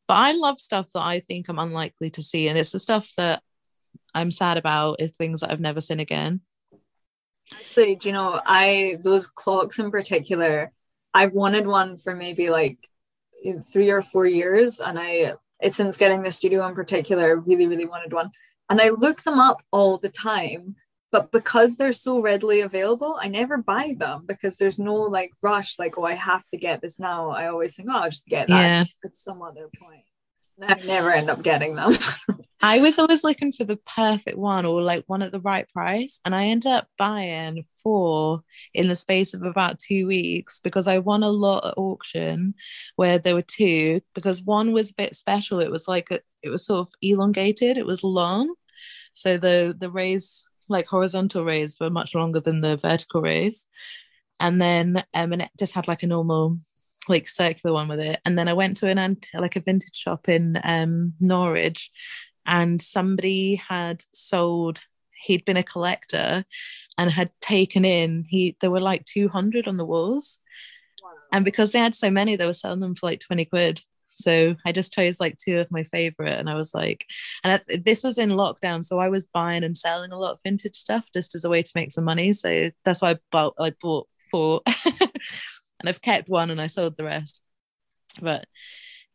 But 0.09 0.15
I 0.15 0.33
love 0.33 0.61
stuff 0.61 0.89
that 0.93 1.03
I 1.03 1.21
think 1.21 1.49
I'm 1.49 1.59
unlikely 1.59 2.11
to 2.11 2.23
see, 2.23 2.49
and 2.49 2.59
it's 2.59 2.73
the 2.73 2.81
stuff 2.81 3.09
that 3.17 3.43
I'm 4.13 4.31
sad 4.31 4.59
about 4.59 4.97
is 5.01 5.13
things 5.13 5.41
that 5.41 5.51
I've 5.51 5.61
never 5.61 5.81
seen 5.81 6.01
again. 6.01 6.41
Actually, 7.53 7.95
do 7.95 8.09
you 8.09 8.13
know, 8.13 8.41
I 8.45 8.99
those 9.03 9.29
clocks 9.29 9.79
in 9.79 9.91
particular, 9.91 10.73
I've 11.15 11.33
wanted 11.33 11.67
one 11.67 11.97
for 11.97 12.15
maybe 12.15 12.51
like 12.51 12.79
three 13.73 13.91
or 13.91 14.03
four 14.03 14.27
years, 14.27 14.81
and 14.81 14.99
I 14.99 15.35
since 15.71 15.97
getting 15.97 16.23
the 16.23 16.33
studio 16.33 16.67
in 16.67 16.75
particular, 16.75 17.37
really, 17.37 17.67
really 17.67 17.87
wanted 17.87 18.13
one. 18.13 18.31
And 18.69 18.81
I 18.81 18.91
look 18.91 19.23
them 19.23 19.39
up 19.39 19.63
all 19.71 19.99
the 19.99 20.09
time, 20.09 20.75
but 21.15 21.31
because 21.31 21.77
they're 21.77 21.93
so 21.93 22.19
readily 22.21 22.61
available, 22.63 23.17
I 23.23 23.29
never 23.29 23.57
buy 23.57 23.95
them 23.97 24.25
because 24.27 24.57
there's 24.57 24.81
no 24.81 24.95
like 24.97 25.31
rush, 25.45 25.79
like, 25.79 25.97
oh, 25.97 26.03
I 26.03 26.15
have 26.15 26.43
to 26.51 26.57
get 26.59 26.83
this 26.83 26.99
now. 26.99 27.31
I 27.31 27.47
always 27.47 27.77
think, 27.77 27.89
oh, 27.89 27.99
I'll 27.99 28.11
just 28.11 28.27
get 28.27 28.49
that 28.49 28.61
Yeah. 28.61 28.85
at 29.05 29.17
some 29.17 29.41
other 29.41 29.69
point. 29.81 30.03
And 30.59 30.73
I 30.73 30.85
never 30.85 31.13
end 31.13 31.31
up 31.31 31.41
getting 31.45 31.77
them. 31.77 31.93
I 32.61 32.81
was 32.81 32.99
always 32.99 33.23
looking 33.23 33.53
for 33.53 33.63
the 33.63 33.77
perfect 33.77 34.37
one 34.37 34.67
or 34.67 34.83
like 34.83 35.05
one 35.07 35.23
at 35.23 35.31
the 35.31 35.41
right 35.41 35.69
price. 35.69 36.19
And 36.25 36.35
I 36.35 36.47
ended 36.47 36.73
up 36.73 36.89
buying 36.99 37.65
four 37.81 38.41
in 38.73 38.89
the 38.89 38.97
space 38.97 39.35
of 39.35 39.43
about 39.45 39.79
two 39.79 40.09
weeks 40.09 40.59
because 40.59 40.89
I 40.89 40.99
won 40.99 41.23
a 41.23 41.29
lot 41.31 41.65
at 41.65 41.75
auction 41.77 42.55
where 42.97 43.21
there 43.21 43.37
were 43.37 43.43
two 43.43 44.01
because 44.17 44.43
one 44.43 44.73
was 44.73 44.91
a 44.91 44.95
bit 44.97 45.15
special. 45.15 45.61
It 45.61 45.71
was 45.71 45.87
like 45.87 46.11
a, 46.11 46.19
it 46.43 46.49
was 46.49 46.67
sort 46.67 46.89
of 46.89 46.93
elongated, 47.03 47.79
it 47.79 47.87
was 47.87 48.03
long. 48.03 48.53
So 49.13 49.39
the 49.39 49.73
the 49.79 49.91
rays, 49.91 50.49
like 50.69 50.87
horizontal 50.87 51.45
rays, 51.45 51.77
were 51.81 51.91
much 51.91 52.15
longer 52.15 52.41
than 52.41 52.61
the 52.61 52.77
vertical 52.77 53.23
rays. 53.23 53.67
And 54.41 54.61
then 54.61 55.05
um 55.15 55.33
and 55.33 55.43
it 55.43 55.51
just 55.59 55.75
had 55.75 55.89
like 55.89 56.03
a 56.03 56.09
normal 56.09 56.59
like 57.09 57.29
circular 57.29 57.75
one 57.75 57.89
with 57.89 58.01
it. 58.01 58.21
And 58.25 58.39
then 58.39 58.49
I 58.49 58.55
went 58.55 58.77
to 58.79 58.89
an 58.89 58.99
ant 58.99 59.29
like 59.35 59.57
a 59.57 59.61
vintage 59.61 59.97
shop 59.97 60.29
in 60.29 60.61
um 60.65 61.15
Norwich 61.21 61.91
and 62.47 62.81
somebody 62.81 63.57
had 63.57 64.03
sold 64.13 64.85
he'd 65.25 65.45
been 65.45 65.57
a 65.57 65.63
collector 65.63 66.45
and 66.99 67.11
had 67.11 67.31
taken 67.41 67.85
in 67.85 68.25
he 68.29 68.57
there 68.61 68.71
were 68.71 68.81
like 68.81 69.05
200 69.07 69.67
on 69.67 69.77
the 69.77 69.85
walls 69.85 70.41
and 71.33 71.45
because 71.45 71.73
they 71.73 71.79
had 71.79 71.95
so 71.95 72.11
many 72.11 72.37
they 72.37 72.47
were 72.47 72.53
selling 72.53 72.81
them 72.81 72.95
for 72.95 73.07
like 73.07 73.21
20 73.21 73.45
quid 73.47 73.81
so 74.15 74.55
i 74.65 74.73
just 74.73 74.93
chose 74.93 75.21
like 75.21 75.37
two 75.39 75.59
of 75.59 75.71
my 75.71 75.83
favorite 75.85 76.39
and 76.39 76.49
i 76.49 76.55
was 76.55 76.73
like 76.75 77.05
and 77.43 77.53
I, 77.53 77.79
this 77.85 78.03
was 78.03 78.19
in 78.19 78.31
lockdown 78.31 78.85
so 78.85 78.99
i 78.99 79.09
was 79.09 79.27
buying 79.27 79.65
and 79.65 79.77
selling 79.77 80.13
a 80.13 80.19
lot 80.19 80.33
of 80.33 80.39
vintage 80.45 80.77
stuff 80.77 81.05
just 81.13 81.35
as 81.35 81.45
a 81.45 81.51
way 81.51 81.63
to 81.63 81.73
make 81.75 81.93
some 81.93 82.05
money 82.05 82.33
so 82.33 82.71
that's 82.85 83.03
why 83.03 83.13
i 83.13 83.19
bought 83.31 83.55
i 83.59 83.73
bought 83.81 84.09
four 84.31 84.63
and 85.01 85.89
i've 85.89 86.03
kept 86.03 86.29
one 86.29 86.51
and 86.51 86.61
i 86.61 86.67
sold 86.67 86.97
the 86.97 87.05
rest 87.05 87.41
but 88.21 88.47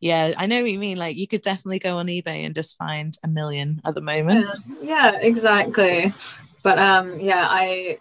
yeah, 0.02 0.34
I 0.38 0.46
know 0.46 0.62
what 0.62 0.72
you 0.72 0.80
mean. 0.80 0.98
Like 0.98 1.18
you 1.18 1.28
could 1.28 1.42
definitely 1.42 1.80
go 1.80 1.98
on 1.98 2.08
eBay 2.08 2.46
and 2.46 2.56
just 2.56 2.78
find 2.78 3.14
a 3.24 3.28
million 3.28 3.82
at 3.86 3.96
the 3.96 4.02
moment. 4.02 4.48
yeah, 4.82 5.12
yeah, 5.12 5.20
exactly. 5.20 6.14
But 6.64 6.80
um, 6.80 7.20
yeah, 7.20 7.46
I 7.50 8.00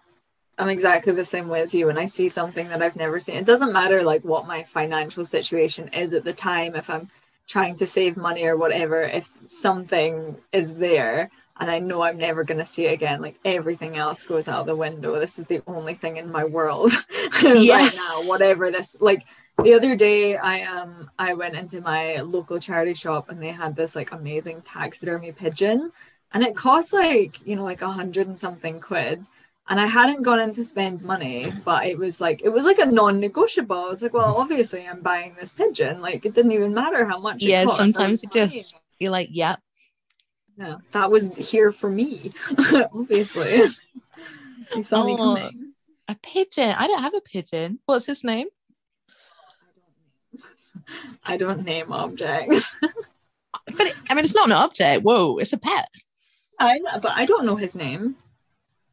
I'm 0.59 0.68
exactly 0.68 1.12
the 1.12 1.24
same 1.24 1.48
way 1.48 1.61
as 1.62 1.74
you. 1.74 1.86
When 1.86 1.98
I 1.98 2.06
see 2.06 2.28
something 2.28 2.68
that 2.68 2.82
I've 2.82 2.96
never 2.96 3.20
seen, 3.20 3.36
it 3.36 3.44
doesn't 3.44 3.72
matter 3.72 4.02
like 4.02 4.24
what 4.24 4.46
my 4.46 4.64
financial 4.64 5.24
situation 5.24 5.88
is 5.88 6.12
at 6.14 6.24
the 6.24 6.32
time. 6.32 6.74
If 6.74 6.90
I'm 6.90 7.09
trying 7.46 7.76
to 7.76 7.86
save 7.86 8.16
money 8.16 8.44
or 8.44 8.56
whatever, 8.56 9.02
if 9.02 9.38
something 9.46 10.36
is 10.52 10.74
there 10.74 11.30
and 11.61 11.70
I 11.70 11.78
know 11.78 12.02
I'm 12.02 12.18
never 12.18 12.44
going 12.44 12.59
to 12.59 12.66
see 12.66 12.86
it 12.86 12.92
again, 12.92 13.20
like 13.20 13.38
everything 13.44 13.96
else 13.96 14.22
goes 14.24 14.48
out 14.48 14.66
the 14.66 14.76
window. 14.76 15.18
This 15.18 15.38
is 15.38 15.46
the 15.46 15.62
only 15.66 15.94
thing 15.94 16.16
in 16.16 16.30
my 16.30 16.44
world 16.44 16.92
Yeah. 17.42 17.76
right 17.76 17.94
now. 17.94 18.22
Whatever 18.24 18.70
this, 18.70 18.96
like 19.00 19.24
the 19.62 19.74
other 19.74 19.96
day, 19.96 20.36
I 20.36 20.62
um 20.62 21.11
I 21.18 21.34
went 21.34 21.56
into 21.56 21.80
my 21.80 22.16
local 22.20 22.59
charity 22.61 22.94
shop 22.94 23.28
and 23.28 23.42
they 23.42 23.50
had 23.50 23.76
this 23.76 23.96
like 23.96 24.12
amazing 24.12 24.62
taxidermy 24.62 25.32
pigeon, 25.32 25.92
and 26.32 26.44
it 26.44 26.56
cost 26.56 26.92
like 26.92 27.44
you 27.46 27.56
know 27.56 27.64
like 27.64 27.82
a 27.82 27.90
hundred 27.92 28.26
and 28.28 28.38
something 28.38 28.80
quid. 28.80 29.24
And 29.71 29.79
I 29.79 29.87
hadn't 29.87 30.23
gone 30.23 30.41
in 30.41 30.55
to 30.55 30.64
spend 30.64 31.03
money, 31.03 31.53
but 31.64 31.85
it 31.87 31.99
was 31.99 32.21
like 32.23 32.41
it 32.43 32.49
was 32.49 32.64
like 32.64 32.79
a 32.79 32.87
non-negotiable. 32.87 33.77
I 33.77 33.89
was 33.89 34.03
like, 34.03 34.14
well, 34.14 34.37
obviously 34.37 34.87
I'm 34.89 35.01
buying 35.03 35.35
this 35.39 35.51
pigeon. 35.53 36.01
Like 36.01 36.25
it 36.25 36.35
didn't 36.35 36.53
even 36.53 36.73
matter 36.73 37.05
how 37.05 37.19
much. 37.21 37.43
it 37.43 37.49
Yeah, 37.51 37.64
cost. 37.64 37.77
Sometimes 37.77 38.23
it 38.25 38.33
just 38.33 38.75
you're 38.99 39.11
like, 39.11 39.29
yep. 39.31 39.61
yeah, 40.57 40.77
that 40.93 41.11
was 41.11 41.29
here 41.37 41.71
for 41.71 41.91
me, 41.91 42.33
obviously. 42.95 43.57
you 44.75 44.83
saw 44.83 45.05
me 45.05 45.12
Oh. 45.19 45.35
coming. 45.35 45.73
A 46.09 46.14
pigeon. 46.23 46.75
I 46.79 46.87
don't 46.87 47.03
have 47.03 47.14
a 47.14 47.21
pigeon. 47.21 47.81
What's 47.85 48.07
his 48.07 48.25
name? 48.25 48.47
I 51.27 51.37
don't 51.37 51.64
name 51.64 51.93
objects. 51.93 52.75
But 53.77 53.89
it, 53.89 53.97
I 54.09 54.14
mean, 54.14 54.25
it's 54.25 54.35
not 54.35 54.47
an 54.49 54.53
object. 54.57 55.05
Whoa, 55.05 55.37
it's 55.37 55.53
a 55.53 55.59
pet. 55.59 55.89
I 56.59 56.79
know, 56.79 56.99
but 57.01 57.12
I 57.14 57.27
don't 57.27 57.45
know 57.45 57.57
his 57.57 57.75
name. 57.75 58.16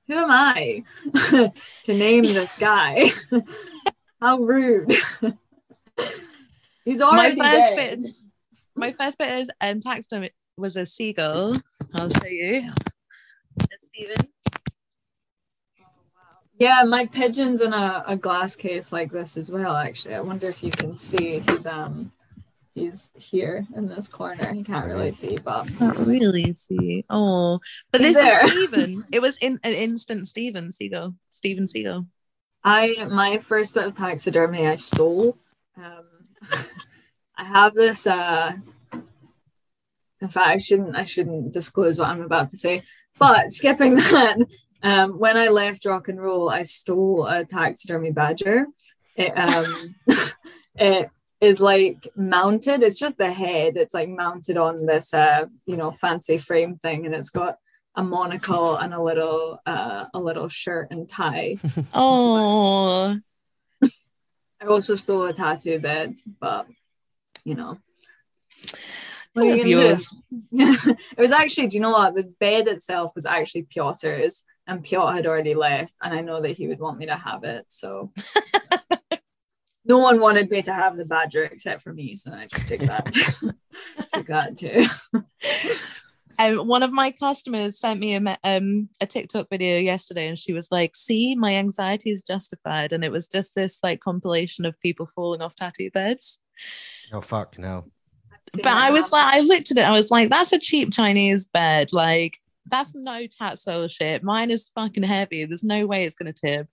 Who 0.08 0.14
am 0.16 0.30
I 0.32 0.84
to 1.84 1.94
name 1.94 2.24
this 2.24 2.58
guy? 2.60 3.10
How 4.22 4.38
rude. 4.38 4.94
He's 6.84 7.02
already 7.02 7.36
My 7.36 7.50
first 7.52 7.76
dead. 7.76 8.02
bit. 8.04 8.12
My 8.76 8.92
first 8.92 9.18
bit 9.18 9.30
is 9.40 9.50
um, 9.62 9.80
taxidermy 9.80 10.32
was 10.58 10.76
a 10.76 10.86
seagull. 10.86 11.58
I'll 11.96 12.10
show 12.10 12.28
you. 12.28 12.70
It's 13.72 13.88
Stephen. 13.88 14.28
Yeah, 16.60 16.84
my 16.84 17.06
pigeon's 17.06 17.62
in 17.62 17.74
a, 17.74 18.04
a 18.08 18.16
glass 18.16 18.56
case 18.56 18.94
like 18.94 19.12
this 19.12 19.36
as 19.38 19.52
well, 19.52 19.76
actually. 19.76 20.16
I 20.16 20.22
wonder 20.22 20.48
if 20.48 20.64
you 20.64 20.72
can 20.72 20.98
see 20.98 21.40
he's 21.40 21.66
um 21.66 22.12
he's 22.76 23.12
here 23.18 23.66
in 23.76 23.88
this 23.88 24.08
corner. 24.08 24.54
He 24.54 24.64
can't 24.64 24.86
really 24.86 25.12
see, 25.12 25.38
but 25.38 25.68
Can't 25.78 25.98
really 25.98 26.54
see. 26.54 27.06
Oh, 27.10 27.60
but 27.92 28.02
He's 28.02 28.14
this 28.14 28.22
there. 28.24 28.46
is 28.46 28.52
Stephen. 28.52 29.06
It 29.12 29.22
was 29.22 29.38
in 29.38 29.60
an 29.64 29.74
instant 29.74 30.28
Stephen 30.28 30.72
Seagull. 30.72 31.16
Stephen 31.32 31.66
Seagull. 31.68 32.06
I 32.64 33.08
my 33.10 33.38
first 33.38 33.74
bit 33.74 33.86
of 33.88 33.96
taxidermy 33.98 34.68
I 34.68 34.76
stole. 34.76 35.38
Um, 35.78 36.04
I 37.38 37.44
have 37.44 37.74
this. 37.74 38.06
Uh, 38.06 38.54
in 40.22 40.30
fact, 40.30 40.48
I 40.48 40.58
shouldn't. 40.58 40.96
I 40.96 41.06
shouldn't 41.06 41.54
disclose 41.54 41.98
what 42.00 42.10
I'm 42.10 42.22
about 42.22 42.50
to 42.52 42.58
say. 42.58 42.84
But 43.18 43.52
skipping 43.52 43.96
that, 44.12 44.38
um, 44.84 45.18
when 45.20 45.38
I 45.38 45.48
left 45.50 45.86
rock 45.86 46.08
and 46.10 46.22
roll, 46.22 46.50
I 46.50 46.64
stole 46.64 47.26
a 47.28 47.46
taxidermy 47.46 48.12
badger. 48.12 48.66
It 49.16 49.32
um, 49.38 49.96
it 50.76 51.10
is 51.42 51.60
like 51.60 52.08
mounted. 52.16 52.84
It's 52.84 53.00
just 53.00 53.18
the 53.18 53.32
head. 53.32 53.78
It's 53.78 53.94
like 53.94 54.10
mounted 54.10 54.58
on 54.58 54.86
this 54.86 55.14
uh, 55.14 55.46
you 55.66 55.78
know, 55.78 55.92
fancy 55.92 56.38
frame 56.38 56.78
thing, 56.78 57.06
and 57.06 57.14
it's 57.14 57.30
got 57.30 57.58
a 57.96 58.04
monocle 58.04 58.76
and 58.76 58.94
a 58.94 59.02
little 59.02 59.60
uh, 59.66 60.06
a 60.14 60.20
little 60.20 60.48
shirt 60.48 60.90
and 60.92 61.08
tie. 61.08 61.58
Oh, 61.94 63.18
I 64.62 64.68
also 64.68 64.96
stole 64.96 65.26
a 65.26 65.34
tattoo 65.34 65.80
bed, 65.80 66.16
but 66.40 66.68
you 67.44 67.56
know. 67.56 67.78
it 68.64 68.80
What 69.34 69.44
you 69.44 69.52
was 69.52 69.66
yours. 69.66 70.16
It 71.18 71.20
was 71.20 71.32
actually. 71.32 71.68
Do 71.68 71.78
you 71.78 71.82
know 71.82 71.92
what? 71.92 72.16
The 72.16 72.34
bed 72.40 72.68
itself 72.68 73.14
was 73.16 73.26
actually 73.26 73.64
Piotr's, 73.64 74.44
and 74.68 74.84
Piotr 74.84 75.14
had 75.14 75.28
already 75.28 75.54
left, 75.54 75.94
and 76.02 76.14
I 76.14 76.22
know 76.22 76.42
that 76.42 76.58
he 76.58 76.68
would 76.68 76.80
want 76.80 76.98
me 76.98 77.06
to 77.08 77.16
have 77.16 77.44
it. 77.44 77.66
So 77.68 78.12
no 79.86 80.00
one 80.00 80.20
wanted 80.20 80.50
me 80.50 80.62
to 80.64 80.74
have 80.74 80.98
the 80.98 81.06
badger 81.06 81.44
except 81.44 81.82
for 81.82 81.94
me, 81.94 82.16
so 82.16 82.32
I 82.32 82.48
just 82.48 82.68
took 82.68 82.80
that. 82.82 83.06
took 84.14 84.28
that 84.28 84.58
too. 84.58 84.86
Um, 86.38 86.68
one 86.68 86.84
of 86.84 86.92
my 86.92 87.12
customers 87.12 87.80
sent 87.80 88.00
me 88.00 88.14
a 88.14 88.20
me- 88.20 88.36
um 88.44 88.90
a 89.00 89.06
TikTok 89.06 89.48
video 89.50 89.78
yesterday, 89.78 90.28
and 90.28 90.38
she 90.38 90.52
was 90.52 90.68
like, 90.70 90.94
"See, 90.94 91.34
my 91.34 91.56
anxiety 91.56 92.10
is 92.10 92.24
justified," 92.24 92.92
and 92.92 93.06
it 93.06 93.12
was 93.12 93.28
just 93.30 93.56
this 93.56 93.80
like 93.82 94.02
compilation 94.02 94.66
of 94.66 94.80
people 94.82 95.08
falling 95.16 95.42
off 95.42 95.56
tattoo 95.56 95.90
beds. 95.92 96.40
Oh 97.14 97.22
fuck 97.22 97.58
no. 97.58 97.86
But 98.54 98.68
I 98.68 98.92
was 98.92 99.12
like, 99.12 99.34
I 99.34 99.40
looked 99.40 99.72
at 99.72 99.78
it, 99.78 99.86
I 99.86 99.92
was 99.92 100.12
like, 100.12 100.30
"That's 100.30 100.52
a 100.52 100.60
cheap 100.60 100.92
Chinese 100.92 101.46
bed. 101.46 101.94
Like, 101.94 102.38
that's 102.66 102.94
no 102.94 103.28
Tatsoul 103.28 103.90
shit. 103.90 104.22
Mine 104.22 104.52
is 104.52 104.70
fucking 104.76 105.04
heavy. 105.04 105.46
There's 105.46 105.64
no 105.64 105.86
way 105.86 106.04
it's 106.04 106.16
gonna 106.16 106.34
tip." 106.34 106.68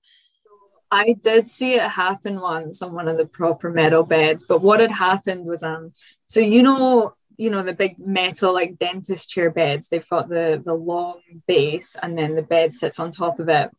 I 0.92 1.14
did 1.14 1.48
see 1.48 1.74
it 1.76 1.90
happen 1.90 2.38
once 2.38 2.82
on 2.82 2.92
one 2.92 3.08
of 3.08 3.16
the 3.16 3.24
proper 3.24 3.70
metal 3.70 4.02
beds, 4.02 4.44
but 4.46 4.60
what 4.60 4.78
had 4.78 4.90
happened 4.90 5.46
was 5.46 5.62
um 5.62 5.92
so 6.26 6.38
you 6.38 6.62
know 6.62 7.14
you 7.38 7.48
know 7.48 7.62
the 7.62 7.72
big 7.72 7.98
metal 7.98 8.52
like 8.52 8.78
dentist 8.78 9.30
chair 9.30 9.50
beds 9.50 9.88
they've 9.88 10.08
got 10.10 10.28
the 10.28 10.62
the 10.62 10.74
long 10.74 11.20
base 11.46 11.96
and 12.02 12.16
then 12.18 12.34
the 12.34 12.42
bed 12.42 12.76
sits 12.76 13.00
on 13.00 13.10
top 13.10 13.40
of 13.40 13.48
it. 13.48 13.70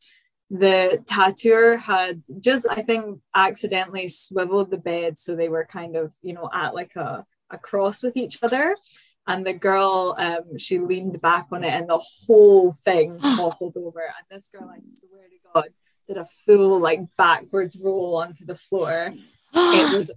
The 0.50 1.04
tattooer 1.06 1.78
had 1.78 2.24
just 2.40 2.66
i 2.70 2.82
think 2.82 3.20
accidentally 3.36 4.08
swiveled 4.08 4.72
the 4.72 4.78
bed 4.78 5.20
so 5.20 5.36
they 5.36 5.50
were 5.50 5.66
kind 5.66 5.96
of 5.96 6.14
you 6.24 6.34
know 6.34 6.50
at 6.52 6.74
like 6.74 6.96
a, 6.96 7.26
a 7.52 7.60
cross 7.60 8.02
with 8.02 8.18
each 8.18 8.40
other. 8.42 8.76
And 9.28 9.46
the 9.46 9.54
girl 9.54 10.16
um 10.18 10.58
she 10.58 10.80
leaned 10.80 11.22
back 11.22 11.46
on 11.52 11.64
it 11.64 11.74
and 11.78 11.88
the 11.88 12.04
whole 12.26 12.72
thing 12.72 13.20
toppled 13.38 13.78
over. 13.78 14.02
And 14.02 14.26
this 14.32 14.48
girl 14.48 14.68
i 14.68 14.80
swear 14.82 15.28
to 15.30 15.38
god 15.54 15.70
did 16.08 16.18
a 16.18 16.28
full 16.46 16.80
like 16.80 17.02
backwards 17.18 17.78
roll 17.82 18.16
onto 18.16 18.46
the 18.46 18.56
floor 18.56 19.14
it 19.54 19.98
was 19.98 20.12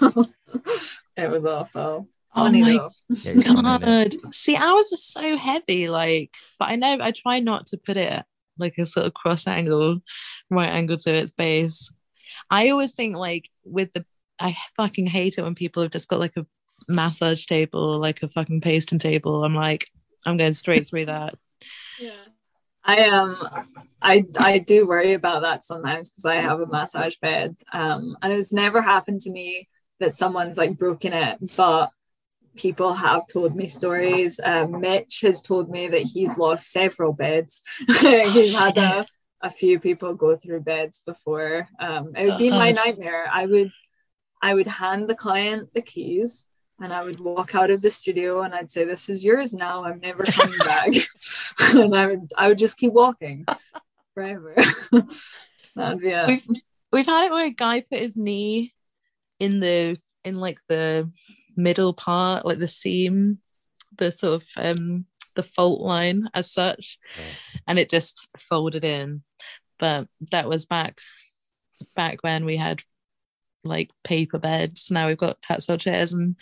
awful 0.00 0.26
it 1.16 1.30
was 1.30 1.44
awful 1.44 2.08
Oh 2.34 2.44
Funny 2.44 2.60
my 2.60 2.72
though. 2.72 2.90
Yeah, 3.08 3.32
it's 3.32 3.46
funny, 3.46 3.68
isn't 3.68 3.88
it? 3.88 4.22
God. 4.22 4.34
See, 4.34 4.54
ours 4.54 4.92
are 4.92 4.96
so 4.96 5.38
heavy, 5.38 5.88
like, 5.88 6.30
but 6.58 6.68
I 6.68 6.76
know 6.76 6.98
I 7.00 7.10
try 7.10 7.40
not 7.40 7.66
to 7.68 7.78
put 7.78 7.96
it 7.96 8.22
like 8.58 8.76
a 8.78 8.84
sort 8.84 9.06
of 9.06 9.14
cross 9.14 9.46
angle, 9.46 10.00
right 10.50 10.68
angle 10.68 10.98
to 10.98 11.14
its 11.14 11.32
base. 11.32 11.90
I 12.50 12.68
always 12.68 12.92
think 12.92 13.16
like 13.16 13.48
with 13.64 13.92
the 13.92 14.04
I 14.40 14.56
fucking 14.76 15.06
hate 15.06 15.38
it 15.38 15.42
when 15.42 15.54
people 15.54 15.82
have 15.82 15.92
just 15.92 16.08
got 16.08 16.20
like 16.20 16.36
a 16.36 16.46
massage 16.86 17.46
table 17.46 17.94
or 17.94 17.96
like 17.96 18.22
a 18.22 18.28
fucking 18.28 18.60
pasting 18.60 18.98
table. 18.98 19.44
I'm 19.44 19.54
like, 19.54 19.88
I'm 20.26 20.36
going 20.36 20.52
straight 20.52 20.86
through 20.88 21.04
that. 21.06 21.34
Yeah. 21.98 22.22
I 22.88 23.04
um 23.08 23.36
I 24.02 24.24
I 24.38 24.58
do 24.58 24.86
worry 24.86 25.12
about 25.12 25.42
that 25.42 25.64
sometimes 25.64 26.10
because 26.10 26.24
I 26.24 26.36
have 26.36 26.60
a 26.60 26.66
massage 26.66 27.16
bed. 27.16 27.56
Um 27.72 28.16
and 28.22 28.32
it's 28.32 28.52
never 28.52 28.82
happened 28.82 29.20
to 29.22 29.30
me 29.30 29.68
that 30.00 30.14
someone's 30.14 30.58
like 30.58 30.78
broken 30.78 31.12
it, 31.12 31.38
but 31.56 31.90
people 32.56 32.92
have 32.94 33.26
told 33.26 33.54
me 33.54 33.68
stories. 33.68 34.40
Um, 34.42 34.80
Mitch 34.80 35.20
has 35.22 35.40
told 35.40 35.70
me 35.70 35.88
that 35.88 36.02
he's 36.02 36.36
lost 36.36 36.70
several 36.70 37.12
beds. 37.12 37.62
he's 38.00 38.54
had 38.54 38.76
a, 38.76 39.06
a 39.40 39.50
few 39.50 39.78
people 39.78 40.14
go 40.14 40.36
through 40.36 40.60
beds 40.60 41.00
before. 41.06 41.68
Um, 41.78 42.14
it 42.16 42.26
would 42.26 42.38
be 42.38 42.50
my 42.50 42.72
nightmare. 42.72 43.26
I 43.30 43.46
would 43.46 43.70
I 44.42 44.54
would 44.54 44.68
hand 44.68 45.08
the 45.08 45.14
client 45.14 45.70
the 45.74 45.82
keys 45.82 46.46
and 46.80 46.92
I 46.92 47.02
would 47.02 47.20
walk 47.20 47.54
out 47.54 47.70
of 47.70 47.82
the 47.82 47.90
studio 47.90 48.42
and 48.42 48.54
I'd 48.54 48.70
say, 48.70 48.84
This 48.84 49.08
is 49.08 49.24
yours 49.24 49.52
now. 49.54 49.84
I'm 49.84 50.00
never 50.00 50.24
coming 50.24 50.58
back. 50.58 50.90
and 51.74 51.94
I 51.94 52.06
would 52.06 52.32
I 52.36 52.48
would 52.48 52.58
just 52.58 52.76
keep 52.76 52.92
walking 52.92 53.44
forever. 54.14 54.54
That'd 55.76 56.00
be 56.00 56.08
it. 56.08 56.26
We've 56.28 56.46
we've 56.92 57.06
had 57.06 57.26
it 57.26 57.32
where 57.32 57.46
a 57.46 57.50
guy 57.50 57.80
put 57.80 57.98
his 58.00 58.16
knee 58.16 58.74
in 59.40 59.60
the 59.60 59.98
in 60.24 60.34
like 60.36 60.58
the 60.68 61.10
middle 61.56 61.92
part, 61.92 62.44
like 62.44 62.58
the 62.58 62.68
seam, 62.68 63.38
the 63.96 64.12
sort 64.12 64.42
of 64.42 64.44
um 64.56 65.06
the 65.34 65.42
fault 65.42 65.80
line 65.80 66.28
as 66.34 66.50
such, 66.50 66.98
Yeah. 67.16 67.60
and 67.68 67.78
it 67.78 67.90
just 67.90 68.28
folded 68.38 68.84
in. 68.84 69.22
But 69.78 70.08
that 70.32 70.48
was 70.48 70.66
back 70.66 71.00
back 71.94 72.22
when 72.22 72.44
we 72.44 72.56
had 72.56 72.82
like 73.68 73.90
paper 74.04 74.38
beds. 74.38 74.90
Now 74.90 75.06
we've 75.08 75.16
got 75.16 75.40
Tatsoul 75.42 75.78
chairs, 75.78 76.12
and 76.12 76.36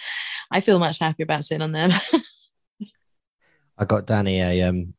I 0.51 0.61
feel 0.61 0.79
much 0.79 0.99
happier 0.99 1.24
about 1.24 1.45
sitting 1.45 1.62
on 1.62 1.72
them. 1.72 1.91
I 3.79 3.85
got 3.85 4.07
Danny 4.07 4.41
a 4.41 4.62
um 4.62 4.95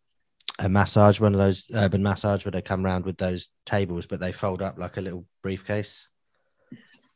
a 0.60 0.70
massage, 0.70 1.20
one 1.20 1.34
of 1.34 1.40
those 1.40 1.68
urban 1.74 2.02
massage 2.02 2.44
where 2.46 2.52
they 2.52 2.62
come 2.62 2.84
round 2.84 3.06
with 3.06 3.18
those 3.18 3.50
tables, 3.66 4.08
but 4.08 4.20
they 4.20 4.32
fold 4.32 4.62
up 4.62 4.78
like 4.78 4.98
a 4.98 5.02
little 5.02 5.26
briefcase. 5.44 6.08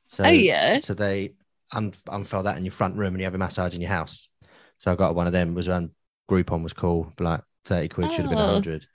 So 0.07 0.24
oh 0.26 0.30
yeah, 0.30 0.80
so 0.80 0.93
they 0.93 1.34
un- 1.72 1.93
unfurl 2.07 2.43
that 2.43 2.57
in 2.57 2.66
your 2.66 2.72
front 2.72 2.97
room 2.97 3.14
and 3.14 3.20
you 3.20 3.26
have 3.26 3.36
a 3.36 3.39
massage 3.39 3.74
in 3.76 3.82
your 3.82 3.89
house. 3.89 4.30
So 4.78 4.91
I 4.91 4.95
got 4.95 5.16
one 5.16 5.28
of 5.28 5.34
them. 5.34 5.53
Was 5.53 5.70
on 5.70 5.91
Groupon 6.30 6.64
was 6.64 6.74
cool, 6.74 7.12
for 7.18 7.24
like 7.24 7.41
thirty 7.66 7.88
quid 7.89 8.12
should 8.12 8.22
have 8.22 8.30
been 8.30 8.39
Oh. 8.39 8.47
hundred, 8.47 8.88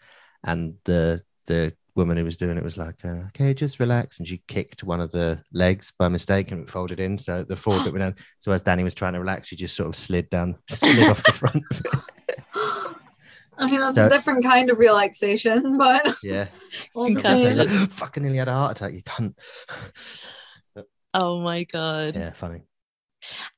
and 0.44 0.74
the 0.84 1.22
the 1.46 1.74
woman 1.96 2.16
who 2.16 2.24
was 2.24 2.36
doing 2.36 2.56
it 2.58 2.62
was 2.64 2.76
like, 2.76 3.04
uh, 3.04 3.24
"Okay, 3.28 3.54
just 3.54 3.80
relax," 3.80 4.18
and 4.18 4.28
she 4.28 4.42
kicked 4.48 4.84
one 4.84 5.00
of 5.00 5.10
the 5.12 5.42
legs 5.52 5.92
by 5.98 6.08
mistake 6.08 6.52
and 6.52 6.62
it 6.62 6.70
folded 6.70 7.00
in. 7.00 7.16
So 7.18 7.42
the 7.42 7.56
forward 7.56 7.84
bit 7.84 7.92
went 7.92 8.02
down. 8.02 8.14
So 8.40 8.52
as 8.52 8.62
Danny 8.62 8.84
was 8.84 8.94
trying 8.94 9.14
to 9.14 9.18
relax, 9.20 9.48
she 9.48 9.56
just 9.56 9.74
sort 9.74 9.88
of 9.88 9.96
slid 9.96 10.30
down, 10.30 10.56
slid 10.68 11.08
off 11.08 11.24
the 11.24 11.32
front. 11.32 11.64
Of 11.70 11.82
it. 12.28 12.40
I 13.58 13.70
mean, 13.70 13.80
that's 13.80 13.96
So- 13.96 14.06
a 14.06 14.10
different 14.10 14.44
kind 14.44 14.68
of 14.70 14.78
relaxation, 14.78 15.78
but 15.78 16.14
Yeah, 16.22 16.48
all 16.94 17.04
the 17.06 17.14
Concussion. 17.14 17.68
same. 17.68 17.86
fucking 17.88 18.22
nearly 18.22 18.38
had 18.38 18.48
a 18.48 18.52
heart 18.52 18.72
attack. 18.78 18.92
You 18.92 19.02
cunt. 19.02 19.34
oh 21.14 21.40
my 21.40 21.64
god. 21.64 22.14
Yeah, 22.16 22.32
funny. 22.32 22.62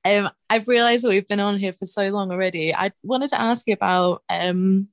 Um, 0.05 0.30
I've 0.49 0.66
realised 0.68 1.05
that 1.05 1.09
we've 1.11 1.28
been 1.28 1.41
on 1.41 1.59
here 1.59 1.72
for 1.72 1.84
so 1.84 2.09
long 2.11 2.30
already. 2.30 2.74
I 2.74 2.93
wanted 3.03 3.30
to 3.30 3.41
ask 3.41 3.66
you 3.66 3.74
about 3.74 4.22
um, 4.30 4.89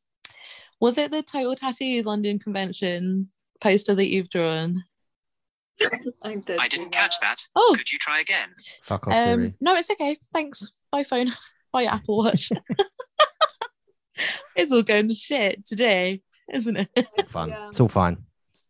was 0.82 0.98
it 0.98 1.12
the 1.12 1.22
Total 1.24 1.56
Tattoo 1.56 2.02
London 2.02 2.40
Convention 2.40 3.30
poster 3.66 3.96
that 3.96 4.10
you've 4.10 4.30
drawn? 4.30 4.84
I, 6.24 6.36
did 6.36 6.60
I 6.60 6.68
didn't 6.68 6.92
catch 6.92 7.20
that. 7.22 7.38
Oh, 7.56 7.74
Could 7.78 7.92
you 7.92 7.98
try 8.00 8.20
again? 8.22 8.50
Fuck 8.84 9.08
off, 9.08 9.14
um, 9.14 9.40
Siri. 9.40 9.54
no, 9.60 9.76
it's 9.76 9.90
okay. 9.90 10.18
Thanks. 10.34 10.72
Bye 10.92 11.04
phone. 11.04 11.32
Bye 11.74 11.86
Apple 11.86 12.18
Watch. 12.18 12.52
it's 14.56 14.72
all 14.72 14.84
going 14.84 15.10
to 15.10 15.16
shit 15.16 15.66
today, 15.66 16.22
isn't 16.54 16.78
it? 16.78 17.08
Fun. 17.28 17.50
yeah. 17.50 17.68
It's 17.70 17.80
all 17.80 17.90
fine. 17.90 18.18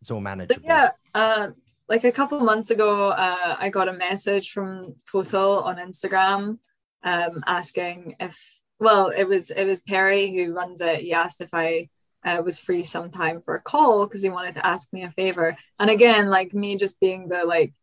It's 0.01 0.09
all 0.09 0.17
But 0.17 0.23
manageable. 0.23 0.61
yeah, 0.65 0.89
uh, 1.13 1.47
like 1.89 2.03
a 2.05 2.11
couple 2.11 2.39
months 2.39 2.71
ago, 2.71 3.09
uh, 3.09 3.55
I 3.59 3.69
got 3.69 3.87
a 3.89 3.93
message 3.93 4.51
from 4.51 4.95
Total 5.11 5.59
on 5.59 5.75
Instagram 5.77 6.57
um, 7.03 7.43
asking 7.45 8.15
if, 8.19 8.39
well, 8.79 9.09
it 9.09 9.27
was 9.27 9.51
it 9.51 9.65
was 9.65 9.81
Perry 9.81 10.35
who 10.35 10.53
runs 10.53 10.81
it. 10.81 11.01
He 11.01 11.13
asked 11.13 11.41
if 11.41 11.53
I 11.53 11.89
uh, 12.25 12.41
was 12.43 12.59
free 12.59 12.83
sometime 12.83 13.41
for 13.41 13.55
a 13.55 13.61
call 13.61 14.05
because 14.05 14.23
he 14.23 14.29
wanted 14.29 14.55
to 14.55 14.65
ask 14.65 14.91
me 14.91 15.03
a 15.03 15.11
favor. 15.11 15.55
And 15.79 15.89
again, 15.89 16.27
like 16.27 16.53
me 16.53 16.75
just 16.75 16.99
being 16.99 17.29
the 17.29 17.45
like 17.45 17.73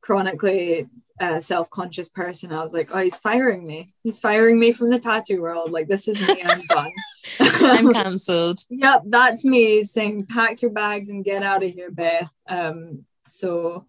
chronically 0.00 0.88
uh, 1.20 1.38
self-conscious 1.38 2.08
person, 2.08 2.50
I 2.50 2.64
was 2.64 2.72
like, 2.72 2.88
oh, 2.92 2.98
he's 2.98 3.18
firing 3.18 3.66
me. 3.66 3.92
He's 4.02 4.18
firing 4.18 4.58
me 4.58 4.72
from 4.72 4.88
the 4.88 4.98
tattoo 4.98 5.42
world. 5.42 5.70
Like 5.70 5.86
this 5.86 6.08
is 6.08 6.18
me. 6.26 6.42
I'm 6.42 6.62
done. 6.66 6.90
I'm 7.38 7.92
cancelled. 7.92 8.60
Yep, 8.70 9.02
that's 9.06 9.44
me 9.44 9.82
saying 9.82 10.26
pack 10.26 10.62
your 10.62 10.70
bags 10.70 11.10
and 11.10 11.24
get 11.24 11.42
out 11.42 11.62
of 11.62 11.70
here, 11.70 11.90
Beth. 11.90 12.30
Um, 12.48 13.04
so 13.28 13.84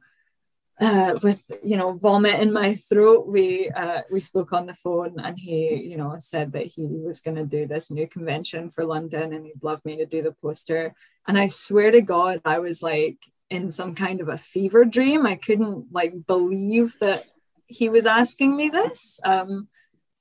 uh, 0.82 1.20
with 1.22 1.40
you 1.64 1.78
know 1.78 1.94
vomit 1.94 2.40
in 2.40 2.52
my 2.52 2.74
throat, 2.74 3.28
we 3.28 3.70
uh, 3.70 4.02
we 4.12 4.20
spoke 4.20 4.52
on 4.52 4.66
the 4.66 4.74
phone, 4.74 5.20
and 5.20 5.38
he 5.38 5.76
you 5.76 5.96
know 5.96 6.16
said 6.18 6.52
that 6.54 6.66
he 6.66 6.86
was 6.86 7.20
going 7.20 7.38
to 7.38 7.46
do 7.46 7.68
this 7.68 7.92
new 7.92 8.08
convention 8.08 8.70
for 8.72 8.84
London, 8.84 9.34
and 9.34 9.46
he'd 9.46 9.64
love 9.64 9.84
me 9.86 9.96
to 9.98 10.06
do 10.06 10.22
the 10.22 10.36
poster. 10.42 10.94
And 11.28 11.38
I 11.38 11.48
swear 11.48 11.92
to 11.92 12.02
God, 12.02 12.42
I 12.46 12.60
was 12.60 12.82
like 12.82 13.18
in 13.50 13.70
some 13.70 13.94
kind 13.94 14.22
of 14.22 14.30
a 14.30 14.38
fever 14.38 14.84
dream. 14.84 15.26
I 15.26 15.36
couldn't 15.36 15.88
like 15.92 16.26
believe 16.26 16.98
that 17.00 17.26
he 17.68 17.88
was 17.88 18.06
asking 18.08 18.56
me 18.56 18.70
this. 18.70 19.20
Um, 19.24 19.68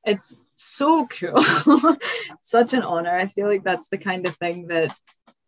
it's 0.04 0.36
so 0.54 1.06
cool 1.06 1.42
such 2.42 2.74
an 2.74 2.82
honor 2.82 3.16
i 3.16 3.26
feel 3.26 3.48
like 3.48 3.64
that's 3.64 3.88
the 3.88 3.96
kind 3.96 4.26
of 4.26 4.36
thing 4.36 4.66
that 4.66 4.94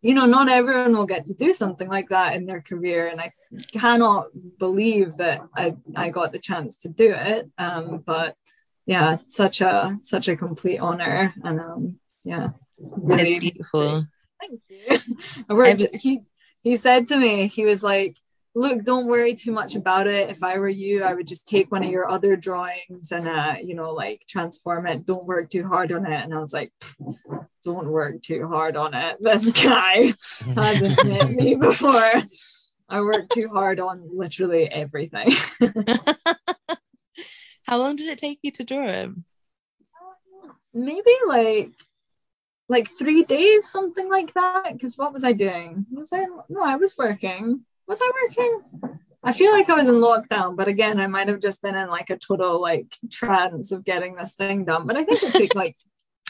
you 0.03 0.13
know 0.13 0.27
not 0.27 0.49
everyone 0.49 0.95
will 0.95 1.05
get 1.05 1.25
to 1.25 1.33
do 1.33 1.53
something 1.53 1.89
like 1.89 2.09
that 2.09 2.35
in 2.35 2.45
their 2.45 2.61
career 2.61 3.07
and 3.07 3.19
i 3.19 3.31
cannot 3.71 4.27
believe 4.59 5.17
that 5.17 5.41
i 5.55 5.73
i 5.95 6.09
got 6.09 6.31
the 6.31 6.39
chance 6.39 6.75
to 6.75 6.89
do 6.89 7.11
it 7.13 7.49
um 7.57 8.03
but 8.05 8.35
yeah 8.85 9.17
such 9.29 9.61
a 9.61 9.97
such 10.03 10.27
a 10.27 10.35
complete 10.35 10.79
honor 10.79 11.33
and 11.43 11.59
um 11.59 11.99
yeah 12.23 12.49
really 12.77 13.39
beautiful. 13.39 14.07
Thank 14.39 14.61
you. 14.69 15.89
He 15.93 16.21
he 16.61 16.77
said 16.77 17.09
to 17.09 17.17
me, 17.17 17.47
he 17.47 17.65
was 17.65 17.83
like, 17.83 18.17
"Look, 18.55 18.83
don't 18.83 19.07
worry 19.07 19.33
too 19.35 19.51
much 19.51 19.75
about 19.75 20.07
it. 20.07 20.29
If 20.29 20.43
I 20.43 20.57
were 20.57 20.69
you, 20.69 21.03
I 21.03 21.13
would 21.13 21.27
just 21.27 21.47
take 21.47 21.71
one 21.71 21.83
of 21.83 21.89
your 21.89 22.09
other 22.09 22.35
drawings 22.35 23.11
and 23.11 23.27
uh, 23.27 23.55
you 23.63 23.75
know, 23.75 23.91
like 23.91 24.23
transform 24.27 24.87
it. 24.87 25.05
Don't 25.05 25.25
work 25.25 25.49
too 25.49 25.67
hard 25.67 25.91
on 25.91 26.05
it." 26.05 26.23
And 26.23 26.33
I 26.33 26.39
was 26.39 26.53
like, 26.53 26.71
"Don't 27.63 27.87
work 27.87 28.21
too 28.21 28.47
hard 28.47 28.75
on 28.77 28.93
it. 28.93 29.17
This 29.21 29.49
guy 29.49 30.13
hasn't 30.55 31.05
met 31.05 31.31
me 31.31 31.55
before. 31.69 32.13
I 32.89 33.01
work 33.01 33.29
too 33.29 33.49
hard 33.49 33.79
on 33.79 34.09
literally 34.13 34.69
everything." 34.71 35.29
How 37.63 37.77
long 37.77 37.95
did 37.95 38.09
it 38.09 38.19
take 38.19 38.39
you 38.43 38.51
to 38.51 38.63
draw 38.63 38.87
him? 38.87 39.25
maybe 40.73 41.11
like 41.27 41.71
like 42.69 42.87
three 42.87 43.23
days 43.23 43.69
something 43.69 44.09
like 44.09 44.33
that 44.33 44.73
because 44.73 44.97
what 44.97 45.13
was 45.13 45.23
i 45.23 45.31
doing 45.31 45.85
was 45.91 46.11
i 46.11 46.25
no 46.49 46.63
i 46.63 46.75
was 46.75 46.97
working 46.97 47.61
was 47.87 47.99
i 48.01 48.11
working 48.23 48.61
i 49.23 49.31
feel 49.31 49.51
like 49.51 49.69
i 49.69 49.73
was 49.73 49.87
in 49.87 49.95
lockdown 49.95 50.55
but 50.55 50.67
again 50.67 50.99
i 50.99 51.07
might 51.07 51.27
have 51.27 51.39
just 51.39 51.61
been 51.61 51.75
in 51.75 51.89
like 51.89 52.09
a 52.09 52.17
total 52.17 52.61
like 52.61 52.97
trance 53.11 53.71
of 53.71 53.83
getting 53.83 54.15
this 54.15 54.33
thing 54.33 54.65
done 54.65 54.87
but 54.87 54.97
i 54.97 55.03
think 55.03 55.21
it 55.23 55.33
took 55.33 55.55
like 55.55 55.77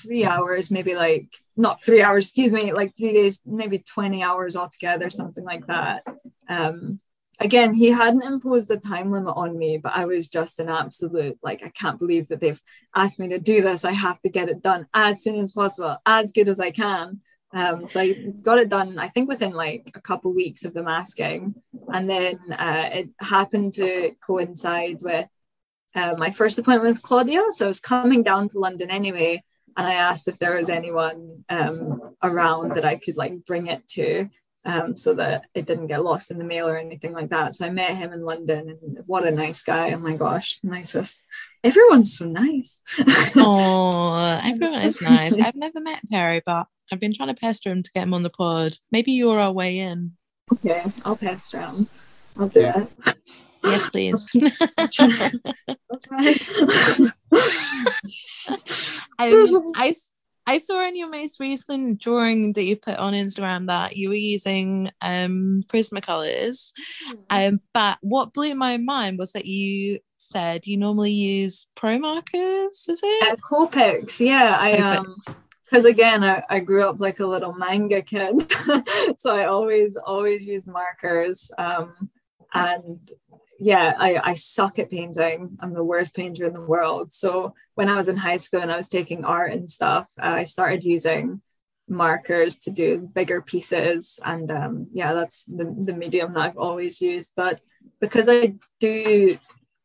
three 0.01 0.25
hours 0.25 0.69
maybe 0.69 0.95
like 0.95 1.27
not 1.55 1.81
three 1.81 2.01
hours 2.01 2.25
excuse 2.25 2.51
me 2.51 2.73
like 2.73 2.95
three 2.95 3.13
days 3.13 3.39
maybe 3.45 3.80
20 3.80 4.21
hours 4.21 4.55
altogether 4.55 5.09
something 5.09 5.45
like 5.45 5.65
that 5.67 6.03
um 6.49 6.99
again, 7.39 7.73
he 7.73 7.89
hadn't 7.89 8.23
imposed 8.23 8.71
a 8.71 8.77
time 8.77 9.11
limit 9.11 9.34
on 9.35 9.57
me, 9.57 9.77
but 9.77 9.93
I 9.95 10.05
was 10.05 10.27
just 10.27 10.59
an 10.59 10.69
absolute 10.69 11.38
like, 11.43 11.63
I 11.63 11.69
can't 11.69 11.99
believe 11.99 12.30
that 12.30 12.39
they've 12.39 12.61
asked 12.95 13.19
me 13.19 13.27
to 13.30 13.39
do 13.39 13.61
this. 13.61 13.85
I 13.85 13.91
have 13.91 14.21
to 14.21 14.30
get 14.30 14.49
it 14.49 14.63
done 14.63 14.88
as 14.93 15.21
soon 15.21 15.35
as 15.38 15.51
possible, 15.51 15.97
as 16.05 16.31
good 16.31 16.47
as 16.47 16.59
I 16.59 16.71
can. 16.71 17.21
Um, 17.53 17.88
so 17.88 18.01
I 18.01 18.13
got 18.41 18.57
it 18.57 18.69
done, 18.69 18.97
I 18.97 19.09
think 19.09 19.30
within 19.30 19.53
like 19.53 19.91
a 19.95 20.01
couple 20.01 20.34
weeks 20.34 20.65
of 20.65 20.73
the 20.73 20.84
masking. 20.84 21.55
And 21.93 22.09
then 22.09 22.39
uh, 22.51 22.89
it 22.91 23.09
happened 23.19 23.73
to 23.73 24.11
coincide 24.25 25.01
with 25.01 25.27
uh, 25.95 26.15
my 26.17 26.31
first 26.31 26.57
appointment 26.57 26.95
with 26.95 27.03
Claudia. 27.03 27.43
So 27.51 27.65
I 27.65 27.67
was 27.67 27.80
coming 27.80 28.23
down 28.23 28.49
to 28.49 28.59
London 28.59 28.89
anyway. 28.89 29.43
And 29.77 29.88
I 29.88 29.93
asked 29.93 30.27
if 30.27 30.38
there 30.39 30.55
was 30.55 30.69
anyone 30.69 31.45
um, 31.49 32.15
around 32.23 32.75
that 32.75 32.85
I 32.85 32.97
could 32.97 33.17
like 33.17 33.45
bring 33.45 33.67
it 33.67 33.88
to 33.89 34.30
um, 34.65 34.95
so 34.95 35.13
that 35.15 35.47
it 35.53 35.65
didn't 35.65 35.88
get 35.88 36.03
lost 36.03 36.31
in 36.31 36.38
the 36.38 36.43
mail 36.43 36.67
or 36.67 36.77
anything 36.77 37.13
like 37.13 37.30
that. 37.30 37.53
So 37.55 37.65
I 37.65 37.69
met 37.69 37.91
him 37.91 38.13
in 38.13 38.23
London 38.23 38.69
and 38.69 38.99
what 39.05 39.27
a 39.27 39.31
nice 39.31 39.61
guy. 39.63 39.91
Oh 39.91 39.97
my 39.97 40.15
gosh, 40.15 40.59
nicest. 40.63 41.19
Everyone's 41.63 42.17
so 42.17 42.25
nice. 42.25 42.81
oh, 43.35 44.39
everyone 44.43 44.81
is 44.81 45.01
nice. 45.01 45.38
I've 45.38 45.55
never 45.55 45.81
met 45.81 46.01
Perry, 46.09 46.41
but 46.45 46.67
I've 46.93 46.99
been 46.99 47.13
trying 47.13 47.29
to 47.29 47.33
pester 47.33 47.71
him 47.71 47.83
to 47.83 47.91
get 47.91 48.03
him 48.03 48.13
on 48.13 48.23
the 48.23 48.29
pod. 48.29 48.77
Maybe 48.91 49.11
you're 49.11 49.39
our 49.39 49.51
way 49.51 49.79
in. 49.79 50.11
Okay, 50.51 50.85
I'll 51.03 51.15
pester 51.15 51.59
him. 51.59 51.87
I'll 52.37 52.47
do 52.47 52.61
it. 52.61 53.17
Yes, 53.63 53.89
please. 53.89 54.29
um, 59.19 59.71
I 59.75 59.95
I 60.45 60.57
saw 60.59 60.85
in 60.85 60.97
your 60.97 61.09
most 61.09 61.39
recent 61.39 62.01
drawing 62.01 62.53
that 62.53 62.63
you 62.63 62.75
put 62.75 62.97
on 62.97 63.13
Instagram 63.13 63.67
that 63.67 63.95
you 63.95 64.09
were 64.09 64.15
using 64.15 64.91
um, 65.01 65.63
Prismacolors. 65.67 66.71
Mm-hmm. 67.09 67.21
Um, 67.29 67.61
but 67.73 67.97
what 68.01 68.33
blew 68.33 68.53
my 68.53 68.77
mind 68.77 69.17
was 69.17 69.31
that 69.31 69.45
you 69.45 69.99
said 70.17 70.67
you 70.67 70.77
normally 70.77 71.11
use 71.11 71.67
pro 71.75 71.97
markers, 71.97 72.85
is 72.89 72.99
it? 73.01 73.31
Uh, 73.31 73.35
yeah. 74.19 74.57
I 74.59 74.73
um 74.77 75.15
because 75.65 75.85
again 75.85 76.23
I, 76.23 76.44
I 76.49 76.60
grew 76.60 76.88
up 76.88 76.99
like 76.99 77.19
a 77.19 77.27
little 77.27 77.53
manga 77.53 78.02
kid. 78.02 78.52
so 79.18 79.35
I 79.35 79.45
always, 79.45 79.98
always 79.98 80.45
use 80.45 80.68
markers. 80.68 81.52
Um 81.57 82.10
and 82.53 82.99
yeah, 83.60 83.94
I, 83.98 84.19
I 84.31 84.34
suck 84.34 84.77
at 84.80 84.91
painting. 84.91 85.57
I'm 85.60 85.73
the 85.73 85.84
worst 85.84 86.14
painter 86.14 86.45
in 86.45 86.53
the 86.53 86.61
world. 86.61 87.14
So 87.14 87.53
when 87.76 87.88
I 87.88 87.95
was 87.95 88.10
in 88.10 88.18
high 88.18 88.38
school 88.38 88.61
and 88.61 88.72
I 88.72 88.77
was 88.77 88.90
taking 88.90 89.23
art 89.23 89.53
and 89.53 89.69
stuff, 89.69 90.10
I 90.18 90.44
started 90.44 90.84
using 90.84 91.41
markers 91.88 92.57
to 92.57 92.72
do 92.72 93.10
bigger 93.14 93.41
pieces. 93.41 94.19
And 94.23 94.52
um, 94.52 94.88
yeah, 94.94 95.14
that's 95.14 95.44
the, 95.44 95.73
the 95.77 95.94
medium 95.94 96.34
that 96.34 96.41
I've 96.41 96.57
always 96.57 97.02
used. 97.02 97.31
But 97.35 97.61
because 98.02 98.27
I 98.30 98.56
do, 98.80 99.38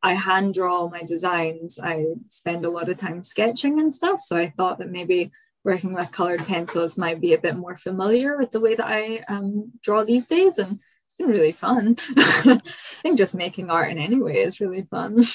I 0.02 0.14
hand 0.14 0.54
draw 0.54 0.88
my 0.88 1.02
designs, 1.02 1.78
I 1.82 2.06
spend 2.28 2.64
a 2.64 2.70
lot 2.70 2.88
of 2.88 2.98
time 2.98 3.22
sketching 3.22 3.80
and 3.80 3.92
stuff. 3.92 4.20
So 4.20 4.36
I 4.36 4.52
thought 4.56 4.78
that 4.78 4.90
maybe 4.90 5.30
working 5.64 5.92
with 5.92 6.12
colored 6.12 6.44
pencils 6.44 6.96
might 6.96 7.20
be 7.20 7.34
a 7.34 7.38
bit 7.38 7.56
more 7.56 7.76
familiar 7.76 8.36
with 8.38 8.50
the 8.50 8.60
way 8.60 8.74
that 8.74 8.86
I 8.86 9.24
um, 9.28 9.72
draw 9.82 10.04
these 10.04 10.26
days. 10.26 10.58
And 10.58 10.74
it's 11.04 11.14
been 11.18 11.28
really 11.28 11.52
fun. 11.52 11.96
I 12.16 12.60
think 13.02 13.18
just 13.18 13.34
making 13.34 13.70
art 13.70 13.90
in 13.90 13.98
any 13.98 14.16
way 14.16 14.38
is 14.38 14.60
really 14.60 14.82
fun. 14.82 15.22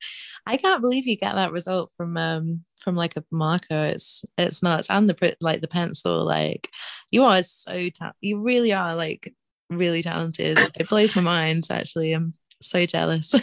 I 0.46 0.56
can't 0.56 0.80
believe 0.80 1.06
you 1.06 1.16
get 1.16 1.34
that 1.34 1.52
result 1.52 1.92
from 1.96 2.16
um 2.16 2.64
from 2.80 2.96
like 2.96 3.16
a 3.16 3.24
marker. 3.30 3.86
It's 3.86 4.24
it's 4.38 4.62
nuts. 4.62 4.90
And 4.90 5.08
the 5.08 5.36
like 5.40 5.60
the 5.60 5.68
pencil, 5.68 6.24
like 6.24 6.70
you 7.10 7.24
are 7.24 7.42
so 7.42 7.88
ta- 7.90 8.12
you 8.20 8.40
really 8.40 8.72
are 8.72 8.94
like 8.94 9.32
really 9.70 10.02
talented. 10.02 10.58
It 10.78 10.88
blows 10.88 11.16
my 11.16 11.22
mind 11.22 11.66
actually. 11.70 12.12
I'm 12.12 12.34
so 12.62 12.86
jealous. 12.86 13.34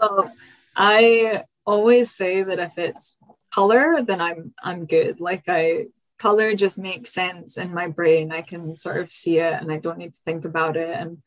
well, 0.00 0.32
I 0.76 1.44
always 1.66 2.10
say 2.10 2.42
that 2.42 2.58
if 2.58 2.78
it's 2.78 3.16
color, 3.52 4.02
then 4.02 4.20
I'm 4.20 4.54
I'm 4.62 4.86
good. 4.86 5.20
Like 5.20 5.44
I 5.48 5.86
color 6.20 6.54
just 6.54 6.78
makes 6.78 7.12
sense 7.12 7.56
in 7.56 7.72
my 7.72 7.88
brain. 7.88 8.30
I 8.30 8.42
can 8.42 8.76
sort 8.76 8.98
of 8.98 9.10
see 9.10 9.38
it 9.38 9.54
and 9.54 9.72
I 9.72 9.78
don't 9.78 9.98
need 9.98 10.12
to 10.12 10.20
think 10.26 10.44
about 10.44 10.76
it. 10.76 10.90
And, 10.90 11.18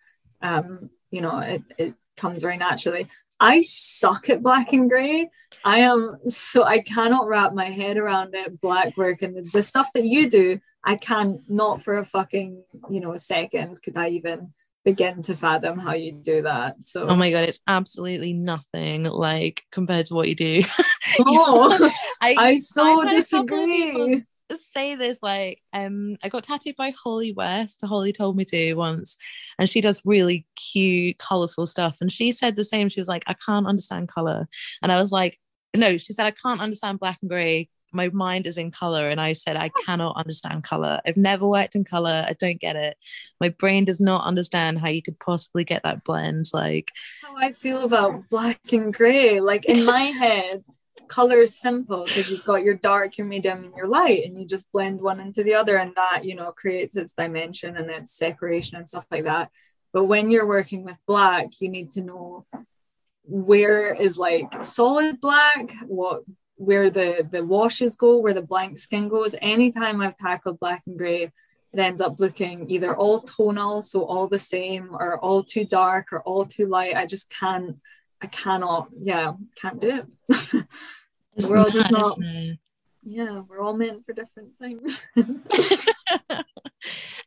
um, 0.41 0.91
you 1.10 1.20
know, 1.20 1.40
it, 1.40 1.64
it 1.80 1.94
comes 2.16 2.44
very 2.44 2.58
naturally. 2.58 3.08
I 3.40 3.62
suck 3.62 4.30
at 4.30 4.44
black 4.44 4.72
and 4.72 4.88
gray. 4.88 5.32
I 5.66 5.80
am 5.80 6.18
so 6.28 6.64
I 6.64 6.80
cannot 6.80 7.28
wrap 7.28 7.54
my 7.54 7.66
head 7.66 7.98
around 7.98 8.36
it. 8.36 8.62
Black 8.62 8.95
work 8.95 9.24
and 9.24 9.36
the, 9.36 9.41
the 9.52 9.64
stuff 9.64 9.90
that 9.95 10.06
you 10.06 10.30
do, 10.30 10.60
I 10.84 10.95
can 10.95 11.44
not 11.48 11.82
for 11.82 11.98
a 11.98 12.06
fucking, 12.06 12.64
you 12.90 13.00
know, 13.00 13.14
a 13.14 13.20
second 13.20 13.82
could 13.82 13.98
I 13.98 14.10
even 14.10 14.54
begin 14.86 15.22
to 15.24 15.36
fathom 15.36 15.80
how 15.80 15.94
you 15.94 16.12
do 16.12 16.42
that. 16.42 16.76
So 16.84 17.08
oh 17.08 17.16
my 17.16 17.32
god, 17.32 17.46
it's 17.46 17.60
absolutely 17.68 18.34
nothing 18.34 19.04
like 19.04 19.64
compared 19.72 20.06
to 20.08 20.14
what 20.14 20.28
you 20.28 20.36
do. 20.36 20.64
oh, 21.20 21.92
I, 22.22 22.36
I 22.38 22.58
so 22.60 23.04
disagree 23.04 24.24
say 24.58 24.96
this 24.96 25.20
like 25.22 25.62
um 25.74 26.16
I 26.24 26.30
got 26.30 26.44
tattooed 26.44 26.76
by 26.76 26.92
Holly 26.92 27.34
West. 27.34 27.82
Holly 27.84 28.14
told 28.14 28.36
me 28.36 28.46
to 28.46 28.74
once, 28.74 29.18
and 29.58 29.70
she 29.70 29.82
does 29.82 30.02
really 30.06 30.46
cute, 30.56 31.18
colorful 31.18 31.66
stuff. 31.66 31.98
And 32.02 32.12
she 32.12 32.32
said 32.32 32.56
the 32.56 32.64
same. 32.64 32.90
She 32.90 33.00
was 33.00 33.08
like, 33.08 33.24
I 33.28 33.34
can't 33.34 33.68
understand 33.68 34.10
color. 34.10 34.48
And 34.82 34.92
I 34.92 35.02
was 35.02 35.12
like, 35.12 35.40
no, 35.76 35.98
she 35.98 36.14
said, 36.14 36.26
I 36.26 36.32
can't 36.32 36.62
understand 36.62 37.00
black 37.00 37.20
and 37.22 37.30
gray. 37.30 37.70
My 37.94 38.10
mind 38.10 38.48
is 38.48 38.57
in 38.57 38.72
color. 38.72 39.10
And 39.10 39.22
I 39.22 39.34
said, 39.34 39.56
I 39.56 39.70
cannot 39.86 40.18
understand 40.18 40.64
color. 40.64 40.99
I've 41.06 41.18
never 41.18 41.48
worked 41.48 41.76
in 41.76 41.84
color. 41.84 42.26
I 42.28 42.34
don't 42.34 42.60
get 42.60 42.76
it. 42.76 42.98
My 43.40 43.49
brain 43.49 43.86
does 43.86 43.99
not 43.99 44.26
understand 44.26 44.80
how 44.80 44.90
you 44.90 45.02
could 45.02 45.20
possibly 45.20 45.64
get 45.64 45.84
that 45.84 46.03
blend. 46.03 46.45
Like 46.53 46.91
how 47.22 47.36
I 47.38 47.52
feel 47.52 47.84
about 47.84 48.30
black 48.30 48.72
and 48.72 48.94
gray. 48.94 49.40
Like 49.40 49.65
in 49.65 49.86
my 49.86 50.02
head, 50.20 50.64
color 51.07 51.41
is 51.41 51.60
simple 51.60 52.06
because 52.06 52.30
you've 52.30 52.45
got 52.45 52.64
your 52.64 52.76
dark, 52.76 53.18
your 53.18 53.28
medium, 53.28 53.65
and 53.65 53.76
your 53.76 53.88
light, 53.88 54.26
and 54.26 54.40
you 54.40 54.45
just 54.45 54.72
blend 54.72 54.99
one 54.99 55.20
into 55.20 55.44
the 55.44 55.53
other, 55.53 55.78
and 55.78 55.94
that 55.95 56.26
you 56.26 56.36
know 56.36 56.52
creates 56.52 56.95
its 56.95 57.14
dimension 57.14 57.78
and 57.78 57.90
its 57.90 58.18
separation 58.18 58.78
and 58.78 58.90
stuff 58.90 59.06
like 59.11 59.26
that. 59.26 59.49
But 59.91 60.06
when 60.06 60.32
you're 60.32 60.48
working 60.48 60.84
with 60.84 60.98
black, 61.06 61.61
you 61.61 61.70
need 61.70 61.91
to 61.91 62.02
know 62.02 62.45
where 63.26 63.94
is 63.94 64.18
like 64.18 64.65
solid 64.65 65.22
black, 65.22 65.72
what 65.88 66.24
where 66.64 66.90
the 66.90 67.27
the 67.30 67.44
washes 67.44 67.95
go, 67.95 68.18
where 68.18 68.34
the 68.34 68.41
blank 68.41 68.80
skin 68.80 69.07
goes. 69.10 69.35
Anytime 69.41 70.02
I've 70.02 70.18
tackled 70.18 70.60
black 70.60 70.84
and 70.88 70.98
gray, 70.98 71.23
it 71.23 71.80
ends 71.80 72.02
up 72.02 72.19
looking 72.19 72.69
either 72.69 72.95
all 72.95 73.22
tonal, 73.22 73.81
so 73.81 74.06
all 74.06 74.27
the 74.27 74.40
same, 74.40 74.90
or 74.94 75.18
all 75.19 75.44
too 75.44 75.65
dark, 75.65 76.11
or 76.11 76.22
all 76.22 76.45
too 76.45 76.68
light. 76.68 76.95
I 76.95 77.06
just 77.06 77.30
can't 77.30 77.77
I 78.23 78.27
cannot, 78.27 78.88
yeah, 79.02 79.34
can't 79.56 79.81
do 79.81 79.90
it. 79.90 80.06
the 81.35 81.49
world 81.49 81.76
is 81.76 81.91
not. 81.91 82.18
Yeah, 83.06 83.42
we're 83.48 83.60
all 83.60 83.76
meant 83.76 84.06
for 84.06 84.14
different 84.14 84.52
things. 84.60 85.02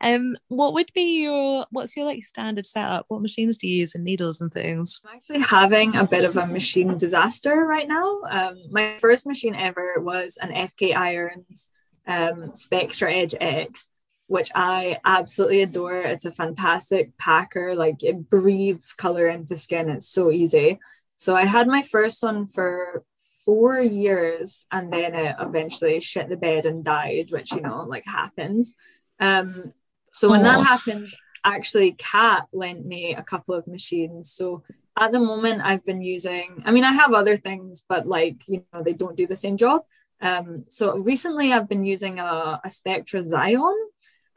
um, 0.01 0.35
what 0.49 0.75
would 0.75 0.91
be 0.95 1.23
your 1.23 1.67
what's 1.71 1.97
your 1.97 2.07
like 2.07 2.25
standard 2.25 2.67
setup? 2.67 3.07
What 3.09 3.23
machines 3.23 3.59
do 3.59 3.69
you 3.69 3.81
use 3.81 3.95
and 3.95 4.05
needles 4.05 4.41
and 4.41 4.53
things? 4.53 5.01
I'm 5.05 5.17
actually 5.17 5.41
having 5.41 5.97
a 5.97 6.05
bit 6.05 6.25
of 6.25 6.37
a 6.37 6.47
machine 6.47 6.97
disaster 6.97 7.55
right 7.55 7.89
now. 7.89 8.21
Um, 8.31 8.59
my 8.71 8.97
first 8.99 9.27
machine 9.27 9.55
ever 9.55 9.95
was 9.99 10.39
an 10.41 10.51
FK 10.53 10.97
Irons 10.97 11.69
um, 12.07 12.55
Spectra 12.55 13.13
Edge 13.13 13.35
X 13.41 13.89
which 14.29 14.51
I 14.55 14.99
absolutely 15.05 15.63
adore. 15.63 16.01
It's 16.01 16.25
a 16.25 16.33
fantastic 16.33 17.17
packer, 17.17 17.75
like 17.75 18.03
it 18.03 18.29
breathes 18.29 18.93
color 18.93 19.29
into 19.29 19.57
skin. 19.57 19.89
It's 19.89 20.09
so 20.09 20.31
easy. 20.31 20.81
So 21.17 21.35
I 21.35 21.45
had 21.45 21.67
my 21.67 21.83
first 21.83 22.23
one 22.23 22.49
for 22.49 23.05
four 23.47 23.81
years 23.81 24.67
and 24.71 24.93
then 24.93 25.15
it 25.15 25.37
eventually 25.41 25.99
shit 26.01 26.29
the 26.29 26.37
bed 26.37 26.67
and 26.67 26.85
died, 26.85 27.31
which 27.31 27.53
you 27.53 27.63
know, 27.63 27.85
like 27.85 28.05
happens. 28.05 28.75
Um, 29.19 29.73
so 30.13 30.29
when 30.29 30.43
that 30.43 30.67
happened, 30.67 31.09
actually 31.45 31.93
Kat 31.93 32.47
lent 32.53 32.85
me 32.85 33.15
a 33.15 33.23
couple 33.23 33.55
of 33.55 33.67
machines. 33.67 34.33
So 34.33 34.65
at 34.99 35.13
the 35.13 35.21
moment 35.21 35.63
I've 35.65 35.85
been 35.85 36.03
using, 36.03 36.63
I 36.67 36.73
mean, 36.73 36.85
I 36.85 36.93
have 36.93 37.15
other 37.15 37.37
things, 37.37 37.83
but 37.89 38.07
like, 38.07 38.37
you 38.49 38.65
know, 38.73 38.83
they 38.83 38.93
don't 38.93 39.17
do 39.17 39.27
the 39.27 39.37
same 39.37 39.57
job. 39.57 39.83
Um, 40.21 40.65
so 40.69 40.97
recently 40.99 41.53
I've 41.53 41.69
been 41.69 41.85
using 41.85 42.19
a, 42.19 42.61
a 42.65 42.71
Spectra 42.71 43.21
Xion 43.21 43.75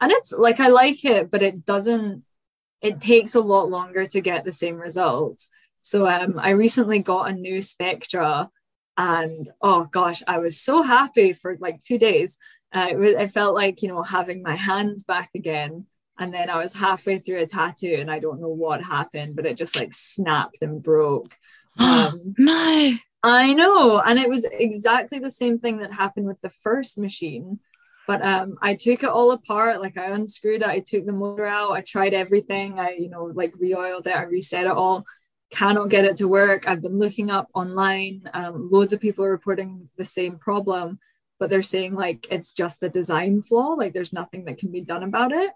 and 0.00 0.12
it's 0.12 0.32
like 0.32 0.60
I 0.60 0.68
like 0.68 1.04
it, 1.04 1.30
but 1.30 1.42
it 1.42 1.66
doesn't. 1.66 2.24
It 2.80 3.00
takes 3.00 3.34
a 3.34 3.40
lot 3.40 3.68
longer 3.68 4.06
to 4.06 4.20
get 4.22 4.44
the 4.44 4.52
same 4.52 4.76
results. 4.76 5.48
So 5.82 6.08
um, 6.08 6.38
I 6.38 6.50
recently 6.50 6.98
got 6.98 7.28
a 7.28 7.32
new 7.32 7.60
Spectra, 7.60 8.48
and 9.00 9.48
oh 9.62 9.84
gosh, 9.84 10.22
I 10.26 10.38
was 10.38 10.60
so 10.60 10.82
happy 10.82 11.32
for 11.32 11.56
like 11.58 11.82
two 11.84 11.98
days. 11.98 12.36
Uh, 12.72 12.88
it, 12.90 12.98
was, 12.98 13.10
it 13.12 13.32
felt 13.32 13.54
like 13.54 13.80
you 13.82 13.88
know 13.88 14.02
having 14.02 14.42
my 14.42 14.54
hands 14.54 15.04
back 15.04 15.30
again. 15.34 15.86
And 16.18 16.34
then 16.34 16.50
I 16.50 16.58
was 16.58 16.74
halfway 16.74 17.16
through 17.18 17.40
a 17.40 17.46
tattoo, 17.46 17.96
and 17.98 18.10
I 18.10 18.18
don't 18.18 18.42
know 18.42 18.48
what 18.50 18.82
happened, 18.84 19.36
but 19.36 19.46
it 19.46 19.56
just 19.56 19.74
like 19.76 19.94
snapped 19.94 20.58
and 20.62 20.82
broke. 20.82 21.34
Um, 21.78 22.12
no, 22.36 22.92
I 23.22 23.54
know, 23.54 24.00
and 24.04 24.18
it 24.18 24.28
was 24.28 24.44
exactly 24.52 25.18
the 25.18 25.30
same 25.30 25.58
thing 25.60 25.78
that 25.78 25.92
happened 25.92 26.26
with 26.26 26.40
the 26.42 26.50
first 26.50 26.98
machine 26.98 27.60
But 28.06 28.26
um, 28.26 28.56
I 28.62 28.74
took 28.74 29.02
it 29.04 29.08
all 29.08 29.30
apart. 29.32 29.80
Like 29.80 29.96
I 29.96 30.06
unscrewed 30.10 30.62
it. 30.62 30.68
I 30.68 30.80
took 30.80 31.06
the 31.06 31.12
motor 31.12 31.46
out. 31.46 31.72
I 31.72 31.80
tried 31.82 32.12
everything. 32.14 32.78
I, 32.78 32.96
you 32.98 33.08
know, 33.08 33.24
like 33.24 33.52
re-oiled 33.58 34.06
it. 34.08 34.16
I 34.16 34.24
reset 34.24 34.64
it 34.66 34.72
all. 34.72 35.06
Cannot 35.50 35.88
get 35.88 36.04
it 36.04 36.16
to 36.18 36.28
work. 36.28 36.68
I've 36.68 36.82
been 36.82 36.98
looking 36.98 37.30
up 37.30 37.48
online. 37.54 38.28
Um, 38.34 38.68
loads 38.70 38.92
of 38.92 39.00
people 39.00 39.24
are 39.24 39.30
reporting 39.30 39.88
the 39.96 40.04
same 40.04 40.38
problem, 40.38 40.98
but 41.38 41.50
they're 41.50 41.62
saying 41.62 41.94
like 41.94 42.28
it's 42.30 42.52
just 42.52 42.82
a 42.82 42.88
design 42.88 43.42
flaw. 43.42 43.74
Like 43.74 43.92
there's 43.92 44.12
nothing 44.12 44.44
that 44.44 44.58
can 44.58 44.70
be 44.70 44.80
done 44.80 45.02
about 45.02 45.32
it. 45.32 45.50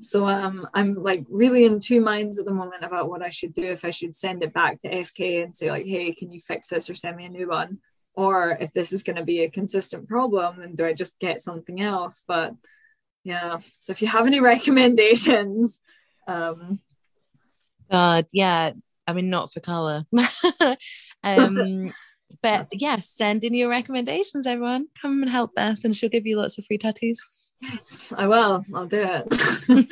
So 0.00 0.28
um, 0.28 0.68
I'm 0.74 0.94
like 0.94 1.24
really 1.28 1.64
in 1.64 1.80
two 1.80 2.00
minds 2.00 2.38
at 2.38 2.44
the 2.44 2.52
moment 2.52 2.84
about 2.84 3.08
what 3.08 3.22
I 3.22 3.30
should 3.30 3.52
do. 3.54 3.64
If 3.64 3.84
I 3.84 3.90
should 3.90 4.16
send 4.16 4.42
it 4.42 4.52
back 4.52 4.80
to 4.82 4.90
FK 4.90 5.44
and 5.44 5.56
say 5.56 5.70
like, 5.70 5.86
hey, 5.86 6.12
can 6.12 6.30
you 6.30 6.40
fix 6.40 6.68
this 6.68 6.88
or 6.88 6.94
send 6.94 7.16
me 7.16 7.26
a 7.26 7.30
new 7.30 7.48
one? 7.48 7.78
Or 8.14 8.56
if 8.60 8.72
this 8.72 8.92
is 8.92 9.02
going 9.02 9.16
to 9.16 9.24
be 9.24 9.42
a 9.42 9.50
consistent 9.50 10.08
problem, 10.08 10.60
then 10.60 10.74
do 10.74 10.84
I 10.84 10.92
just 10.92 11.18
get 11.18 11.42
something 11.42 11.80
else? 11.80 12.22
But 12.26 12.54
yeah, 13.24 13.58
so 13.78 13.92
if 13.92 14.02
you 14.02 14.08
have 14.08 14.26
any 14.26 14.40
recommendations, 14.54 15.80
um, 16.26 16.80
God, 17.90 18.26
yeah. 18.32 18.72
I 19.08 19.14
mean, 19.14 19.30
not 19.30 19.52
for 19.52 19.60
color. 19.60 20.04
um, 21.24 21.92
but 22.42 22.68
yeah, 22.72 23.00
send 23.00 23.42
in 23.42 23.54
your 23.54 23.70
recommendations, 23.70 24.46
everyone. 24.46 24.88
Come 25.00 25.22
and 25.22 25.30
help 25.30 25.54
Beth, 25.54 25.82
and 25.82 25.96
she'll 25.96 26.10
give 26.10 26.26
you 26.26 26.36
lots 26.36 26.58
of 26.58 26.66
free 26.66 26.76
tattoos. 26.78 27.54
Yes, 27.60 27.98
I 28.14 28.28
will. 28.28 28.62
I'll 28.74 28.86
do 28.86 29.00
it. 29.02 29.26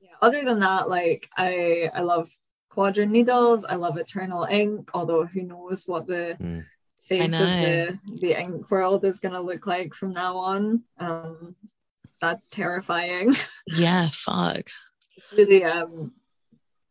yeah, 0.00 0.14
other 0.22 0.42
than 0.44 0.60
that, 0.60 0.88
like 0.88 1.28
I 1.36 1.90
I 1.94 2.00
love 2.00 2.30
Kwadron 2.72 3.10
needles. 3.10 3.66
I 3.66 3.74
love 3.76 3.98
eternal 3.98 4.44
ink, 4.44 4.90
although 4.94 5.26
who 5.26 5.42
knows 5.42 5.86
what 5.86 6.06
the 6.06 6.38
Mm. 6.40 6.64
face 7.02 7.38
of 7.40 7.50
the, 7.50 7.98
the 8.20 8.40
ink 8.40 8.70
world 8.70 9.04
is 9.04 9.18
gonna 9.18 9.40
look 9.40 9.66
like 9.66 9.92
from 9.92 10.12
now 10.12 10.38
on. 10.38 10.82
Um 10.98 11.54
that's 12.22 12.48
terrifying. 12.48 13.34
Yeah, 13.66 14.08
fuck. 14.12 14.70
It's 15.16 15.32
really 15.32 15.62
um 15.64 16.12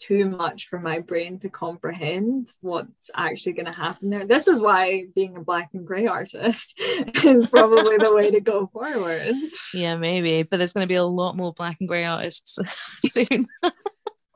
too 0.02 0.28
much 0.30 0.68
for 0.68 0.80
my 0.80 1.00
brain 1.00 1.38
to 1.40 1.50
comprehend 1.50 2.52
what's 2.62 3.12
actually 3.16 3.54
going 3.54 3.68
to 3.68 3.72
happen 3.72 4.10
there. 4.10 4.26
This 4.26 4.48
is 4.48 4.60
why 4.60 5.06
being 5.16 5.38
a 5.38 5.42
black 5.42 5.70
and 5.74 5.86
gray 5.86 6.08
artist 6.08 6.74
is 6.80 7.46
probably 7.48 7.98
the 7.98 8.14
way 8.14 8.32
to 8.32 8.42
go 8.42 8.66
forward. 8.74 9.36
Yeah, 9.76 9.96
maybe. 9.98 10.44
But 10.44 10.58
there's 10.58 10.74
going 10.74 10.84
to 10.86 10.92
be 10.92 10.96
a 10.96 11.04
lot 11.06 11.38
more 11.38 11.54
black 11.54 11.78
and 11.80 11.88
grey 11.88 12.04
artists 12.06 12.58
soon. 13.06 13.48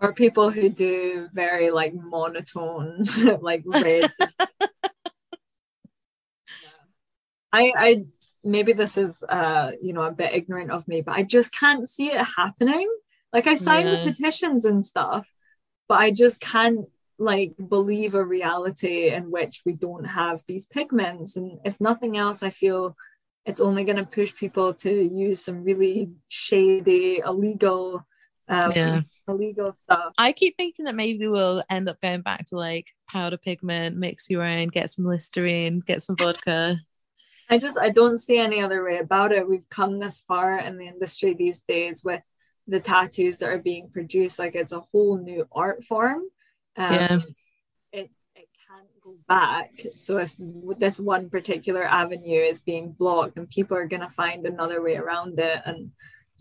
or 0.01 0.13
people 0.13 0.51
who 0.51 0.69
do 0.69 1.27
very 1.33 1.71
like 1.71 1.93
monotone 1.95 3.03
like 3.41 3.63
reds 3.65 4.17
i 7.53 7.71
i 7.77 8.03
maybe 8.43 8.73
this 8.73 8.97
is 8.97 9.23
uh 9.29 9.71
you 9.81 9.93
know 9.93 10.03
a 10.03 10.11
bit 10.11 10.33
ignorant 10.33 10.69
of 10.69 10.85
me 10.87 10.99
but 11.01 11.15
i 11.15 11.23
just 11.23 11.53
can't 11.53 11.87
see 11.87 12.07
it 12.11 12.23
happening 12.35 12.89
like 13.31 13.47
i 13.47 13.55
sign 13.55 13.85
Yeah. 13.85 14.03
the 14.03 14.11
petitions 14.11 14.65
and 14.65 14.83
stuff 14.85 15.27
but 15.87 15.99
i 15.99 16.11
just 16.11 16.39
can't 16.41 16.85
like 17.17 17.53
believe 17.69 18.13
a 18.13 18.23
reality 18.23 19.09
in 19.09 19.31
which 19.31 19.61
we 19.65 19.73
don't 19.73 20.05
have 20.05 20.43
these 20.47 20.65
pigments 20.65 21.35
and 21.35 21.59
if 21.63 21.79
nothing 21.79 22.17
else 22.17 22.43
i 22.43 22.49
feel 22.49 22.95
it's 23.45 23.61
only 23.61 23.83
going 23.83 23.95
to 23.95 24.05
push 24.05 24.33
people 24.35 24.73
to 24.73 24.89
use 24.91 25.43
some 25.43 25.63
really 25.63 26.09
shady 26.27 27.21
illegal 27.25 28.05
um, 28.47 28.71
Yeah. 28.75 29.01
illegal 29.27 29.73
stuff 29.73 30.13
I 30.17 30.31
keep 30.31 30.55
thinking 30.57 30.85
that 30.85 30.95
maybe 30.95 31.27
we'll 31.27 31.63
end 31.69 31.89
up 31.89 31.99
going 32.01 32.21
back 32.21 32.45
to 32.47 32.57
like 32.57 32.87
powder 33.09 33.37
pigment, 33.37 33.97
mix 33.97 34.29
your 34.29 34.43
own, 34.43 34.67
get 34.67 34.91
some 34.91 35.05
Listerine, 35.05 35.79
get 35.79 36.03
some 36.03 36.15
vodka. 36.15 36.79
I 37.49 37.57
just 37.57 37.77
I 37.79 37.89
don't 37.89 38.19
see 38.19 38.37
any 38.37 38.61
other 38.61 38.83
way 38.83 38.97
about 38.99 39.31
it. 39.31 39.47
We've 39.49 39.67
come 39.69 39.99
this 39.99 40.21
far 40.27 40.59
in 40.59 40.77
the 40.77 40.87
industry 40.87 41.33
these 41.33 41.61
days 41.61 42.03
with 42.03 42.21
the 42.67 42.79
tattoos 42.79 43.37
that 43.39 43.49
are 43.49 43.59
being 43.59 43.89
produced. 43.89 44.39
Like 44.39 44.55
it's 44.55 44.71
a 44.73 44.79
whole 44.79 45.17
new 45.17 45.47
art 45.51 45.83
form. 45.83 46.23
Um, 46.77 46.93
Yeah. 46.93 47.19
It 47.91 48.11
it 48.35 48.49
can't 48.67 48.87
go 49.03 49.15
back. 49.27 49.71
So 49.95 50.17
if 50.17 50.35
this 50.79 50.99
one 50.99 51.29
particular 51.29 51.83
avenue 51.83 52.41
is 52.41 52.59
being 52.59 52.91
blocked, 52.91 53.35
then 53.35 53.47
people 53.47 53.77
are 53.77 53.87
gonna 53.87 54.09
find 54.09 54.45
another 54.45 54.81
way 54.81 54.95
around 54.97 55.39
it. 55.39 55.61
And 55.65 55.91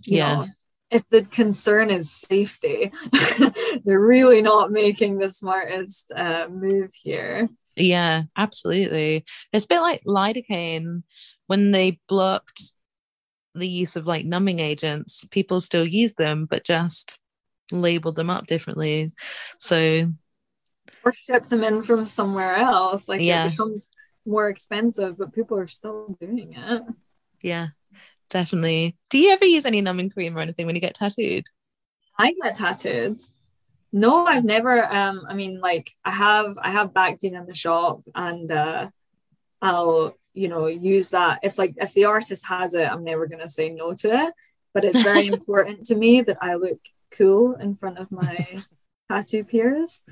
Yeah. 0.06 0.34
know, 0.34 0.48
if 0.90 1.08
the 1.08 1.22
concern 1.22 1.90
is 1.90 2.10
safety, 2.10 2.92
they're 3.84 4.00
really 4.00 4.42
not 4.42 4.70
making 4.70 5.18
the 5.18 5.30
smartest 5.30 6.12
uh, 6.14 6.46
move 6.48 6.90
here. 6.94 7.48
Yeah, 7.76 8.24
absolutely. 8.36 9.24
It's 9.52 9.64
a 9.64 9.68
bit 9.68 9.80
like 9.80 10.04
lidocaine 10.06 11.02
when 11.48 11.72
they 11.72 11.98
blocked 12.08 12.73
the 13.54 13.68
use 13.68 13.96
of 13.96 14.06
like 14.06 14.24
numbing 14.24 14.60
agents, 14.60 15.24
people 15.30 15.60
still 15.60 15.86
use 15.86 16.14
them, 16.14 16.46
but 16.46 16.64
just 16.64 17.18
labeled 17.70 18.16
them 18.16 18.30
up 18.30 18.46
differently. 18.46 19.12
So 19.58 20.12
or 21.04 21.12
ship 21.12 21.44
them 21.44 21.64
in 21.64 21.82
from 21.82 22.06
somewhere 22.06 22.56
else. 22.56 23.08
Like 23.08 23.20
Yeah. 23.20 23.46
it 23.46 23.50
becomes 23.50 23.90
more 24.26 24.48
expensive, 24.48 25.18
but 25.18 25.32
people 25.32 25.58
are 25.58 25.66
still 25.68 26.16
doing 26.20 26.54
it. 26.56 26.82
yeah, 27.42 27.68
definitely. 28.30 28.96
Do 29.10 29.18
you 29.18 29.30
ever 29.32 29.44
use 29.44 29.66
any 29.66 29.80
numbing 29.80 30.10
cream 30.10 30.36
or 30.36 30.40
anything 30.40 30.66
when 30.66 30.74
you 30.74 30.80
get 30.80 30.94
tattooed? 30.94 31.44
I 32.18 32.34
get 32.42 32.54
tattooed. 32.54 33.20
No, 33.92 34.26
I've 34.26 34.44
never. 34.44 34.84
Um, 34.92 35.22
I 35.28 35.34
mean, 35.34 35.60
like 35.60 35.92
I 36.04 36.10
have, 36.10 36.56
I 36.60 36.70
have 36.70 36.92
Bactine 36.92 37.36
in 37.36 37.46
the 37.46 37.54
shop, 37.54 38.00
and 38.14 38.50
uh, 38.50 38.88
I'll, 39.62 40.16
you 40.34 40.48
know, 40.48 40.66
use 40.66 41.10
that. 41.10 41.40
If 41.42 41.56
like 41.58 41.74
if 41.78 41.94
the 41.94 42.04
artist 42.04 42.44
has 42.46 42.74
it, 42.74 42.90
I'm 42.90 43.04
never 43.04 43.26
gonna 43.26 43.48
say 43.48 43.70
no 43.70 43.94
to 43.94 44.08
it. 44.08 44.34
But 44.74 44.84
it's 44.84 45.02
very 45.02 45.26
important 45.28 45.86
to 45.86 45.94
me 45.94 46.20
that 46.22 46.38
I 46.42 46.56
look 46.56 46.80
cool 47.12 47.54
in 47.54 47.76
front 47.76 47.98
of 47.98 48.10
my 48.10 48.62
tattoo 49.10 49.44
peers. 49.44 50.02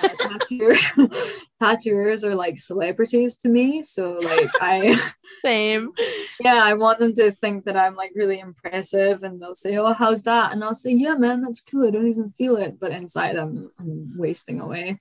Uh, 0.00 0.08
tattoo 0.20 0.76
tattooers 1.60 2.22
are 2.22 2.36
like 2.36 2.58
celebrities 2.58 3.36
to 3.38 3.48
me, 3.48 3.82
so 3.82 4.18
like 4.22 4.50
I. 4.60 4.96
Same. 5.44 5.92
yeah, 6.38 6.60
I 6.62 6.74
want 6.74 7.00
them 7.00 7.14
to 7.14 7.32
think 7.32 7.64
that 7.64 7.76
I'm 7.76 7.96
like 7.96 8.12
really 8.14 8.38
impressive 8.38 9.22
and 9.22 9.40
they'll 9.40 9.54
say, 9.54 9.78
Oh, 9.78 9.94
how's 9.94 10.22
that? 10.22 10.52
And 10.52 10.62
I'll 10.62 10.74
say, 10.74 10.90
Yeah, 10.90 11.14
man, 11.14 11.40
that's 11.40 11.62
cool. 11.62 11.86
I 11.86 11.90
don't 11.90 12.08
even 12.08 12.34
feel 12.36 12.56
it. 12.56 12.78
But 12.78 12.92
inside 12.92 13.36
I'm 13.36 13.70
I'm 13.80 14.12
wasting 14.16 14.60
away. 14.60 14.98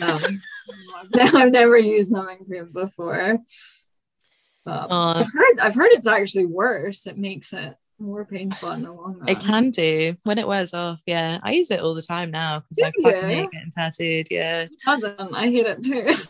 Um, 0.00 0.40
I've 1.14 1.34
I've 1.34 1.52
never 1.52 1.78
used 1.78 2.12
numbing 2.12 2.44
cream 2.46 2.70
before. 2.70 3.38
But 4.68 4.88
Oh. 4.90 5.12
I've 5.16 5.32
heard 5.32 5.58
I've 5.60 5.74
heard 5.74 5.92
it's 5.92 6.06
actually 6.06 6.44
worse. 6.46 7.06
It 7.06 7.16
makes 7.16 7.52
it 7.54 7.74
more 7.98 8.24
painful 8.24 8.70
in 8.72 8.82
the 8.82 8.92
long 8.92 9.16
run. 9.18 9.28
It 9.28 9.40
can 9.40 9.70
do 9.70 10.14
when 10.24 10.38
it 10.38 10.46
wears 10.46 10.74
off. 10.74 11.00
Yeah, 11.06 11.38
I 11.42 11.52
use 11.52 11.70
it 11.70 11.80
all 11.80 11.94
the 11.94 12.02
time 12.02 12.30
now 12.30 12.60
because 12.60 12.78
I 12.84 13.02
fucking 13.02 13.28
hate 13.28 13.50
getting 13.50 13.70
tattooed. 13.72 14.26
Yeah. 14.30 14.60
It 14.62 14.70
doesn't. 14.84 15.34
I 15.34 15.48
hate 15.50 15.66
it 15.66 15.82
too. 15.82 16.12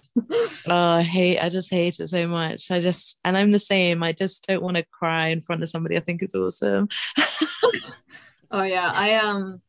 Oh, 0.69 0.75
I 0.97 1.03
hate. 1.03 1.39
I 1.39 1.49
just 1.49 1.71
hate 1.71 1.99
it 2.01 2.09
so 2.09 2.27
much. 2.29 2.71
I 2.71 2.81
just, 2.81 3.17
and 3.25 3.37
I'm 3.37 3.51
the 3.51 3.59
same. 3.59 4.03
I 4.03 4.13
just 4.13 4.47
don't 4.47 4.63
want 4.63 4.77
to 4.77 4.85
cry 4.85 5.29
in 5.29 5.41
front 5.41 5.63
of 5.63 5.69
somebody. 5.71 5.97
I 5.97 6.01
think 6.01 6.23
it's 6.23 6.35
awesome. 6.35 6.89
Oh 8.51 8.63
yeah, 8.63 8.91
I 8.95 9.17
um, 9.17 9.61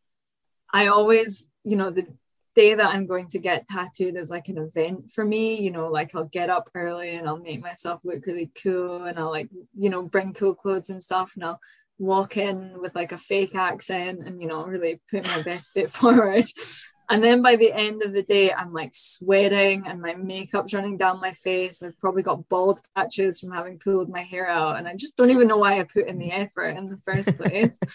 I 0.71 0.87
always, 0.87 1.45
you 1.65 1.75
know, 1.75 1.89
the 1.89 2.07
day 2.59 2.73
that 2.73 2.93
I'm 2.93 3.05
going 3.05 3.27
to 3.29 3.39
get 3.39 3.67
tattooed 3.69 4.17
is 4.17 4.29
like 4.29 4.49
an 4.49 4.57
event 4.57 5.11
for 5.11 5.23
me. 5.23 5.61
You 5.61 5.71
know, 5.71 5.87
like 5.87 6.13
I'll 6.13 6.25
get 6.25 6.49
up 6.49 6.69
early 6.75 7.15
and 7.15 7.27
I'll 7.27 7.37
make 7.37 7.61
myself 7.61 8.01
look 8.03 8.25
really 8.25 8.51
cool, 8.61 9.03
and 9.03 9.17
I'll 9.17 9.31
like, 9.31 9.49
you 9.77 9.89
know, 9.89 10.01
bring 10.03 10.33
cool 10.33 10.55
clothes 10.55 10.89
and 10.89 11.01
stuff, 11.01 11.33
and 11.35 11.45
I'll 11.45 11.59
walk 11.99 12.37
in 12.37 12.79
with 12.81 12.95
like 12.95 13.11
a 13.11 13.17
fake 13.17 13.55
accent 13.55 14.25
and 14.25 14.41
you 14.41 14.47
know 14.47 14.65
really 14.65 15.01
put 15.11 15.25
my 15.25 15.41
best 15.41 15.73
foot 15.73 15.89
forward. 15.99 16.45
And 17.09 17.23
then 17.23 17.41
by 17.41 17.55
the 17.55 17.73
end 17.73 18.03
of 18.03 18.13
the 18.13 18.21
day, 18.21 18.53
I'm 18.53 18.71
like 18.71 18.91
sweating 18.93 19.87
and 19.87 19.99
my 19.99 20.13
makeup's 20.13 20.75
running 20.75 20.95
down 20.95 21.19
my 21.19 21.33
face. 21.33 21.81
I've 21.81 21.97
probably 21.97 22.21
got 22.21 22.47
bald 22.49 22.81
patches 22.95 23.39
from 23.39 23.51
having 23.51 23.79
pulled 23.79 24.09
my 24.09 24.21
hair 24.21 24.47
out. 24.47 24.77
And 24.77 24.87
I 24.87 24.95
just 24.95 25.17
don't 25.17 25.31
even 25.31 25.47
know 25.47 25.57
why 25.57 25.79
I 25.79 25.83
put 25.83 26.07
in 26.07 26.19
the 26.19 26.31
effort 26.31 26.77
in 26.77 26.87
the 26.89 26.99
first 27.03 27.35
place. 27.37 27.79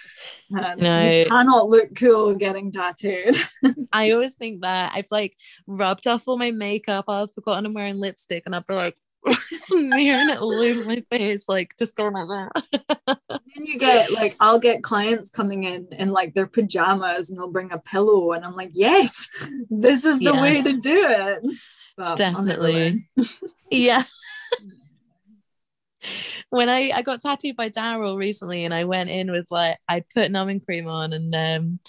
And 0.51 0.81
No. 0.81 1.11
You 1.11 1.27
cannot 1.27 1.69
look 1.69 1.95
cool 1.95 2.35
getting 2.35 2.71
tattooed. 2.71 3.37
I 3.93 4.11
always 4.11 4.35
think 4.35 4.63
that 4.63 4.93
I've 4.95 5.11
like 5.11 5.37
rubbed 5.67 6.07
off 6.07 6.25
all 6.27 6.37
my 6.37 6.51
makeup. 6.51 7.07
I've 7.09 7.33
forgotten 7.33 7.67
I'm 7.67 7.75
wearing 7.75 7.97
lipstick, 7.97 8.43
and 8.47 8.55
I'll 8.55 8.65
be 8.67 8.75
like 8.75 8.97
smearing 9.67 10.31
it 10.31 10.39
all 10.39 10.61
over 10.61 10.85
my 10.85 11.03
face, 11.11 11.49
like 11.49 11.75
just 11.79 11.95
going 11.97 12.15
like 12.15 12.29
that. 12.29 13.19
then 13.31 13.67
you 13.67 13.79
get 13.79 14.11
like, 14.13 14.37
I'll 14.41 14.59
get 14.59 14.83
clients 14.83 15.31
coming 15.31 15.65
in 15.65 15.89
in 15.93 16.11
like 16.11 16.35
their 16.35 16.47
pajamas 16.47 17.31
and 17.31 17.39
they'll 17.39 17.51
bring 17.51 17.73
a 17.73 17.79
pillow. 17.79 18.33
And 18.33 18.45
I'm 18.45 18.55
like, 18.55 18.71
yes, 18.73 19.29
this 19.71 20.05
is 20.05 20.19
the 20.19 20.33
Yeah. 20.33 20.43
way 20.43 20.63
to 20.63 20.73
do 20.75 21.07
it. 21.09 21.43
But 21.97 22.17
Definitely. 22.17 23.07
yeah. 23.71 24.05
when 26.51 26.69
I, 26.69 26.91
I 26.95 27.03
got 27.03 27.21
tattooed 27.23 27.57
by 27.57 27.71
Daryl 27.71 28.17
recently 28.17 28.65
and 28.65 28.75
I 28.75 28.85
went 28.85 29.11
in 29.11 29.31
with 29.31 29.47
like 29.51 29.79
I 29.89 30.05
put 30.15 30.31
numbing 30.31 30.61
cream 30.61 30.87
on 30.89 31.13
and 31.13 31.35
um 31.35 31.81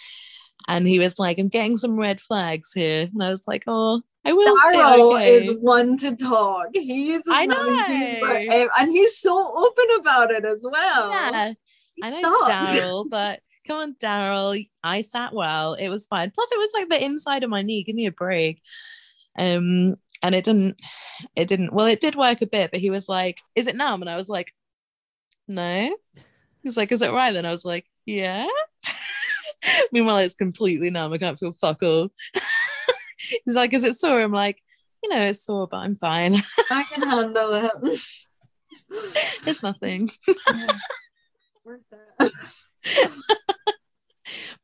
And 0.67 0.87
he 0.87 0.99
was 0.99 1.19
like, 1.19 1.37
I'm 1.37 1.47
getting 1.47 1.77
some 1.77 1.97
red 1.97 2.19
flags 2.19 2.71
here. 2.73 3.09
And 3.13 3.23
I 3.23 3.29
was 3.29 3.43
like, 3.47 3.63
oh, 3.67 4.01
I 4.25 4.33
will 4.33 4.57
say 4.57 4.77
Daryl 4.77 5.13
okay. 5.13 5.35
is 5.35 5.51
one 5.59 5.97
to 5.99 6.15
talk. 6.15 6.67
He's 6.73 7.23
I 7.29 7.45
know. 7.45 8.69
and 8.77 8.91
he's 8.91 9.19
so 9.19 9.53
open 9.55 9.85
about 9.99 10.31
it 10.31 10.43
as 10.43 10.65
well. 10.67 11.11
yeah, 11.11 11.53
He 11.93 12.03
I 12.03 12.21
know. 12.21 12.43
Daryl, 12.43 13.05
but 13.09 13.39
come 13.67 13.77
on, 13.77 13.95
Daryl. 13.95 14.67
I 14.83 15.01
sat 15.01 15.33
well. 15.33 15.75
It 15.75 15.89
was 15.89 16.07
fine. 16.07 16.31
Plus, 16.31 16.51
it 16.51 16.57
was 16.57 16.71
like 16.73 16.89
the 16.89 17.03
inside 17.03 17.43
of 17.43 17.51
my 17.51 17.61
knee. 17.61 17.83
Give 17.83 17.95
me 17.95 18.07
a 18.07 18.11
break. 18.11 18.61
Um, 19.37 19.95
and 20.23 20.33
it 20.33 20.43
didn't. 20.43 20.77
It 21.35 21.47
didn't. 21.47 21.71
Well, 21.71 21.85
it 21.85 22.01
did 22.01 22.15
work 22.15 22.41
a 22.41 22.47
bit, 22.47 22.71
but 22.71 22.79
he 22.79 22.89
was 22.89 23.07
like, 23.07 23.41
"Is 23.53 23.67
it 23.67 23.75
numb?" 23.75 24.01
And 24.01 24.09
I 24.09 24.15
was 24.15 24.29
like, 24.29 24.51
"No." 25.47 25.95
He's 26.63 26.77
like, 26.77 26.91
"Is 26.91 27.03
it 27.03 27.11
right?" 27.11 27.31
Then 27.31 27.45
I 27.45 27.51
was 27.51 27.63
like, 27.65 27.85
"Yeah." 28.05 28.47
Meanwhile, 29.91 30.17
it's 30.19 30.35
completely 30.35 30.89
numb. 30.89 31.13
I 31.13 31.17
can't 31.17 31.39
feel 31.39 31.53
fuck 31.53 31.83
all. 31.83 32.09
He's 33.45 33.55
like, 33.55 33.73
"Is 33.73 33.83
it 33.83 33.95
sore?" 33.95 34.21
I'm 34.21 34.31
like, 34.31 34.61
"You 35.03 35.09
know, 35.09 35.21
it's 35.21 35.43
sore, 35.43 35.67
but 35.67 35.77
I'm 35.77 35.95
fine. 35.95 36.35
I 36.69 36.83
can 36.83 37.07
handle 37.07 37.53
it. 37.53 37.99
it's 39.45 39.63
nothing." 39.63 40.09
Worth 41.63 41.81
it. 42.19 42.31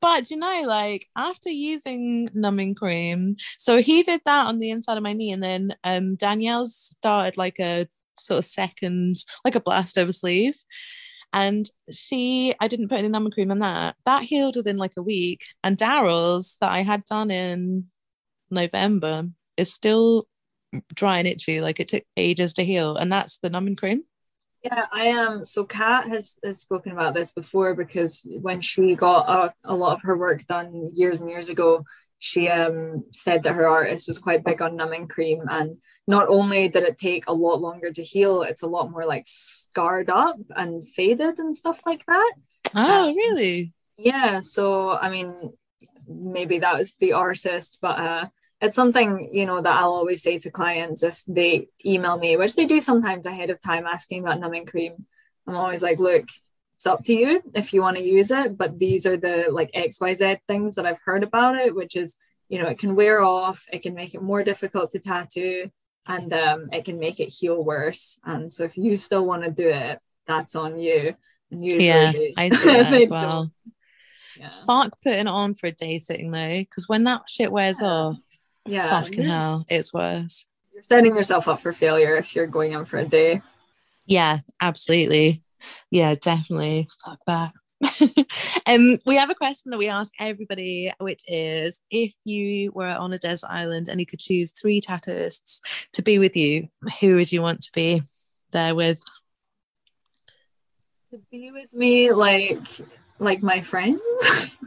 But 0.01 0.31
you 0.31 0.37
know, 0.37 0.63
like 0.65 1.07
after 1.15 1.49
using 1.49 2.29
numbing 2.33 2.75
cream, 2.75 3.35
so 3.59 3.81
he 3.81 4.01
did 4.01 4.21
that 4.25 4.47
on 4.47 4.57
the 4.59 4.71
inside 4.71 4.97
of 4.97 5.03
my 5.03 5.13
knee, 5.13 5.31
and 5.31 5.43
then 5.43 5.73
um 5.83 6.15
Danielle 6.15 6.67
started 6.67 7.37
like 7.37 7.59
a 7.59 7.87
sort 8.17 8.39
of 8.39 8.45
second, 8.45 9.17
like 9.45 9.55
a 9.55 9.59
blast 9.61 9.97
over 9.97 10.11
sleeve. 10.11 10.55
And 11.33 11.65
she, 11.89 12.53
I 12.59 12.67
didn't 12.67 12.89
put 12.89 12.99
any 12.99 13.07
numbing 13.07 13.31
cream 13.31 13.51
on 13.51 13.59
that. 13.59 13.95
That 14.05 14.23
healed 14.23 14.57
within 14.57 14.77
like 14.77 14.93
a 14.97 15.01
week. 15.01 15.45
And 15.63 15.77
Daryl's 15.77 16.57
that 16.61 16.71
I 16.71 16.79
had 16.79 17.05
done 17.05 17.31
in 17.31 17.85
November 18.49 19.27
is 19.57 19.73
still 19.73 20.27
dry 20.93 21.19
and 21.19 21.27
itchy. 21.27 21.61
Like 21.61 21.79
it 21.79 21.87
took 21.87 22.03
ages 22.17 22.53
to 22.53 22.65
heal. 22.65 22.97
And 22.97 23.11
that's 23.11 23.37
the 23.37 23.49
numbing 23.49 23.77
cream. 23.77 24.03
Yeah, 24.63 24.85
I 24.91 25.05
am. 25.05 25.43
so 25.43 25.63
Kat 25.63 26.07
has, 26.07 26.37
has 26.43 26.59
spoken 26.59 26.91
about 26.91 27.15
this 27.15 27.31
before 27.31 27.73
because 27.73 28.21
when 28.23 28.61
she 28.61 28.95
got 28.95 29.27
a, 29.27 29.53
a 29.63 29.75
lot 29.75 29.93
of 29.93 30.01
her 30.03 30.15
work 30.15 30.45
done 30.45 30.89
years 30.93 31.19
and 31.19 31.29
years 31.29 31.49
ago, 31.49 31.83
she 32.23 32.49
um, 32.49 33.03
said 33.11 33.43
that 33.43 33.55
her 33.55 33.67
artist 33.67 34.07
was 34.07 34.19
quite 34.19 34.45
big 34.45 34.61
on 34.61 34.75
numbing 34.75 35.07
cream. 35.07 35.41
And 35.49 35.77
not 36.07 36.27
only 36.29 36.69
did 36.69 36.83
it 36.83 36.99
take 36.99 37.25
a 37.27 37.33
lot 37.33 37.61
longer 37.61 37.91
to 37.91 38.03
heal, 38.03 38.43
it's 38.43 38.61
a 38.61 38.67
lot 38.67 38.91
more 38.91 39.05
like 39.05 39.23
scarred 39.27 40.09
up 40.11 40.37
and 40.55 40.87
faded 40.87 41.39
and 41.39 41.55
stuff 41.55 41.81
like 41.85 42.05
that. 42.05 42.33
Oh, 42.75 43.07
Um, 43.07 43.15
really? 43.15 43.73
Yeah, 43.97 44.39
so 44.41 44.91
I 44.91 45.09
mean, 45.09 45.33
maybe 46.07 46.59
that 46.59 46.77
was 46.77 46.93
the 46.99 47.13
artist, 47.13 47.79
but 47.81 47.99
uh, 47.99 48.25
it's 48.61 48.75
something 48.75 49.29
you 49.33 49.45
know 49.45 49.61
that 49.61 49.73
I'll 49.79 49.93
always 49.93 50.23
say 50.23 50.37
to 50.39 50.51
clients 50.51 51.03
if 51.03 51.21
they 51.27 51.67
email 51.85 52.17
me, 52.19 52.37
which 52.37 52.55
they 52.55 52.65
do 52.65 52.81
sometimes 52.81 53.25
ahead 53.25 53.49
of 53.49 53.61
time, 53.61 53.85
asking 53.85 54.23
about 54.23 54.39
numbing 54.39 54.65
cream. 54.65 55.05
I'm 55.47 55.55
always 55.55 55.81
like, 55.83 55.99
look, 55.99 56.25
it's 56.81 56.87
up 56.87 57.03
to 57.03 57.13
you 57.13 57.43
if 57.53 57.73
you 57.73 57.81
want 57.83 57.97
to 57.97 58.03
use 58.03 58.31
it, 58.31 58.57
but 58.57 58.79
these 58.79 59.05
are 59.05 59.15
the 59.15 59.49
like 59.51 59.69
X 59.75 60.01
Y 60.01 60.15
Z 60.15 60.37
things 60.47 60.73
that 60.75 60.87
I've 60.87 60.97
heard 61.05 61.21
about 61.23 61.55
it, 61.55 61.75
which 61.75 61.95
is 61.95 62.17
you 62.49 62.57
know 62.59 62.67
it 62.67 62.79
can 62.79 62.95
wear 62.95 63.21
off, 63.21 63.63
it 63.71 63.83
can 63.83 63.93
make 63.93 64.15
it 64.15 64.21
more 64.23 64.41
difficult 64.43 64.89
to 64.91 64.99
tattoo, 64.99 65.69
and 66.07 66.33
um, 66.33 66.69
it 66.71 66.83
can 66.85 66.97
make 66.97 67.19
it 67.19 67.29
heal 67.29 67.63
worse. 67.63 68.17
And 68.25 68.51
so 68.51 68.63
if 68.63 68.77
you 68.77 68.97
still 68.97 69.23
want 69.27 69.43
to 69.43 69.51
do 69.51 69.67
it, 69.69 69.99
that's 70.25 70.55
on 70.55 70.79
you. 70.79 71.15
And 71.51 71.63
usually 71.63 71.85
Yeah, 71.85 72.11
they- 72.13 72.33
I 72.35 72.49
do 72.49 72.69
as 72.71 73.09
well. 73.11 73.51
Yeah. 74.39 74.47
Fuck 74.65 74.99
putting 75.03 75.19
it 75.19 75.27
on 75.27 75.53
for 75.53 75.67
a 75.67 75.71
day 75.71 75.99
sitting 75.99 76.31
though, 76.31 76.59
because 76.61 76.89
when 76.89 77.03
that 77.03 77.21
shit 77.27 77.51
wears 77.51 77.79
Yeah. 77.79 77.87
off, 77.87 78.17
Yeah, 78.65 78.89
fucking 78.89 79.19
you're- 79.19 79.29
hell, 79.29 79.65
it's 79.69 79.93
worse. 79.93 80.47
You're 80.73 80.83
setting 80.85 81.15
yourself 81.15 81.47
up 81.47 81.59
for 81.59 81.73
failure 81.73 82.15
if 82.15 82.35
you're 82.35 82.47
going 82.47 82.71
in 82.71 82.85
for 82.85 82.97
a 82.97 83.05
day. 83.05 83.43
Yeah, 84.07 84.39
absolutely. 84.59 85.43
Yeah, 85.89 86.15
definitely. 86.15 86.87
Fuck 87.05 87.19
that. 87.27 87.53
um, 88.67 88.97
we 89.05 89.15
have 89.15 89.31
a 89.31 89.35
question 89.35 89.71
that 89.71 89.77
we 89.77 89.87
ask 89.87 90.13
everybody, 90.19 90.91
which 90.99 91.23
is 91.27 91.79
if 91.89 92.13
you 92.25 92.71
were 92.73 92.87
on 92.87 93.13
a 93.13 93.17
desert 93.17 93.49
island 93.49 93.89
and 93.89 93.99
you 93.99 94.05
could 94.05 94.19
choose 94.19 94.51
three 94.51 94.81
tattooists 94.81 95.61
to 95.93 96.01
be 96.01 96.19
with 96.19 96.35
you, 96.35 96.67
who 96.99 97.15
would 97.15 97.31
you 97.31 97.41
want 97.41 97.61
to 97.63 97.71
be 97.73 98.01
there 98.51 98.75
with? 98.75 99.01
To 101.11 101.19
be 101.31 101.51
with 101.51 101.73
me, 101.73 102.11
like 102.11 102.59
like 103.19 103.41
my 103.41 103.61
friends. 103.61 104.01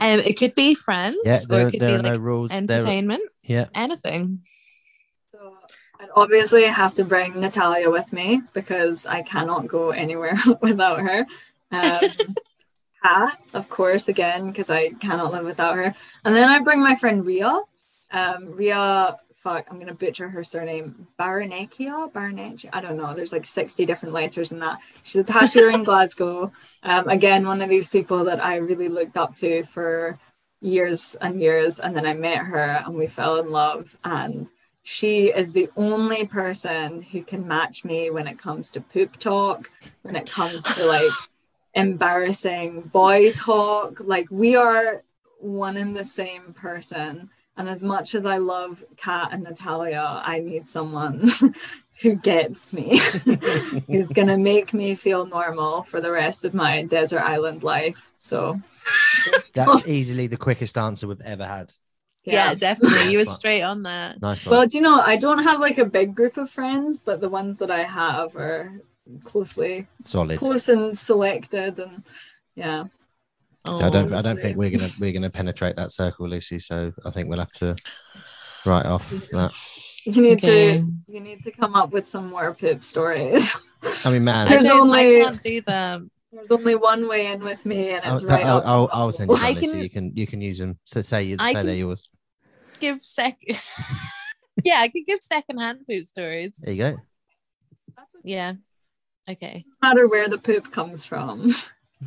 Um, 0.00 0.18
it 0.20 0.36
could 0.36 0.54
be 0.56 0.74
friends, 0.74 1.18
Yeah, 1.24 1.36
or 1.36 1.46
there, 1.46 1.68
it 1.68 1.70
could 1.70 1.80
be 1.80 1.86
are 1.86 2.02
like 2.02 2.14
no 2.14 2.18
rules. 2.18 2.48
There, 2.48 2.58
entertainment, 2.58 3.22
yeah, 3.44 3.66
anything. 3.74 4.40
I'd 6.00 6.08
obviously 6.16 6.64
have 6.64 6.94
to 6.94 7.04
bring 7.04 7.38
Natalia 7.38 7.90
with 7.90 8.10
me 8.10 8.40
because 8.54 9.04
I 9.04 9.20
cannot 9.20 9.66
go 9.66 9.90
anywhere 9.90 10.36
without 10.62 11.00
her. 11.00 11.26
Um, 11.70 12.00
Kat, 13.02 13.38
of 13.54 13.68
course, 13.68 14.08
again 14.08 14.48
because 14.48 14.70
I 14.70 14.90
cannot 14.90 15.32
live 15.32 15.44
without 15.44 15.76
her. 15.76 15.94
And 16.24 16.34
then 16.34 16.48
I 16.48 16.58
bring 16.58 16.80
my 16.80 16.94
friend 16.94 17.24
Ria. 17.24 17.60
Um, 18.12 18.56
Ria, 18.56 19.16
fuck, 19.36 19.66
I'm 19.70 19.78
gonna 19.78 19.94
butcher 19.94 20.28
her 20.28 20.44
surname. 20.44 21.06
Baranecchia, 21.18 22.10
Baranecchia. 22.12 22.70
I 22.72 22.80
don't 22.80 22.96
know. 22.96 23.12
There's 23.14 23.32
like 23.32 23.46
60 23.46 23.84
different 23.86 24.14
letters 24.14 24.52
in 24.52 24.58
that. 24.60 24.80
She's 25.02 25.20
a 25.20 25.24
tattooer 25.24 25.70
in 25.70 25.84
Glasgow. 25.84 26.52
Um, 26.82 27.08
again, 27.08 27.46
one 27.46 27.62
of 27.62 27.68
these 27.68 27.88
people 27.88 28.24
that 28.24 28.42
I 28.42 28.56
really 28.56 28.88
looked 28.88 29.16
up 29.18 29.34
to 29.36 29.64
for 29.64 30.18
years 30.60 31.14
and 31.20 31.40
years. 31.40 31.78
And 31.78 31.96
then 31.96 32.06
I 32.06 32.14
met 32.14 32.38
her 32.38 32.82
and 32.84 32.94
we 32.94 33.06
fell 33.06 33.38
in 33.38 33.50
love. 33.50 33.96
And 34.04 34.46
she 34.82 35.26
is 35.26 35.52
the 35.52 35.70
only 35.76 36.24
person 36.26 37.02
who 37.02 37.22
can 37.22 37.46
match 37.46 37.84
me 37.84 38.10
when 38.10 38.26
it 38.26 38.38
comes 38.38 38.70
to 38.70 38.80
poop 38.80 39.18
talk, 39.18 39.70
when 40.02 40.16
it 40.16 40.30
comes 40.30 40.64
to 40.64 40.86
like 40.86 41.10
embarrassing 41.74 42.82
boy 42.82 43.32
talk. 43.32 44.00
Like 44.00 44.26
we 44.30 44.56
are 44.56 45.02
one 45.38 45.76
and 45.76 45.94
the 45.94 46.04
same 46.04 46.54
person. 46.54 47.30
And 47.56 47.68
as 47.68 47.82
much 47.82 48.14
as 48.14 48.24
I 48.24 48.38
love 48.38 48.82
Kat 48.96 49.30
and 49.32 49.42
Natalia, 49.42 50.22
I 50.24 50.38
need 50.38 50.66
someone 50.66 51.30
who 52.00 52.14
gets 52.14 52.72
me, 52.72 52.98
who's 53.86 54.08
gonna 54.12 54.38
make 54.38 54.72
me 54.72 54.94
feel 54.94 55.26
normal 55.26 55.82
for 55.82 56.00
the 56.00 56.10
rest 56.10 56.46
of 56.46 56.54
my 56.54 56.82
desert 56.84 57.20
island 57.20 57.62
life. 57.62 58.14
So 58.16 58.58
that's 59.52 59.86
easily 59.86 60.26
the 60.26 60.38
quickest 60.38 60.78
answer 60.78 61.06
we've 61.06 61.20
ever 61.20 61.44
had. 61.44 61.72
Yeah, 62.24 62.54
definitely. 62.54 63.12
You 63.12 63.18
were 63.18 63.24
straight 63.24 63.62
on 63.62 63.82
that. 63.84 64.20
Nice 64.20 64.44
one. 64.44 64.54
Well, 64.56 64.66
do 64.66 64.76
you 64.76 64.82
know, 64.82 65.00
I 65.00 65.16
don't 65.16 65.42
have 65.42 65.58
like 65.60 65.78
a 65.78 65.84
big 65.86 66.14
group 66.14 66.36
of 66.36 66.50
friends, 66.50 67.00
but 67.00 67.20
the 67.20 67.28
ones 67.28 67.58
that 67.58 67.70
I 67.70 67.82
have 67.82 68.36
are 68.36 68.80
closely 69.24 69.86
Solid. 70.02 70.38
close 70.38 70.68
and 70.68 70.96
selected 70.96 71.78
and 71.80 72.04
yeah. 72.54 72.84
Oh, 73.66 73.78
so 73.80 73.86
I 73.86 73.90
don't. 73.90 74.12
Oh, 74.12 74.18
I 74.18 74.22
don't 74.22 74.38
think 74.38 74.56
we're 74.56 74.70
gonna 74.70 74.90
we're 74.98 75.12
gonna 75.12 75.30
penetrate 75.30 75.76
that 75.76 75.92
circle, 75.92 76.28
Lucy. 76.28 76.58
So 76.58 76.92
I 77.04 77.10
think 77.10 77.28
we'll 77.28 77.38
have 77.40 77.52
to 77.54 77.76
write 78.64 78.86
off 78.86 79.10
that. 79.32 79.52
You 80.06 80.22
need 80.22 80.32
Okay. 80.38 80.74
to 80.74 80.86
you 81.08 81.20
need 81.20 81.42
to 81.44 81.50
come 81.50 81.74
up 81.74 81.90
with 81.90 82.08
some 82.08 82.30
more 82.30 82.54
poop 82.54 82.82
stories. 82.84 83.54
I 84.04 84.10
mean, 84.12 84.24
man, 84.24 84.48
There's 84.48 84.64
don't, 84.64 84.80
only- 84.82 85.20
I 85.20 85.24
can't 85.24 85.40
do 85.42 85.60
them. 85.62 86.10
There's 86.32 86.50
only 86.50 86.76
one 86.76 87.08
way 87.08 87.32
in 87.32 87.40
with 87.40 87.66
me 87.66 87.90
and 87.90 88.04
I'll, 88.04 88.14
it's 88.14 88.22
right 88.24 88.44
I'll, 88.44 88.58
up. 88.58 88.64
I'll, 88.66 88.90
I'll 88.92 89.12
send 89.12 89.30
you 89.30 89.36
I 89.36 89.54
some, 89.54 89.62
Lucy. 89.62 89.66
can- 89.70 89.80
You 89.82 89.90
can 89.90 90.16
you 90.16 90.26
can 90.26 90.40
use 90.40 90.58
them. 90.58 90.78
So 90.84 91.02
say 91.02 91.24
you 91.24 91.36
I 91.38 91.52
say 91.52 91.62
they're 91.64 91.74
yours. 91.74 92.08
Give 92.78 92.98
second. 93.02 93.58
yeah, 94.64 94.76
I 94.78 94.88
could 94.88 95.04
give 95.06 95.20
secondhand 95.20 95.80
poop 95.88 96.04
stories. 96.04 96.56
There 96.62 96.72
you 96.72 96.78
go. 96.78 96.96
Yeah. 98.22 98.54
Okay. 99.28 99.64
No 99.82 99.88
matter 99.88 100.06
where 100.08 100.28
the 100.28 100.38
poop 100.38 100.72
comes 100.72 101.04
from. 101.04 101.50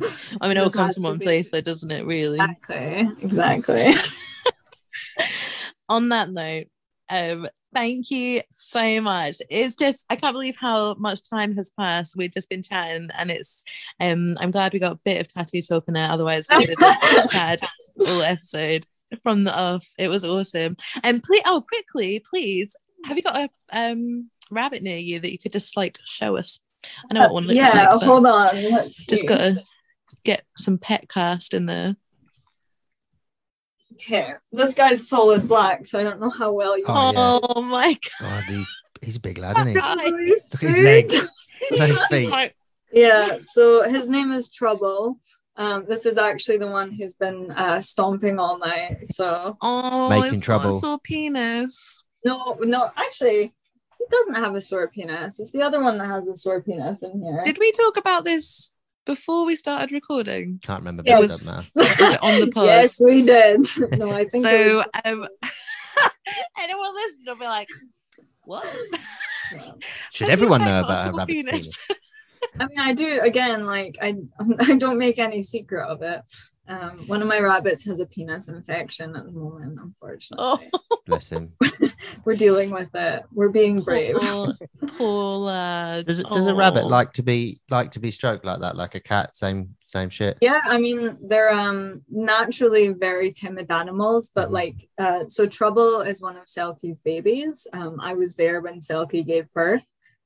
I 0.40 0.48
mean, 0.48 0.56
it 0.56 0.60
all 0.60 0.70
comes 0.70 0.94
from 0.94 1.04
one 1.04 1.18
be- 1.18 1.24
place, 1.24 1.50
though, 1.50 1.60
doesn't 1.60 1.90
it? 1.90 2.04
Really. 2.04 2.38
Exactly. 2.40 3.08
Exactly. 3.22 3.94
On 5.88 6.08
that 6.08 6.30
note, 6.30 6.66
um, 7.10 7.46
thank 7.72 8.10
you 8.10 8.42
so 8.50 9.00
much. 9.00 9.36
It's 9.50 9.74
just 9.74 10.06
I 10.08 10.16
can't 10.16 10.34
believe 10.34 10.56
how 10.56 10.94
much 10.94 11.28
time 11.28 11.54
has 11.56 11.70
passed. 11.70 12.16
We've 12.16 12.32
just 12.32 12.48
been 12.48 12.62
chatting, 12.62 13.10
and 13.16 13.30
it's 13.30 13.64
um, 14.00 14.36
I'm 14.40 14.50
glad 14.50 14.72
we 14.72 14.78
got 14.78 14.92
a 14.92 15.00
bit 15.04 15.20
of 15.20 15.28
tattoo 15.28 15.62
talk 15.62 15.84
in 15.88 15.94
there. 15.94 16.10
Otherwise, 16.10 16.46
we 16.48 16.56
would 16.56 16.68
have 16.68 16.78
just 16.78 17.30
chatted 17.32 17.68
all 18.00 18.22
episode 18.22 18.86
from 19.22 19.44
the 19.44 19.54
off. 19.54 19.86
It 19.98 20.08
was 20.08 20.24
awesome. 20.24 20.76
And 21.02 21.22
please, 21.22 21.42
oh, 21.46 21.64
quickly, 21.66 22.20
please, 22.20 22.76
have 23.04 23.16
you 23.16 23.22
got 23.22 23.36
a 23.36 23.48
um 23.72 24.30
rabbit 24.50 24.82
near 24.82 24.98
you 24.98 25.20
that 25.20 25.32
you 25.32 25.38
could 25.38 25.52
just 25.52 25.76
like 25.76 25.98
show 26.04 26.36
us? 26.36 26.60
I 27.10 27.14
know 27.14 27.20
what 27.22 27.34
one 27.34 27.44
looks 27.44 27.56
yeah, 27.56 27.70
like. 27.70 28.00
but 28.00 28.06
hold 28.06 28.26
on. 28.26 28.48
Let's 28.70 29.06
just 29.06 29.22
see. 29.22 29.28
gotta 29.28 29.62
get 30.24 30.44
some 30.56 30.78
pet 30.78 31.08
cast 31.08 31.54
in 31.54 31.66
there. 31.66 31.96
Okay. 33.94 34.34
This 34.52 34.74
guy's 34.74 35.08
solid 35.08 35.46
black, 35.48 35.86
so 35.86 35.98
I 35.98 36.02
don't 36.02 36.20
know 36.20 36.30
how 36.30 36.52
well 36.52 36.76
you 36.76 36.84
Oh, 36.88 37.12
yeah. 37.12 37.38
Oh, 37.54 37.62
my 37.62 37.96
God, 38.20 38.44
he's 38.44 38.68
he's 39.02 39.16
a 39.16 39.20
big 39.20 39.38
lad, 39.38 39.56
isn't 39.56 39.68
he? 39.68 39.74
Look 39.74 39.84
at 40.54 40.60
his 40.60 40.78
legs. 40.78 41.46
Those 41.70 42.04
feet. 42.10 42.52
Yeah, 42.92 43.38
so 43.42 43.82
his 43.88 44.08
name 44.08 44.32
is 44.32 44.48
Trouble. 44.48 45.18
Um, 45.56 45.84
this 45.88 46.04
is 46.06 46.18
actually 46.18 46.56
the 46.58 46.66
one 46.66 46.90
who's 46.92 47.14
been 47.14 47.50
uh, 47.52 47.80
stomping 47.80 48.38
all 48.40 48.58
night. 48.58 49.06
So 49.06 49.56
Oh, 49.60 50.08
Making 50.08 50.34
it's 50.34 50.40
trouble. 50.44 50.70
Got 50.70 50.76
a 50.76 50.80
sore 50.80 50.98
penis. 50.98 52.02
no, 52.24 52.56
no, 52.60 52.90
actually, 52.96 53.54
he 53.98 54.04
doesn't 54.10 54.34
have 54.34 54.54
a 54.56 54.60
sore 54.60 54.88
penis. 54.88 55.38
It's 55.38 55.50
the 55.50 55.62
other 55.62 55.80
one 55.80 55.96
that 55.98 56.06
has 56.08 56.26
a 56.26 56.34
sore 56.36 56.60
penis 56.60 57.02
in 57.04 57.22
here. 57.22 57.40
Did 57.44 57.58
we 57.58 57.70
talk 57.72 57.96
about 57.96 58.24
this 58.24 58.72
before 59.04 59.44
we 59.46 59.56
started 59.56 59.92
recording? 59.92 60.60
Can't 60.62 60.80
remember. 60.80 61.02
Yeah, 61.06 61.18
but 61.18 61.22
it 61.22 61.24
it 61.24 61.28
was- 61.28 61.40
doesn't 61.46 61.56
matter. 61.56 61.98
Was 62.00 62.12
it 62.12 62.22
on 62.22 62.40
the 62.40 62.50
pod? 62.50 62.64
yes, 62.66 63.00
we 63.00 63.22
did. 63.22 63.60
no, 63.98 64.10
I 64.10 64.24
think 64.24 64.46
so 64.46 64.76
was- 64.76 64.86
um 65.04 65.26
anyone 66.60 66.94
listening 66.94 67.26
will 67.26 67.36
be 67.36 67.44
like, 67.44 67.68
what? 68.44 68.66
Should 70.12 70.28
everyone 70.30 70.60
know 70.60 70.82
pet 70.82 70.82
got 70.82 70.90
a 70.90 70.92
about 70.92 70.98
a 70.98 71.02
sore 71.04 71.12
rabbit's 71.18 71.42
penis? 71.44 71.86
penis? 71.86 72.00
I 72.58 72.66
mean, 72.66 72.78
I 72.78 72.92
do 72.92 73.20
again. 73.20 73.66
Like, 73.66 73.96
I 74.02 74.14
I 74.60 74.76
don't 74.76 74.98
make 74.98 75.18
any 75.18 75.42
secret 75.42 75.86
of 75.88 76.02
it. 76.02 76.20
Um, 76.66 77.04
one 77.06 77.20
of 77.20 77.28
my 77.28 77.40
rabbits 77.40 77.84
has 77.84 78.00
a 78.00 78.06
penis 78.06 78.48
infection 78.48 79.14
at 79.16 79.24
the 79.26 79.32
moment. 79.32 79.78
Unfortunately, 79.82 80.70
Oh, 80.72 80.80
Bless 81.06 81.28
him. 81.28 81.52
we're 82.24 82.36
dealing 82.36 82.70
with 82.70 82.88
it. 82.94 83.22
We're 83.34 83.50
being 83.50 83.80
brave. 83.82 84.16
poor, 84.16 84.54
poor 84.96 85.36
lad. 85.38 86.06
Does, 86.06 86.20
it, 86.20 86.26
does 86.32 86.46
a 86.46 86.54
rabbit 86.54 86.86
like 86.86 87.12
to 87.14 87.22
be 87.22 87.60
like 87.70 87.90
to 87.92 88.00
be 88.00 88.10
stroked 88.10 88.44
like 88.46 88.60
that, 88.60 88.76
like 88.76 88.94
a 88.94 89.00
cat? 89.00 89.36
Same 89.36 89.74
same 89.78 90.08
shit. 90.08 90.38
Yeah, 90.40 90.60
I 90.64 90.78
mean 90.78 91.18
they're 91.20 91.52
um 91.52 92.00
naturally 92.08 92.88
very 92.88 93.30
timid 93.32 93.70
animals, 93.70 94.30
but 94.34 94.48
Mhm. 94.48 94.52
like 94.52 94.88
uh 94.98 95.24
so 95.28 95.46
Trouble 95.46 96.00
is 96.00 96.22
one 96.22 96.36
of 96.38 96.44
Selkie's 96.46 96.98
babies. 96.98 97.66
Um 97.74 98.00
I 98.00 98.14
was 98.14 98.34
there 98.34 98.60
when 98.62 98.80
Selkie 98.80 99.26
gave 99.26 99.52
birth 99.52 99.84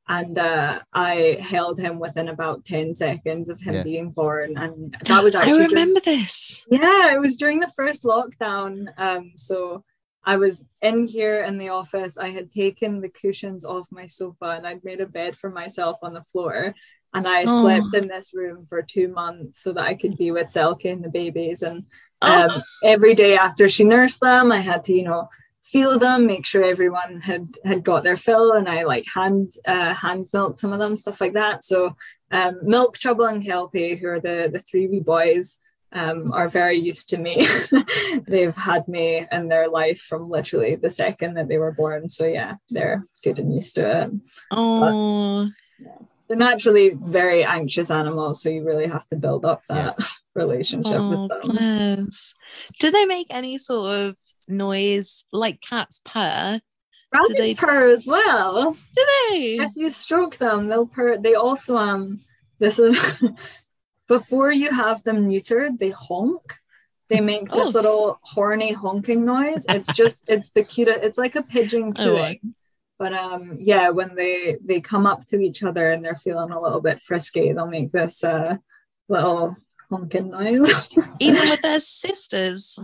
and 0.08 0.38
uh 0.38 0.80
I 0.92 1.38
held 1.40 1.78
him 1.78 1.98
within 1.98 2.28
about 2.28 2.64
10 2.64 2.94
seconds 2.94 3.48
of 3.48 3.60
him 3.60 3.74
Yeah. 3.74 3.82
being 3.82 4.10
born 4.10 4.56
and 4.56 4.96
that 5.04 5.22
was 5.24 5.34
I 5.34 5.40
actually 5.42 5.58
during- 5.58 5.70
remember 5.70 6.00
this. 6.00 6.64
yeah, 6.70 7.12
it 7.14 7.20
was 7.20 7.36
during 7.36 7.60
the 7.60 7.72
first 7.76 8.02
lockdown. 8.04 8.88
Um 8.96 9.32
so 9.36 9.84
I 10.24 10.36
was 10.36 10.64
in 10.82 11.06
here 11.06 11.42
in 11.44 11.56
the 11.58 11.70
office. 11.70 12.18
I 12.18 12.28
had 12.30 12.52
taken 12.52 13.00
the 13.00 13.08
cushions 13.08 13.64
off 13.64 13.86
my 13.90 14.06
sofa 14.06 14.48
and 14.56 14.66
I'd 14.66 14.84
made 14.84 15.00
a 15.00 15.06
bed 15.06 15.36
for 15.36 15.48
myself 15.50 15.96
on 16.02 16.12
the 16.12 16.24
floor. 16.24 16.74
And 17.14 17.26
I 17.26 17.44
Oh. 17.46 17.62
slept 17.62 17.94
in 17.94 18.08
this 18.08 18.34
room 18.34 18.66
for 18.68 18.82
two 18.82 19.08
months 19.08 19.62
so 19.62 19.72
that 19.72 19.84
I 19.84 19.94
could 19.94 20.16
be 20.18 20.30
with 20.30 20.48
Selkie 20.48 20.92
and 20.92 21.02
the 21.02 21.08
babies. 21.08 21.62
And 21.62 21.84
Oh, 22.20 22.48
um, 22.48 22.62
every 22.82 23.14
day 23.14 23.36
after 23.36 23.68
she 23.68 23.84
nursed 23.84 24.20
them, 24.20 24.50
I 24.50 24.58
had 24.58 24.84
to, 24.86 24.92
you 24.92 25.04
know, 25.04 25.28
feel 25.70 25.98
them, 25.98 26.26
make 26.26 26.46
sure 26.46 26.64
everyone 26.64 27.20
had 27.20 27.56
had 27.64 27.84
got 27.84 28.02
their 28.02 28.16
fill, 28.16 28.52
and 28.52 28.68
I 28.68 28.84
like 28.84 29.06
hand 29.12 29.52
uh, 29.66 29.94
hand 29.94 30.28
milk 30.32 30.58
some 30.58 30.72
of 30.72 30.78
them, 30.78 30.96
stuff 30.96 31.20
like 31.20 31.34
that. 31.34 31.64
So 31.64 31.96
um, 32.30 32.58
Milk, 32.62 32.98
Trouble, 32.98 33.26
and 33.26 33.44
Kelpie, 33.44 33.96
who 33.96 34.08
are 34.08 34.20
the 34.20 34.50
the 34.52 34.60
three 34.60 34.86
wee 34.86 35.00
boys, 35.00 35.56
um, 35.92 36.32
are 36.32 36.48
very 36.48 36.78
used 36.78 37.10
to 37.10 37.18
me. 37.18 37.46
They've 38.26 38.56
had 38.56 38.88
me 38.88 39.26
in 39.30 39.48
their 39.48 39.68
life 39.68 40.00
from 40.00 40.28
literally 40.28 40.76
the 40.76 40.90
second 40.90 41.34
that 41.34 41.48
they 41.48 41.58
were 41.58 41.72
born. 41.72 42.10
So 42.10 42.26
yeah, 42.26 42.56
they're 42.70 43.04
good 43.22 43.38
and 43.38 43.54
used 43.54 43.74
to 43.76 44.02
it. 44.02 44.10
oh, 44.50 45.48
They're 46.28 46.36
naturally 46.36 46.90
very 46.90 47.44
anxious 47.44 47.90
animals, 47.90 48.42
so 48.42 48.48
you 48.48 48.64
really 48.64 48.86
have 48.86 49.08
to 49.08 49.16
build 49.16 49.44
up 49.44 49.64
that 49.66 49.98
relationship 50.34 50.96
oh, 50.96 51.28
with 51.28 51.42
them. 51.42 51.56
bless. 51.56 52.34
Do 52.78 52.90
they 52.90 53.04
make 53.04 53.28
any 53.30 53.58
sort 53.58 53.90
of 53.90 54.16
noise 54.48 55.24
like 55.32 55.60
cats 55.60 56.00
purr? 56.04 56.60
Rabbits 57.12 57.38
they- 57.38 57.54
purr 57.54 57.88
as 57.88 58.06
well. 58.06 58.72
Do 58.94 59.06
they? 59.30 59.58
if 59.60 59.72
you 59.76 59.90
stroke 59.90 60.36
them 60.36 60.66
they'll 60.66 60.86
purr 60.86 61.18
they 61.18 61.34
also 61.34 61.76
um 61.76 62.20
this 62.58 62.78
is 62.78 62.98
before 64.08 64.50
you 64.52 64.70
have 64.70 65.02
them 65.04 65.28
neutered 65.28 65.78
they 65.78 65.90
honk 65.90 66.54
they 67.08 67.20
make 67.20 67.50
this 67.50 67.68
Oh. 67.68 67.78
little 67.78 68.18
horny 68.22 68.72
honking 68.72 69.24
noise 69.24 69.64
it's 69.68 69.92
just 69.94 70.24
it's 70.28 70.50
the 70.50 70.64
cutest 70.64 71.00
it's 71.02 71.18
like 71.18 71.36
a 71.36 71.42
pigeon 71.42 71.92
Oh, 71.96 72.04
cooing 72.04 72.16
right. 72.22 72.40
but 72.98 73.12
um 73.12 73.56
yeah 73.58 73.90
when 73.90 74.14
they 74.14 74.56
they 74.64 74.80
come 74.80 75.06
up 75.06 75.26
to 75.28 75.38
each 75.40 75.62
other 75.62 75.88
and 75.90 76.04
they're 76.04 76.14
feeling 76.14 76.50
a 76.52 76.60
little 76.60 76.80
bit 76.80 77.00
frisky 77.00 77.52
they'll 77.52 77.66
make 77.66 77.92
this 77.92 78.24
uh 78.24 78.56
little 79.08 79.56
honking 79.90 80.30
noise 80.30 80.70
Even 81.20 81.48
with 81.48 81.62
their 81.62 81.80
sisters. 81.80 82.78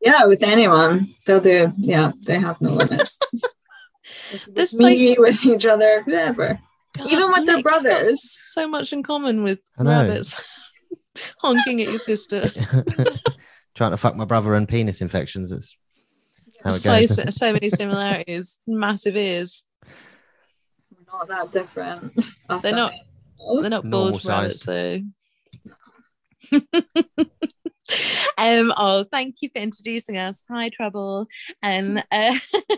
Yeah 0.00 0.24
with 0.24 0.42
anyone 0.42 1.06
they'll 1.26 1.40
do 1.40 1.70
yeah 1.76 2.12
they 2.26 2.38
have 2.38 2.60
no 2.60 2.70
limits 2.72 3.18
with 4.32 4.54
This 4.54 4.74
me 4.74 5.16
with 5.18 5.44
each 5.44 5.66
other 5.66 6.02
whoever 6.02 6.58
Even 7.08 7.30
with 7.32 7.46
their 7.46 7.56
Nick, 7.56 7.64
that's 7.64 7.82
brothers. 7.82 8.20
So 8.52 8.66
much 8.68 8.92
in 8.92 9.02
common 9.04 9.44
with 9.44 9.60
rabbits. 9.78 10.40
Honking 11.38 11.80
at 11.82 11.88
your 11.88 11.98
sister. 12.00 12.50
Trying 13.74 13.90
to 13.92 13.96
fuck 13.96 14.16
my 14.16 14.24
brother 14.24 14.54
and 14.54 14.68
penis 14.68 15.00
infections. 15.00 15.52
It's 15.52 15.76
how 16.64 16.70
it 16.70 16.78
So, 16.80 16.92
goes. 16.98 17.14
so, 17.14 17.24
so 17.30 17.52
many 17.52 17.70
similarities. 17.70 18.58
Massive 18.66 19.16
ears. 19.16 19.62
We're 20.92 21.04
not 21.12 21.28
that 21.28 21.52
different. 21.52 22.12
Us 22.48 22.62
They're 22.62 22.74
not- 22.74 22.92
They're 23.60 23.70
not 23.70 23.84
Normal 23.84 24.10
bald 24.10 24.24
rabbits 24.26 24.62
though. 24.64 25.00
Um 28.38 28.72
oh 28.76 29.04
thank 29.10 29.36
you 29.40 29.48
for 29.48 29.60
introducing 29.60 30.16
us 30.16 30.44
hi 30.48 30.68
trouble 30.68 31.26
and 31.62 32.02
uh, 32.10 32.34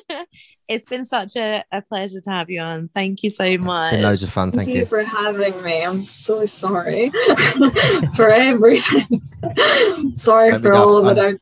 it's 0.68 0.84
been 0.84 1.04
such 1.04 1.36
a, 1.36 1.62
a 1.72 1.82
pleasure 1.82 2.20
to 2.20 2.30
have 2.30 2.50
you 2.50 2.60
on 2.60 2.88
thank 2.88 3.22
you 3.22 3.30
so 3.30 3.56
much 3.58 3.92
Been 3.92 4.02
loads 4.02 4.22
of 4.22 4.30
fun. 4.30 4.50
Thank, 4.50 4.66
Thank 4.66 4.74
you 4.74 4.80
you. 4.80 4.86
for 4.86 5.02
having 5.02 5.62
me. 5.62 5.82
I'm 5.82 6.02
so 6.02 6.44
sorry 6.44 7.10
for 8.14 8.28
everything. 8.28 9.20
sorry 10.14 10.52
Don't 10.52 10.62
for 10.62 10.74
all 10.74 11.08
of 11.08 11.16
daft. 11.16 11.34
it. 11.34 11.40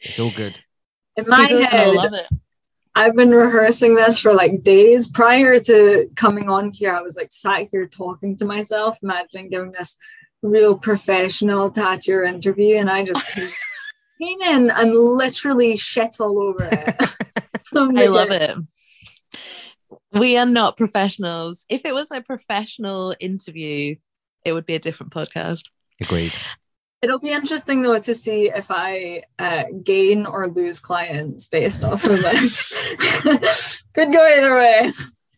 It's 0.00 0.18
all 0.18 0.30
good. 0.30 0.58
In 1.16 1.26
my 1.28 1.46
People 1.46 1.66
head, 1.66 1.94
love 1.94 2.12
it 2.12 2.26
I've 2.96 3.16
been 3.16 3.30
rehearsing 3.32 3.96
this 3.96 4.20
for 4.20 4.34
like 4.34 4.62
days. 4.62 5.08
Prior 5.08 5.58
to 5.60 6.08
coming 6.14 6.48
on 6.48 6.70
here, 6.72 6.94
I 6.94 7.02
was 7.02 7.16
like 7.16 7.32
sat 7.32 7.66
here 7.70 7.88
talking 7.88 8.36
to 8.36 8.44
myself, 8.44 8.98
imagining 9.02 9.50
giving 9.50 9.72
this 9.72 9.96
real 10.44 10.78
professional 10.78 11.70
tattoo 11.70 12.22
interview, 12.22 12.76
and 12.76 12.90
I 12.90 13.04
just 13.04 13.24
came 13.34 13.50
in 14.42 14.70
and 14.70 14.94
literally 14.94 15.76
shit 15.76 16.16
all 16.20 16.38
over 16.40 16.68
it. 16.70 17.16
From 17.64 17.98
i 17.98 18.06
love 18.06 18.28
get- 18.28 18.50
it 18.50 18.58
we 20.12 20.36
are 20.36 20.46
not 20.46 20.76
professionals 20.76 21.66
if 21.68 21.84
it 21.84 21.92
was 21.92 22.08
a 22.12 22.20
professional 22.20 23.16
interview 23.18 23.96
it 24.44 24.52
would 24.52 24.66
be 24.66 24.76
a 24.76 24.78
different 24.78 25.12
podcast 25.12 25.64
Agreed. 26.02 26.32
It'll 27.02 27.18
be 27.18 27.30
interesting 27.30 27.82
though 27.82 27.98
to 27.98 28.14
see 28.14 28.50
if 28.50 28.66
I 28.70 29.22
uh, 29.38 29.64
gain 29.82 30.24
or 30.26 30.48
lose 30.48 30.80
clients 30.80 31.46
based 31.46 31.84
off 31.84 32.04
of 32.04 32.20
this. 32.22 33.82
Could 33.94 34.12
go 34.12 34.26
either 34.26 34.56
way. 34.56 34.90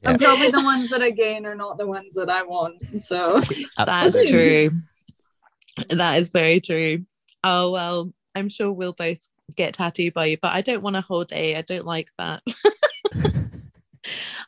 Yeah. 0.03 0.11
And 0.11 0.21
probably 0.21 0.51
the 0.51 0.63
ones 0.63 0.91
that 0.91 1.03
I 1.03 1.11
gain 1.11 1.45
are 1.45 1.57
not 1.57 1.77
the 1.77 1.87
ones 1.87 2.15
that 2.15 2.31
I 2.31 2.45
want. 2.45 3.03
So 3.03 3.41
that's 3.41 3.77
Absolutely. 3.79 4.69
true 4.69 4.81
that 5.91 6.19
is 6.19 6.31
very 6.31 6.61
true 6.61 7.05
oh 7.45 7.71
well 7.71 8.13
i'm 8.35 8.49
sure 8.49 8.73
we'll 8.73 8.93
both 8.93 9.29
get 9.55 9.75
tattooed 9.75 10.15
by 10.15 10.27
you 10.27 10.37
but 10.41 10.55
i 10.55 10.61
don't 10.61 10.83
want 10.83 10.97
a 10.97 11.01
whole 11.01 11.25
day 11.25 11.57
i 11.57 11.63
don't 11.63 11.87
like 11.87 12.11
that 12.19 12.43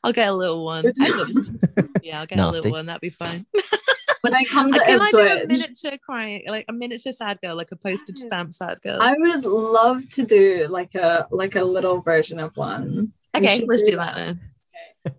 I'll 0.04 0.12
get 0.12 0.28
a 0.28 0.32
little 0.32 0.64
one. 0.64 0.84
Would 0.84 0.94
I've 1.00 1.08
you? 1.08 1.14
got 1.14 1.26
this- 1.28 1.88
yeah, 2.02 2.20
I'll 2.20 2.26
get 2.26 2.38
a 2.38 2.48
little 2.48 2.70
one. 2.70 2.86
That'd 2.86 3.00
be 3.00 3.10
fine. 3.10 3.46
when 4.20 4.34
I 4.34 4.44
come 4.44 4.72
to 4.72 4.80
Can 4.80 5.00
I 5.00 5.10
do 5.10 5.18
a 5.18 5.46
miniature 5.46 5.98
crying, 5.98 6.44
like 6.48 6.64
a 6.68 6.72
miniature 6.72 7.12
sad 7.12 7.40
girl, 7.40 7.56
like 7.56 7.72
a 7.72 7.76
postage 7.76 8.18
stamp 8.18 8.52
sad 8.52 8.80
girl? 8.82 8.98
I 9.00 9.14
would 9.18 9.44
love 9.44 10.08
to 10.10 10.24
do 10.24 10.66
like 10.68 10.94
a 10.94 11.26
like 11.30 11.56
a 11.56 11.64
little 11.64 12.00
version 12.00 12.38
of 12.38 12.56
one. 12.56 13.12
Okay, 13.34 13.64
let's 13.66 13.82
do 13.82 13.96
that 13.96 14.14
then. 14.16 14.40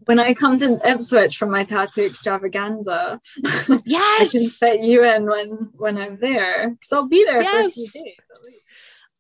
When 0.06 0.20
I 0.20 0.34
come 0.34 0.58
to 0.60 0.80
Ipswich 0.88 1.38
from 1.38 1.52
my 1.52 1.64
tattoo 1.64 2.04
extravaganza, 2.04 3.20
yes, 3.44 3.70
I 3.70 3.82
Yes. 3.86 4.32
can 4.32 4.48
fit 4.50 4.82
you 4.82 5.04
in 5.04 5.26
when 5.26 5.50
when 5.78 5.98
I'm 5.98 6.18
there 6.20 6.70
because 6.70 6.92
I'll 6.92 7.08
be 7.08 7.24
there 7.26 7.44
for 7.44 7.60
a 7.60 7.70
few 7.70 7.84
Yes. 7.84 7.94
days. 7.94 8.16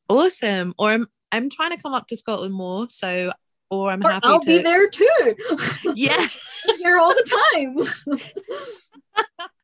Awesome. 0.07 0.73
Or 0.77 0.89
I'm 0.91 1.07
I'm 1.31 1.49
trying 1.49 1.71
to 1.71 1.81
come 1.81 1.93
up 1.93 2.07
to 2.07 2.17
Scotland 2.17 2.53
more, 2.53 2.87
so 2.89 3.31
or 3.69 3.91
I'm 3.91 4.03
Or 4.03 4.09
happy 4.11 4.27
I'll 4.27 4.39
to. 4.39 4.45
be 4.45 4.59
there 4.63 4.89
too. 4.89 5.35
Yeah. 5.95 6.27
here 6.77 6.97
all 6.97 7.13
the 7.13 7.87
time. 8.07 8.19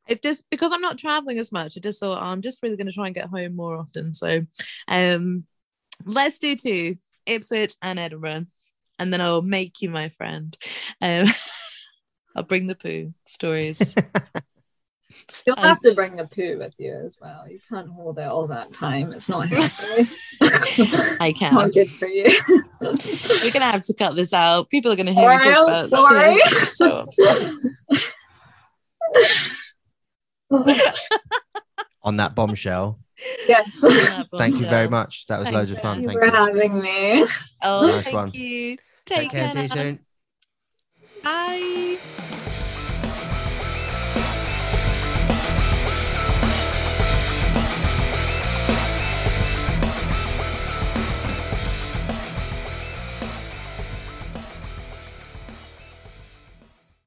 It 0.08 0.22
just 0.22 0.48
because 0.52 0.72
I'm 0.72 0.82
not 0.82 1.00
traveling 1.00 1.40
as 1.40 1.52
much, 1.52 1.78
I 1.78 1.80
just 1.80 2.00
thought 2.00 2.22
oh, 2.22 2.26
I'm 2.26 2.42
just 2.44 2.62
really 2.62 2.78
going 2.78 2.88
to 2.88 2.94
try 2.94 3.08
and 3.08 3.16
get 3.16 3.26
home 3.30 3.56
more 3.56 3.76
often. 3.78 4.14
So, 4.14 4.46
um, 4.88 5.46
let's 6.06 6.38
do 6.38 6.56
two 6.56 6.98
Ipswich 7.26 7.74
and 7.82 7.98
Edinburgh, 7.98 8.46
and 9.00 9.12
then 9.12 9.22
I'll 9.22 9.42
make 9.42 9.82
you 9.82 9.90
my 9.90 10.10
friend. 10.10 10.56
Um, 11.02 11.28
I'll 12.36 12.44
bring 12.44 12.68
the 12.68 12.76
poo 12.76 13.14
stories. 13.24 13.96
You'll 15.48 15.58
Um, 15.58 15.64
have 15.64 15.80
to 15.82 15.94
bring 15.94 16.18
the 16.18 16.26
poo 16.26 16.58
with 16.58 16.74
you 16.78 16.94
as 17.06 17.16
well. 17.22 17.46
You 17.50 17.60
can't 17.70 17.88
hold 17.88 18.20
it 18.20 18.24
all 18.28 18.48
that 18.48 18.74
time. 18.74 19.14
It's 19.14 19.30
not 19.30 19.48
healthy. 19.50 20.10
I 20.42 21.28
It's 21.30 21.40
can. 21.40 21.54
not 21.54 21.72
good 21.72 21.88
for 21.90 22.08
you. 22.08 22.26
We're 22.82 23.52
gonna 23.54 23.72
have 23.72 23.84
to 23.84 23.94
cut 23.94 24.16
this 24.18 24.34
out. 24.34 24.70
People 24.70 24.92
are 24.92 24.96
gonna 24.98 25.14
hear 25.14 25.30
me 25.30 25.38
talk 25.38 25.88
about 25.88 25.90
sorry. 25.90 26.34
this. 26.36 26.78
So. 26.78 27.04
On 32.04 32.18
that 32.18 32.36
bombshell. 32.36 33.00
Yes. 33.48 33.84
on 33.84 33.90
that 33.92 34.28
Thank 34.38 34.60
you 34.60 34.66
very 34.68 34.90
much. 34.90 35.26
That 35.28 35.40
was 35.40 35.46
Thanks, 35.46 35.56
loads 35.56 35.72
of 35.72 35.80
fun. 35.80 36.04
Thank 36.06 36.22
you 36.22 36.30
for 36.30 36.36
having 36.36 36.80
me. 36.82 37.26
Oh, 37.64 37.88
Nice 37.88 38.04
thank 38.06 38.16
one. 38.16 38.32
you. 38.34 38.78
Take 39.06 39.32
care. 39.32 39.50
See 39.50 39.62
you 39.62 39.68
soon. 39.68 40.00
Bye. 41.24 41.98